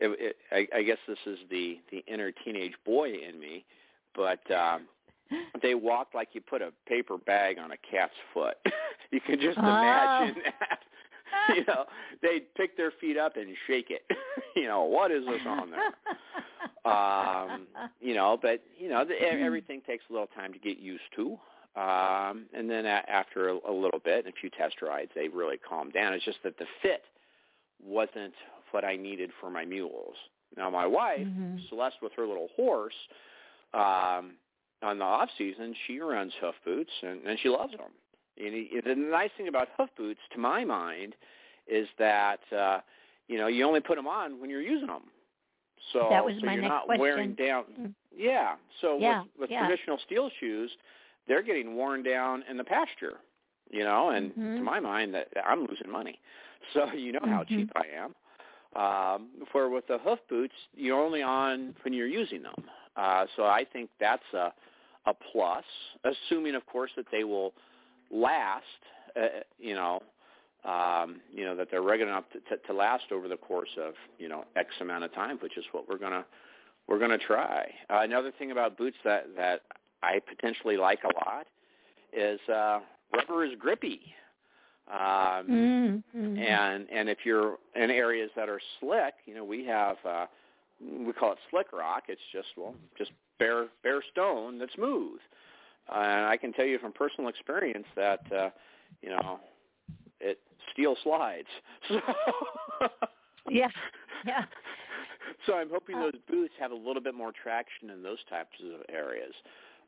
It, 0.00 0.08
it, 0.18 0.36
I, 0.50 0.78
I 0.78 0.82
guess 0.82 0.98
this 1.06 1.18
is 1.26 1.38
the 1.50 1.78
the 1.90 2.04
inner 2.06 2.32
teenage 2.44 2.74
boy 2.84 3.12
in 3.28 3.38
me, 3.38 3.64
but 4.14 4.40
um, 4.50 4.86
they 5.62 5.74
walked 5.74 6.14
like 6.14 6.28
you 6.32 6.40
put 6.40 6.62
a 6.62 6.72
paper 6.86 7.18
bag 7.18 7.58
on 7.58 7.72
a 7.72 7.76
cat's 7.76 8.14
foot. 8.32 8.56
you 9.10 9.20
can 9.20 9.40
just 9.40 9.58
imagine 9.58 10.36
oh. 10.38 10.50
that. 10.60 10.80
you 11.54 11.64
know, 11.66 11.84
they'd 12.22 12.52
pick 12.54 12.76
their 12.76 12.92
feet 13.00 13.16
up 13.16 13.36
and 13.36 13.48
shake 13.66 13.90
it. 13.90 14.02
you 14.56 14.66
know, 14.66 14.84
what 14.84 15.10
is 15.10 15.24
this 15.26 15.40
on 15.46 15.70
there? 15.70 16.92
um, 16.92 17.66
you 18.00 18.14
know, 18.14 18.38
but 18.40 18.62
you 18.78 18.88
know, 18.88 19.04
the, 19.04 19.14
everything 19.20 19.82
takes 19.86 20.04
a 20.10 20.12
little 20.12 20.28
time 20.28 20.52
to 20.52 20.58
get 20.58 20.78
used 20.78 21.02
to. 21.16 21.38
Um, 21.76 22.46
and 22.52 22.68
then 22.68 22.84
a, 22.84 23.02
after 23.08 23.50
a, 23.50 23.58
a 23.68 23.72
little 23.72 24.00
bit, 24.04 24.24
and 24.24 24.34
a 24.34 24.36
few 24.40 24.50
test 24.50 24.82
rides, 24.82 25.10
they 25.14 25.28
really 25.28 25.56
calmed 25.56 25.92
down. 25.92 26.12
It's 26.12 26.24
just 26.24 26.42
that 26.42 26.58
the 26.58 26.66
fit 26.82 27.02
wasn't 27.82 28.34
what 28.72 28.84
I 28.84 28.96
needed 28.96 29.30
for 29.40 29.50
my 29.50 29.64
mules. 29.64 30.16
Now, 30.56 30.68
my 30.68 30.86
wife, 30.86 31.20
mm-hmm. 31.20 31.58
Celeste, 31.68 31.96
with 32.02 32.12
her 32.16 32.26
little 32.26 32.48
horse, 32.56 32.94
um, 33.72 34.32
on 34.82 34.98
the 34.98 35.04
off 35.04 35.28
season, 35.38 35.74
she 35.86 36.00
runs 36.00 36.32
hoof 36.40 36.54
boots 36.64 36.90
and, 37.02 37.24
and 37.26 37.38
she 37.40 37.48
loves 37.48 37.72
them. 37.72 37.92
And 38.44 38.84
the 38.84 38.94
nice 38.94 39.30
thing 39.36 39.48
about 39.48 39.68
hoof 39.76 39.90
boots, 39.96 40.20
to 40.32 40.38
my 40.38 40.64
mind, 40.64 41.14
is 41.66 41.88
that 41.98 42.40
uh, 42.56 42.80
you 43.28 43.38
know 43.38 43.46
you 43.46 43.64
only 43.64 43.80
put 43.80 43.96
them 43.96 44.06
on 44.06 44.40
when 44.40 44.50
you're 44.50 44.62
using 44.62 44.88
them. 44.88 45.02
So, 45.92 46.08
that 46.10 46.24
was 46.24 46.34
so 46.40 46.46
my 46.46 46.52
you're 46.52 46.62
next 46.62 46.70
not 46.70 46.84
question. 46.84 47.00
wearing 47.00 47.34
down. 47.34 47.64
Mm. 47.80 47.94
Yeah. 48.16 48.54
So 48.80 48.98
yeah, 48.98 49.22
with, 49.22 49.28
with 49.38 49.50
yeah. 49.50 49.66
traditional 49.66 49.98
steel 50.04 50.30
shoes, 50.40 50.70
they're 51.26 51.42
getting 51.42 51.74
worn 51.74 52.02
down 52.02 52.44
in 52.48 52.56
the 52.56 52.64
pasture. 52.64 53.14
You 53.70 53.84
know, 53.84 54.10
and 54.10 54.32
mm-hmm. 54.32 54.56
to 54.56 54.62
my 54.62 54.80
mind, 54.80 55.14
that 55.14 55.28
I'm 55.46 55.60
losing 55.60 55.90
money. 55.90 56.18
So 56.74 56.92
you 56.92 57.12
know 57.12 57.20
how 57.24 57.42
mm-hmm. 57.42 57.56
cheap 57.56 57.72
I 57.74 57.84
am. 57.96 58.14
Um, 58.76 59.28
for 59.50 59.70
with 59.70 59.86
the 59.86 59.96
hoof 59.96 60.18
boots, 60.28 60.52
you're 60.76 61.02
only 61.02 61.22
on 61.22 61.74
when 61.82 61.94
you're 61.94 62.06
using 62.06 62.42
them. 62.42 62.54
Uh, 62.96 63.24
so 63.34 63.44
I 63.44 63.64
think 63.72 63.88
that's 63.98 64.22
a 64.34 64.52
a 65.06 65.14
plus, 65.14 65.64
assuming, 66.04 66.54
of 66.54 66.66
course, 66.66 66.90
that 66.96 67.06
they 67.10 67.24
will 67.24 67.52
last. 68.10 68.64
Uh, 69.16 69.40
you 69.58 69.74
know, 69.74 70.00
um, 70.64 71.20
you 71.34 71.44
know 71.44 71.56
that 71.56 71.68
they're 71.70 71.82
regular 71.82 72.12
enough 72.12 72.24
to, 72.32 72.56
to, 72.56 72.62
to 72.66 72.72
last 72.72 73.04
over 73.12 73.28
the 73.28 73.36
course 73.36 73.70
of 73.80 73.94
you 74.18 74.28
know 74.28 74.44
X 74.56 74.68
amount 74.80 75.04
of 75.04 75.14
time, 75.14 75.38
which 75.38 75.56
is 75.56 75.64
what 75.72 75.88
we're 75.88 75.98
gonna 75.98 76.24
we're 76.86 76.98
gonna 76.98 77.18
try. 77.18 77.72
Uh, 77.88 78.00
another 78.02 78.32
thing 78.38 78.50
about 78.50 78.76
boots 78.76 78.96
that 79.04 79.26
that 79.36 79.62
I 80.02 80.20
potentially 80.20 80.76
like 80.76 81.00
a 81.04 81.30
lot 81.30 81.46
is 82.12 82.40
uh, 82.48 82.80
rubber 83.14 83.44
is 83.44 83.52
grippy. 83.58 84.00
Um, 84.90 86.02
mm-hmm. 86.14 86.38
And 86.38 86.88
and 86.90 87.08
if 87.08 87.18
you're 87.24 87.58
in 87.76 87.90
areas 87.90 88.30
that 88.36 88.48
are 88.48 88.60
slick, 88.80 89.14
you 89.24 89.34
know 89.34 89.44
we 89.44 89.64
have 89.66 89.96
uh, 90.04 90.26
we 90.80 91.12
call 91.12 91.32
it 91.32 91.38
slick 91.50 91.72
rock. 91.72 92.04
It's 92.08 92.20
just 92.32 92.48
well 92.56 92.74
just 92.98 93.12
bare 93.38 93.66
bare 93.82 94.02
stone 94.12 94.58
that's 94.58 94.74
smooth. 94.74 95.20
Uh, 95.88 95.98
and 95.98 96.26
I 96.26 96.36
can 96.36 96.52
tell 96.52 96.66
you 96.66 96.78
from 96.78 96.92
personal 96.92 97.28
experience 97.28 97.86
that 97.96 98.20
uh, 98.32 98.50
you 99.02 99.10
know 99.10 99.40
it 100.20 100.38
steel 100.72 100.96
slides. 101.02 101.48
So 103.46 103.52
yeah, 103.52 103.68
yeah. 104.26 104.44
So 105.46 105.54
I'm 105.54 105.70
hoping 105.70 105.98
those 105.98 106.12
boots 106.30 106.52
have 106.60 106.72
a 106.72 106.74
little 106.74 107.02
bit 107.02 107.14
more 107.14 107.32
traction 107.32 107.90
in 107.90 108.02
those 108.02 108.18
types 108.28 108.56
of 108.62 108.82
areas. 108.94 109.32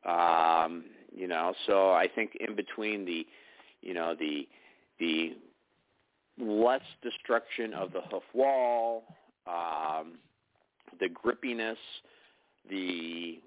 Um, 0.05 0.85
you 1.15 1.29
know, 1.29 1.55
so 1.67 1.93
I 1.93 2.09
think 2.13 2.37
in 2.41 2.57
between 2.57 3.05
the, 3.05 3.27
you 3.83 3.95
know, 3.95 4.15
the 4.19 4.49
the 4.99 5.37
less 6.39 6.83
destruction 7.03 7.75
of 7.75 7.93
the 7.93 8.01
hoof 8.11 8.23
wall, 8.35 9.05
um, 9.47 10.19
the 10.99 11.09
grippiness, 11.09 11.77
the 12.69 13.39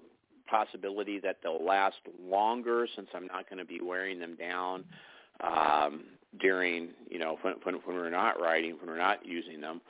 possibility 0.46 1.18
that 1.20 1.38
they'll 1.42 1.64
last 1.64 1.96
longer 2.22 2.86
since 2.94 3.08
I'm 3.14 3.26
not 3.26 3.48
going 3.48 3.58
to 3.58 3.64
be 3.64 3.80
wearing 3.80 4.18
them 4.18 4.36
down 4.36 4.84
um, 5.40 6.04
during, 6.40 6.88
you 7.10 7.18
know, 7.18 7.38
when, 7.42 7.54
when, 7.62 7.74
when 7.76 7.96
we're 7.96 8.10
not 8.10 8.40
riding, 8.40 8.76
when 8.78 8.88
we're 8.88 8.98
not 8.98 9.24
using 9.26 9.60
them. 9.60 9.80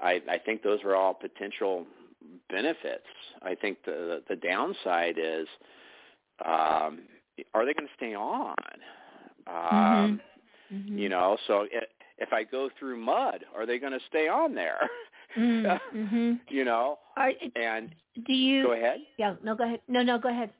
I, 0.00 0.20
I 0.28 0.38
think 0.38 0.62
those 0.62 0.80
are 0.84 0.94
all 0.96 1.14
potential 1.14 1.86
benefits. 2.50 3.06
I 3.42 3.54
think 3.54 3.78
the 3.84 4.22
the 4.28 4.36
downside 4.36 5.16
is, 5.18 5.46
um, 6.44 7.00
are 7.54 7.64
they 7.64 7.74
going 7.74 7.88
to 7.88 7.94
stay 7.96 8.14
on? 8.14 8.54
Um, 9.46 9.54
mm-hmm. 9.54 10.76
Mm-hmm. 10.76 10.98
You 10.98 11.08
know, 11.08 11.36
so 11.46 11.62
it, 11.62 11.88
if 12.18 12.32
I 12.32 12.44
go 12.44 12.70
through 12.78 12.96
mud, 12.96 13.44
are 13.54 13.66
they 13.66 13.78
going 13.78 13.92
to 13.92 14.00
stay 14.08 14.28
on 14.28 14.54
there? 14.54 14.78
mm-hmm. 15.96 16.32
you 16.48 16.64
know, 16.64 16.98
are, 17.16 17.32
and 17.56 17.94
do 18.26 18.32
you 18.32 18.64
go 18.64 18.72
ahead? 18.72 19.00
Yeah, 19.18 19.34
no, 19.42 19.54
go 19.54 19.64
ahead. 19.64 19.80
No, 19.88 20.02
no, 20.02 20.18
go 20.18 20.28
ahead. 20.28 20.50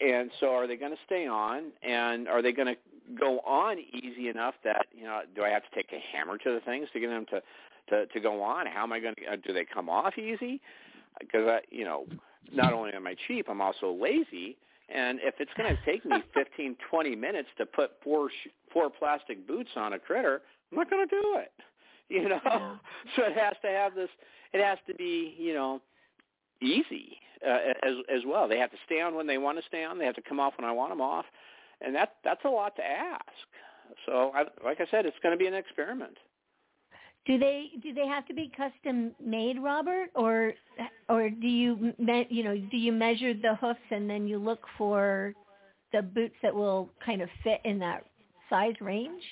And 0.00 0.30
so, 0.38 0.54
are 0.54 0.66
they 0.66 0.76
going 0.76 0.92
to 0.92 0.98
stay 1.04 1.26
on, 1.26 1.72
and 1.82 2.28
are 2.28 2.40
they 2.40 2.52
going 2.52 2.68
to 2.68 2.76
go 3.18 3.40
on 3.40 3.78
easy 3.78 4.28
enough 4.28 4.54
that 4.64 4.86
you 4.92 5.04
know? 5.04 5.20
Do 5.34 5.42
I 5.42 5.48
have 5.48 5.62
to 5.62 5.74
take 5.74 5.92
a 5.92 6.16
hammer 6.16 6.38
to 6.38 6.52
the 6.52 6.60
things 6.60 6.88
to 6.92 7.00
get 7.00 7.08
them 7.08 7.26
to 7.30 7.42
to 7.90 8.06
to 8.06 8.20
go 8.20 8.42
on? 8.42 8.66
How 8.66 8.84
am 8.84 8.92
I 8.92 9.00
going 9.00 9.14
to? 9.16 9.32
Uh, 9.32 9.36
do 9.44 9.52
they 9.52 9.64
come 9.64 9.88
off 9.88 10.16
easy? 10.16 10.60
Because 11.20 11.48
I, 11.48 11.60
you 11.70 11.84
know, 11.84 12.06
not 12.52 12.72
only 12.72 12.92
am 12.92 13.06
I 13.06 13.16
cheap, 13.26 13.48
I'm 13.48 13.60
also 13.60 13.92
lazy. 13.92 14.56
And 14.88 15.18
if 15.22 15.34
it's 15.38 15.50
going 15.56 15.74
to 15.74 15.78
take 15.84 16.04
me 16.04 16.16
15, 16.34 16.76
20 16.90 17.16
minutes 17.16 17.48
to 17.58 17.66
put 17.66 17.92
four 18.02 18.30
sh- 18.30 18.48
four 18.72 18.88
plastic 18.90 19.46
boots 19.46 19.70
on 19.76 19.92
a 19.92 19.98
critter, 19.98 20.42
I'm 20.70 20.78
not 20.78 20.90
going 20.90 21.06
to 21.06 21.10
do 21.10 21.36
it. 21.38 21.52
You 22.10 22.26
know, 22.26 22.40
yeah. 22.42 22.76
so 23.16 23.22
it 23.24 23.36
has 23.36 23.52
to 23.60 23.68
have 23.68 23.94
this. 23.94 24.08
It 24.54 24.64
has 24.64 24.78
to 24.86 24.94
be, 24.94 25.34
you 25.38 25.52
know, 25.52 25.82
easy 26.62 27.18
uh, 27.46 27.74
as 27.82 27.94
as 28.08 28.22
well. 28.26 28.48
They 28.48 28.58
have 28.58 28.70
to 28.70 28.78
stay 28.86 29.02
on 29.02 29.14
when 29.14 29.26
they 29.26 29.36
want 29.36 29.58
to 29.58 29.64
stay 29.68 29.84
on. 29.84 29.98
They 29.98 30.06
have 30.06 30.14
to 30.14 30.22
come 30.22 30.40
off 30.40 30.54
when 30.56 30.66
I 30.66 30.72
want 30.72 30.90
them 30.90 31.02
off, 31.02 31.26
and 31.82 31.94
that 31.94 32.14
that's 32.24 32.44
a 32.46 32.48
lot 32.48 32.76
to 32.76 32.82
ask. 32.82 33.24
So, 34.06 34.32
I, 34.34 34.44
like 34.64 34.80
I 34.80 34.86
said, 34.90 35.06
it's 35.06 35.16
going 35.22 35.32
to 35.32 35.38
be 35.38 35.46
an 35.46 35.54
experiment. 35.54 36.16
Do 37.26 37.38
they 37.38 37.66
do 37.82 37.92
they 37.92 38.06
have 38.06 38.26
to 38.28 38.34
be 38.34 38.50
custom 38.56 39.14
made, 39.22 39.62
Robert, 39.62 40.08
or 40.14 40.54
or 41.10 41.28
do 41.28 41.46
you 41.46 41.92
me, 41.98 42.26
you 42.30 42.42
know 42.42 42.56
do 42.56 42.76
you 42.76 42.92
measure 42.92 43.34
the 43.34 43.54
hoofs 43.60 43.80
and 43.90 44.08
then 44.08 44.26
you 44.26 44.38
look 44.38 44.60
for 44.78 45.34
the 45.92 46.00
boots 46.00 46.36
that 46.42 46.54
will 46.54 46.88
kind 47.04 47.20
of 47.20 47.28
fit 47.44 47.60
in 47.64 47.78
that 47.80 48.04
size 48.48 48.74
range? 48.80 49.22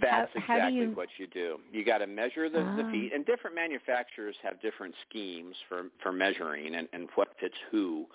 That's 0.00 0.30
how, 0.34 0.54
exactly 0.54 0.56
how 0.56 0.68
you... 0.68 0.90
what 0.90 1.08
you 1.18 1.26
do. 1.26 1.58
You 1.72 1.84
got 1.84 1.98
to 1.98 2.06
measure 2.06 2.48
the, 2.48 2.60
ah. 2.60 2.76
the 2.76 2.84
feet, 2.90 3.12
and 3.14 3.24
different 3.24 3.56
manufacturers 3.56 4.36
have 4.42 4.60
different 4.60 4.94
schemes 5.08 5.54
for 5.68 5.84
for 6.02 6.12
measuring 6.12 6.74
and, 6.74 6.88
and 6.92 7.08
what 7.14 7.28
fits 7.40 7.54
who. 7.70 8.06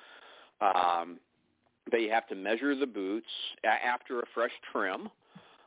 Um, 0.62 1.20
but 1.90 2.02
you 2.02 2.10
have 2.12 2.28
to 2.28 2.36
measure 2.36 2.76
the 2.76 2.88
boots 2.88 3.28
after 3.64 4.20
a 4.20 4.24
fresh 4.34 4.52
trim. 4.72 5.10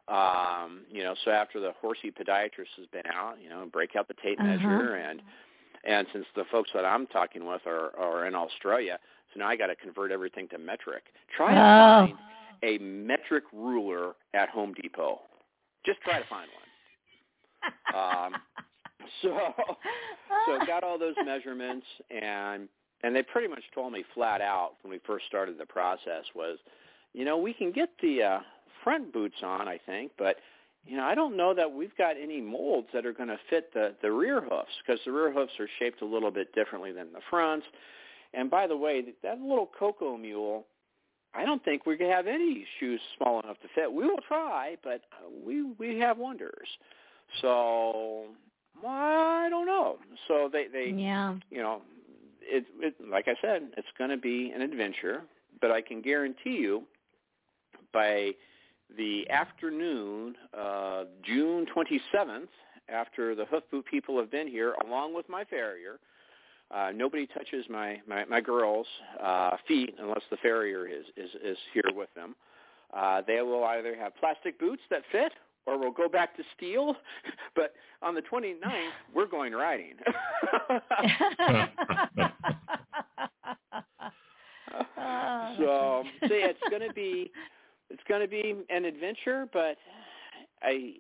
Um, 0.09 0.81
you 0.91 1.05
know, 1.05 1.15
so 1.25 1.31
after 1.31 1.61
the 1.61 1.73
horsey 1.81 2.11
podiatrist 2.11 2.75
has 2.79 2.87
been 2.93 3.07
out, 3.13 3.37
you 3.43 3.51
know, 3.51 3.69
break 3.71 3.95
out 3.95 4.09
the 4.09 4.15
tape 4.23 4.41
uh-huh. 4.41 4.49
measure 4.49 4.95
and 4.95 5.21
and 5.85 6.07
since 6.13 6.27
the 6.35 6.45
folks 6.51 6.71
that 6.75 6.85
I'm 6.85 7.07
talking 7.07 7.47
with 7.47 7.63
are 7.67 7.97
are 7.97 8.27
in 8.27 8.35
Australia, 8.35 8.99
so 9.33 9.41
now 9.41 9.49
I 9.49 9.57
got 9.57 9.67
to 9.67 9.77
convert 9.77 10.11
everything 10.11 10.49
to 10.49 10.59
metric. 10.59 11.05
Try 11.37 11.55
to 11.55 11.61
oh. 11.61 12.07
find 12.07 12.19
a 12.63 12.79
metric 12.79 13.45
ruler 13.53 14.15
at 14.35 14.49
Home 14.49 14.75
Depot. 14.81 15.21
Just 15.89 16.03
try 16.03 16.19
to 16.21 16.29
find 16.29 16.49
one. 16.53 17.97
um, 17.97 18.33
so 19.23 19.39
so 20.45 20.67
got 20.67 20.85
all 20.85 20.99
those 20.99 21.15
measurements 21.25 21.87
and 22.11 22.69
and 23.03 23.17
they 23.17 23.23
pretty 23.23 23.49
much 23.49 23.63
told 23.75 23.95
me 23.95 24.05
flat 24.13 24.43
out 24.43 24.73
when 24.83 24.91
we 24.91 25.01
first 25.07 25.25
started 25.27 25.57
the 25.57 25.65
process 25.65 26.25
was, 26.35 26.59
you 27.15 27.25
know, 27.25 27.39
we 27.39 27.55
can 27.55 27.73
get 27.73 27.89
the 28.03 28.23
uh, 28.23 28.39
front 28.85 29.13
boots 29.13 29.37
on, 29.43 29.67
I 29.67 29.79
think, 29.87 30.13
but 30.19 30.37
you 30.85 30.97
know, 30.97 31.05
I 31.05 31.15
don't 31.15 31.37
know 31.37 31.55
that 31.55 31.73
we've 31.73 31.97
got 31.97 32.17
any 32.21 32.41
molds 32.41 32.89
that 32.93 33.07
are 33.07 33.13
going 33.13 33.29
to 33.31 33.39
fit 33.49 33.73
the 33.73 33.95
the 34.03 34.13
rear 34.13 34.43
hoofs 34.43 34.73
because 34.85 35.01
the 35.07 35.13
rear 35.13 35.33
hoofs 35.33 35.53
are 35.59 35.69
shaped 35.79 36.03
a 36.03 36.07
little 36.07 36.31
bit 36.31 36.55
differently 36.55 36.93
than 36.93 37.13
the 37.15 37.21
fronts. 37.31 37.67
And 38.35 38.51
by 38.51 38.67
the 38.67 38.77
way, 38.77 39.03
that 39.23 39.41
little 39.41 39.71
Coco 39.79 40.19
Mule, 40.19 40.67
I 41.39 41.45
don't 41.45 41.65
think 41.65 41.87
we 41.87 41.97
can 41.97 42.11
have 42.11 42.27
any 42.27 42.67
shoes 42.81 43.01
small 43.17 43.41
enough 43.41 43.61
to 43.61 43.69
fit. 43.75 43.93
We 43.93 44.05
will 44.05 44.21
try, 44.27 44.77
but 44.83 45.03
we 45.47 45.63
we 45.79 45.99
have 45.99 46.19
wonders. 46.19 46.69
So 47.41 48.25
I 48.87 49.47
don't 49.49 49.67
know. 49.67 49.99
So 50.27 50.51
they 50.53 50.67
they 50.67 50.93
yeah. 50.97 51.37
you 51.51 51.63
know 51.63 51.83
it, 52.43 52.65
it 52.81 52.95
like 53.09 53.29
I 53.29 53.35
said, 53.41 53.69
it's 53.77 53.89
going 53.97 54.11
to 54.11 54.17
be 54.17 54.51
an 54.55 54.63
adventure. 54.63 55.23
But 55.61 55.71
I 55.71 55.81
can 55.81 56.03
guarantee 56.03 56.57
you, 56.59 56.85
by 57.93 58.33
the 58.97 59.29
afternoon, 59.31 60.35
uh, 60.57 61.05
June 61.25 61.67
27th, 61.75 62.49
after 62.89 63.35
the 63.35 63.45
hoof 63.45 63.65
boot 63.71 63.85
people 63.87 64.19
have 64.19 64.31
been 64.31 64.49
here, 64.49 64.75
along 64.85 65.15
with 65.15 65.29
my 65.29 65.45
farrier. 65.45 65.99
Uh, 66.71 66.91
nobody 66.95 67.27
touches 67.27 67.65
my 67.71 67.99
my, 68.07 68.25
my 68.27 68.41
girls' 68.41 68.87
uh, 69.23 69.57
feet 69.67 69.95
unless 69.99 70.23
the 70.31 70.37
farrier 70.39 70.87
is 70.87 71.05
is, 71.17 71.31
is 71.43 71.57
here 71.73 71.91
with 71.95 72.13
them. 72.15 72.35
Uh, 72.95 73.23
they 73.27 73.41
will 73.41 73.65
either 73.65 73.95
have 73.97 74.15
plastic 74.17 74.59
boots 74.59 74.83
that 74.91 75.03
fit, 75.11 75.33
or 75.67 75.79
we'll 75.79 75.91
go 75.93 76.09
back 76.09 76.37
to 76.37 76.43
steel. 76.57 76.95
But 77.55 77.73
on 78.03 78.15
the 78.15 78.23
29th, 78.23 78.55
we're 79.15 79.27
going 79.27 79.53
riding. 79.53 79.95
so, 85.59 86.05
so 86.21 86.35
yeah, 86.35 86.51
it's 86.51 86.61
going 86.71 86.87
to 86.87 86.95
be 86.95 87.33
it's 87.91 88.03
going 88.09 88.21
to 88.21 88.29
be 88.29 88.55
an 88.71 88.85
adventure, 88.85 89.49
but 89.53 89.77
I 90.63 90.95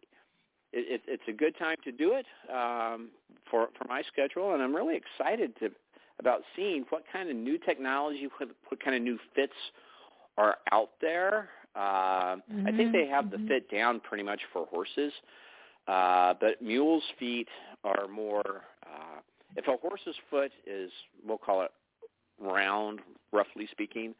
it, 0.72 1.02
it's 1.06 1.22
a 1.28 1.32
good 1.32 1.56
time 1.58 1.76
to 1.84 1.92
do 1.92 2.12
it 2.12 2.26
um, 2.52 3.10
for 3.50 3.68
for 3.78 3.86
my 3.88 4.02
schedule, 4.12 4.54
and 4.54 4.62
I'm 4.62 4.74
really 4.74 4.96
excited 4.96 5.56
to 5.60 5.70
about 6.20 6.42
seeing 6.56 6.84
what 6.90 7.04
kind 7.12 7.30
of 7.30 7.36
new 7.36 7.58
technology, 7.58 8.28
what, 8.38 8.48
what 8.68 8.82
kind 8.82 8.96
of 8.96 9.02
new 9.02 9.18
fits 9.34 9.52
are 10.36 10.56
out 10.72 10.90
there. 11.00 11.48
Uh, 11.76 12.36
mm-hmm. 12.36 12.66
I 12.66 12.76
think 12.76 12.92
they 12.92 13.06
have 13.06 13.30
the 13.30 13.36
mm-hmm. 13.36 13.48
fit 13.48 13.70
down 13.70 14.00
pretty 14.00 14.24
much 14.24 14.40
for 14.52 14.66
horses, 14.66 15.12
uh, 15.86 16.34
but 16.40 16.60
mules' 16.60 17.04
feet 17.18 17.48
are 17.84 18.08
more. 18.08 18.62
Uh, 18.84 19.20
if 19.56 19.66
a 19.68 19.76
horse's 19.76 20.16
foot 20.30 20.50
is, 20.66 20.90
we'll 21.26 21.38
call 21.38 21.62
it 21.62 21.70
round, 22.40 23.00
roughly 23.32 23.68
speaking, 23.70 24.14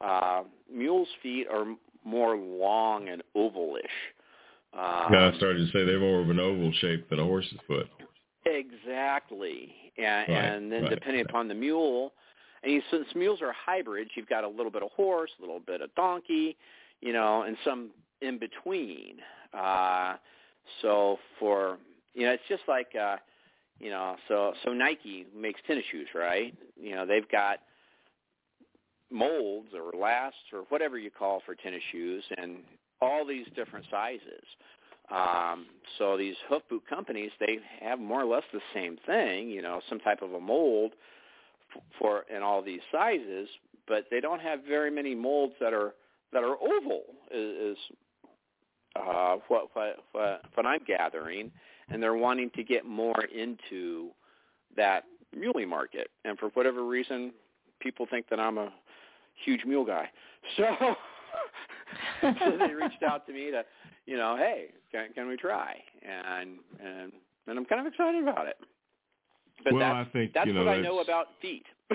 uh, 0.00 0.42
mules' 0.72 1.08
feet 1.22 1.46
are 1.52 1.64
more 2.04 2.36
long 2.36 3.08
and 3.08 3.22
ovalish. 3.36 3.82
Um, 4.76 5.12
yeah, 5.12 5.30
I 5.32 5.36
started 5.36 5.66
to 5.66 5.72
say 5.72 5.84
they're 5.84 5.98
more 5.98 6.20
of 6.20 6.28
an 6.28 6.38
oval 6.38 6.70
shape 6.80 7.08
than 7.08 7.18
a 7.18 7.24
horse's 7.24 7.58
foot. 7.66 7.88
Exactly, 8.44 9.74
and, 9.96 10.28
right, 10.28 10.28
and 10.28 10.70
then 10.70 10.82
right, 10.82 10.90
depending 10.90 11.22
right. 11.22 11.30
upon 11.30 11.48
the 11.48 11.54
mule, 11.54 12.12
and 12.62 12.72
you, 12.72 12.82
since 12.90 13.06
mules 13.14 13.40
are 13.42 13.52
hybrids, 13.52 14.10
you've 14.14 14.28
got 14.28 14.44
a 14.44 14.48
little 14.48 14.70
bit 14.70 14.82
of 14.82 14.90
horse, 14.90 15.30
a 15.38 15.42
little 15.42 15.60
bit 15.60 15.80
of 15.80 15.94
donkey, 15.94 16.56
you 17.00 17.12
know, 17.12 17.42
and 17.42 17.56
some 17.64 17.90
in 18.20 18.38
between. 18.38 19.16
Uh, 19.52 20.16
so 20.82 21.18
for 21.38 21.78
you 22.14 22.26
know, 22.26 22.32
it's 22.32 22.42
just 22.48 22.62
like 22.68 22.88
uh, 23.00 23.16
you 23.80 23.90
know, 23.90 24.16
so 24.28 24.52
so 24.64 24.72
Nike 24.72 25.26
makes 25.34 25.60
tennis 25.66 25.84
shoes, 25.90 26.08
right? 26.14 26.54
You 26.80 26.94
know, 26.94 27.06
they've 27.06 27.28
got 27.30 27.60
molds 29.10 29.68
or 29.74 29.98
lasts 29.98 30.38
or 30.52 30.64
whatever 30.68 30.98
you 30.98 31.10
call 31.10 31.42
for 31.46 31.54
tennis 31.54 31.82
shoes, 31.92 32.24
and 32.36 32.58
all 33.00 33.26
these 33.26 33.46
different 33.54 33.86
sizes. 33.90 34.44
Um, 35.10 35.66
so 35.98 36.16
these 36.16 36.34
hoof 36.48 36.62
boot 36.68 36.82
companies, 36.88 37.30
they 37.38 37.58
have 37.80 38.00
more 38.00 38.22
or 38.22 38.26
less 38.26 38.42
the 38.52 38.60
same 38.74 38.96
thing, 39.06 39.48
you 39.50 39.62
know, 39.62 39.80
some 39.88 40.00
type 40.00 40.22
of 40.22 40.32
a 40.32 40.40
mold 40.40 40.92
for 41.98 42.24
in 42.34 42.42
all 42.42 42.62
these 42.62 42.80
sizes, 42.90 43.48
but 43.86 44.06
they 44.10 44.20
don't 44.20 44.40
have 44.40 44.60
very 44.66 44.90
many 44.90 45.14
molds 45.14 45.54
that 45.60 45.72
are 45.72 45.94
that 46.32 46.42
are 46.42 46.56
oval. 46.60 47.02
Is, 47.32 47.76
is 47.76 47.78
uh, 48.96 49.36
what, 49.48 49.68
what 49.74 49.96
what 50.12 50.42
what 50.54 50.66
I'm 50.66 50.80
gathering, 50.86 51.52
and 51.88 52.02
they're 52.02 52.14
wanting 52.14 52.50
to 52.56 52.64
get 52.64 52.84
more 52.84 53.24
into 53.24 54.10
that 54.76 55.04
muley 55.34 55.66
market. 55.66 56.08
And 56.24 56.38
for 56.38 56.48
whatever 56.50 56.84
reason, 56.84 57.32
people 57.80 58.06
think 58.10 58.28
that 58.30 58.40
I'm 58.40 58.58
a 58.58 58.72
huge 59.44 59.64
mule 59.64 59.84
guy. 59.84 60.10
So 60.56 60.94
so 62.40 62.58
they 62.58 62.74
reached 62.74 63.02
out 63.02 63.26
to 63.26 63.32
me 63.32 63.50
to, 63.50 63.64
you 64.06 64.16
know, 64.16 64.36
hey, 64.36 64.66
can, 64.92 65.12
can 65.14 65.28
we 65.28 65.36
try? 65.36 65.76
And 66.02 66.58
and 66.80 67.12
and 67.46 67.58
I'm 67.58 67.64
kind 67.64 67.80
of 67.80 67.92
excited 67.92 68.22
about 68.22 68.46
it. 68.46 68.56
But 69.64 69.74
well, 69.74 69.94
that's, 69.94 70.08
I 70.08 70.12
think 70.12 70.32
that's 70.32 70.46
you 70.46 70.52
know, 70.52 70.64
what 70.64 70.74
I 70.74 70.80
know 70.80 71.00
about 71.00 71.26
feet. 71.40 71.64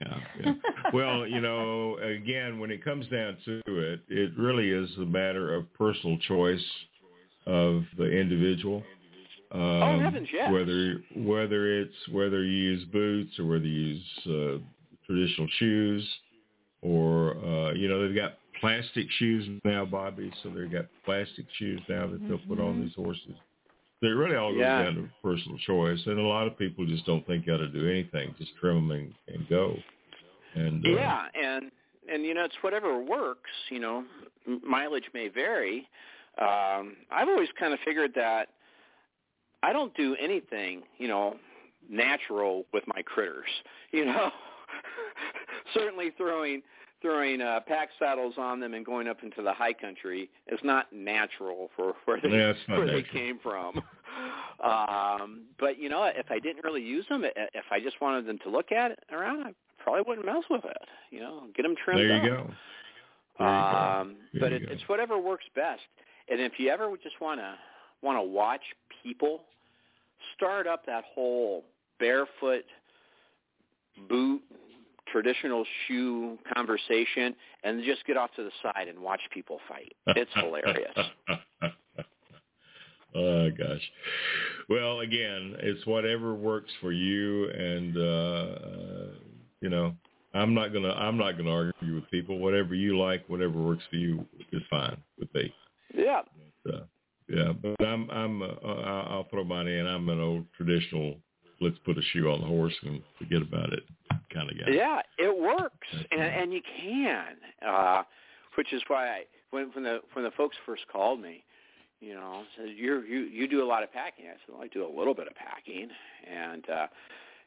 yeah, 0.00 0.18
yeah. 0.44 0.52
Well, 0.92 1.26
you 1.26 1.40
know, 1.40 1.96
again, 1.98 2.58
when 2.58 2.70
it 2.70 2.84
comes 2.84 3.06
down 3.08 3.36
to 3.44 3.60
it, 3.66 4.00
it 4.08 4.32
really 4.36 4.70
is 4.70 4.90
a 4.98 5.06
matter 5.06 5.54
of 5.54 5.72
personal 5.74 6.18
choice 6.28 6.64
of 7.46 7.84
the 7.96 8.10
individual. 8.10 8.82
Um, 9.52 9.60
oh 9.60 10.00
heavens, 10.00 10.28
yes. 10.32 10.52
Whether 10.52 11.02
whether 11.16 11.80
it's 11.80 11.94
whether 12.12 12.44
you 12.44 12.52
use 12.52 12.84
boots 12.92 13.38
or 13.38 13.46
whether 13.46 13.64
you 13.64 13.96
use 13.96 14.04
uh, 14.26 14.58
traditional 15.06 15.48
shoes, 15.58 16.08
or 16.82 17.36
uh, 17.38 17.72
you 17.72 17.88
know 17.88 18.06
they've 18.06 18.14
got 18.14 18.38
plastic 18.60 19.06
shoes 19.18 19.48
now, 19.64 19.84
Bobbi. 19.84 20.32
So 20.42 20.50
they've 20.50 20.70
got 20.70 20.86
plastic 21.04 21.46
shoes 21.58 21.80
now 21.88 22.06
that 22.06 22.20
they'll 22.28 22.38
put 22.38 22.60
on 22.60 22.74
mm-hmm. 22.74 22.82
these 22.82 22.94
horses. 22.94 23.34
They 24.02 24.08
really 24.08 24.36
all 24.36 24.52
goes 24.52 24.60
yeah. 24.60 24.84
down 24.84 24.94
to 24.94 25.08
personal 25.22 25.58
choice, 25.58 26.00
and 26.06 26.18
a 26.18 26.22
lot 26.22 26.46
of 26.46 26.56
people 26.56 26.86
just 26.86 27.04
don't 27.04 27.26
think 27.26 27.46
you 27.46 27.52
got 27.52 27.58
to 27.58 27.68
do 27.68 27.88
anything, 27.88 28.34
just 28.38 28.52
trim 28.58 28.88
them 28.88 28.90
and, 28.90 29.14
and 29.28 29.48
go. 29.48 29.76
And 30.54 30.84
uh, 30.84 30.88
yeah, 30.88 31.24
and 31.34 31.70
and 32.10 32.24
you 32.24 32.32
know 32.32 32.44
it's 32.44 32.54
whatever 32.62 32.98
works. 32.98 33.50
You 33.70 33.80
know, 33.80 34.04
mileage 34.66 35.04
may 35.12 35.28
vary. 35.28 35.86
Um, 36.38 36.96
I've 37.10 37.28
always 37.28 37.48
kind 37.58 37.74
of 37.74 37.78
figured 37.84 38.12
that 38.14 38.48
I 39.62 39.72
don't 39.72 39.94
do 39.94 40.16
anything, 40.20 40.82
you 40.96 41.08
know, 41.08 41.36
natural 41.90 42.64
with 42.72 42.84
my 42.86 43.02
critters. 43.02 43.48
You 43.92 44.06
know, 44.06 44.30
certainly 45.74 46.10
throwing 46.16 46.62
throwing 47.02 47.40
uh, 47.40 47.60
pack 47.66 47.88
saddles 47.98 48.34
on 48.36 48.60
them 48.60 48.74
and 48.74 48.84
going 48.84 49.08
up 49.08 49.22
into 49.22 49.42
the 49.42 49.52
high 49.52 49.72
country 49.72 50.28
is 50.48 50.60
not 50.62 50.92
natural 50.92 51.70
for 51.76 51.94
where 52.04 52.20
they 52.20 52.28
yeah, 52.28 52.52
where 52.66 52.86
natural. 52.86 52.86
they 52.86 53.02
came 53.02 53.38
from. 53.42 53.76
um, 54.64 55.42
but 55.58 55.78
you 55.78 55.88
know, 55.88 56.04
if 56.04 56.26
I 56.30 56.38
didn't 56.38 56.64
really 56.64 56.82
use 56.82 57.06
them, 57.08 57.24
if 57.24 57.64
I 57.70 57.80
just 57.80 58.00
wanted 58.00 58.26
them 58.26 58.38
to 58.44 58.50
look 58.50 58.72
at 58.72 58.92
it 58.92 59.00
around, 59.12 59.44
I 59.44 59.54
probably 59.78 60.02
wouldn't 60.06 60.26
mess 60.26 60.44
with 60.50 60.64
it. 60.64 60.88
You 61.10 61.20
know, 61.20 61.44
get 61.54 61.62
them 61.62 61.74
trimmed. 61.82 62.00
There 62.00 62.24
you 62.24 62.32
up. 62.32 62.46
go. 62.46 62.54
There 63.38 63.48
um, 63.48 64.16
you 64.32 64.40
but 64.40 64.50
go. 64.50 64.56
it, 64.56 64.62
it's 64.64 64.82
whatever 64.86 65.18
works 65.18 65.46
best. 65.54 65.82
And 66.28 66.40
if 66.40 66.52
you 66.58 66.70
ever 66.70 66.90
just 67.02 67.20
want 67.20 67.40
to 67.40 67.54
want 68.02 68.18
to 68.18 68.22
watch 68.22 68.62
people 69.02 69.42
start 70.36 70.66
up 70.66 70.84
that 70.86 71.04
whole 71.14 71.64
barefoot 71.98 72.64
boot 74.08 74.42
traditional 75.12 75.64
shoe 75.86 76.38
conversation 76.54 77.34
and 77.64 77.82
just 77.84 78.04
get 78.06 78.16
off 78.16 78.30
to 78.36 78.44
the 78.44 78.50
side 78.62 78.88
and 78.88 78.98
watch 78.98 79.20
people 79.32 79.58
fight. 79.68 79.92
It's 80.08 80.30
hilarious. 80.34 80.94
oh 83.14 83.50
gosh. 83.50 83.90
Well, 84.68 85.00
again, 85.00 85.56
it's 85.60 85.84
whatever 85.86 86.34
works 86.34 86.70
for 86.80 86.92
you 86.92 87.48
and 87.50 87.96
uh, 87.96 88.00
uh 88.00 89.06
you 89.60 89.68
know, 89.68 89.94
I'm 90.32 90.54
not 90.54 90.72
going 90.72 90.84
to 90.84 90.90
I'm 90.90 91.18
not 91.18 91.32
going 91.32 91.46
to 91.46 91.50
argue 91.50 91.94
with 91.96 92.10
people. 92.10 92.38
Whatever 92.38 92.74
you 92.74 92.98
like, 92.98 93.24
whatever 93.28 93.60
works 93.60 93.84
for 93.90 93.96
you 93.96 94.24
is 94.52 94.62
fine 94.70 94.96
with 95.18 95.32
me. 95.34 95.52
Yeah. 95.94 96.22
But, 96.64 96.74
uh, 96.74 96.80
yeah, 97.28 97.52
but 97.52 97.86
I'm 97.86 98.10
I'm 98.10 98.42
uh, 98.42 98.46
I'll 98.64 99.28
throw 99.30 99.44
mine 99.44 99.68
in. 99.68 99.86
I'm 99.86 100.08
an 100.08 100.20
old 100.20 100.46
traditional 100.56 101.16
let's 101.60 101.78
put 101.84 101.98
a 101.98 102.02
shoe 102.12 102.30
on 102.30 102.40
the 102.40 102.46
horse 102.46 102.74
and 102.82 103.02
forget 103.18 103.42
about 103.42 103.72
it 103.72 103.82
kind 104.32 104.50
of 104.50 104.58
guy. 104.58 104.72
Yeah, 104.72 105.00
it 105.18 105.36
works, 105.36 105.88
and 106.10 106.20
and 106.20 106.52
you 106.52 106.60
can, 106.80 107.36
uh, 107.66 108.02
which 108.56 108.72
is 108.72 108.82
why 108.88 109.08
I, 109.08 109.22
when 109.50 109.70
when 109.74 109.84
the 109.84 110.00
when 110.14 110.24
the 110.24 110.30
folks 110.32 110.56
first 110.66 110.82
called 110.90 111.20
me, 111.20 111.44
you 112.00 112.14
know, 112.14 112.44
said 112.56 112.68
you 112.74 113.02
you 113.02 113.20
you 113.20 113.48
do 113.48 113.62
a 113.62 113.66
lot 113.66 113.82
of 113.82 113.92
packing. 113.92 114.26
I 114.26 114.32
said 114.32 114.54
well, 114.54 114.62
I 114.62 114.68
do 114.68 114.86
a 114.86 114.92
little 114.98 115.14
bit 115.14 115.26
of 115.26 115.34
packing, 115.34 115.88
and 116.30 116.68
uh, 116.68 116.86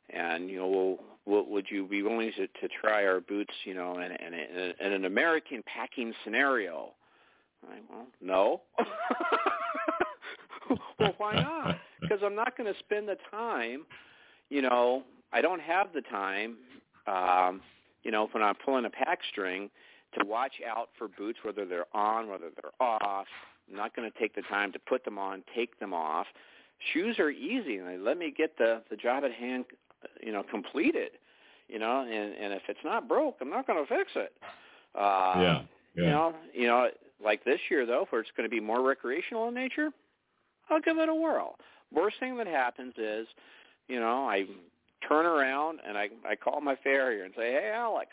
and 0.09 0.49
you 0.49 0.57
know, 0.57 0.67
well, 0.67 0.97
well, 1.25 1.45
would 1.51 1.65
you 1.69 1.87
be 1.87 2.03
willing 2.03 2.31
to 2.37 2.47
to 2.47 2.73
try 2.81 3.05
our 3.05 3.19
boots, 3.19 3.53
you 3.65 3.73
know, 3.73 3.97
in 3.97 4.11
in, 4.11 4.33
in, 4.33 4.73
in 4.79 4.93
an 4.93 5.05
American 5.05 5.63
packing 5.65 6.13
scenario? 6.23 6.91
I, 7.69 7.77
well, 7.89 8.07
no. 8.21 8.61
well, 11.03 11.15
why 11.17 11.35
not? 11.35 11.77
Because 12.01 12.19
I'm 12.21 12.35
not 12.35 12.57
going 12.57 12.71
to 12.71 12.77
spend 12.79 13.07
the 13.07 13.15
time, 13.31 13.85
you 14.49 14.61
know, 14.61 15.03
I 15.31 15.39
don't 15.39 15.61
have 15.61 15.93
the 15.93 16.01
time, 16.01 16.57
um, 17.07 17.61
you 18.03 18.11
know, 18.11 18.27
when 18.33 18.43
I'm 18.43 18.55
pulling 18.55 18.83
a 18.83 18.89
pack 18.89 19.19
string 19.31 19.69
to 20.19 20.25
watch 20.25 20.53
out 20.69 20.89
for 20.97 21.07
boots, 21.07 21.39
whether 21.43 21.65
they're 21.65 21.85
on, 21.95 22.27
whether 22.27 22.49
they're 22.61 22.85
off. 22.85 23.27
I'm 23.69 23.77
not 23.77 23.95
going 23.95 24.11
to 24.11 24.19
take 24.19 24.35
the 24.35 24.41
time 24.43 24.71
to 24.73 24.79
put 24.79 25.05
them 25.05 25.17
on, 25.17 25.43
take 25.55 25.79
them 25.79 25.93
off. 25.93 26.27
Shoes 26.93 27.17
are 27.19 27.29
easy. 27.29 27.79
They 27.79 27.97
let 27.97 28.17
me 28.17 28.33
get 28.35 28.57
the 28.57 28.81
the 28.89 28.97
job 28.97 29.23
at 29.23 29.31
hand, 29.31 29.65
you 30.21 30.33
know, 30.33 30.43
completed. 30.43 31.11
You 31.69 31.79
know, 31.79 32.01
and 32.01 32.33
and 32.35 32.53
if 32.53 32.63
it's 32.67 32.83
not 32.83 33.07
broke, 33.07 33.37
I'm 33.39 33.49
not 33.49 33.65
going 33.65 33.83
to 33.83 33.87
fix 33.87 34.11
it. 34.15 34.33
Uh, 34.93 35.33
yeah, 35.37 35.61
yeah. 35.95 36.03
You 36.03 36.09
know, 36.09 36.33
you 36.53 36.67
know, 36.67 36.89
like 37.23 37.45
this 37.45 37.59
year 37.71 37.85
though, 37.85 38.05
where 38.09 38.21
it's 38.21 38.31
going 38.35 38.47
to 38.47 38.53
be 38.53 38.59
more 38.59 38.81
recreational 38.81 39.47
in 39.47 39.53
nature, 39.53 39.89
I'll 40.73 40.81
give 40.81 40.97
it 40.97 41.09
a 41.09 41.15
whirl. 41.15 41.55
Worst 41.93 42.17
thing 42.19 42.37
that 42.37 42.47
happens 42.47 42.93
is, 42.97 43.27
you 43.87 43.99
know, 43.99 44.27
I 44.27 44.45
turn 45.07 45.25
around 45.25 45.79
and 45.87 45.97
I 45.97 46.09
I 46.27 46.35
call 46.35 46.61
my 46.61 46.75
farrier 46.83 47.23
and 47.23 47.33
say, 47.35 47.51
"Hey, 47.51 47.71
Alex, 47.73 48.09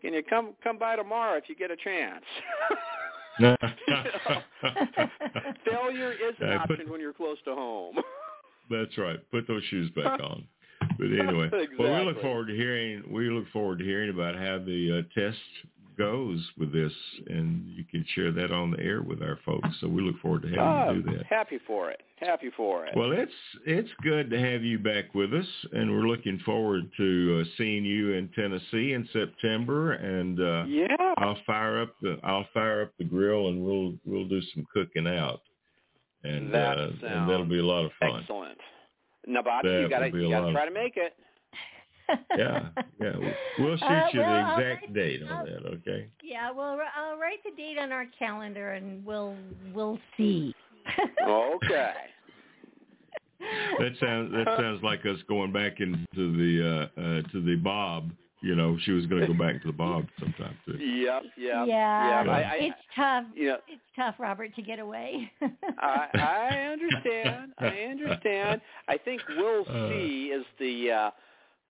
can 0.00 0.14
you 0.14 0.22
come 0.22 0.54
come 0.62 0.78
by 0.78 0.96
tomorrow 0.96 1.36
if 1.36 1.48
you 1.48 1.56
get 1.56 1.70
a 1.70 1.76
chance?" 1.76 2.24
Failure 3.38 3.56
is 6.12 6.34
an 6.40 6.48
yeah, 6.48 6.58
option 6.58 6.76
put, 6.78 6.90
when 6.90 7.00
you're 7.00 7.12
close 7.12 7.36
to 7.44 7.54
home. 7.54 7.96
that's 8.70 8.96
right. 8.96 9.18
Put 9.30 9.46
those 9.46 9.62
shoes 9.64 9.90
back 9.90 10.18
on. 10.22 10.44
But 10.98 11.06
anyway, 11.06 11.50
exactly. 11.52 11.76
well, 11.78 11.98
we 11.98 12.04
look 12.06 12.22
forward 12.22 12.46
to 12.46 12.54
hearing. 12.54 13.02
We 13.10 13.28
look 13.28 13.44
forward 13.52 13.80
to 13.80 13.84
hearing 13.84 14.08
about 14.08 14.36
how 14.36 14.58
the 14.58 15.00
uh, 15.00 15.02
test 15.18 15.36
goes 15.96 16.44
with 16.58 16.72
this, 16.72 16.92
and 17.28 17.66
you 17.68 17.84
can 17.84 18.04
share 18.14 18.32
that 18.32 18.50
on 18.50 18.70
the 18.70 18.80
air 18.80 19.02
with 19.02 19.22
our 19.22 19.38
folks. 19.44 19.68
So 19.80 19.88
we 19.88 20.02
look 20.02 20.18
forward 20.20 20.42
to 20.42 20.48
having 20.48 20.60
oh, 20.62 20.92
you 20.92 21.02
do 21.02 21.16
that. 21.16 21.26
Happy 21.26 21.58
for 21.66 21.90
it. 21.90 22.00
Happy 22.16 22.50
for 22.56 22.86
it. 22.86 22.96
Well, 22.96 23.12
it's 23.12 23.32
it's 23.66 23.90
good 24.02 24.30
to 24.30 24.38
have 24.38 24.62
you 24.62 24.78
back 24.78 25.14
with 25.14 25.34
us, 25.34 25.46
and 25.72 25.90
we're 25.90 26.06
looking 26.06 26.38
forward 26.44 26.90
to 26.96 27.42
uh, 27.42 27.48
seeing 27.58 27.84
you 27.84 28.12
in 28.12 28.28
Tennessee 28.34 28.92
in 28.92 29.08
September. 29.12 29.92
And 29.92 30.40
uh, 30.40 30.64
yeah, 30.66 31.14
I'll 31.18 31.38
fire 31.46 31.82
up 31.82 31.94
the 32.00 32.18
I'll 32.24 32.46
fire 32.54 32.82
up 32.82 32.92
the 32.98 33.04
grill, 33.04 33.48
and 33.48 33.64
we'll 33.64 33.94
we'll 34.04 34.28
do 34.28 34.40
some 34.54 34.66
cooking 34.72 35.06
out, 35.06 35.42
and 36.24 36.52
that 36.54 36.78
uh, 36.78 36.90
and 37.02 37.28
that'll 37.28 37.44
be 37.44 37.58
a 37.58 37.66
lot 37.66 37.84
of 37.84 37.90
fun. 38.00 38.20
Excellent. 38.20 38.58
Nabati, 39.28 39.82
you 39.82 39.88
got 39.88 39.98
to 40.00 40.16
you 40.16 40.30
got 40.30 40.46
to 40.46 40.52
try 40.52 40.64
to 40.64 40.70
make 40.70 40.96
it 40.96 41.14
yeah, 42.36 42.68
yeah. 43.00 43.12
We'll 43.58 43.76
shoot 43.76 43.84
uh, 43.84 44.08
you 44.12 44.20
well, 44.20 44.56
the 44.56 44.62
exact 44.62 44.94
date 44.94 45.22
on 45.22 45.44
that. 45.46 45.66
Okay. 45.66 46.08
Yeah, 46.22 46.50
well, 46.50 46.78
I'll 46.96 47.18
write 47.18 47.42
the 47.44 47.50
date 47.56 47.78
on 47.78 47.92
our 47.92 48.06
calendar, 48.18 48.72
and 48.72 49.04
we'll 49.04 49.36
we'll 49.74 49.98
see. 50.16 50.54
okay. 51.28 51.92
That 53.78 53.92
sounds 54.00 54.32
that 54.32 54.56
sounds 54.58 54.82
like 54.82 55.00
us 55.00 55.18
going 55.28 55.52
back 55.52 55.80
into 55.80 56.06
the 56.14 56.88
uh, 56.96 57.00
uh 57.00 57.22
to 57.32 57.44
the 57.44 57.56
Bob. 57.56 58.10
You 58.42 58.54
know, 58.54 58.76
she 58.84 58.92
was 58.92 59.06
going 59.06 59.22
to 59.22 59.26
go 59.26 59.34
back 59.34 59.60
to 59.62 59.68
the 59.68 59.72
Bob 59.72 60.06
sometime 60.20 60.56
too. 60.66 60.76
Yep, 60.76 61.22
yeah, 61.36 61.64
yeah. 61.64 62.24
yeah. 62.24 62.30
I, 62.30 62.40
I, 62.40 62.54
it's 62.60 62.76
tough. 62.94 63.24
Yeah. 63.34 63.56
It's 63.66 63.82
tough, 63.96 64.16
Robert, 64.18 64.54
to 64.54 64.62
get 64.62 64.78
away. 64.78 65.32
I, 65.78 66.06
I 66.14 66.56
understand. 66.70 67.52
I 67.58 67.66
understand. 67.90 68.60
I 68.88 68.98
think 68.98 69.22
we'll 69.36 69.64
see 69.64 70.32
is 70.34 70.44
the 70.60 70.90
uh 70.92 71.10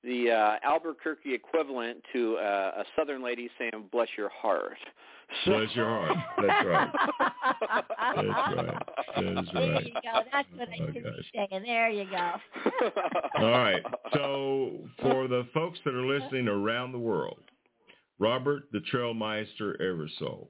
the 0.06 0.30
uh, 0.30 0.56
Albuquerque 0.62 1.34
equivalent 1.34 1.98
to 2.12 2.36
uh, 2.36 2.72
a 2.78 2.84
Southern 2.96 3.22
lady 3.22 3.50
saying 3.58 3.72
"bless 3.92 4.08
your 4.16 4.30
heart." 4.30 4.78
So. 5.44 5.50
Bless 5.50 5.74
your 5.74 5.86
heart. 5.86 6.16
That's 6.40 6.66
right. 6.66 6.90
That's 7.74 8.28
right. 8.56 8.82
That 9.16 9.24
is 9.24 9.36
right. 9.36 9.54
There 9.54 9.82
you 9.82 9.92
go. 9.94 10.20
That's 10.32 10.48
what 10.54 10.68
I 10.68 10.76
oh, 10.80 10.86
should 10.92 11.24
saying. 11.34 11.62
There 11.64 11.90
you 11.90 12.04
go. 12.08 12.32
All 13.38 13.50
right. 13.50 13.82
So 14.14 14.72
for 15.02 15.26
the 15.26 15.48
folks 15.52 15.80
that 15.84 15.94
are 15.94 16.06
listening 16.06 16.46
around 16.46 16.92
the 16.92 16.98
world, 16.98 17.40
Robert 18.20 18.64
the 18.72 18.80
Trailmeister 18.92 19.80
Eversole. 19.80 20.46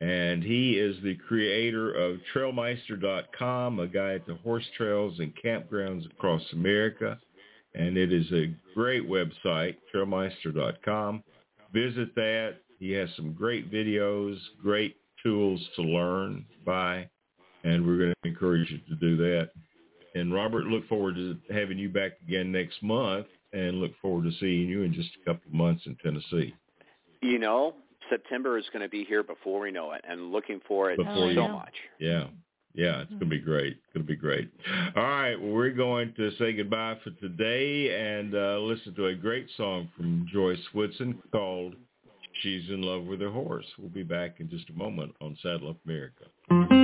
And 0.00 0.42
he 0.42 0.72
is 0.72 0.96
the 1.02 1.14
creator 1.14 1.94
of 1.94 2.18
Trailmeister.com, 2.34 3.78
a 3.78 3.86
guide 3.86 4.26
to 4.26 4.34
horse 4.36 4.66
trails 4.76 5.18
and 5.20 5.32
campgrounds 5.42 6.04
across 6.06 6.42
America 6.52 7.18
and 7.74 7.96
it 7.96 8.12
is 8.12 8.30
a 8.32 8.54
great 8.74 9.08
website, 9.08 9.76
trailmeister.com. 9.94 11.22
Visit 11.72 12.14
that. 12.14 12.56
He 12.78 12.92
has 12.92 13.08
some 13.16 13.32
great 13.32 13.72
videos, 13.72 14.36
great 14.62 14.96
tools 15.22 15.60
to 15.76 15.82
learn 15.82 16.44
by, 16.64 17.08
and 17.64 17.86
we're 17.86 17.98
going 17.98 18.14
to 18.22 18.28
encourage 18.28 18.70
you 18.70 18.78
to 18.88 18.94
do 18.96 19.16
that. 19.16 19.50
And 20.14 20.32
Robert, 20.32 20.66
look 20.66 20.86
forward 20.88 21.16
to 21.16 21.36
having 21.52 21.78
you 21.78 21.88
back 21.88 22.12
again 22.26 22.52
next 22.52 22.82
month, 22.82 23.26
and 23.52 23.80
look 23.80 23.92
forward 24.00 24.24
to 24.24 24.32
seeing 24.38 24.68
you 24.68 24.82
in 24.82 24.92
just 24.92 25.10
a 25.20 25.24
couple 25.24 25.48
of 25.48 25.54
months 25.54 25.82
in 25.86 25.96
Tennessee. 25.96 26.54
You 27.22 27.38
know, 27.38 27.74
September 28.10 28.58
is 28.58 28.64
going 28.72 28.82
to 28.82 28.88
be 28.88 29.04
here 29.04 29.22
before 29.22 29.60
we 29.60 29.70
know 29.70 29.92
it, 29.92 30.04
and 30.08 30.30
looking 30.30 30.60
for 30.68 30.90
it 30.90 30.98
before 30.98 31.14
so 31.14 31.28
you, 31.28 31.48
much. 31.48 31.74
Yeah, 31.98 32.24
yeah, 32.74 33.02
it's 33.02 33.12
gonna 33.12 33.26
be 33.26 33.38
great. 33.38 33.74
It's 33.74 33.92
gonna 33.94 34.04
be 34.04 34.16
great. 34.16 34.50
All 34.96 35.02
right, 35.02 35.36
well, 35.36 35.52
we're 35.52 35.70
going 35.70 36.12
to 36.16 36.30
say 36.38 36.52
goodbye 36.52 36.98
for 37.02 37.10
today 37.10 37.94
and 38.16 38.34
uh, 38.34 38.58
listen 38.58 38.94
to 38.96 39.06
a 39.06 39.14
great 39.14 39.46
song 39.56 39.88
from 39.96 40.26
Joyce 40.32 40.58
Woodson 40.74 41.22
called 41.32 41.74
"She's 42.42 42.68
in 42.68 42.82
Love 42.82 43.04
with 43.04 43.20
Her 43.20 43.30
Horse." 43.30 43.66
We'll 43.78 43.88
be 43.90 44.02
back 44.02 44.40
in 44.40 44.50
just 44.50 44.68
a 44.70 44.74
moment 44.74 45.14
on 45.20 45.36
Saddle 45.42 45.70
Up 45.70 45.76
America. 45.86 46.83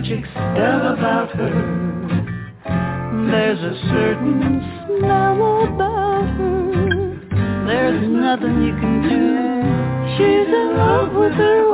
magic 0.00 0.24
spell 0.30 0.94
about 0.94 1.28
her. 1.36 1.52
There's 3.30 3.58
a 3.58 3.74
certain 3.90 4.62
smell 4.86 5.64
about 5.64 6.24
her. 6.38 7.66
There's 7.66 8.08
nothing 8.08 8.62
you 8.62 8.72
can 8.80 9.02
do. 9.02 10.16
She's 10.16 10.48
in 10.48 10.76
love 10.78 11.12
with 11.12 11.32
her 11.32 11.69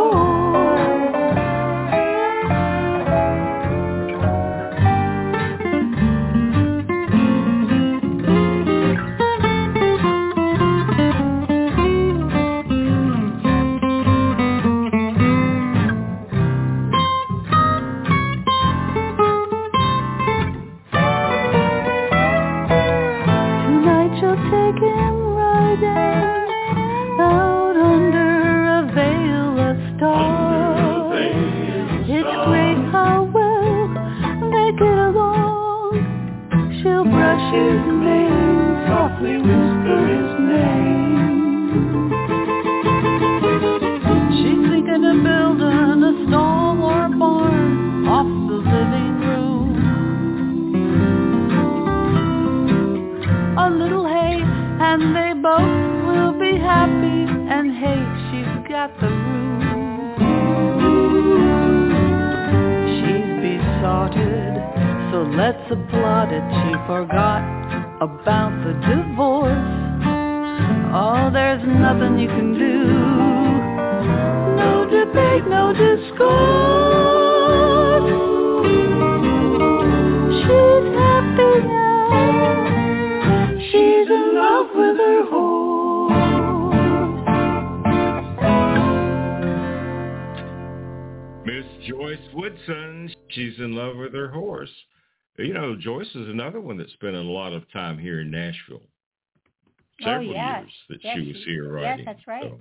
Several 100.02 100.28
oh, 100.28 100.32
yes. 100.32 100.62
years 100.62 100.72
that 100.90 101.04
yes, 101.04 101.16
she 101.16 101.32
was 101.32 101.44
here 101.44 101.64
Yes, 101.64 101.72
writing. 101.72 102.04
that's 102.04 102.26
right. 102.26 102.42
So, 102.42 102.60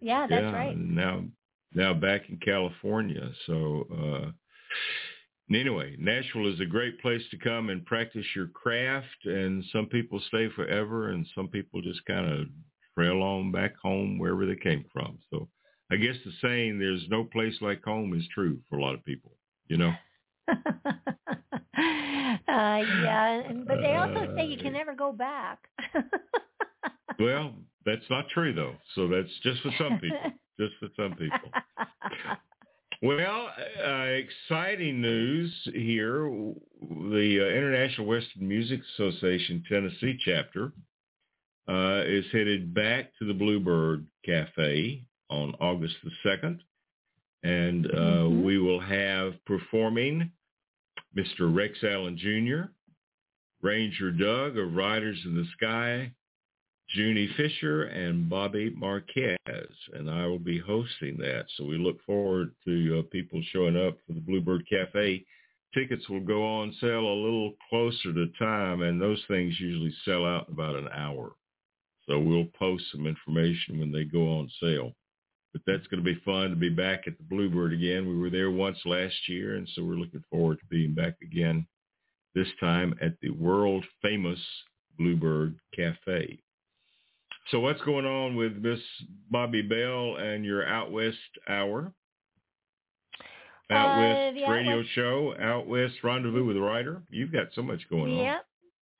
yeah, 0.00 0.26
that's 0.28 0.42
yeah, 0.42 0.52
right. 0.52 0.76
now 0.78 1.24
now 1.74 1.94
back 1.94 2.28
in 2.28 2.36
California. 2.38 3.30
So 3.46 3.86
uh 3.92 4.30
anyway, 5.54 5.96
Nashville 5.98 6.52
is 6.52 6.60
a 6.60 6.66
great 6.66 7.00
place 7.00 7.22
to 7.30 7.38
come 7.38 7.70
and 7.70 7.84
practice 7.84 8.26
your 8.34 8.46
craft 8.48 9.24
and 9.24 9.64
some 9.72 9.86
people 9.86 10.20
stay 10.28 10.48
forever 10.50 11.10
and 11.10 11.26
some 11.34 11.48
people 11.48 11.82
just 11.82 12.04
kind 12.06 12.30
of 12.32 12.46
trail 12.96 13.22
on 13.22 13.50
back 13.52 13.76
home 13.82 14.18
wherever 14.18 14.46
they 14.46 14.56
came 14.56 14.84
from. 14.92 15.18
So 15.30 15.48
I 15.90 15.96
guess 15.96 16.16
the 16.24 16.32
saying 16.40 16.78
there's 16.78 17.06
no 17.08 17.24
place 17.24 17.54
like 17.60 17.82
home 17.82 18.14
is 18.14 18.26
true 18.32 18.58
for 18.68 18.78
a 18.78 18.82
lot 18.82 18.94
of 18.94 19.04
people, 19.04 19.32
you 19.66 19.76
know. 19.76 19.92
uh, 20.48 20.52
yeah, 21.76 23.42
but 23.66 23.78
they 23.80 23.96
also 23.96 24.32
say 24.36 24.46
you 24.46 24.58
Uh, 24.58 24.62
can 24.62 24.72
never 24.72 24.94
go 24.94 25.12
back. 25.12 25.58
Well, 27.20 27.52
that's 27.84 28.08
not 28.10 28.28
true 28.30 28.52
though. 28.54 28.74
So 28.94 29.06
that's 29.08 29.28
just 29.42 29.60
for 29.62 29.72
some 29.78 29.98
people. 30.00 30.32
just 30.60 30.72
for 30.80 30.88
some 30.96 31.12
people. 31.16 31.50
Well, 33.02 33.48
uh, 33.82 34.08
exciting 34.18 35.00
news 35.00 35.52
here. 35.72 36.24
The 36.82 37.38
uh, 37.40 37.56
International 37.56 38.06
Western 38.06 38.46
Music 38.46 38.80
Association 38.94 39.64
Tennessee 39.68 40.18
chapter 40.24 40.72
uh, 41.68 42.02
is 42.04 42.24
headed 42.32 42.74
back 42.74 43.12
to 43.18 43.26
the 43.26 43.32
Bluebird 43.32 44.06
Cafe 44.24 45.02
on 45.30 45.54
August 45.60 45.94
the 46.04 46.10
2nd. 46.28 46.58
And 47.42 47.86
uh, 47.86 47.90
Mhm. 48.24 48.42
we 48.42 48.58
will 48.58 48.80
have 48.80 49.42
performing 49.46 50.30
Mr. 51.16 51.54
Rex 51.54 51.78
Allen 51.82 52.18
Jr., 52.18 52.70
Ranger 53.62 54.10
Doug 54.10 54.58
of 54.58 54.74
Riders 54.74 55.18
in 55.24 55.34
the 55.34 55.46
Sky, 55.56 56.12
Juni 56.96 57.32
Fisher 57.36 57.84
and 57.84 58.28
Bobby 58.28 58.70
Marquez, 58.70 59.36
and 59.92 60.10
I 60.10 60.26
will 60.26 60.40
be 60.40 60.58
hosting 60.58 61.16
that. 61.18 61.44
So 61.56 61.64
we 61.64 61.78
look 61.78 62.02
forward 62.04 62.52
to 62.64 62.98
uh, 62.98 63.02
people 63.12 63.40
showing 63.52 63.76
up 63.76 63.96
for 64.06 64.14
the 64.14 64.20
Bluebird 64.20 64.66
Cafe. 64.68 65.24
Tickets 65.72 66.08
will 66.08 66.20
go 66.20 66.44
on 66.44 66.74
sale 66.80 67.06
a 67.06 67.22
little 67.22 67.52
closer 67.68 68.12
to 68.12 68.26
time, 68.38 68.82
and 68.82 69.00
those 69.00 69.22
things 69.28 69.60
usually 69.60 69.94
sell 70.04 70.26
out 70.26 70.48
in 70.48 70.54
about 70.54 70.74
an 70.74 70.88
hour. 70.92 71.32
So 72.08 72.18
we'll 72.18 72.48
post 72.58 72.84
some 72.90 73.06
information 73.06 73.78
when 73.78 73.92
they 73.92 74.02
go 74.02 74.38
on 74.38 74.50
sale. 74.60 74.92
But 75.52 75.62
that's 75.66 75.86
going 75.86 76.02
to 76.02 76.14
be 76.14 76.20
fun 76.24 76.50
to 76.50 76.56
be 76.56 76.70
back 76.70 77.04
at 77.06 77.16
the 77.18 77.24
Bluebird 77.24 77.72
again. 77.72 78.08
We 78.08 78.16
were 78.16 78.30
there 78.30 78.50
once 78.50 78.78
last 78.84 79.28
year, 79.28 79.56
and 79.56 79.68
so 79.74 79.84
we're 79.84 79.94
looking 79.94 80.24
forward 80.28 80.58
to 80.58 80.66
being 80.66 80.94
back 80.94 81.14
again, 81.22 81.68
this 82.34 82.48
time 82.58 82.94
at 83.00 83.14
the 83.20 83.30
world 83.30 83.84
famous 84.02 84.40
Bluebird 84.98 85.56
Cafe. 85.74 86.40
So 87.50 87.58
what's 87.60 87.80
going 87.82 88.06
on 88.06 88.36
with 88.36 88.56
Miss 88.56 88.80
Bobbi 89.32 89.68
Bell 89.68 90.16
and 90.16 90.44
your 90.44 90.66
Out 90.66 90.92
West 90.92 91.16
Hour? 91.48 91.92
Out 93.70 93.98
Uh, 93.98 94.00
West 94.00 94.34
the 94.36 94.44
Out 94.44 94.50
radio 94.52 94.76
West- 94.78 94.90
show, 94.90 95.34
Out 95.40 95.66
West 95.66 95.94
Rendezvous 96.04 96.44
with 96.44 96.56
a 96.56 96.60
Writer. 96.60 97.02
You've 97.10 97.32
got 97.32 97.52
so 97.54 97.62
much 97.62 97.88
going 97.88 98.12
on. 98.18 98.24
Yep, 98.24 98.46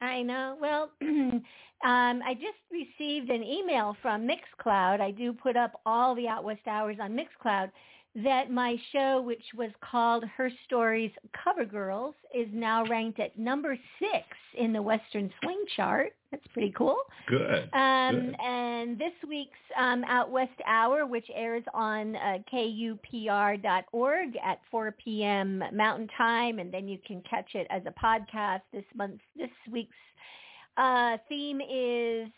I 0.00 0.22
know. 0.22 0.56
Well, 0.60 0.90
um, 1.82 2.20
I 2.27 2.35
just 2.35 2.59
received 2.70 3.31
an 3.31 3.43
email 3.43 3.97
from 4.02 4.28
Mixcloud. 4.28 5.01
I 5.01 5.11
do 5.11 5.32
put 5.32 5.57
up 5.57 5.81
all 5.86 6.15
the 6.15 6.28
Out 6.28 6.44
West 6.44 6.66
hours 6.66 6.97
on 7.01 7.16
Mixcloud. 7.16 7.70
That 8.16 8.51
my 8.51 8.77
show, 8.93 9.23
which 9.23 9.44
was 9.57 9.70
called 9.89 10.24
Her 10.36 10.51
Stories 10.66 11.12
Cover 11.44 11.65
Girls, 11.65 12.16
is 12.35 12.48
now 12.52 12.85
ranked 12.86 13.20
at 13.20 13.39
number 13.39 13.78
six 14.01 14.27
in 14.59 14.73
the 14.73 14.82
Western 14.82 15.31
Swing 15.40 15.62
chart. 15.77 16.12
That's 16.32 16.47
pretty 16.52 16.73
cool. 16.77 16.98
Good. 17.28 17.70
Um, 17.73 18.16
Good. 18.16 18.36
and 18.44 18.98
this 18.98 19.12
week's 19.28 19.52
um, 19.78 20.02
Out 20.09 20.28
West 20.31 20.61
Hour, 20.66 21.07
which 21.07 21.27
airs 21.32 21.62
on 21.73 22.16
uh, 22.16 22.39
kupr.org 22.52 24.36
at 24.44 24.59
4 24.73 24.94
p.m. 25.05 25.62
Mountain 25.73 26.09
Time, 26.19 26.59
and 26.59 26.74
then 26.74 26.89
you 26.89 26.98
can 27.07 27.23
catch 27.23 27.55
it 27.55 27.69
as 27.70 27.82
a 27.86 27.93
podcast. 27.93 28.62
This 28.73 28.85
month, 28.97 29.20
this 29.36 29.51
week's 29.70 29.94
uh, 30.76 31.18
theme 31.28 31.60
is 31.60 32.28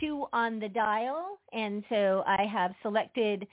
two 0.00 0.26
on 0.32 0.58
the 0.58 0.68
dial, 0.68 1.38
and 1.52 1.84
so 1.88 2.22
I 2.26 2.44
have 2.44 2.72
selected, 2.82 3.46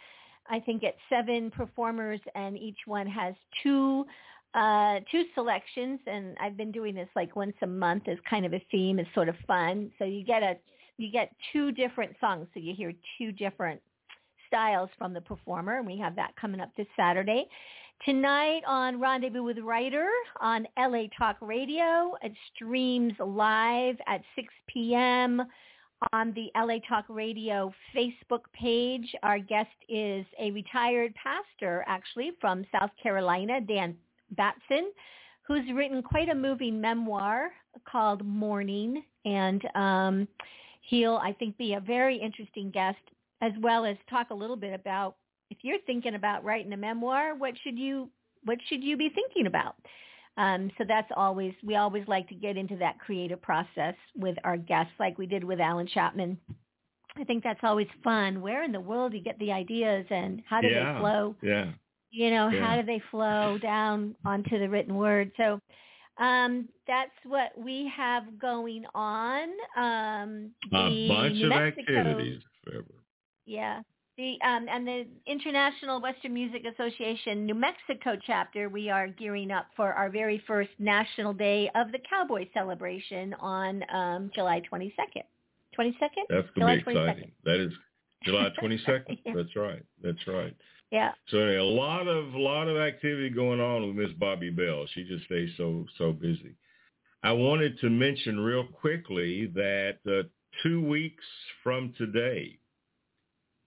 I 0.49 0.59
think, 0.59 0.83
it's 0.83 0.97
seven 1.09 1.51
performers, 1.51 2.19
and 2.35 2.57
each 2.57 2.79
one 2.85 3.07
has 3.07 3.33
two 3.63 4.05
uh, 4.55 4.99
two 5.11 5.25
selections, 5.35 5.99
and 6.07 6.35
I've 6.41 6.57
been 6.57 6.71
doing 6.71 6.95
this 6.95 7.09
like 7.15 7.35
once 7.35 7.53
a 7.61 7.67
month 7.67 8.07
as 8.07 8.17
kind 8.27 8.47
of 8.47 8.53
a 8.53 8.61
theme. 8.71 8.97
It's 8.97 9.13
sort 9.13 9.29
of 9.29 9.35
fun. 9.45 9.91
So 9.99 10.05
you 10.05 10.23
get 10.23 10.41
a 10.41 10.55
you 10.97 11.11
get 11.11 11.31
two 11.53 11.71
different 11.71 12.15
songs, 12.19 12.47
so 12.53 12.59
you 12.59 12.73
hear 12.73 12.93
two 13.17 13.31
different 13.31 13.79
styles 14.47 14.89
from 14.97 15.13
the 15.13 15.21
performer, 15.21 15.77
and 15.77 15.87
we 15.87 15.97
have 15.99 16.15
that 16.15 16.35
coming 16.35 16.59
up 16.59 16.71
this 16.75 16.87
Saturday. 16.95 17.47
Tonight 18.05 18.61
on 18.65 18.97
Rendezvous 19.01 19.43
with 19.43 19.57
Writer 19.57 20.07
on 20.39 20.65
LA 20.77 21.07
Talk 21.17 21.35
Radio. 21.41 22.15
It 22.23 22.31
streams 22.55 23.11
live 23.19 23.97
at 24.07 24.21
6 24.37 24.47
p.m. 24.67 25.41
on 26.13 26.33
the 26.33 26.49
LA 26.55 26.77
Talk 26.87 27.03
Radio 27.09 27.73
Facebook 27.93 28.43
page. 28.53 29.13
Our 29.21 29.37
guest 29.37 29.67
is 29.89 30.25
a 30.39 30.49
retired 30.51 31.13
pastor, 31.15 31.83
actually, 31.87 32.31
from 32.39 32.65
South 32.71 32.91
Carolina, 33.03 33.59
Dan 33.59 33.97
Batson, 34.31 34.93
who's 35.41 35.69
written 35.75 36.01
quite 36.01 36.29
a 36.29 36.35
moving 36.35 36.79
memoir 36.79 37.49
called 37.85 38.25
Morning. 38.25 39.03
And 39.25 39.61
um, 39.75 40.27
he'll, 40.83 41.17
I 41.17 41.33
think, 41.33 41.57
be 41.57 41.73
a 41.73 41.81
very 41.81 42.15
interesting 42.15 42.71
guest, 42.71 43.01
as 43.41 43.51
well 43.59 43.83
as 43.83 43.97
talk 44.09 44.29
a 44.29 44.33
little 44.35 44.55
bit 44.55 44.73
about 44.73 45.17
if 45.49 45.57
you're 45.61 45.79
thinking 45.85 46.15
about 46.15 46.43
writing 46.43 46.73
a 46.73 46.77
memoir, 46.77 47.35
what 47.35 47.53
should 47.63 47.77
you 47.77 48.09
what 48.45 48.57
should 48.67 48.83
you 48.83 48.95
be 48.97 49.09
thinking 49.09 49.47
about? 49.47 49.75
Um, 50.37 50.71
so 50.77 50.85
that's 50.87 51.11
always 51.17 51.53
we 51.63 51.75
always 51.75 52.07
like 52.07 52.27
to 52.29 52.35
get 52.35 52.55
into 52.57 52.77
that 52.77 52.99
creative 52.99 53.41
process 53.41 53.95
with 54.15 54.37
our 54.43 54.57
guests, 54.57 54.93
like 54.99 55.17
we 55.17 55.25
did 55.25 55.43
with 55.43 55.59
Allan 55.59 55.87
Chapman. 55.87 56.37
I 57.17 57.23
think 57.25 57.43
that's 57.43 57.59
always 57.63 57.87
fun. 58.03 58.39
Where 58.41 58.63
in 58.63 58.71
the 58.71 58.79
world 58.79 59.11
do 59.11 59.17
you 59.17 59.23
get 59.23 59.37
the 59.39 59.51
ideas, 59.51 60.05
and 60.09 60.41
how 60.47 60.61
do 60.61 60.67
yeah. 60.67 60.93
they 60.93 60.99
flow? 60.99 61.35
Yeah. 61.41 61.71
you 62.11 62.29
know 62.31 62.49
Yeah. 62.49 62.65
how 62.65 62.75
do 62.79 62.83
they 62.85 63.01
flow 63.11 63.57
down 63.61 64.15
onto 64.25 64.57
the 64.59 64.69
written 64.69 64.95
word 64.95 65.31
so 65.37 65.59
um 66.17 66.67
that's 66.87 67.11
what 67.25 67.51
we 67.57 67.91
have 67.95 68.23
going 68.39 68.83
on 68.95 69.47
um 69.77 70.51
A 70.73 71.07
bunch 71.07 71.33
New 71.35 71.45
of 71.45 71.49
Mexico, 71.49 71.97
activities. 71.97 72.41
Forever. 72.63 72.95
yeah 73.45 73.81
the 74.19 74.37
um 74.45 74.67
and 74.69 74.85
the 74.85 75.07
international 75.25 76.01
western 76.01 76.33
music 76.33 76.63
association 76.65 77.45
new 77.45 77.55
mexico 77.55 78.17
chapter 78.27 78.67
we 78.67 78.89
are 78.89 79.07
gearing 79.07 79.49
up 79.49 79.67
for 79.77 79.93
our 79.93 80.09
very 80.09 80.43
first 80.45 80.69
national 80.77 81.33
day 81.33 81.71
of 81.73 81.91
the 81.93 81.99
cowboy 82.09 82.45
celebration 82.53 83.33
on 83.39 83.81
um 83.93 84.29
july 84.35 84.61
22nd 84.71 85.23
22nd 85.79 85.93
That's 86.29 86.47
going 86.57 86.79
to 86.79 86.85
be 86.85 86.91
22nd. 86.91 87.31
That 87.45 87.59
is 87.59 87.71
July 88.23 88.49
22nd. 88.61 89.19
Yeah. 89.25 89.33
That's 89.33 89.55
right. 89.55 89.83
That's 90.03 90.27
right. 90.27 90.55
yeah 90.91 91.11
So 91.29 91.37
a 91.37 91.63
lot 91.63 92.07
of 92.07 92.33
lot 92.33 92.67
of 92.67 92.77
activity 92.77 93.29
going 93.29 93.61
on 93.61 93.87
with 93.87 93.95
Miss 93.95 94.11
Bobbi 94.17 94.53
Bell. 94.55 94.85
She 94.93 95.05
just 95.05 95.25
stays 95.25 95.49
so 95.55 95.85
so 95.97 96.11
busy. 96.11 96.55
I 97.23 97.31
wanted 97.31 97.79
to 97.79 97.89
mention 97.89 98.39
real 98.39 98.65
quickly 98.65 99.47
that 99.47 99.97
uh, 100.07 100.27
two 100.63 100.85
weeks 100.85 101.23
from 101.63 101.93
today, 101.97 102.57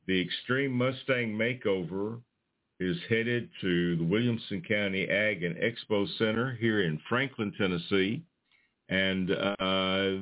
the 0.07 0.21
Extreme 0.21 0.73
Mustang 0.73 1.33
Makeover 1.33 2.21
is 2.81 2.97
headed 3.09 3.49
to 3.61 3.97
the 3.97 4.05
Williamson 4.05 4.63
County 4.67 5.09
Ag 5.09 5.45
and 5.45 5.57
Expo 5.57 6.07
Center 6.19 6.57
here 6.61 6.83
in 6.83 7.01
Franklin, 7.09 7.53
Tennessee, 7.57 8.23
and 8.89 9.31
uh, 9.31 10.17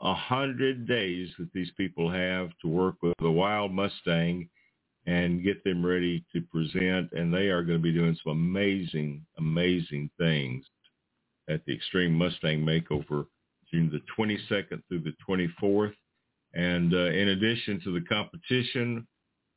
a 0.00 0.14
hundred 0.14 0.86
days 0.86 1.28
that 1.38 1.52
these 1.52 1.70
people 1.76 2.10
have 2.10 2.50
to 2.62 2.68
work 2.68 2.96
with 3.02 3.14
a 3.20 3.30
wild 3.30 3.72
Mustang 3.72 4.48
and 5.06 5.42
get 5.42 5.62
them 5.64 5.84
ready 5.84 6.24
to 6.32 6.40
present. 6.42 7.10
And 7.12 7.32
they 7.32 7.48
are 7.48 7.62
going 7.62 7.78
to 7.78 7.82
be 7.82 7.92
doing 7.92 8.16
some 8.22 8.32
amazing, 8.32 9.24
amazing 9.38 10.10
things 10.18 10.64
at 11.48 11.64
the 11.66 11.74
Extreme 11.74 12.14
Mustang 12.14 12.60
Makeover 12.60 13.26
June 13.70 13.90
the 13.90 14.00
22nd 14.16 14.82
through 14.88 15.00
the 15.00 15.14
24th. 15.28 15.94
And 16.54 16.94
uh, 16.94 17.06
in 17.06 17.28
addition 17.28 17.80
to 17.82 17.92
the 17.92 18.06
competition 18.06 19.06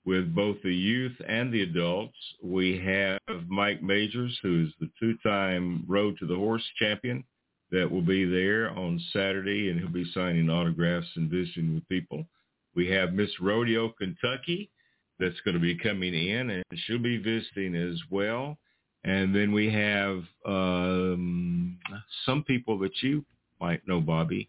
with 0.08 0.34
both 0.34 0.56
the 0.64 0.74
youth 0.74 1.16
and 1.28 1.52
the 1.52 1.64
adults, 1.64 2.16
we 2.42 2.80
have 2.80 3.20
Mike 3.50 3.84
Majors, 3.84 4.40
who 4.42 4.64
is 4.64 4.74
the 4.80 4.90
two-time 4.98 5.84
Road 5.86 6.18
to 6.20 6.26
the 6.26 6.36
Horse 6.36 6.64
champion 6.80 7.26
that 7.72 7.92
will 7.92 8.02
be 8.02 8.24
there 8.24 8.70
on 8.70 9.04
Saturday, 9.12 9.70
and 9.70 9.78
he'll 9.78 9.90
be 9.90 10.10
signing 10.14 10.50
autographs 10.50 11.10
and 11.18 11.30
visiting 11.30 11.76
with 11.76 11.90
people. 11.90 12.26
We 12.74 12.88
have 12.92 13.12
Miss 13.12 13.30
Rodeo 13.42 13.90
Kentucky 13.90 14.72
that's 15.20 15.42
going 15.44 15.56
to 15.56 15.60
be 15.62 15.78
coming 15.78 16.14
in, 16.14 16.52
and 16.52 16.64
she'll 16.86 17.00
be 17.00 17.18
visiting 17.18 17.76
as 17.76 18.00
well. 18.10 18.58
And 19.04 19.36
then 19.36 19.52
we 19.52 19.70
have 19.74 20.24
um, 20.46 21.80
some 22.26 22.46
people 22.46 22.80
that 22.80 23.04
you 23.04 23.26
might 23.60 23.86
know, 23.86 24.00
Bobbi, 24.00 24.48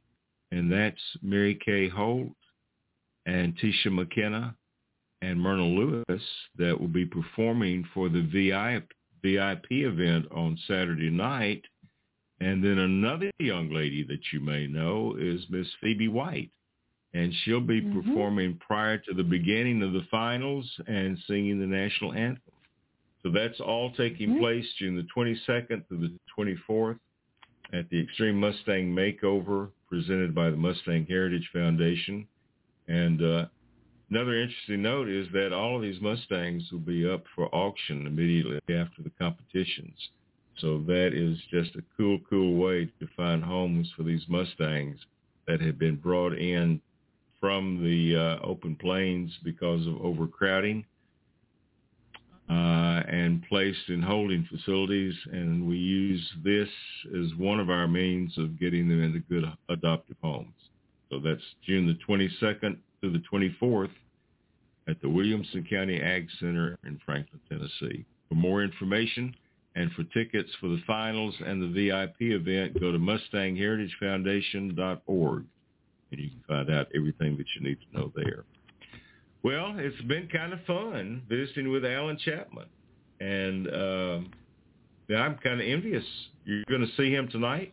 and 0.53 0.71
that's 0.71 1.03
Mary 1.21 1.59
Kay 1.67 1.89
Holt 1.89 2.29
and 3.27 3.59
Tisha 3.59 3.91
McKenna 3.91 4.55
and 5.23 5.41
Myrna 5.41 5.65
Lewis 5.65 6.23
that 6.57 6.79
will 6.79 6.89
be 6.89 7.07
performing 7.07 7.89
for 7.93 8.09
the 8.09 8.23
VIP, 8.23 8.91
VIP 9.23 9.67
event 9.71 10.27
on 10.31 10.59
Saturday 10.67 11.11
night. 11.11 11.65
And 12.41 12.63
then 12.63 12.79
another 12.79 13.31
young 13.41 13.73
lady 13.73 14.05
that 14.05 14.21
you 14.33 14.41
may 14.41 14.67
know 14.67 15.17
is 15.19 15.43
Miss 15.51 15.67
Phoebe 15.81 16.09
White. 16.09 16.51
And 17.15 17.33
she'll 17.43 17.61
be 17.61 17.81
mm-hmm. 17.81 18.01
performing 18.01 18.61
prior 18.65 18.99
to 18.99 19.15
the 19.15 19.25
beginning 19.25 19.83
of 19.83 19.93
the 19.93 20.07
finals 20.11 20.71
and 20.87 21.19
singing 21.27 21.59
the 21.59 21.67
national 21.67 22.13
anthem. 22.13 22.53
So 23.23 23.31
that's 23.31 23.61
all 23.61 23.93
taking 23.93 24.31
mm-hmm. 24.31 24.41
place 24.41 24.67
June 24.79 24.95
the 24.95 25.07
22nd 25.17 25.89
to 25.89 25.97
the 25.97 26.13
24th 26.39 26.99
at 27.73 27.89
the 27.91 28.01
Extreme 28.01 28.39
Mustang 28.39 28.95
Makeover 28.95 29.71
presented 29.89 30.35
by 30.35 30.51
the 30.51 30.57
Mustang 30.57 31.07
Heritage 31.07 31.49
Foundation. 31.53 32.27
And 32.87 33.23
uh, 33.23 33.47
another 34.11 34.41
interesting 34.41 34.83
note 34.83 35.09
is 35.09 35.27
that 35.33 35.53
all 35.53 35.77
of 35.77 35.83
these 35.83 36.01
Mustangs 36.01 36.65
will 36.73 36.79
be 36.79 37.09
up 37.09 37.25
for 37.35 37.55
auction 37.55 38.07
immediately 38.07 38.59
after 38.69 39.03
the 39.03 39.11
competitions. 39.19 39.97
So 40.59 40.83
that 40.87 41.11
is 41.15 41.39
just 41.51 41.77
a 41.77 41.83
cool, 41.97 42.19
cool 42.29 42.57
way 42.57 42.87
to 43.01 43.09
find 43.17 43.43
homes 43.45 43.91
for 43.97 44.03
these 44.03 44.25
Mustangs 44.29 44.99
that 45.47 45.61
have 45.61 45.79
been 45.79 45.97
brought 45.97 46.37
in 46.37 46.81
from 47.41 47.83
the 47.83 48.17
uh, 48.17 48.47
open 48.47 48.77
plains 48.77 49.33
because 49.45 49.87
of 49.87 50.01
overcrowding 50.01 50.85
uh, 52.51 53.03
and 53.09 53.45
placed 53.49 53.89
in 53.89 54.03
holding 54.03 54.47
facilities. 54.51 55.15
And 55.33 55.69
we 55.69 55.77
use 55.77 56.29
this 56.43 56.69
as 57.17 57.35
one 57.37 57.61
of 57.61 57.71
our 57.71 57.87
means 57.87 58.37
of 58.37 58.59
getting 58.59 58.89
them 58.89 59.03
into 59.03 59.21
good 59.21 59.45
adoptive 59.69 60.17
homes. 60.23 60.55
So 61.11 61.21
that's 61.21 61.43
June 61.65 61.87
the 61.87 61.99
22nd 62.13 62.79
to 63.03 63.11
the 63.11 63.23
24th 63.33 63.91
at 64.89 65.01
the 65.03 65.09
Williamson 65.09 65.67
County 65.69 66.01
Ag 66.01 66.29
Center 66.41 66.79
in 66.85 67.01
Franklin, 67.05 67.41
Tennessee. 67.49 68.05
For 68.29 68.35
more 68.35 68.63
information 68.63 69.35
and 69.75 69.91
for 69.93 70.05
tickets 70.05 70.51
for 70.61 70.69
the 70.69 70.81
finals 70.87 71.35
and 71.45 71.61
the 71.63 71.69
VIP 71.69 72.15
event, 72.21 72.81
go 72.81 72.93
to 72.93 72.99
MustangHeritageFoundation.org 72.99 75.45
and 76.11 76.21
you 76.21 76.31
can 76.31 76.43
find 76.47 76.71
out 76.71 76.87
everything 76.95 77.37
that 77.37 77.47
you 77.55 77.69
need 77.69 77.79
to 77.81 77.99
know 77.99 78.13
there. 78.15 78.45
Well, 79.43 79.75
it's 79.79 80.01
been 80.03 80.29
kind 80.29 80.53
of 80.53 80.61
fun 80.67 81.23
visiting 81.29 81.71
with 81.71 81.85
Allan 81.85 82.19
Chapman, 82.19 82.67
and 83.21 83.69
uh, 83.69 84.21
I'm 85.17 85.37
kind 85.37 85.61
of 85.61 85.67
envious. 85.67 86.05
You're 86.45 86.65
going 86.69 86.81
to 86.81 86.91
see 86.97 87.13
him 87.13 87.29
tonight? 87.29 87.73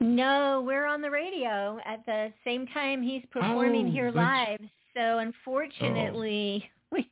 No, 0.00 0.62
we're 0.66 0.86
on 0.86 1.02
the 1.02 1.10
radio 1.10 1.78
at 1.84 2.04
the 2.06 2.32
same 2.44 2.66
time 2.68 3.02
he's 3.02 3.24
performing 3.30 3.88
oh, 3.88 3.92
here 3.92 4.10
live. 4.10 4.60
So 4.96 5.18
unfortunately, 5.18 6.64
oh. 6.64 6.86
we 6.96 7.10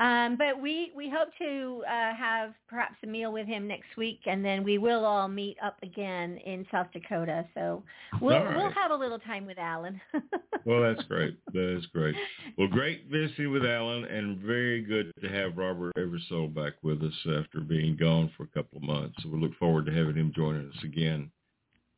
um, 0.00 0.36
but 0.36 0.60
we, 0.60 0.92
we 0.96 1.10
hope 1.10 1.28
to 1.38 1.82
uh, 1.86 2.14
have 2.14 2.54
perhaps 2.68 2.94
a 3.04 3.06
meal 3.06 3.32
with 3.32 3.46
him 3.46 3.68
next 3.68 3.96
week, 3.98 4.20
and 4.24 4.42
then 4.42 4.64
we 4.64 4.78
will 4.78 5.04
all 5.04 5.28
meet 5.28 5.58
up 5.62 5.76
again 5.82 6.38
in 6.38 6.66
South 6.70 6.86
Dakota. 6.92 7.44
So 7.54 7.82
we'll 8.20 8.42
right. 8.42 8.56
we'll 8.56 8.70
have 8.70 8.92
a 8.92 8.96
little 8.96 9.18
time 9.18 9.44
with 9.44 9.58
Allan. 9.58 10.00
well, 10.64 10.80
that's 10.80 11.06
great. 11.06 11.36
That 11.52 11.76
is 11.76 11.84
great. 11.86 12.14
Well, 12.56 12.68
great 12.68 13.06
visiting 13.10 13.52
with 13.52 13.66
Allan, 13.66 14.04
and 14.04 14.38
very 14.38 14.80
good 14.80 15.12
to 15.20 15.28
have 15.28 15.58
Robert 15.58 15.92
Eversole 15.96 16.54
back 16.54 16.74
with 16.82 17.02
us 17.02 17.26
after 17.38 17.60
being 17.60 17.96
gone 17.96 18.30
for 18.36 18.44
a 18.44 18.48
couple 18.48 18.78
of 18.78 18.84
months. 18.84 19.16
So 19.22 19.28
we 19.28 19.38
look 19.38 19.54
forward 19.58 19.84
to 19.86 19.92
having 19.92 20.16
him 20.16 20.32
joining 20.34 20.68
us 20.68 20.84
again 20.84 21.30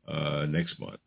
uh, 0.08 0.46
next 0.48 0.78
month 0.78 1.00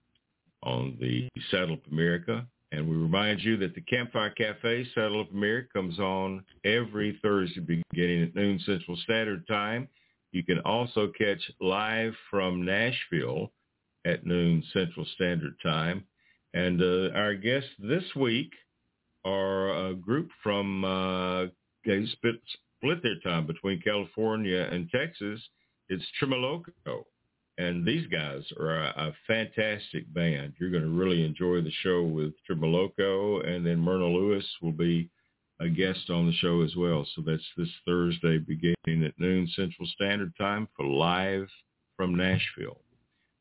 on 0.63 0.97
the 0.99 1.29
Saddle 1.51 1.73
Up 1.73 1.91
America 1.91 2.47
and 2.75 2.89
we 2.89 2.95
remind 2.97 3.41
you 3.41 3.55
that 3.57 3.73
the 3.73 3.81
Campfire 3.81 4.31
Cafe 4.31 4.85
Saddle 4.93 5.21
Up 5.21 5.31
America 5.31 5.69
comes 5.73 5.97
on 5.97 6.43
every 6.65 7.17
Thursday 7.21 7.61
beginning 7.61 8.23
at 8.23 8.35
noon 8.35 8.59
Central 8.65 8.97
Standard 8.97 9.47
Time. 9.47 9.87
You 10.33 10.43
can 10.43 10.59
also 10.59 11.09
catch 11.17 11.39
live 11.61 12.13
from 12.29 12.65
Nashville 12.65 13.51
at 14.03 14.25
noon 14.25 14.61
Central 14.73 15.05
Standard 15.15 15.55
Time. 15.63 16.03
And 16.53 16.81
uh, 16.81 17.15
our 17.15 17.35
guests 17.35 17.69
this 17.79 18.03
week 18.15 18.51
are 19.23 19.89
a 19.89 19.95
group 19.95 20.29
from, 20.43 20.83
uh, 20.83 21.45
they 21.85 22.05
split, 22.07 22.41
split 22.77 23.01
their 23.03 23.19
time 23.23 23.47
between 23.47 23.81
California 23.81 24.67
and 24.69 24.89
Texas. 24.89 25.39
It's 25.87 26.05
Tremoloco. 26.21 27.05
And 27.57 27.85
these 27.85 28.05
guys 28.07 28.43
are 28.59 28.75
a, 28.75 28.93
a 28.97 29.13
fantastic 29.27 30.13
band. 30.13 30.53
You're 30.59 30.71
going 30.71 30.83
to 30.83 30.89
really 30.89 31.23
enjoy 31.23 31.61
the 31.61 31.71
show 31.83 32.03
with 32.03 32.33
Tremoloco, 32.49 33.47
and 33.47 33.65
then 33.65 33.79
Myrna 33.79 34.07
Lewis 34.07 34.45
will 34.61 34.73
be 34.73 35.09
a 35.61 35.69
guest 35.69 36.09
on 36.09 36.27
the 36.27 36.33
show 36.33 36.61
as 36.61 36.75
well. 36.75 37.07
So 37.15 37.21
that's 37.25 37.43
this 37.55 37.69
Thursday 37.85 38.39
beginning 38.39 39.05
at 39.05 39.17
noon 39.17 39.47
Central 39.55 39.87
Standard 39.95 40.33
Time 40.37 40.67
for 40.75 40.85
Live 40.85 41.47
from 41.95 42.15
Nashville. 42.15 42.81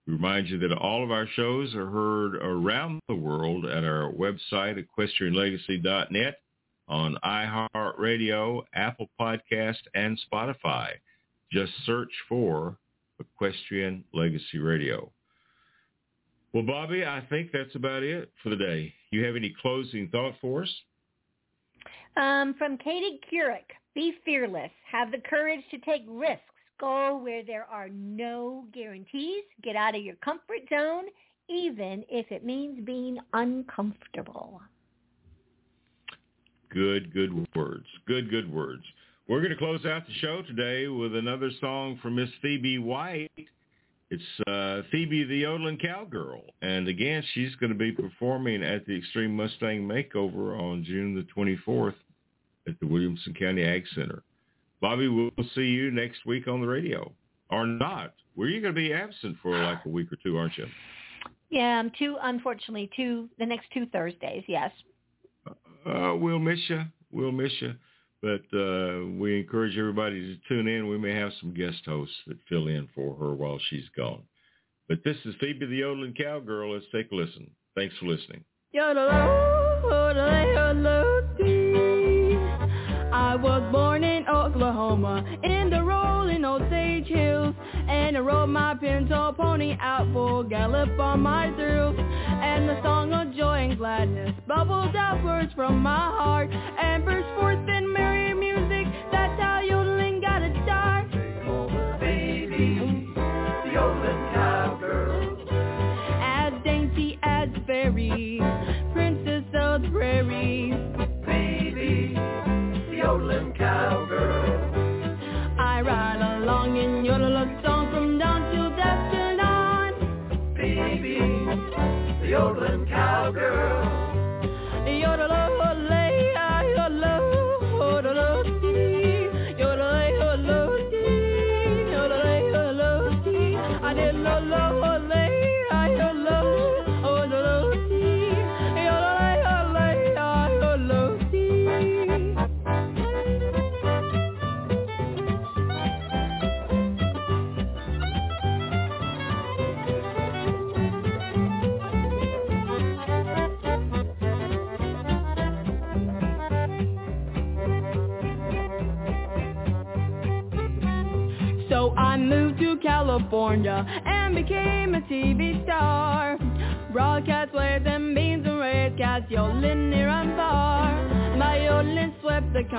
We 0.06 0.12
remind 0.12 0.48
you 0.48 0.58
that 0.60 0.72
all 0.72 1.02
of 1.02 1.10
our 1.10 1.26
shows 1.34 1.74
are 1.74 1.90
heard 1.90 2.36
around 2.36 3.00
the 3.08 3.14
world 3.14 3.64
at 3.64 3.84
our 3.84 4.12
website, 4.12 4.78
equestrianlegacy.net, 4.78 6.38
on 6.86 7.16
iHeartRadio, 7.24 8.62
Apple 8.74 9.08
Podcast, 9.18 9.80
and 9.94 10.20
Spotify. 10.30 10.90
Just 11.50 11.72
search 11.86 12.12
for 12.28 12.76
Equestrian 13.34 14.04
Legacy 14.12 14.58
Radio. 14.58 15.10
Well, 16.52 16.62
Bobbi, 16.62 17.06
I 17.06 17.26
think 17.28 17.50
that's 17.52 17.74
about 17.74 18.02
it 18.02 18.30
for 18.42 18.50
the 18.50 18.56
day. 18.56 18.92
You 19.10 19.24
have 19.24 19.34
any 19.34 19.52
closing 19.60 20.08
thought 20.08 20.34
for 20.40 20.62
us? 20.62 20.74
Um, 22.16 22.54
from 22.56 22.78
Katie 22.78 23.18
Couric, 23.30 23.64
be 23.94 24.14
fearless. 24.24 24.70
Have 24.90 25.10
the 25.10 25.18
courage 25.28 25.62
to 25.72 25.78
take 25.78 26.04
risks. 26.08 26.42
Go 26.80 27.16
where 27.16 27.44
there 27.44 27.66
are 27.70 27.88
no 27.88 28.66
guarantees. 28.72 29.44
Get 29.62 29.74
out 29.74 29.96
of 29.96 30.02
your 30.02 30.16
comfort 30.16 30.60
zone, 30.68 31.04
even 31.48 32.04
if 32.08 32.30
it 32.30 32.44
means 32.44 32.84
being 32.84 33.18
uncomfortable. 33.32 34.60
Good, 36.70 37.12
good 37.12 37.46
words. 37.54 37.86
Good, 38.06 38.30
good 38.30 38.52
words. 38.52 38.82
We're 39.26 39.38
going 39.38 39.52
to 39.52 39.56
close 39.56 39.86
out 39.86 40.06
the 40.06 40.12
show 40.14 40.42
today 40.42 40.86
with 40.86 41.14
another 41.14 41.50
song 41.58 41.98
from 42.02 42.16
Miss 42.16 42.28
Phoebe 42.42 42.78
White. 42.78 43.30
It's 44.10 44.22
uh, 44.46 44.82
Phoebe 44.90 45.24
the 45.24 45.38
Yodeling 45.38 45.78
Cowgirl. 45.78 46.42
And 46.60 46.88
again, 46.88 47.24
she's 47.32 47.54
going 47.56 47.72
to 47.72 47.78
be 47.78 47.90
performing 47.90 48.62
at 48.62 48.84
the 48.84 48.94
Extreme 48.94 49.34
Mustang 49.34 49.88
Makeover 49.88 50.60
on 50.60 50.84
June 50.84 51.14
the 51.14 51.26
24th 51.34 51.94
at 52.68 52.78
the 52.80 52.86
Williamson 52.86 53.32
County 53.32 53.62
Ag 53.62 53.84
Center. 53.94 54.22
Bobbi, 54.82 55.08
we'll 55.08 55.48
see 55.54 55.68
you 55.68 55.90
next 55.90 56.26
week 56.26 56.46
on 56.46 56.60
the 56.60 56.66
radio. 56.66 57.10
Or 57.48 57.66
not. 57.66 58.12
Were 58.36 58.48
you 58.48 58.60
going 58.60 58.74
to 58.74 58.78
be 58.78 58.92
absent 58.92 59.38
for 59.42 59.58
like 59.58 59.86
a 59.86 59.88
week 59.88 60.12
or 60.12 60.16
two, 60.22 60.36
aren't 60.36 60.58
you? 60.58 60.66
Yeah, 61.48 61.78
I'm 61.78 61.90
two, 61.98 62.18
unfortunately, 62.20 62.90
two, 62.94 63.30
the 63.38 63.46
next 63.46 63.68
two 63.72 63.86
Thursdays, 63.86 64.44
yes. 64.48 64.70
Uh, 65.86 66.14
we'll 66.14 66.38
miss 66.38 66.58
you. 66.68 66.82
We'll 67.10 67.32
miss 67.32 67.52
you. 67.60 67.72
But 68.24 68.58
uh, 68.58 69.04
we 69.18 69.38
encourage 69.40 69.76
everybody 69.76 70.18
to 70.18 70.38
tune 70.48 70.66
in. 70.66 70.88
We 70.88 70.96
may 70.96 71.14
have 71.14 71.30
some 71.42 71.52
guest 71.52 71.82
hosts 71.84 72.16
that 72.26 72.38
fill 72.48 72.68
in 72.68 72.88
for 72.94 73.14
her 73.16 73.34
while 73.34 73.60
she's 73.68 73.84
gone. 73.94 74.22
But 74.88 75.04
this 75.04 75.18
is 75.26 75.34
Phoebe 75.40 75.66
the 75.66 75.76
Yodeling 75.76 76.14
Cowgirl. 76.14 76.72
Let's 76.72 76.86
take 76.90 77.12
a 77.12 77.14
listen. 77.14 77.50
Thanks 77.74 77.94
for 77.98 78.06
listening. 78.06 78.42
I 83.12 83.36
was 83.36 83.62
born 83.70 84.02
in 84.02 84.26
Oklahoma 84.26 85.38
in 85.42 85.68
the 85.68 85.82
rolling 85.82 86.44
Osage 86.44 87.06
Hills 87.06 87.54
And 87.88 88.16
I 88.16 88.20
rode 88.20 88.46
my 88.48 88.74
pinto 88.74 89.32
pony 89.32 89.76
out 89.80 90.10
full 90.12 90.44
gallop 90.44 90.98
on 90.98 91.20
my 91.20 91.52
thrills. 91.56 91.96
And 91.98 92.68
the 92.68 92.82
song 92.82 93.12
of 93.12 93.34
joy 93.34 93.68
and 93.68 93.76
gladness 93.76 94.34
bubbled 94.46 94.96
outwards 94.96 95.52
from 95.54 95.80
my 95.80 96.10
heart 96.10 96.50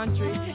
country, 0.06 0.55